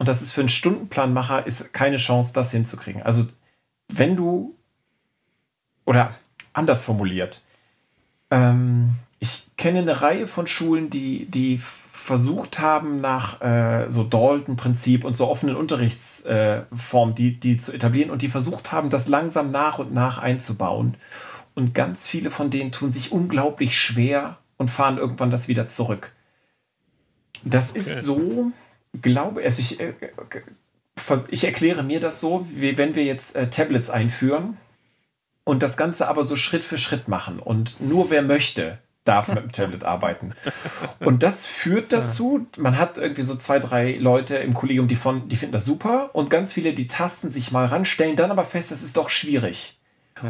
und 0.00 0.08
das 0.08 0.22
ist 0.22 0.32
für 0.32 0.40
einen 0.40 0.48
Stundenplanmacher 0.48 1.46
ist 1.46 1.74
keine 1.74 1.98
Chance, 1.98 2.32
das 2.32 2.50
hinzukriegen. 2.52 3.02
Also 3.02 3.26
wenn 3.88 4.16
du 4.16 4.56
oder 5.84 6.14
anders 6.54 6.84
formuliert, 6.84 7.42
ähm, 8.30 8.94
ich 9.18 9.48
kenne 9.58 9.80
eine 9.80 10.00
Reihe 10.00 10.26
von 10.26 10.46
Schulen, 10.46 10.88
die, 10.88 11.26
die 11.26 11.60
versucht 12.00 12.58
haben, 12.58 13.00
nach 13.00 13.40
äh, 13.40 13.90
so 13.90 14.02
Dalton-Prinzip 14.02 15.04
und 15.04 15.14
so 15.14 15.28
offenen 15.28 15.54
Unterrichtsformen, 15.54 17.12
äh, 17.12 17.14
die, 17.14 17.38
die 17.38 17.56
zu 17.58 17.72
etablieren 17.72 18.10
und 18.10 18.22
die 18.22 18.28
versucht 18.28 18.72
haben, 18.72 18.90
das 18.90 19.06
langsam 19.06 19.50
nach 19.50 19.78
und 19.78 19.92
nach 19.92 20.18
einzubauen. 20.18 20.96
Und 21.54 21.74
ganz 21.74 22.06
viele 22.06 22.30
von 22.30 22.50
denen 22.50 22.72
tun 22.72 22.90
sich 22.90 23.12
unglaublich 23.12 23.78
schwer 23.78 24.38
und 24.56 24.70
fahren 24.70 24.98
irgendwann 24.98 25.30
das 25.30 25.46
wieder 25.46 25.68
zurück. 25.68 26.12
Das 27.44 27.70
okay. 27.70 27.78
ist 27.80 28.02
so, 28.02 28.50
glaube, 29.00 29.42
also 29.42 29.60
ich, 29.60 29.80
äh, 29.80 29.94
ich 31.28 31.44
erkläre 31.44 31.82
mir 31.82 32.00
das 32.00 32.18
so, 32.18 32.46
wie 32.50 32.76
wenn 32.76 32.94
wir 32.94 33.04
jetzt 33.04 33.36
äh, 33.36 33.50
Tablets 33.50 33.90
einführen 33.90 34.56
und 35.44 35.62
das 35.62 35.76
Ganze 35.76 36.08
aber 36.08 36.24
so 36.24 36.36
Schritt 36.36 36.64
für 36.64 36.78
Schritt 36.78 37.08
machen 37.08 37.38
und 37.38 37.80
nur 37.80 38.10
wer 38.10 38.22
möchte, 38.22 38.78
darf 39.10 39.28
mit 39.28 39.38
dem 39.38 39.52
Tablet 39.52 39.84
arbeiten. 39.84 40.32
Und 41.00 41.22
das 41.22 41.46
führt 41.46 41.92
dazu, 41.92 42.46
man 42.56 42.78
hat 42.78 42.96
irgendwie 42.96 43.22
so 43.22 43.36
zwei, 43.36 43.58
drei 43.58 43.96
Leute 43.98 44.36
im 44.36 44.54
Kollegium, 44.54 44.88
die, 44.88 44.96
von, 44.96 45.28
die 45.28 45.36
finden 45.36 45.52
das 45.52 45.64
super 45.64 46.10
und 46.14 46.30
ganz 46.30 46.52
viele, 46.52 46.72
die 46.72 46.86
tasten 46.86 47.30
sich 47.30 47.52
mal 47.52 47.66
ran, 47.66 47.84
stellen 47.84 48.16
dann 48.16 48.30
aber 48.30 48.44
fest, 48.44 48.70
das 48.70 48.82
ist 48.82 48.96
doch 48.96 49.10
schwierig. 49.10 49.76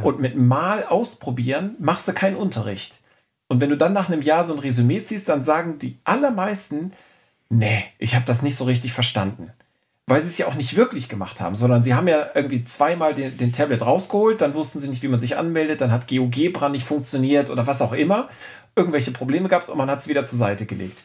Und 0.02 0.20
mit 0.20 0.36
mal 0.36 0.84
ausprobieren 0.84 1.74
machst 1.78 2.08
du 2.08 2.12
keinen 2.12 2.36
Unterricht. 2.36 3.00
Und 3.48 3.60
wenn 3.60 3.70
du 3.70 3.76
dann 3.76 3.92
nach 3.92 4.08
einem 4.08 4.22
Jahr 4.22 4.44
so 4.44 4.52
ein 4.52 4.60
Resümee 4.60 5.02
ziehst, 5.02 5.28
dann 5.28 5.44
sagen 5.44 5.78
die 5.78 5.98
allermeisten, 6.04 6.92
nee, 7.48 7.84
ich 7.98 8.14
habe 8.14 8.24
das 8.24 8.42
nicht 8.42 8.56
so 8.56 8.64
richtig 8.64 8.92
verstanden. 8.92 9.52
Weil 10.06 10.22
sie 10.22 10.28
es 10.28 10.38
ja 10.38 10.46
auch 10.46 10.54
nicht 10.54 10.76
wirklich 10.76 11.08
gemacht 11.08 11.40
haben, 11.40 11.54
sondern 11.54 11.82
sie 11.82 11.94
haben 11.94 12.08
ja 12.08 12.26
irgendwie 12.34 12.64
zweimal 12.64 13.14
den, 13.14 13.36
den 13.36 13.52
Tablet 13.52 13.82
rausgeholt, 13.82 14.40
dann 14.40 14.54
wussten 14.54 14.80
sie 14.80 14.88
nicht, 14.88 15.02
wie 15.02 15.08
man 15.08 15.20
sich 15.20 15.36
anmeldet, 15.36 15.80
dann 15.80 15.92
hat 15.92 16.08
GeoGebra 16.08 16.68
nicht 16.68 16.84
funktioniert 16.84 17.50
oder 17.50 17.66
was 17.66 17.82
auch 17.82 17.92
immer. 17.92 18.28
Irgendwelche 18.76 19.10
Probleme 19.10 19.48
gab 19.48 19.62
es 19.62 19.68
und 19.68 19.78
man 19.78 19.90
hat 19.90 20.00
es 20.00 20.08
wieder 20.08 20.24
zur 20.24 20.38
Seite 20.38 20.66
gelegt. 20.66 21.04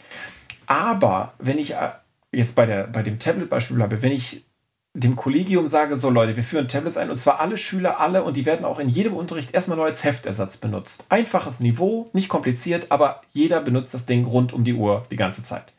Aber 0.65 1.33
wenn 1.39 1.57
ich 1.57 1.73
äh, 1.73 1.91
jetzt 2.31 2.55
bei, 2.55 2.65
der, 2.65 2.87
bei 2.87 3.03
dem 3.03 3.19
Tablet-Beispiel 3.19 3.75
bleibe, 3.75 4.01
wenn 4.01 4.11
ich 4.11 4.45
dem 4.93 5.15
Kollegium 5.15 5.67
sage, 5.67 5.97
so 5.97 6.09
Leute, 6.09 6.35
wir 6.35 6.43
führen 6.43 6.69
Tablets 6.69 6.95
ein 6.95 7.09
und 7.09 7.17
zwar 7.17 7.41
alle 7.41 7.57
Schüler, 7.57 7.99
alle 7.99 8.23
und 8.23 8.37
die 8.37 8.45
werden 8.45 8.65
auch 8.65 8.79
in 8.79 8.87
jedem 8.87 9.13
Unterricht 9.13 9.53
erstmal 9.53 9.77
nur 9.77 9.85
als 9.85 10.05
Heftersatz 10.05 10.57
benutzt. 10.57 11.05
Einfaches 11.09 11.59
Niveau, 11.59 12.09
nicht 12.13 12.29
kompliziert, 12.29 12.87
aber 12.89 13.21
jeder 13.31 13.59
benutzt 13.59 13.93
das 13.93 14.05
Ding 14.05 14.25
rund 14.25 14.53
um 14.53 14.63
die 14.63 14.73
Uhr 14.73 15.03
die 15.11 15.17
ganze 15.17 15.43
Zeit 15.43 15.73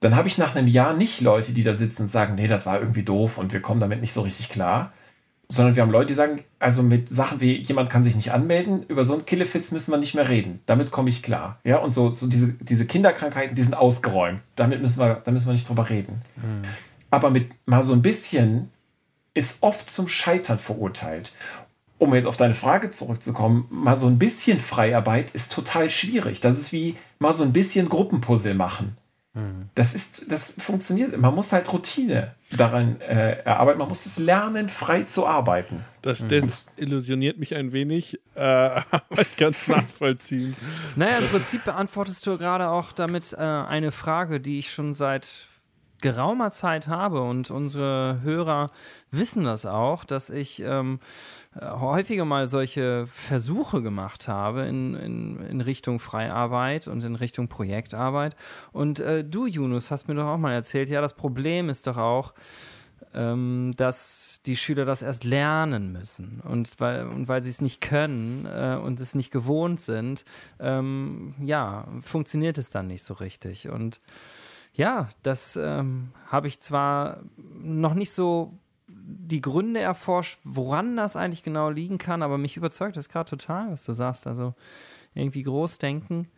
dann 0.00 0.16
habe 0.16 0.28
ich 0.28 0.38
nach 0.38 0.56
einem 0.56 0.66
Jahr 0.66 0.94
nicht 0.94 1.20
Leute, 1.20 1.52
die 1.52 1.62
da 1.62 1.74
sitzen 1.74 2.02
und 2.02 2.08
sagen, 2.08 2.34
nee, 2.34 2.48
das 2.48 2.66
war 2.66 2.80
irgendwie 2.80 3.02
doof 3.02 3.36
und 3.36 3.52
wir 3.52 3.60
kommen 3.60 3.80
damit 3.80 4.00
nicht 4.00 4.14
so 4.14 4.22
richtig 4.22 4.48
klar, 4.48 4.92
sondern 5.50 5.74
wir 5.74 5.82
haben 5.82 5.90
Leute, 5.90 6.06
die 6.06 6.14
sagen, 6.14 6.44
also 6.60 6.82
mit 6.82 7.08
Sachen 7.08 7.40
wie 7.40 7.56
jemand 7.56 7.90
kann 7.90 8.04
sich 8.04 8.14
nicht 8.14 8.32
anmelden, 8.32 8.84
über 8.86 9.04
so 9.04 9.14
einen 9.14 9.26
Killefitz 9.26 9.72
müssen 9.72 9.90
wir 9.90 9.98
nicht 9.98 10.14
mehr 10.14 10.28
reden. 10.28 10.60
Damit 10.66 10.92
komme 10.92 11.08
ich 11.08 11.22
klar. 11.22 11.58
Ja, 11.64 11.78
und 11.78 11.92
so, 11.92 12.12
so 12.12 12.28
diese, 12.28 12.52
diese 12.60 12.86
Kinderkrankheiten, 12.86 13.56
die 13.56 13.62
sind 13.62 13.74
ausgeräumt. 13.74 14.40
Damit 14.54 14.80
müssen 14.80 15.00
wir, 15.00 15.20
da 15.24 15.30
müssen 15.32 15.48
wir 15.48 15.52
nicht 15.52 15.68
drüber 15.68 15.90
reden. 15.90 16.20
Mhm. 16.36 16.62
Aber 17.10 17.30
mit 17.30 17.48
mal 17.66 17.82
so 17.82 17.92
ein 17.92 18.02
bisschen 18.02 18.70
ist 19.34 19.58
oft 19.62 19.90
zum 19.90 20.08
Scheitern 20.08 20.58
verurteilt. 20.58 21.32
Um 21.98 22.14
jetzt 22.14 22.26
auf 22.26 22.36
deine 22.36 22.54
Frage 22.54 22.90
zurückzukommen, 22.90 23.66
mal 23.70 23.96
so 23.96 24.06
ein 24.06 24.18
bisschen 24.18 24.60
Freiarbeit 24.60 25.32
ist 25.32 25.52
total 25.52 25.90
schwierig. 25.90 26.40
Das 26.40 26.58
ist 26.58 26.72
wie 26.72 26.94
mal 27.18 27.32
so 27.32 27.42
ein 27.42 27.52
bisschen 27.52 27.88
Gruppenpuzzle 27.88 28.54
machen. 28.54 28.96
Das 29.76 29.94
ist, 29.94 30.30
das 30.32 30.54
funktioniert. 30.58 31.16
Man 31.16 31.34
muss 31.34 31.52
halt 31.52 31.72
Routine 31.72 32.34
daran 32.50 33.00
äh, 33.00 33.38
erarbeiten. 33.44 33.78
Man 33.78 33.88
muss 33.88 34.04
es 34.04 34.18
lernen, 34.18 34.68
frei 34.68 35.02
zu 35.04 35.24
arbeiten. 35.24 35.84
Das 36.02 36.22
mhm. 36.22 36.28
desillusioniert 36.28 37.38
mich 37.38 37.54
ein 37.54 37.72
wenig, 37.72 38.18
äh, 38.34 38.40
aber 38.42 39.20
ich 39.20 39.36
kann 39.36 39.50
es 39.50 39.68
nachvollziehen. 39.68 40.50
Naja, 40.96 41.18
im 41.18 41.28
Prinzip 41.28 41.64
beantwortest 41.64 42.26
du 42.26 42.38
gerade 42.38 42.68
auch 42.70 42.90
damit 42.90 43.32
äh, 43.32 43.36
eine 43.36 43.92
Frage, 43.92 44.40
die 44.40 44.58
ich 44.58 44.72
schon 44.72 44.92
seit 44.92 45.48
geraumer 46.00 46.50
Zeit 46.50 46.88
habe 46.88 47.22
und 47.22 47.50
unsere 47.50 48.20
Hörer 48.22 48.70
wissen 49.10 49.44
das 49.44 49.66
auch, 49.66 50.04
dass 50.04 50.30
ich 50.30 50.60
ähm, 50.60 50.98
häufiger 51.58 52.24
mal 52.24 52.46
solche 52.46 53.06
Versuche 53.08 53.82
gemacht 53.82 54.28
habe 54.28 54.62
in, 54.62 54.94
in, 54.94 55.40
in 55.40 55.60
Richtung 55.60 55.98
Freiarbeit 55.98 56.86
und 56.86 57.02
in 57.02 57.16
Richtung 57.16 57.48
Projektarbeit. 57.48 58.36
Und 58.72 59.00
äh, 59.00 59.24
du, 59.24 59.46
Yunus, 59.46 59.90
hast 59.90 60.06
mir 60.06 60.14
doch 60.14 60.26
auch 60.26 60.38
mal 60.38 60.52
erzählt, 60.52 60.88
ja, 60.88 61.00
das 61.00 61.14
Problem 61.14 61.68
ist 61.68 61.88
doch 61.88 61.96
auch, 61.96 62.34
ähm, 63.14 63.72
dass 63.76 64.40
die 64.46 64.56
Schüler 64.56 64.84
das 64.84 65.02
erst 65.02 65.24
lernen 65.24 65.90
müssen. 65.90 66.40
Und 66.40 66.78
weil, 66.78 67.06
und 67.06 67.26
weil 67.26 67.42
sie 67.42 67.50
es 67.50 67.60
nicht 67.60 67.80
können 67.80 68.46
äh, 68.46 68.78
und 68.80 69.00
es 69.00 69.16
nicht 69.16 69.32
gewohnt 69.32 69.80
sind, 69.80 70.24
ähm, 70.60 71.34
ja, 71.40 71.88
funktioniert 72.00 72.58
es 72.58 72.70
dann 72.70 72.86
nicht 72.86 73.04
so 73.04 73.14
richtig. 73.14 73.68
Und 73.68 74.00
ja, 74.72 75.08
das 75.24 75.56
ähm, 75.56 76.12
habe 76.26 76.46
ich 76.46 76.60
zwar 76.60 77.22
noch 77.36 77.94
nicht 77.94 78.12
so 78.12 78.56
die 79.10 79.40
Gründe 79.40 79.80
erforscht, 79.80 80.38
woran 80.44 80.96
das 80.96 81.16
eigentlich 81.16 81.42
genau 81.42 81.70
liegen 81.70 81.98
kann, 81.98 82.22
aber 82.22 82.38
mich 82.38 82.56
überzeugt 82.56 82.96
das 82.96 83.08
gerade 83.08 83.30
total, 83.30 83.72
was 83.72 83.84
du 83.84 83.92
sagst. 83.92 84.26
Also 84.26 84.54
irgendwie 85.14 85.42
groß 85.42 85.78
denken. 85.78 86.28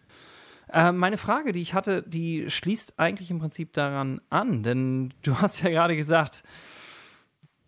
Äh, 0.73 0.93
meine 0.93 1.19
Frage, 1.19 1.53
die 1.53 1.63
ich 1.63 1.75
hatte, 1.75 2.03
die 2.03 2.49
schließt 2.49 2.99
eigentlich 2.99 3.31
im 3.31 3.39
Prinzip 3.39 3.73
daran 3.73 4.21
an, 4.31 4.63
denn 4.63 5.13
du 5.23 5.37
hast 5.41 5.63
ja 5.63 5.71
gerade 5.71 5.97
gesagt, 5.97 6.43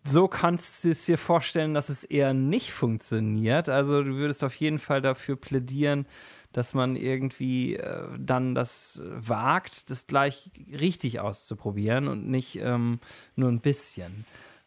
so 0.07 0.27
kannst 0.27 0.83
du 0.83 0.91
es 0.91 1.05
dir 1.05 1.17
vorstellen, 1.17 1.73
dass 1.73 1.89
es 1.89 2.03
eher 2.03 2.33
nicht 2.33 2.71
funktioniert. 2.71 3.69
Also 3.69 4.03
du 4.03 4.15
würdest 4.15 4.43
auf 4.43 4.55
jeden 4.55 4.77
Fall 4.79 5.01
dafür 5.01 5.35
plädieren, 5.35 6.05
dass 6.53 6.73
man 6.73 6.95
irgendwie 6.95 7.75
äh, 7.75 8.07
dann 8.17 8.55
das 8.55 9.01
wagt, 9.03 9.89
das 9.89 10.07
gleich 10.07 10.51
richtig 10.71 11.19
auszuprobieren 11.19 12.07
und 12.07 12.29
nicht 12.29 12.59
ähm, 12.61 12.99
nur 13.35 13.49
ein 13.49 13.61
bisschen. 13.61 14.25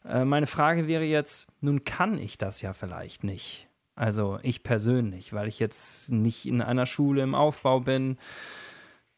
Äh, 0.09 0.25
meine 0.25 0.47
Frage 0.47 0.89
wäre 0.89 1.05
jetzt, 1.05 1.47
nun 1.61 1.85
kann 1.85 2.19
ich 2.19 2.39
das 2.39 2.63
ja 2.63 2.73
vielleicht 2.73 3.25
nicht. 3.25 3.69
Also 3.95 4.39
ich 4.43 4.63
persönlich, 4.63 5.33
weil 5.33 5.49
ich 5.49 5.59
jetzt 5.59 6.11
nicht 6.11 6.47
in 6.47 6.63
einer 6.63 6.87
Schule 6.87 7.23
im 7.23 7.35
Aufbau 7.35 7.81
bin, 7.81 8.17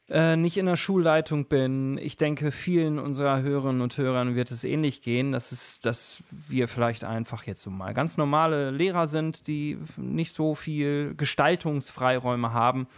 äh, 0.09 0.37
nicht 0.37 0.57
in 0.57 0.67
der 0.67 0.79
Schulleitung 0.79 1.47
bin. 1.47 1.99
Ich 1.99 2.17
denke, 2.17 2.51
vielen 2.51 2.99
unserer 2.99 3.43
Hörerinnen 3.43 3.83
und 3.83 3.97
Hörern 3.99 4.35
wird 4.35 4.51
es 4.51 4.65
ähnlich 4.65 5.03
gehen, 5.03 5.33
dass, 5.33 5.53
es, 5.53 5.81
dass 5.81 6.23
wir 6.31 6.67
vielleicht 6.67 7.05
einfach 7.05 7.45
jetzt 7.45 7.62
so 7.62 7.71
mal 7.71 7.95
ganz 7.95 8.17
normale 8.17 8.71
Lehrer 8.71 9.07
sind, 9.07 9.47
die 9.47 9.79
nicht 9.97 10.33
so 10.33 10.55
viel 10.55 11.15
Gestaltungsfreiräume 11.15 12.53
haben. 12.53 12.89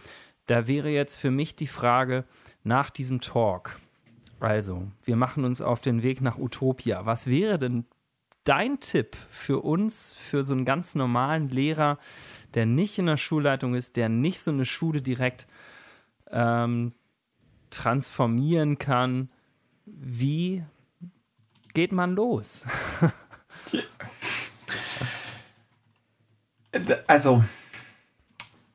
Da 0.47 0.67
wäre 0.67 0.89
jetzt 0.89 1.15
für 1.15 1.31
mich 1.31 1.55
die 1.55 1.67
Frage 1.67 2.23
nach 2.63 2.89
diesem 2.89 3.21
Talk 3.21 3.77
also, 4.43 4.87
wir 5.03 5.15
machen 5.15 5.45
uns 5.45 5.61
auf 5.61 5.79
den 5.79 6.03
Weg 6.03 6.19
nach 6.19 6.37
Utopia. 6.37 7.05
Was 7.05 7.27
wäre 7.27 7.57
denn 7.57 7.85
dein 8.43 8.79
Tipp 8.81 9.15
für 9.29 9.63
uns, 9.63 10.13
für 10.13 10.43
so 10.43 10.53
einen 10.53 10.65
ganz 10.65 10.95
normalen 10.95 11.47
Lehrer, 11.49 11.97
der 12.53 12.65
nicht 12.65 12.99
in 12.99 13.05
der 13.05 13.17
Schulleitung 13.17 13.73
ist, 13.73 13.95
der 13.95 14.09
nicht 14.09 14.41
so 14.41 14.51
eine 14.51 14.65
Schule 14.65 15.01
direkt 15.01 15.47
ähm, 16.29 16.93
transformieren 17.69 18.77
kann? 18.77 19.29
Wie 19.85 20.63
geht 21.73 21.93
man 21.93 22.13
los? 22.13 22.65
Also, 27.07 27.43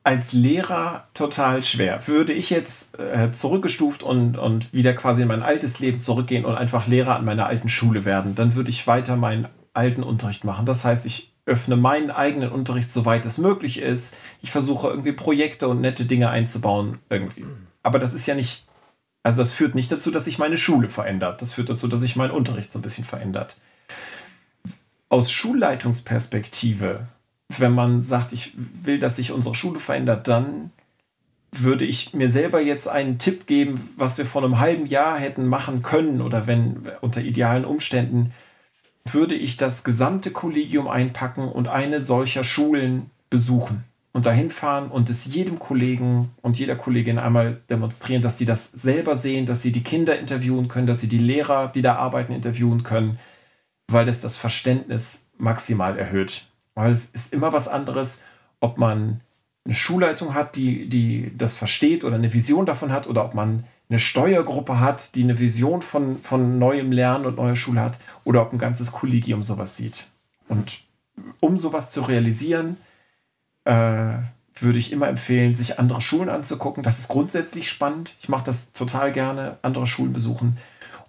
als 0.09 0.33
Lehrer 0.33 1.05
total 1.13 1.61
schwer. 1.61 2.07
Würde 2.07 2.33
ich 2.33 2.49
jetzt 2.49 2.97
äh, 2.97 3.31
zurückgestuft 3.31 4.01
und, 4.01 4.39
und 4.39 4.73
wieder 4.73 4.93
quasi 4.93 5.21
in 5.21 5.27
mein 5.27 5.43
altes 5.43 5.77
Leben 5.77 5.99
zurückgehen 5.99 6.45
und 6.45 6.55
einfach 6.55 6.87
Lehrer 6.87 7.15
an 7.15 7.25
meiner 7.25 7.45
alten 7.45 7.69
Schule 7.69 8.05
werden, 8.05 8.33
dann 8.33 8.55
würde 8.55 8.71
ich 8.71 8.87
weiter 8.87 9.17
meinen 9.17 9.47
alten 9.75 10.01
Unterricht 10.01 10.45
machen. 10.45 10.65
Das 10.65 10.83
heißt, 10.83 11.05
ich 11.05 11.31
öffne 11.45 11.75
meinen 11.75 12.09
eigenen 12.09 12.49
Unterricht, 12.49 12.91
soweit 12.91 13.23
es 13.27 13.37
möglich 13.37 13.81
ist. 13.81 14.15
Ich 14.41 14.49
versuche 14.49 14.87
irgendwie 14.87 15.11
Projekte 15.11 15.67
und 15.67 15.79
nette 15.79 16.05
Dinge 16.05 16.31
einzubauen 16.31 16.97
irgendwie. 17.11 17.45
Aber 17.83 17.99
das 17.99 18.15
ist 18.15 18.25
ja 18.25 18.33
nicht, 18.33 18.65
also 19.21 19.43
das 19.43 19.53
führt 19.53 19.75
nicht 19.75 19.91
dazu, 19.91 20.09
dass 20.09 20.25
sich 20.25 20.39
meine 20.39 20.57
Schule 20.57 20.89
verändert. 20.89 21.39
Das 21.43 21.53
führt 21.53 21.69
dazu, 21.69 21.87
dass 21.87 21.99
sich 21.99 22.15
mein 22.15 22.31
Unterricht 22.31 22.71
so 22.71 22.79
ein 22.79 22.83
bisschen 22.83 23.05
verändert. 23.05 23.57
Aus 25.07 25.29
Schulleitungsperspektive 25.29 27.07
wenn 27.57 27.73
man 27.73 28.01
sagt, 28.01 28.31
ich 28.33 28.53
will, 28.55 28.99
dass 28.99 29.15
sich 29.15 29.31
unsere 29.31 29.55
Schule 29.55 29.79
verändert, 29.79 30.27
dann 30.27 30.71
würde 31.51 31.85
ich 31.85 32.13
mir 32.13 32.29
selber 32.29 32.61
jetzt 32.61 32.87
einen 32.87 33.17
Tipp 33.17 33.47
geben, 33.47 33.81
was 33.97 34.17
wir 34.17 34.25
vor 34.25 34.43
einem 34.43 34.59
halben 34.59 34.85
Jahr 34.85 35.17
hätten 35.17 35.47
machen 35.47 35.81
können 35.81 36.21
oder 36.21 36.45
wenn 36.45 36.83
unter 37.01 37.21
idealen 37.21 37.65
Umständen, 37.65 38.31
würde 39.05 39.33
ich 39.33 39.57
das 39.57 39.83
gesamte 39.83 40.29
Kollegium 40.29 40.87
einpacken 40.87 41.47
und 41.47 41.67
eine 41.67 42.01
solcher 42.01 42.43
Schulen 42.43 43.09
besuchen 43.31 43.83
und 44.13 44.27
dahin 44.27 44.51
fahren 44.51 44.89
und 44.89 45.09
es 45.09 45.25
jedem 45.25 45.57
Kollegen 45.57 46.29
und 46.41 46.59
jeder 46.59 46.75
Kollegin 46.75 47.17
einmal 47.17 47.61
demonstrieren, 47.69 48.21
dass 48.21 48.37
die 48.37 48.45
das 48.45 48.71
selber 48.71 49.15
sehen, 49.15 49.47
dass 49.47 49.61
sie 49.61 49.71
die 49.71 49.83
Kinder 49.83 50.19
interviewen 50.19 50.67
können, 50.67 50.87
dass 50.87 51.01
sie 51.01 51.07
die 51.07 51.17
Lehrer, 51.17 51.67
die 51.67 51.81
da 51.81 51.95
arbeiten, 51.95 52.33
interviewen 52.33 52.83
können, 52.83 53.17
weil 53.87 54.07
es 54.07 54.21
das 54.21 54.37
Verständnis 54.37 55.29
maximal 55.37 55.97
erhöht. 55.97 56.48
Weil 56.79 56.93
es 56.93 57.07
ist 57.07 57.33
immer 57.33 57.51
was 57.51 57.67
anderes, 57.67 58.21
ob 58.61 58.77
man 58.77 59.19
eine 59.65 59.73
Schulleitung 59.73 60.33
hat, 60.33 60.55
die, 60.55 60.87
die 60.87 61.29
das 61.37 61.57
versteht 61.57 62.05
oder 62.05 62.15
eine 62.15 62.33
Vision 62.33 62.65
davon 62.65 62.93
hat, 62.93 63.05
oder 63.05 63.25
ob 63.25 63.33
man 63.33 63.65
eine 63.89 63.99
Steuergruppe 63.99 64.79
hat, 64.79 65.15
die 65.15 65.23
eine 65.23 65.39
Vision 65.39 65.81
von, 65.81 66.21
von 66.21 66.57
neuem 66.57 66.93
Lernen 66.93 67.25
und 67.25 67.35
neuer 67.35 67.57
Schule 67.57 67.81
hat, 67.81 67.99
oder 68.23 68.41
ob 68.41 68.53
ein 68.53 68.59
ganzes 68.59 68.93
Kollegium 68.93 69.43
sowas 69.43 69.75
sieht. 69.75 70.07
Und 70.47 70.79
um 71.41 71.57
sowas 71.57 71.91
zu 71.91 71.99
realisieren, 71.99 72.77
äh, 73.65 74.13
würde 74.55 74.79
ich 74.79 74.93
immer 74.93 75.09
empfehlen, 75.09 75.55
sich 75.55 75.79
andere 75.79 75.99
Schulen 75.99 76.29
anzugucken. 76.29 76.81
Das 76.81 76.97
ist 76.97 77.09
grundsätzlich 77.09 77.69
spannend. 77.69 78.15
Ich 78.21 78.29
mache 78.29 78.45
das 78.45 78.71
total 78.71 79.11
gerne, 79.11 79.57
andere 79.63 79.85
Schulen 79.85 80.13
besuchen. 80.13 80.55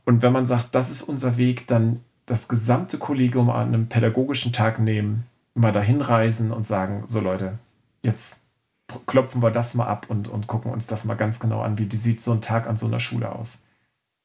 Und 0.05 0.22
wenn 0.22 0.32
man 0.32 0.47
sagt, 0.47 0.74
das 0.74 0.90
ist 0.90 1.02
unser 1.02 1.36
Weg, 1.36 1.68
dann 1.68 2.01
das 2.26 2.48
gesamte 2.48 2.98
Kollegium 2.98 3.51
an 3.51 3.68
einem 3.68 3.86
pädagogischen 3.86 4.52
Tag 4.52 4.80
nehmen 4.80 5.30
mal 5.61 5.73
dahin 5.73 6.01
reisen 6.01 6.53
und 6.53 6.66
sagen, 6.66 7.03
so 7.07 7.20
Leute, 7.20 7.59
jetzt 8.03 8.43
klopfen 9.07 9.43
wir 9.43 9.51
das 9.51 9.74
mal 9.74 9.87
ab 9.87 10.07
und, 10.09 10.28
und 10.28 10.47
gucken 10.47 10.73
uns 10.73 10.87
das 10.87 11.05
mal 11.05 11.15
ganz 11.15 11.39
genau 11.39 11.61
an, 11.61 11.78
wie 11.78 11.87
die 11.87 11.97
sieht 11.97 12.20
so 12.20 12.32
ein 12.32 12.41
Tag 12.41 12.66
an 12.66 12.77
so 12.77 12.87
einer 12.87 13.01
Schule 13.01 13.31
aus. 13.32 13.62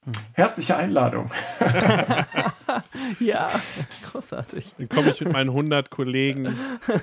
Hm. 0.05 0.13
Herzliche 0.33 0.77
Einladung. 0.77 1.29
ja, 3.19 3.49
großartig. 4.11 4.75
Dann 4.77 4.89
komme 4.89 5.11
ich 5.11 5.21
mit 5.21 5.33
meinen 5.33 5.49
100 5.49 5.89
Kollegen 5.89 6.55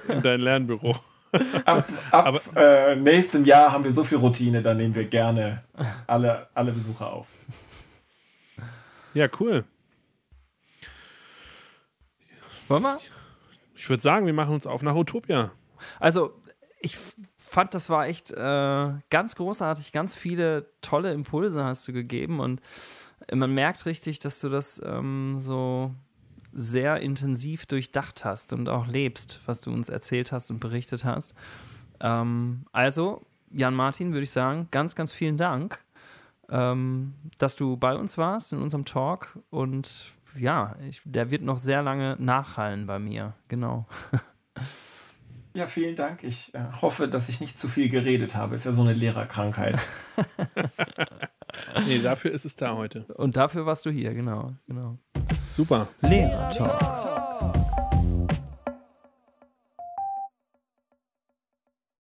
in 0.09 0.23
dein 0.23 0.41
Lernbüro. 0.41 0.97
ab, 1.65 1.89
ab 2.11 2.41
äh, 2.57 2.97
nächstem 2.97 3.45
Jahr 3.45 3.73
haben 3.73 3.85
wir 3.85 3.91
so 3.91 4.05
viel 4.05 4.19
Routine, 4.19 4.61
da 4.61 4.75
nehmen 4.75 4.95
wir 4.95 5.07
gerne 5.07 5.63
alle, 6.07 6.49
alle 6.53 6.73
Besucher 6.73 7.11
auf. 7.11 7.29
Ja, 9.15 9.29
cool. 9.41 9.65
Wollen 12.69 12.83
wir? 12.83 12.99
Ich 13.83 13.91
würde 13.91 14.01
sagen, 14.01 14.27
wir 14.27 14.33
machen 14.33 14.55
uns 14.55 14.65
auf 14.65 14.81
nach 14.83 14.95
Utopia. 14.95 15.51
Also, 15.99 16.41
ich 16.79 16.97
fand, 17.37 17.75
das 17.75 17.91
war 17.91 18.07
echt 18.07 18.31
äh, 18.31 18.93
ganz 19.11 19.35
großartig. 19.35 19.91
Ganz 19.91 20.15
viele 20.15 20.69
tolle 20.83 21.13
Impulse 21.13 21.65
hast 21.65 21.89
du 21.89 21.93
gegeben 21.93 22.39
und 22.39 22.61
man 23.35 23.53
merkt 23.53 23.85
richtig, 23.85 24.21
dass 24.21 24.39
du 24.39 24.51
das 24.51 24.81
ähm, 24.85 25.35
so 25.41 25.93
sehr 26.53 27.01
intensiv 27.01 27.67
durchdacht 27.67 28.25
hast 28.25 28.53
und 28.53 28.69
auch 28.69 28.87
lebst, 28.87 29.41
was 29.47 29.61
du 29.61 29.73
uns 29.73 29.89
erzählt 29.89 30.31
hast 30.31 30.53
und 30.53 30.61
berichtet 30.61 31.05
hast. 31.05 31.35
Ähm, 31.99 32.67
also, 32.71 33.27
Jan 33.51 33.75
Martin, 33.75 34.13
würde 34.13 34.23
ich 34.23 34.31
sagen, 34.31 34.69
ganz, 34.71 34.95
ganz 34.95 35.11
vielen 35.11 35.39
Dank, 35.39 35.83
ähm, 36.51 37.15
dass 37.39 37.57
du 37.57 37.77
bei 37.77 37.97
uns 37.97 38.17
warst 38.17 38.53
in 38.53 38.63
unserem 38.63 38.85
Talk 38.85 39.37
und 39.51 40.15
ja, 40.39 40.77
ich, 40.89 41.03
der 41.05 41.31
wird 41.31 41.43
noch 41.43 41.59
sehr 41.59 41.83
lange 41.83 42.17
nachhallen 42.19 42.87
bei 42.87 42.99
mir. 42.99 43.35
Genau. 43.49 43.87
Ja, 45.55 45.67
vielen 45.67 45.97
Dank. 45.97 46.23
Ich 46.23 46.55
äh, 46.55 46.61
hoffe, 46.81 47.09
dass 47.09 47.29
ich 47.29 47.41
nicht 47.41 47.59
zu 47.59 47.69
viel 47.69 47.91
geredet 47.91 48.35
habe. 48.35 48.55
Ist 48.55 48.65
ja 48.65 48.73
so 48.73 48.81
eine 48.81 48.95
Lehrerkrankheit. 48.95 49.79
nee, 51.87 51.99
dafür 51.99 52.33
ist 52.33 52.47
es 52.47 52.57
da 52.57 52.75
heute. 52.75 53.05
Und 53.17 53.37
dafür 53.37 53.67
warst 53.67 53.85
du 53.85 53.91
hier, 53.91 54.15
genau. 54.15 54.55
genau. 54.67 54.97
Super. 55.55 55.89
Lehrertalk. 56.01 57.92